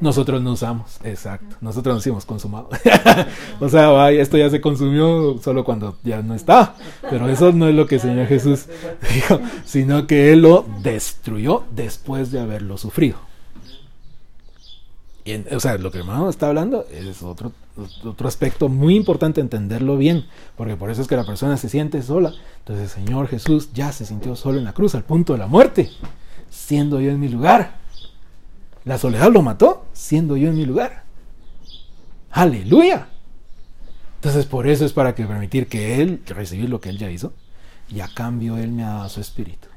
nosotros 0.00 0.42
no 0.42 0.52
usamos, 0.52 0.98
exacto. 1.04 1.56
Nosotros 1.60 1.94
nos 1.94 2.02
hicimos 2.02 2.24
consumado. 2.24 2.68
o 3.60 3.68
sea, 3.68 4.10
esto 4.10 4.36
ya 4.36 4.50
se 4.50 4.60
consumió 4.60 5.38
solo 5.38 5.64
cuando 5.64 5.96
ya 6.02 6.22
no 6.22 6.34
está. 6.34 6.74
Pero 7.08 7.28
eso 7.28 7.52
no 7.52 7.68
es 7.68 7.74
lo 7.74 7.86
que 7.86 7.96
el 7.96 8.00
Señor 8.00 8.26
Jesús 8.26 8.66
dijo, 9.14 9.40
sino 9.64 10.08
que 10.08 10.32
Él 10.32 10.42
lo 10.42 10.64
destruyó 10.82 11.64
después 11.70 12.32
de 12.32 12.40
haberlo 12.40 12.76
sufrido. 12.76 13.29
O 15.54 15.60
sea, 15.60 15.76
lo 15.76 15.90
que 15.90 15.98
el 15.98 16.04
hermano 16.04 16.30
está 16.30 16.48
hablando 16.48 16.86
es 16.90 17.22
otro, 17.22 17.52
aspecto 18.24 18.68
muy 18.68 18.96
importante 18.96 19.40
entenderlo 19.40 19.98
bien, 19.98 20.26
porque 20.56 20.76
por 20.76 20.90
eso 20.90 21.02
es 21.02 21.08
que 21.08 21.16
la 21.16 21.26
persona 21.26 21.56
se 21.56 21.68
siente 21.68 22.02
sola. 22.02 22.32
Entonces 22.60 22.84
el 22.84 23.04
Señor 23.04 23.28
Jesús 23.28 23.70
ya 23.74 23.92
se 23.92 24.06
sintió 24.06 24.34
solo 24.34 24.58
en 24.58 24.64
la 24.64 24.72
cruz 24.72 24.94
al 24.94 25.04
punto 25.04 25.34
de 25.34 25.38
la 25.38 25.46
muerte, 25.46 25.90
siendo 26.48 27.00
yo 27.00 27.10
en 27.10 27.20
mi 27.20 27.28
lugar. 27.28 27.78
La 28.84 28.96
soledad 28.96 29.30
lo 29.30 29.42
mató, 29.42 29.84
siendo 29.92 30.36
yo 30.38 30.48
en 30.48 30.56
mi 30.56 30.64
lugar. 30.64 31.04
Aleluya. 32.30 33.08
Entonces 34.16 34.46
por 34.46 34.66
eso 34.66 34.86
es 34.86 34.92
para 34.92 35.14
que 35.14 35.26
permitir 35.26 35.66
que 35.66 36.00
Él 36.00 36.22
recibir 36.26 36.70
lo 36.70 36.80
que 36.80 36.88
Él 36.88 36.98
ya 36.98 37.10
hizo 37.10 37.34
y 37.90 38.00
a 38.00 38.08
cambio 38.08 38.56
Él 38.56 38.72
me 38.72 38.84
ha 38.84 38.94
dado 38.94 39.08
su 39.10 39.20
espíritu. 39.20 39.68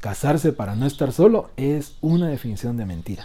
Casarse 0.00 0.52
para 0.52 0.74
no 0.74 0.86
estar 0.86 1.12
solo 1.12 1.50
es 1.56 1.94
una 2.00 2.28
definición 2.28 2.76
de 2.76 2.84
mentira 2.84 3.24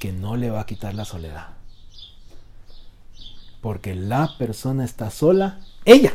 que 0.00 0.12
no 0.12 0.36
le 0.36 0.50
va 0.50 0.62
a 0.62 0.66
quitar 0.66 0.94
la 0.94 1.04
soledad. 1.04 1.48
Porque 3.60 3.94
la 3.94 4.36
persona 4.38 4.84
está 4.84 5.10
sola, 5.10 5.60
ella, 5.84 6.14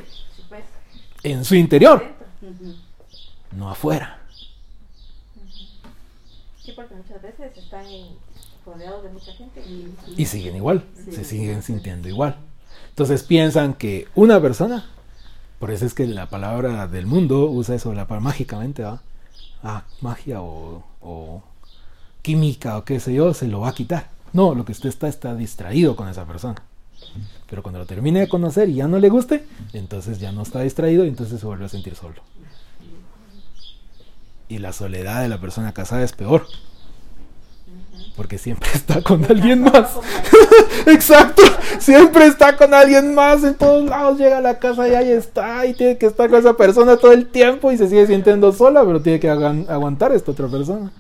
en 1.22 1.46
su 1.46 1.54
interior, 1.54 2.04
no 3.56 3.70
afuera. 3.70 4.20
Sí, 6.60 6.74
porque 6.76 6.96
muchas 6.96 7.22
veces 7.22 7.56
están 7.56 7.86
rodeados 8.66 9.04
de 9.04 9.10
mucha 9.10 9.32
gente 9.34 9.62
y 9.62 9.94
Y 10.18 10.26
siguen 10.26 10.56
igual, 10.56 10.84
se 11.12 11.24
siguen 11.24 11.62
sintiendo 11.62 12.10
igual. 12.10 12.38
Entonces 12.90 13.22
piensan 13.22 13.76
que 13.76 14.08
una 14.16 14.42
persona, 14.42 14.90
por 15.60 15.70
eso 15.70 15.86
es 15.86 15.94
que 15.94 16.08
la 16.08 16.28
palabra 16.28 16.88
del 16.88 17.06
mundo 17.06 17.46
usa 17.46 17.76
eso, 17.76 17.94
la 17.94 18.08
palabra 18.08 18.30
mágicamente, 18.30 18.82
¿va? 18.82 19.04
Ah, 19.62 19.84
magia 20.02 20.42
o, 20.42 20.84
o 21.02 21.44
química 22.26 22.80
o 22.80 22.84
qué 22.84 23.00
sé 23.00 23.14
yo, 23.14 23.36
se 23.36 23.48
lo 23.48 23.60
va 23.60 23.70
a 23.70 23.76
quitar. 23.76 24.08
No, 24.34 24.56
lo 24.56 24.66
que 24.66 24.72
usted 24.72 24.90
está 24.90 25.08
está 25.08 25.36
distraído 25.36 25.96
con 25.96 26.10
esa 26.10 26.26
persona. 26.26 26.56
Pero 27.48 27.62
cuando 27.62 27.78
lo 27.78 27.86
termine 27.86 28.22
de 28.22 28.28
conocer 28.28 28.68
y 28.68 28.76
ya 28.76 28.88
no 28.88 28.98
le 28.98 29.10
guste, 29.10 29.46
entonces 29.74 30.20
ya 30.20 30.32
no 30.32 30.42
está 30.42 30.62
distraído 30.62 31.06
y 31.06 31.10
entonces 31.10 31.40
se 31.40 31.46
vuelve 31.46 31.66
a 31.66 31.70
sentir 31.70 31.96
solo. 31.96 32.16
Y 34.50 34.58
la 34.58 34.74
soledad 34.74 35.22
de 35.22 35.30
la 35.30 35.40
persona 35.40 35.72
casada 35.72 36.02
es 36.02 36.14
peor. 36.14 36.48
Porque 38.16 38.40
siempre 38.40 38.72
está 38.74 39.04
con 39.04 39.24
alguien 39.26 39.62
más. 39.62 39.92
Exacto. 40.88 41.44
Siempre 41.78 42.26
está 42.26 42.58
con 42.58 42.74
alguien 42.74 43.14
más. 43.14 43.44
En 43.44 43.54
todos 43.54 43.88
lados 43.88 44.18
llega 44.18 44.40
a 44.40 44.42
la 44.42 44.58
casa 44.58 44.88
y 44.88 44.96
ahí 44.96 45.12
está. 45.12 45.64
Y 45.68 45.76
tiene 45.76 46.00
que 46.00 46.08
estar 46.08 46.28
con 46.32 46.40
esa 46.40 46.58
persona 46.58 46.98
todo 46.98 47.12
el 47.12 47.28
tiempo. 47.28 47.72
Y 47.72 47.78
se 47.78 47.88
sigue 47.88 48.08
sintiendo 48.08 48.52
sola. 48.52 48.84
Pero 48.84 49.02
tiene 49.02 49.20
que 49.20 49.30
aguantar 49.30 50.12
a 50.12 50.16
esta 50.16 50.32
otra 50.32 50.48
persona. 50.48 50.92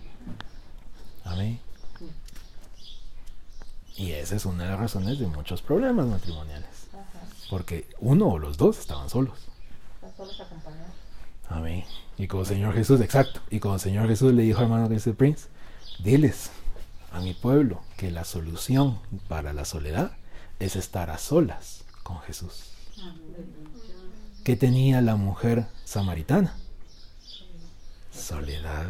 Amén. 1.26 1.60
Y 3.98 4.12
esa 4.12 4.36
es 4.36 4.46
una 4.46 4.64
de 4.66 4.70
las 4.72 4.80
razones 4.80 5.20
de 5.20 5.28
muchos 5.28 5.62
problemas 5.62 6.06
matrimoniales. 6.08 6.88
Ajá, 6.94 7.04
Porque 7.50 7.88
uno 8.00 8.28
o 8.28 8.40
los 8.40 8.58
dos 8.58 8.78
estaban 8.78 9.10
solos. 9.10 9.38
están 9.96 10.16
solos 10.16 10.40
acompañados. 10.42 10.94
Amén. 11.50 11.86
Y 12.18 12.28
como 12.28 12.44
Señor 12.46 12.74
Jesús, 12.74 13.00
exacto. 13.02 13.40
Y 13.50 13.60
como 13.60 13.80
Señor 13.80 14.08
Jesús 14.08 14.34
le 14.34 14.44
dijo, 14.44 14.62
hermano 14.62 14.90
dice 14.90 15.14
Prince, 15.14 15.48
diles 16.00 16.50
a 17.12 17.22
mi 17.22 17.34
pueblo 17.34 17.82
que 17.98 18.12
la 18.12 18.26
solución 18.26 19.00
para 19.30 19.54
la 19.54 19.64
soledad 19.66 20.12
es 20.60 20.76
estar 20.76 21.10
a 21.10 21.18
solas 21.18 21.86
con 22.04 22.20
Jesús. 22.22 22.64
¿Qué 24.44 24.56
tenía 24.56 25.02
la 25.02 25.16
mujer 25.16 25.68
samaritana? 25.86 26.56
Soledad. 28.12 28.88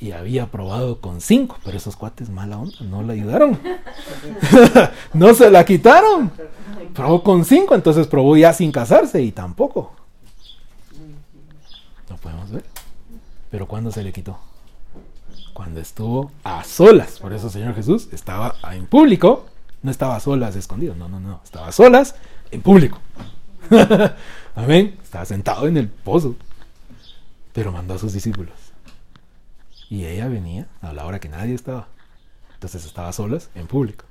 Y 0.00 0.12
había 0.12 0.46
probado 0.46 1.00
con 1.00 1.20
cinco, 1.20 1.58
pero 1.62 1.76
esos 1.76 1.94
cuates 1.94 2.30
mala 2.30 2.56
onda, 2.58 2.76
no 2.80 3.02
la 3.02 3.12
ayudaron. 3.12 3.60
no 5.12 5.34
se 5.34 5.50
la 5.50 5.64
quitaron. 5.66 6.32
Probó 6.94 7.22
con 7.22 7.44
cinco, 7.44 7.74
entonces 7.74 8.06
probó 8.06 8.34
ya 8.36 8.54
sin 8.54 8.72
casarse 8.72 9.20
y 9.20 9.30
tampoco. 9.30 9.92
Lo 12.08 12.16
podemos 12.16 12.50
ver. 12.50 12.64
Pero 13.50 13.68
¿cuándo 13.68 13.92
se 13.92 14.02
le 14.02 14.10
quitó? 14.10 14.38
Cuando 15.52 15.80
estuvo 15.80 16.32
a 16.44 16.64
solas. 16.64 17.18
Por 17.18 17.34
eso, 17.34 17.50
Señor 17.50 17.74
Jesús 17.74 18.08
estaba 18.12 18.54
en 18.72 18.86
público. 18.86 19.44
No 19.82 19.90
estaba 19.90 20.16
a 20.16 20.20
solas 20.20 20.56
escondido. 20.56 20.94
No, 20.94 21.08
no, 21.08 21.20
no. 21.20 21.40
Estaba 21.44 21.68
a 21.68 21.72
solas 21.72 22.14
en 22.50 22.62
público. 22.62 22.98
Amén. 24.54 24.98
Estaba 25.02 25.26
sentado 25.26 25.66
en 25.66 25.76
el 25.76 25.88
pozo. 25.88 26.36
Pero 27.52 27.70
mandó 27.70 27.94
a 27.94 27.98
sus 27.98 28.14
discípulos. 28.14 28.59
Y 29.90 30.06
ella 30.06 30.28
venía 30.28 30.68
a 30.80 30.92
la 30.92 31.04
hora 31.04 31.18
que 31.18 31.28
nadie 31.28 31.52
estaba. 31.52 31.88
Entonces 32.54 32.86
estaba 32.86 33.12
solas 33.12 33.50
en 33.56 33.66
público. 33.66 34.04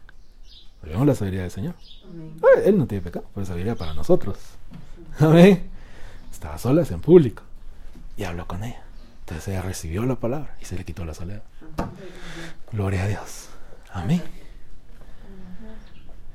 Vemos 0.84 1.08
la 1.08 1.16
sabiduría 1.16 1.44
del 1.44 1.52
Señor. 1.52 1.76
Ah, 2.44 2.60
Él 2.66 2.78
no 2.78 2.86
tiene 2.86 3.02
pecado, 3.02 3.26
pero 3.34 3.46
sabiduría 3.46 3.76
para 3.76 3.94
nosotros. 3.94 4.38
Amén. 5.20 5.70
Estaba 6.32 6.58
solas 6.58 6.92
en 6.92 7.00
público 7.00 7.44
y 8.18 8.26
habló 8.26 8.46
con 8.46 8.64
ella. 8.64 8.84
Entonces 9.22 9.48
ella 9.48 9.62
recibió 9.62 10.06
la 10.06 10.16
palabra 10.16 10.56
y 10.62 10.66
se 10.66 10.76
le 10.76 10.84
quitó 10.84 11.06
la 11.06 11.14
soledad. 11.14 11.44
Gloria 12.72 13.04
a 13.04 13.08
Dios. 13.08 13.48
Amén. 13.94 14.22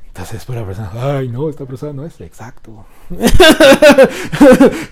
Entonces 0.07 0.35
después 0.35 0.59
la 0.59 0.65
persona, 0.65 0.91
ay 0.95 1.29
no, 1.29 1.51
esta 1.51 1.67
persona 1.67 1.93
no 1.93 2.07
es. 2.07 2.19
Exacto. 2.21 2.87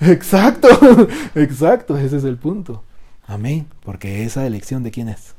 exacto. 0.01 0.69
Exacto. 1.37 1.97
Ese 1.97 2.17
es 2.17 2.25
el 2.25 2.37
punto. 2.37 2.85
Amén. 3.33 3.67
Porque 3.83 4.25
esa 4.25 4.47
elección 4.47 4.83
de 4.83 4.91
quién 4.91 5.09
es. 5.09 5.35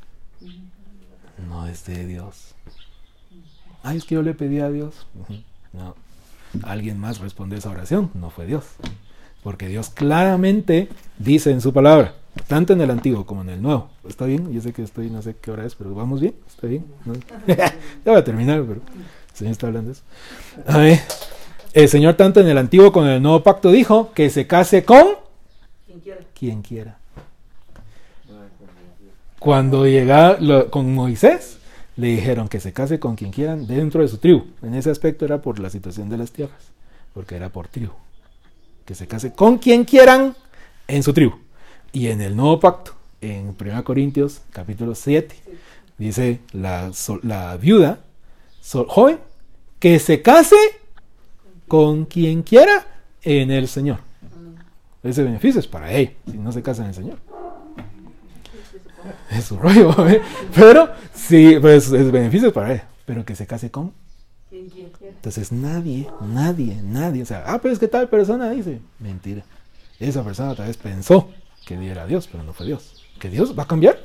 No 1.48 1.68
es 1.68 1.86
de 1.86 2.08
Dios. 2.08 2.56
Ay, 3.84 3.98
es 3.98 4.06
que 4.06 4.16
yo 4.16 4.24
le 4.24 4.34
pedí 4.34 4.60
a 4.60 4.70
Dios. 4.70 5.06
No. 5.74 5.96
Alguien 6.62 7.00
más 7.00 7.18
respondió 7.18 7.58
esa 7.58 7.72
oración. 7.72 8.12
No 8.14 8.30
fue 8.30 8.46
Dios. 8.46 8.64
Porque 9.42 9.68
Dios 9.68 9.90
claramente 9.90 10.88
dice 11.18 11.50
en 11.50 11.62
su 11.62 11.74
palabra, 11.74 12.14
tanto 12.48 12.74
en 12.74 12.82
el 12.82 12.92
Antiguo 12.92 13.26
como 13.26 13.42
en 13.42 13.50
el 13.50 13.60
Nuevo. 13.64 13.90
¿Está 14.08 14.26
bien? 14.26 14.54
Yo 14.54 14.62
sé 14.62 14.72
que 14.72 14.84
estoy, 14.84 15.10
no 15.10 15.24
sé 15.24 15.36
qué 15.42 15.50
hora 15.50 15.66
es, 15.66 15.74
pero 15.74 15.96
vamos 15.96 16.22
bien. 16.22 16.36
¿Está 16.48 16.68
bien? 16.68 16.86
¿No? 17.06 17.16
ya 17.48 17.74
voy 18.06 18.18
a 18.18 18.24
terminar, 18.24 18.62
pero 18.68 18.82
el 18.82 19.36
Señor 19.36 19.52
está 19.54 19.66
hablando 19.66 19.88
de 19.88 19.94
eso. 19.94 20.04
A 20.68 20.78
ver, 20.78 21.00
el 21.74 21.90
Señor 21.90 22.14
tanto 22.14 22.40
en 22.40 22.48
el 22.48 22.58
Antiguo 22.60 22.92
como 22.92 23.08
en 23.08 23.14
el 23.14 23.22
Nuevo 23.24 23.42
Pacto 23.42 23.72
dijo 23.72 24.12
que 24.14 24.30
se 24.30 24.46
case 24.46 24.86
con 24.86 25.08
Quien 25.88 26.00
quiera. 26.02 26.20
quien 26.36 26.62
quiera. 26.62 26.98
Cuando 29.44 29.86
llega 29.86 30.38
lo- 30.40 30.72
con 30.72 30.94
Moisés, 30.94 31.58
le 31.98 32.08
dijeron 32.08 32.48
que 32.48 32.62
se 32.62 32.72
case 32.72 32.98
con 33.00 33.16
quien 33.16 33.32
quieran 33.32 33.68
dentro 33.68 34.02
de 34.02 34.08
su 34.08 34.18
tribu. 34.18 34.46
En 34.62 34.74
ese 34.74 34.90
aspecto 34.90 35.26
era 35.26 35.42
por 35.42 35.60
la 35.60 35.70
situación 35.70 36.08
de 36.10 36.18
las 36.18 36.32
tierras, 36.32 36.72
porque 37.14 37.36
era 37.36 37.50
por 37.50 37.68
tribu. 37.68 37.92
Que 38.86 38.96
se 38.96 39.06
case 39.06 39.34
con 39.34 39.58
quien 39.58 39.84
quieran 39.84 40.34
en 40.88 41.04
su 41.04 41.12
tribu. 41.14 41.34
Y 41.92 42.08
en 42.08 42.22
el 42.22 42.36
nuevo 42.38 42.60
pacto, 42.62 42.94
en 43.20 43.54
1 43.58 43.84
Corintios 43.84 44.42
capítulo 44.52 44.96
7, 44.96 45.36
dice 45.98 46.40
la, 46.54 46.92
viuda 47.62 48.00
so- 48.62 48.86
joven 48.88 49.20
que 49.80 50.00
se 50.00 50.22
case 50.22 50.56
con 51.68 52.06
quien 52.06 52.44
quiera 52.44 52.88
en 53.24 53.52
el 53.52 53.68
Señor. 53.68 54.00
Ese 55.04 55.22
beneficio 55.22 55.60
es 55.60 55.68
para 55.68 55.92
ella, 55.92 56.14
si 56.32 56.38
no 56.38 56.54
se 56.54 56.62
casa 56.62 56.82
en 56.84 56.88
el 56.90 56.96
Señor. 56.96 57.18
Es 59.38 59.46
su 59.46 59.58
rollo, 59.58 60.08
¿eh? 60.08 60.22
pero 60.54 60.90
sí, 61.14 61.58
pues 61.60 61.92
es 61.92 62.12
beneficio 62.12 62.54
para 62.54 62.74
ella, 62.74 62.88
pero 63.06 63.26
que 63.26 63.36
se 63.36 63.48
case 63.48 63.72
con. 63.72 63.94
Entonces 64.52 65.52
nadie, 65.52 66.08
nadie, 66.22 66.80
nadie, 66.84 67.24
o 67.24 67.26
sea, 67.26 67.44
ah, 67.48 67.60
pero 67.60 67.74
es 67.74 67.80
que 67.80 67.88
tal 67.88 68.08
persona 68.08 68.52
dice, 68.52 68.80
mentira. 69.00 69.44
Esa 70.00 70.24
persona 70.24 70.54
tal 70.54 70.68
vez 70.68 70.78
pensó 70.78 71.30
que 71.66 71.74
era 71.90 72.06
Dios, 72.06 72.28
pero 72.32 72.44
no 72.44 72.54
fue 72.54 72.68
Dios. 72.68 73.04
¿Que 73.20 73.30
Dios 73.30 73.58
va 73.58 73.64
a 73.64 73.68
cambiar? 73.68 73.98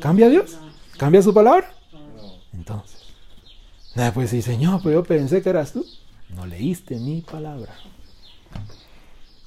¿Cambia 0.00 0.28
Dios? 0.28 0.58
¿Cambia 0.96 1.20
su 1.22 1.34
palabra? 1.34 1.70
Entonces, 2.52 3.02
nada, 3.94 4.14
pues 4.14 4.30
sí, 4.30 4.40
Señor, 4.40 4.80
pero 4.82 5.00
yo 5.00 5.04
pensé 5.04 5.42
que 5.42 5.50
eras 5.50 5.72
tú. 5.72 5.84
No 6.34 6.46
leíste 6.46 6.96
mi 6.96 7.20
palabra. 7.20 7.74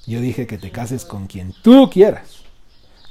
Yo 0.06 0.20
dije 0.20 0.46
que 0.46 0.58
te 0.58 0.70
cases 0.70 1.04
con 1.04 1.26
quien 1.26 1.52
tú 1.62 1.90
quieras. 1.90 2.47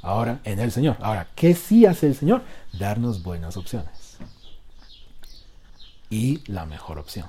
Ahora, 0.02 0.40
en 0.44 0.58
el 0.60 0.70
Señor. 0.72 0.96
Ahora, 1.00 1.28
¿qué 1.34 1.54
sí 1.54 1.86
hace 1.86 2.06
el 2.06 2.14
Señor? 2.14 2.42
Darnos 2.72 3.22
buenas 3.22 3.56
opciones. 3.56 4.18
Y 6.10 6.40
la 6.46 6.66
mejor 6.66 6.98
opción. 6.98 7.26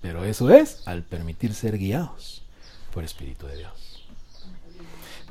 Pero 0.00 0.24
eso 0.24 0.50
es 0.50 0.82
al 0.86 1.02
permitir 1.02 1.54
ser 1.54 1.78
guiados 1.78 2.42
por 2.92 3.04
Espíritu 3.04 3.46
de 3.46 3.56
Dios. 3.56 3.72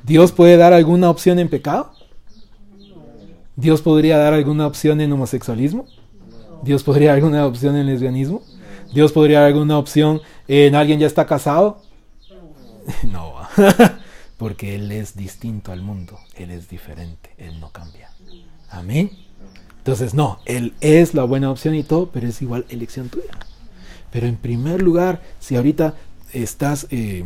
¿Dios 0.02 0.32
puede 0.32 0.56
dar 0.56 0.72
alguna 0.72 1.08
opción 1.08 1.38
en 1.38 1.48
pecado? 1.48 1.92
¿Dios 3.56 3.80
podría 3.80 4.18
dar 4.18 4.34
alguna 4.34 4.66
opción 4.66 5.00
en 5.00 5.12
homosexualismo? 5.12 5.86
¿Dios 6.62 6.82
podría 6.82 7.10
dar 7.10 7.16
alguna 7.16 7.46
opción 7.46 7.76
en 7.76 7.86
lesbianismo? 7.86 8.42
¿Dios 8.92 9.12
podría 9.12 9.40
dar 9.40 9.48
alguna 9.48 9.78
opción 9.78 10.20
en 10.48 10.74
alguien 10.74 10.98
ya 10.98 11.06
está 11.06 11.26
casado? 11.26 11.80
No, 13.04 13.32
porque 14.36 14.74
Él 14.74 14.90
es 14.92 15.16
distinto 15.16 15.72
al 15.72 15.82
mundo, 15.82 16.18
Él 16.36 16.50
es 16.50 16.68
diferente, 16.68 17.30
Él 17.38 17.60
no 17.60 17.70
cambia. 17.70 18.10
Amén. 18.70 19.10
Entonces, 19.78 20.14
no, 20.14 20.40
Él 20.44 20.74
es 20.80 21.14
la 21.14 21.24
buena 21.24 21.50
opción 21.50 21.74
y 21.74 21.82
todo, 21.82 22.10
pero 22.10 22.26
es 22.26 22.40
igual 22.42 22.64
elección 22.68 23.08
tuya. 23.08 23.32
Pero 24.10 24.26
en 24.26 24.36
primer 24.36 24.82
lugar, 24.82 25.22
si 25.40 25.56
ahorita 25.56 25.94
estás 26.32 26.86
eh, 26.90 27.24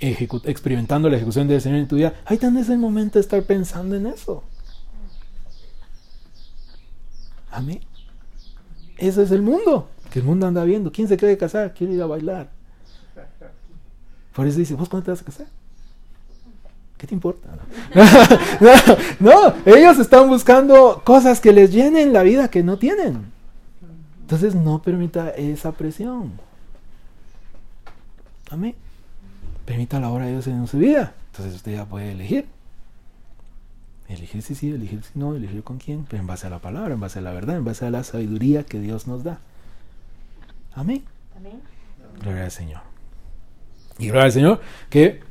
experimentando 0.00 1.08
la 1.08 1.16
ejecución 1.16 1.48
del 1.48 1.60
Señor 1.60 1.78
en 1.78 1.88
tu 1.88 1.96
vida, 1.96 2.14
ahí 2.24 2.38
también 2.38 2.64
es 2.64 2.70
el 2.70 2.78
momento 2.78 3.18
de 3.18 3.22
estar 3.22 3.42
pensando 3.42 3.96
en 3.96 4.06
eso. 4.06 4.42
Amén. 7.50 7.80
Eso 8.96 9.22
es 9.22 9.30
el 9.30 9.42
mundo, 9.42 9.88
que 10.10 10.20
el 10.20 10.24
mundo 10.24 10.46
anda 10.46 10.62
viendo. 10.64 10.92
¿Quién 10.92 11.08
se 11.08 11.16
quiere 11.16 11.36
casar? 11.36 11.74
Quiere 11.74 11.94
ir 11.94 12.02
a 12.02 12.06
bailar. 12.06 12.50
Por 14.34 14.46
eso 14.46 14.58
dice, 14.58 14.74
¿vos 14.74 14.88
cuándo 14.88 15.06
te 15.06 15.10
vas 15.10 15.22
a 15.22 15.24
casar? 15.24 15.46
¿Qué 17.00 17.06
te 17.06 17.14
importa? 17.14 17.48
No, 18.60 18.72
no, 19.20 19.54
ellos 19.64 19.98
están 19.98 20.28
buscando 20.28 21.00
cosas 21.02 21.40
que 21.40 21.50
les 21.50 21.72
llenen 21.72 22.12
la 22.12 22.22
vida 22.22 22.48
que 22.48 22.62
no 22.62 22.76
tienen. 22.76 23.32
Entonces 24.20 24.54
no 24.54 24.82
permita 24.82 25.30
esa 25.30 25.72
presión. 25.72 26.32
Amén. 28.50 28.74
Permita 29.64 29.98
la 29.98 30.10
obra 30.10 30.26
de 30.26 30.32
Dios 30.32 30.46
en 30.46 30.66
su 30.66 30.76
vida. 30.76 31.14
Entonces 31.30 31.54
usted 31.54 31.72
ya 31.72 31.86
puede 31.86 32.12
elegir. 32.12 32.46
Elegir 34.06 34.42
si 34.42 34.54
sí, 34.54 34.70
elegir 34.70 35.02
si 35.02 35.18
no, 35.18 35.34
elegir 35.34 35.62
con 35.62 35.78
quién, 35.78 36.04
pero 36.06 36.20
en 36.20 36.26
base 36.26 36.48
a 36.48 36.50
la 36.50 36.58
palabra, 36.58 36.92
en 36.92 37.00
base 37.00 37.20
a 37.20 37.22
la 37.22 37.32
verdad, 37.32 37.56
en 37.56 37.64
base 37.64 37.86
a 37.86 37.90
la 37.90 38.04
sabiduría 38.04 38.64
que 38.64 38.78
Dios 38.78 39.06
nos 39.06 39.24
da. 39.24 39.38
Amén. 40.74 41.02
Amén. 41.34 41.62
Gloria 42.20 42.44
al 42.44 42.50
Señor. 42.50 42.82
Y 43.98 44.08
gloria 44.08 44.24
al 44.24 44.32
Señor 44.32 44.60
que 44.90 45.29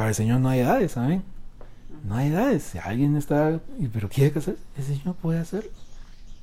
para 0.00 0.08
el 0.08 0.14
Señor 0.14 0.40
no 0.40 0.48
hay 0.48 0.60
edades, 0.60 0.92
¿saben? 0.92 1.22
No 2.08 2.14
hay 2.14 2.28
edades. 2.28 2.62
Si 2.62 2.78
alguien 2.78 3.16
está, 3.16 3.60
pero 3.92 4.08
quiere 4.08 4.32
casar, 4.32 4.54
el 4.78 4.82
Señor 4.82 5.14
puede 5.16 5.40
hacerlo. 5.40 5.68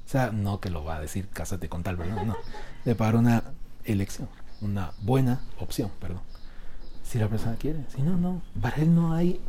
O 0.06 0.10
sea, 0.10 0.30
no 0.30 0.60
que 0.60 0.70
lo 0.70 0.84
va 0.84 0.98
a 0.98 1.02
decir, 1.02 1.28
cásate 1.34 1.68
con 1.68 1.82
tal, 1.82 1.96
¿verdad? 1.96 2.24
No. 2.24 2.38
Le 2.86 2.94
para 2.94 3.18
una 3.18 3.42
elección, 3.84 4.30
una 4.62 4.92
buena 5.02 5.42
opción, 5.58 5.90
perdón. 6.00 6.22
Si 7.02 7.18
la 7.18 7.30
persona 7.30 7.56
quiere. 7.56 7.80
Si 7.96 8.04
no, 8.04 8.16
no. 8.16 8.44
Para 8.62 8.76
él 8.76 8.94
no 8.94 9.12
hay 9.12 9.42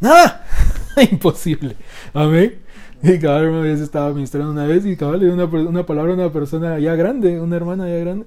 nada. 0.00 0.44
Imposible. 1.10 1.78
Amén. 2.12 2.60
Y 3.02 3.18
cabal, 3.18 3.48
una 3.48 3.60
vez 3.62 3.80
estaba 3.80 4.12
ministrando 4.12 4.50
una 4.50 4.66
vez 4.66 4.84
y 4.84 4.98
cabal 4.98 5.20
le 5.20 5.32
dio 5.32 5.34
una, 5.34 5.44
una 5.46 5.86
palabra 5.86 6.12
a 6.12 6.16
una 6.16 6.30
persona 6.30 6.78
ya 6.78 6.94
grande, 6.94 7.40
una 7.40 7.56
hermana 7.56 7.88
ya 7.88 7.96
grande. 8.00 8.26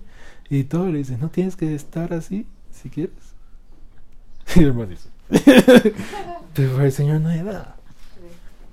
Y 0.49 0.63
todo 0.63 0.87
le 0.87 0.97
dice, 0.97 1.19
no 1.19 1.29
tienes 1.29 1.55
que 1.55 1.75
estar 1.75 2.13
así 2.15 2.47
si 2.71 2.89
quieres. 2.89 3.13
Y 4.55 4.61
el 4.61 4.69
hermano 4.69 4.89
dice, 4.89 5.09
pero 6.53 6.73
para 6.73 6.85
el 6.85 6.91
Señor 6.91 7.21
no 7.21 7.29
hay 7.29 7.39
edad. 7.39 7.75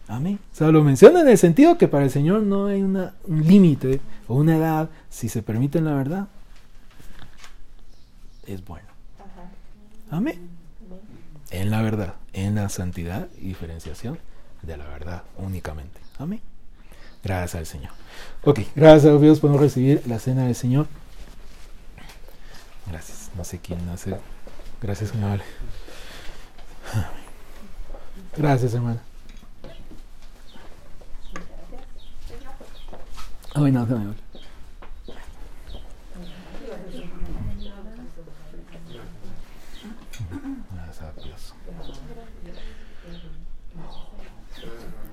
Amén. 0.09 0.39
O 0.53 0.57
sea, 0.57 0.69
lo 0.69 0.83
menciona 0.83 1.21
en 1.21 1.29
el 1.29 1.39
sentido 1.39 1.79
que 1.79 1.89
para 1.89 2.05
el 2.05 2.11
Señor 2.11 2.43
no 2.43 2.67
hay 2.67 2.83
una, 2.83 3.15
un 3.25 3.47
límite 3.47 4.01
o 4.29 4.37
una 4.37 4.57
edad, 4.57 4.89
si 5.11 5.29
se 5.29 5.43
permite 5.43 5.79
en 5.79 5.85
la 5.85 5.95
verdad, 5.95 6.29
es 8.47 8.65
bueno. 8.65 8.87
Amén. 10.11 10.49
En 11.51 11.71
la 11.71 11.83
verdad, 11.83 12.15
en 12.33 12.55
la 12.55 12.69
santidad 12.69 13.29
y 13.39 13.49
diferenciación 13.49 14.19
de 14.63 14.77
la 14.77 14.87
verdad 14.87 15.25
únicamente. 15.39 16.01
Amén. 16.19 16.41
Gracias 17.23 17.55
al 17.57 17.67
Señor. 17.67 17.93
Ok, 18.45 18.61
gracias 18.77 19.13
a 19.13 19.19
Dios 19.19 19.41
podemos 19.41 19.61
recibir 19.61 20.03
la 20.07 20.19
cena 20.19 20.45
del 20.45 20.55
Señor. 20.55 20.87
Gracias. 22.89 23.31
No 23.37 23.45
sé 23.45 23.59
quién 23.59 23.89
hace. 23.89 24.17
Gracias, 24.81 25.11
señor. 25.11 25.41
Gracias, 28.37 28.75
hermana. 28.75 29.01
Ay, 33.55 33.73
no. 33.73 33.87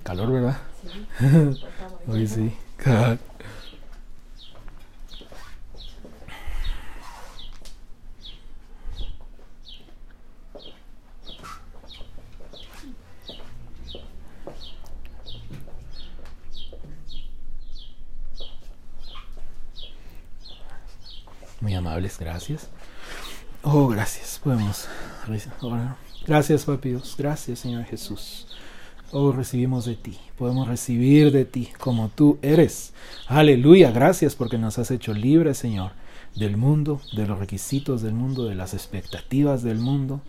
Calor, 0.03 0.31
¿verdad? 0.31 0.57
Hoy 2.07 2.27
sí. 2.27 2.53
Muy 21.64 21.76
amables, 21.76 22.19
gracias. 22.19 22.68
Oh, 23.61 23.88
gracias. 23.88 24.38
Podemos 24.44 24.90
orar. 25.61 25.95
Gracias, 26.27 26.65
papi 26.65 26.90
Dios. 26.90 27.15
Gracias, 27.18 27.60
Señor 27.60 27.85
Jesús. 27.85 28.48
Oh, 29.11 29.31
recibimos 29.31 29.85
de 29.85 29.95
ti. 29.95 30.19
Podemos 30.38 30.68
recibir 30.68 31.31
de 31.31 31.45
ti 31.45 31.69
como 31.80 32.10
tú 32.10 32.38
eres. 32.41 32.91
Aleluya. 33.27 33.91
Gracias 33.91 34.35
porque 34.35 34.57
nos 34.57 34.77
has 34.77 34.91
hecho 34.91 35.14
libres, 35.14 35.57
Señor, 35.57 35.94
del 36.35 36.57
mundo, 36.57 36.99
de 37.15 37.27
los 37.27 37.40
requisitos 37.40 38.02
del 38.02 38.14
mundo, 38.14 38.44
de 38.44 38.56
las 38.56 38.73
expectativas 38.73 39.64
del 39.64 39.80
mundo. 39.80 40.19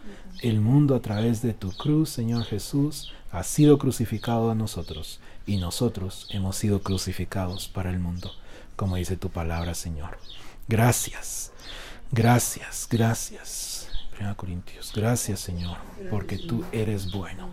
El 0.40 0.60
mundo 0.60 0.94
a 0.94 1.02
través 1.02 1.42
de 1.42 1.52
tu 1.52 1.72
cruz, 1.72 2.10
Señor 2.10 2.44
Jesús, 2.44 3.12
ha 3.32 3.42
sido 3.42 3.78
crucificado 3.78 4.52
a 4.52 4.54
nosotros 4.54 5.18
y 5.48 5.56
nosotros 5.56 6.28
hemos 6.30 6.54
sido 6.54 6.80
crucificados 6.84 7.66
para 7.66 7.90
el 7.90 7.98
mundo, 7.98 8.30
como 8.76 8.94
dice 8.94 9.16
tu 9.16 9.30
palabra, 9.30 9.74
Señor. 9.74 10.16
Gracias, 10.68 11.52
gracias, 12.10 12.88
gracias. 12.90 13.88
1 14.18 14.36
Corintios, 14.36 14.92
gracias 14.94 15.40
Señor, 15.40 15.76
porque 16.10 16.38
tú 16.38 16.64
eres 16.72 17.12
bueno, 17.12 17.50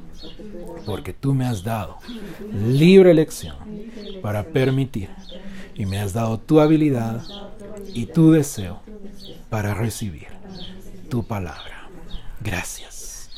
porque 0.85 1.11
tú 1.11 1.33
me 1.33 1.45
has 1.45 1.63
dado 1.63 1.97
libre 2.53 3.11
elección 3.11 3.55
para 4.21 4.43
permitir 4.43 5.09
y 5.75 5.85
me 5.85 5.99
has 5.99 6.13
dado 6.13 6.39
tu 6.39 6.59
habilidad 6.59 7.23
y 7.93 8.05
tu 8.05 8.31
deseo 8.31 8.81
para 9.49 9.73
recibir 9.73 10.27
tu 11.09 11.25
palabra. 11.25 11.89
Gracias. 12.39 13.29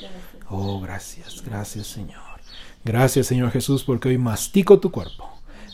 Oh, 0.50 0.80
gracias, 0.82 1.42
gracias 1.44 1.88
Señor. 1.88 2.22
Gracias 2.86 3.26
Señor 3.26 3.52
Jesús 3.52 3.84
porque 3.84 4.10
hoy 4.10 4.18
mastico 4.18 4.80
tu 4.80 4.92
cuerpo. 4.92 5.30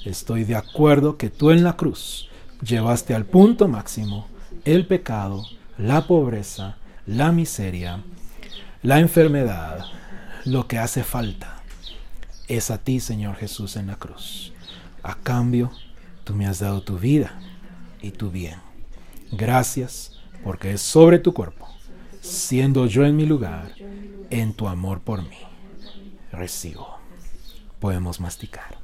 Estoy 0.06 0.46
de 0.46 0.56
acuerdo 0.56 1.18
que 1.18 1.30
tú 1.30 1.52
en 1.52 1.64
la 1.64 1.76
cruz 1.76 2.29
llevaste 2.62 3.16
al 3.16 3.26
punto 3.26 3.68
máximo 3.68 4.28
el 4.66 4.86
pecado, 4.86 5.46
la 5.78 6.08
pobreza, 6.08 6.78
la 7.06 7.32
miseria, 7.32 8.04
la 8.84 9.00
enfermedad, 9.00 9.86
lo 10.46 10.68
que 10.68 10.78
hace 10.78 11.04
falta. 11.04 11.62
Es 12.48 12.72
a 12.72 12.78
ti, 12.78 13.00
Señor 13.00 13.36
Jesús, 13.36 13.76
en 13.76 13.88
la 13.88 13.96
cruz. 13.96 14.54
A 15.04 15.16
cambio, 15.16 15.72
tú 16.24 16.34
me 16.34 16.48
has 16.48 16.60
dado 16.60 16.82
tu 16.82 16.98
vida 16.98 17.40
y 18.02 18.12
tu 18.12 18.32
bien. 18.32 18.60
Gracias 19.32 20.20
porque 20.44 20.74
es 20.74 20.82
sobre 20.82 21.20
tu 21.20 21.34
cuerpo, 21.34 21.68
siendo 22.22 22.86
yo 22.88 23.06
en 23.06 23.16
mi 23.16 23.26
lugar, 23.26 23.74
en 24.30 24.54
tu 24.54 24.68
amor 24.68 25.02
por 25.02 25.22
mí. 25.22 25.38
Recibo. 26.32 26.98
Podemos 27.80 28.20
masticar. 28.20 28.79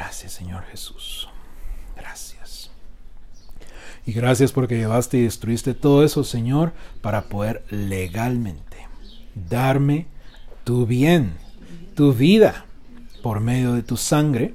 Gracias, 0.00 0.32
Señor 0.32 0.64
Jesús. 0.70 1.28
Gracias. 1.94 2.70
Y 4.06 4.12
gracias 4.14 4.50
porque 4.50 4.78
llevaste 4.78 5.18
y 5.18 5.24
destruiste 5.24 5.74
todo 5.74 6.04
eso, 6.04 6.24
Señor, 6.24 6.72
para 7.02 7.28
poder 7.28 7.62
legalmente 7.68 8.78
darme 9.34 10.06
tu 10.64 10.86
bien, 10.86 11.34
tu 11.94 12.14
vida, 12.14 12.64
por 13.22 13.40
medio 13.40 13.74
de 13.74 13.82
tu 13.82 13.98
sangre 13.98 14.54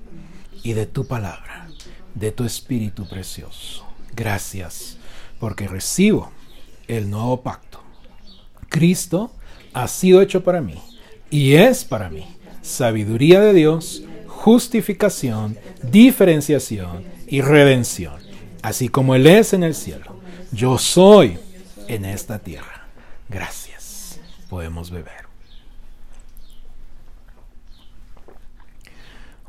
y 0.64 0.74
de 0.74 0.88
tu 0.88 1.06
palabra, 1.06 1.68
de 2.16 2.32
tu 2.32 2.44
Espíritu 2.44 3.08
precioso. 3.08 3.86
Gracias 4.16 4.98
porque 5.40 5.68
recibo 5.68 6.32
el 6.88 7.12
nuevo 7.12 7.44
pacto. 7.44 7.84
Cristo 8.68 9.32
ha 9.74 9.88
sido 9.88 10.24
hecho 10.24 10.44
para 10.44 10.62
mí 10.62 10.82
y 11.30 11.54
es 11.54 11.86
para 11.86 12.10
mí 12.10 12.26
sabiduría 12.64 13.42
de 13.42 13.54
Dios 13.54 14.02
justificación, 14.46 15.58
diferenciación 15.82 17.04
y 17.26 17.42
redención, 17.42 18.14
así 18.62 18.90
como 18.90 19.16
Él 19.16 19.26
es 19.26 19.54
en 19.54 19.64
el 19.64 19.74
cielo. 19.74 20.18
Yo 20.52 20.78
soy 20.78 21.40
en 21.88 22.06
esta 22.06 22.38
tierra. 22.38 22.86
Gracias. 23.28 24.20
Podemos 24.48 24.92
beber. 24.92 25.26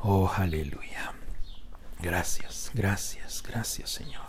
Oh, 0.01 0.31
aleluya. 0.35 1.13
Gracias, 2.01 2.71
gracias, 2.73 3.43
gracias 3.47 3.91
Señor. 3.91 4.23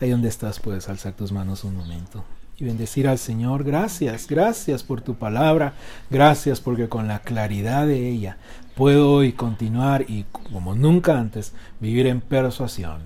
Ahí 0.00 0.10
donde 0.10 0.28
estás 0.28 0.58
puedes 0.58 0.88
alzar 0.88 1.12
tus 1.12 1.30
manos 1.30 1.62
un 1.62 1.76
momento 1.76 2.24
y 2.60 2.64
bendecir 2.64 3.06
al 3.06 3.18
Señor. 3.18 3.62
Gracias, 3.62 4.26
gracias 4.26 4.82
por 4.82 5.02
tu 5.02 5.14
palabra. 5.14 5.74
Gracias 6.10 6.60
porque 6.60 6.88
con 6.88 7.06
la 7.06 7.20
claridad 7.20 7.86
de 7.86 8.08
ella 8.08 8.38
puedo 8.74 9.12
hoy 9.12 9.32
continuar 9.32 10.04
y 10.08 10.24
como 10.32 10.74
nunca 10.74 11.18
antes 11.18 11.52
vivir 11.80 12.06
en 12.06 12.20
persuasión. 12.20 13.02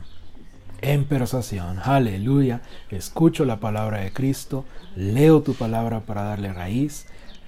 En 0.81 1.05
persuasión, 1.05 1.79
aleluya. 1.83 2.61
Escucho 2.91 3.45
la 3.45 3.59
palabra 3.59 4.01
de 4.01 4.13
Cristo, 4.13 4.65
leo 4.97 5.43
tu 5.43 5.55
palabra 5.55 6.01
para 6.01 6.25
darle 6.25 6.53
raíz, 6.53 7.07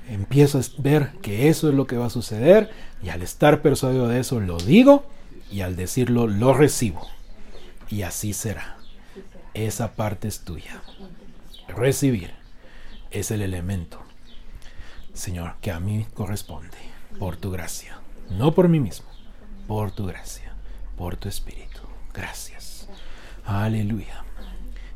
empiezo 0.09 0.59
a 0.59 0.63
ver 0.79 1.13
que 1.21 1.49
eso 1.49 1.69
es 1.69 1.75
lo 1.75 1.87
que 1.87 1.99
va 1.99 2.07
a 2.07 2.11
suceder 2.11 2.71
y 3.03 3.11
al 3.11 3.23
estar 3.23 3.61
persuadido 3.63 4.09
de 4.09 4.21
eso 4.21 4.41
lo 4.41 4.57
digo 4.59 5.05
y 5.51 5.61
al 5.61 5.77
decirlo 5.77 6.27
lo 6.27 6.55
recibo. 6.55 7.07
Y 7.89 8.03
así 8.03 8.33
será. 8.33 8.79
Esa 9.55 9.93
parte 9.93 10.29
es 10.29 10.41
tuya. 10.41 10.83
Recibir 11.69 12.33
es 13.11 13.31
el 13.31 13.43
elemento, 13.43 14.01
Señor, 15.15 15.55
que 15.61 15.71
a 15.71 15.81
mí 15.81 16.07
corresponde 16.15 16.77
por 17.19 17.37
tu 17.37 17.51
gracia 17.51 17.99
no 18.31 18.55
por 18.55 18.69
mí 18.69 18.81
mismo, 18.81 19.07
por 19.67 19.91
tu 19.91 20.07
gracia, 20.07 20.53
por 20.97 21.17
tu 21.17 21.29
espíritu. 21.29 21.81
Gracias. 22.13 22.89
Aleluya. 23.45 24.25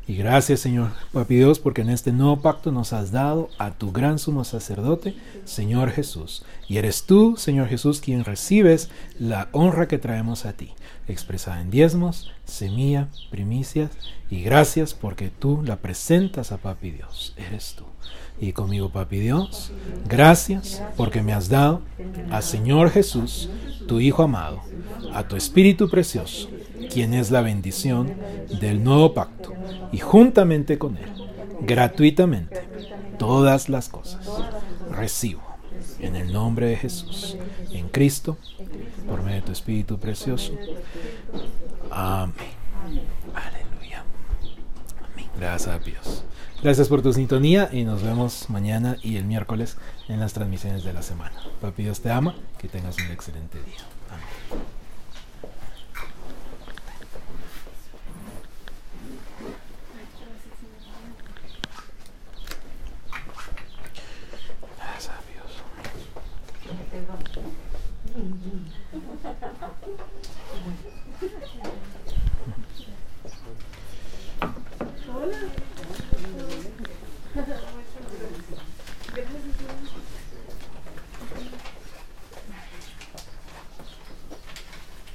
Y 0.07 0.15
gracias, 0.15 0.59
Señor, 0.59 0.91
papi 1.13 1.35
Dios, 1.35 1.59
porque 1.59 1.81
en 1.81 1.89
este 1.89 2.11
nuevo 2.11 2.41
pacto 2.41 2.71
nos 2.71 2.91
has 2.91 3.11
dado 3.11 3.49
a 3.57 3.71
tu 3.71 3.91
gran 3.91 4.19
sumo 4.19 4.43
sacerdote, 4.43 5.15
Señor 5.45 5.91
Jesús. 5.91 6.43
Y 6.67 6.77
eres 6.77 7.03
tú, 7.03 7.37
Señor 7.37 7.69
Jesús, 7.69 8.01
quien 8.01 8.25
recibes 8.25 8.89
la 9.19 9.47
honra 9.53 9.87
que 9.87 9.99
traemos 9.99 10.45
a 10.45 10.53
ti, 10.53 10.73
expresada 11.07 11.61
en 11.61 11.71
diezmos, 11.71 12.31
semilla, 12.43 13.07
primicias, 13.29 13.91
y 14.29 14.41
gracias 14.41 14.93
porque 14.93 15.29
tú 15.29 15.61
la 15.63 15.77
presentas 15.77 16.51
a 16.51 16.57
papi 16.57 16.91
Dios. 16.91 17.33
Eres 17.37 17.75
tú 17.77 17.85
y 18.41 18.53
conmigo, 18.53 18.89
papi 18.89 19.19
Dios. 19.19 19.71
Gracias 20.05 20.81
porque 20.97 21.21
me 21.21 21.31
has 21.31 21.47
dado 21.47 21.81
al 22.31 22.41
Señor 22.41 22.89
Jesús, 22.89 23.49
tu 23.87 23.99
Hijo 23.99 24.23
amado, 24.23 24.61
a 25.13 25.27
tu 25.27 25.35
Espíritu 25.35 25.89
precioso, 25.89 26.49
quien 26.91 27.13
es 27.13 27.29
la 27.29 27.41
bendición 27.41 28.13
del 28.59 28.83
nuevo 28.83 29.13
pacto, 29.13 29.53
y 29.91 29.99
juntamente 29.99 30.79
con 30.79 30.97
Él, 30.97 31.11
gratuitamente, 31.61 32.63
todas 33.19 33.69
las 33.69 33.89
cosas. 33.89 34.27
Recibo 34.89 35.43
en 35.99 36.15
el 36.15 36.33
nombre 36.33 36.65
de 36.65 36.77
Jesús, 36.77 37.37
en 37.71 37.89
Cristo, 37.89 38.37
por 39.07 39.21
medio 39.21 39.41
de 39.41 39.45
tu 39.45 39.51
Espíritu 39.51 39.99
precioso. 39.99 40.53
Amén. 41.91 42.33
Aleluya. 43.35 44.03
Gracias 45.37 45.75
a 45.75 45.77
Dios. 45.77 46.23
Gracias 46.63 46.89
por 46.89 47.01
tu 47.01 47.11
sintonía 47.11 47.69
y 47.71 47.85
nos 47.85 48.03
vemos 48.03 48.47
mañana 48.51 48.97
y 49.01 49.17
el 49.17 49.25
miércoles 49.25 49.77
en 50.07 50.19
las 50.19 50.33
transmisiones 50.33 50.83
de 50.83 50.93
la 50.93 51.01
semana. 51.01 51.33
Papi 51.59 51.81
Dios 51.81 52.01
te 52.01 52.11
ama, 52.11 52.35
que 52.59 52.67
tengas 52.67 52.97
un 52.99 53.07
excelente 53.11 53.57
día. 53.63 53.79
Amén. 54.11 54.61
Gracias 64.77 65.09
a 65.09 65.19
Dios. 68.63 68.71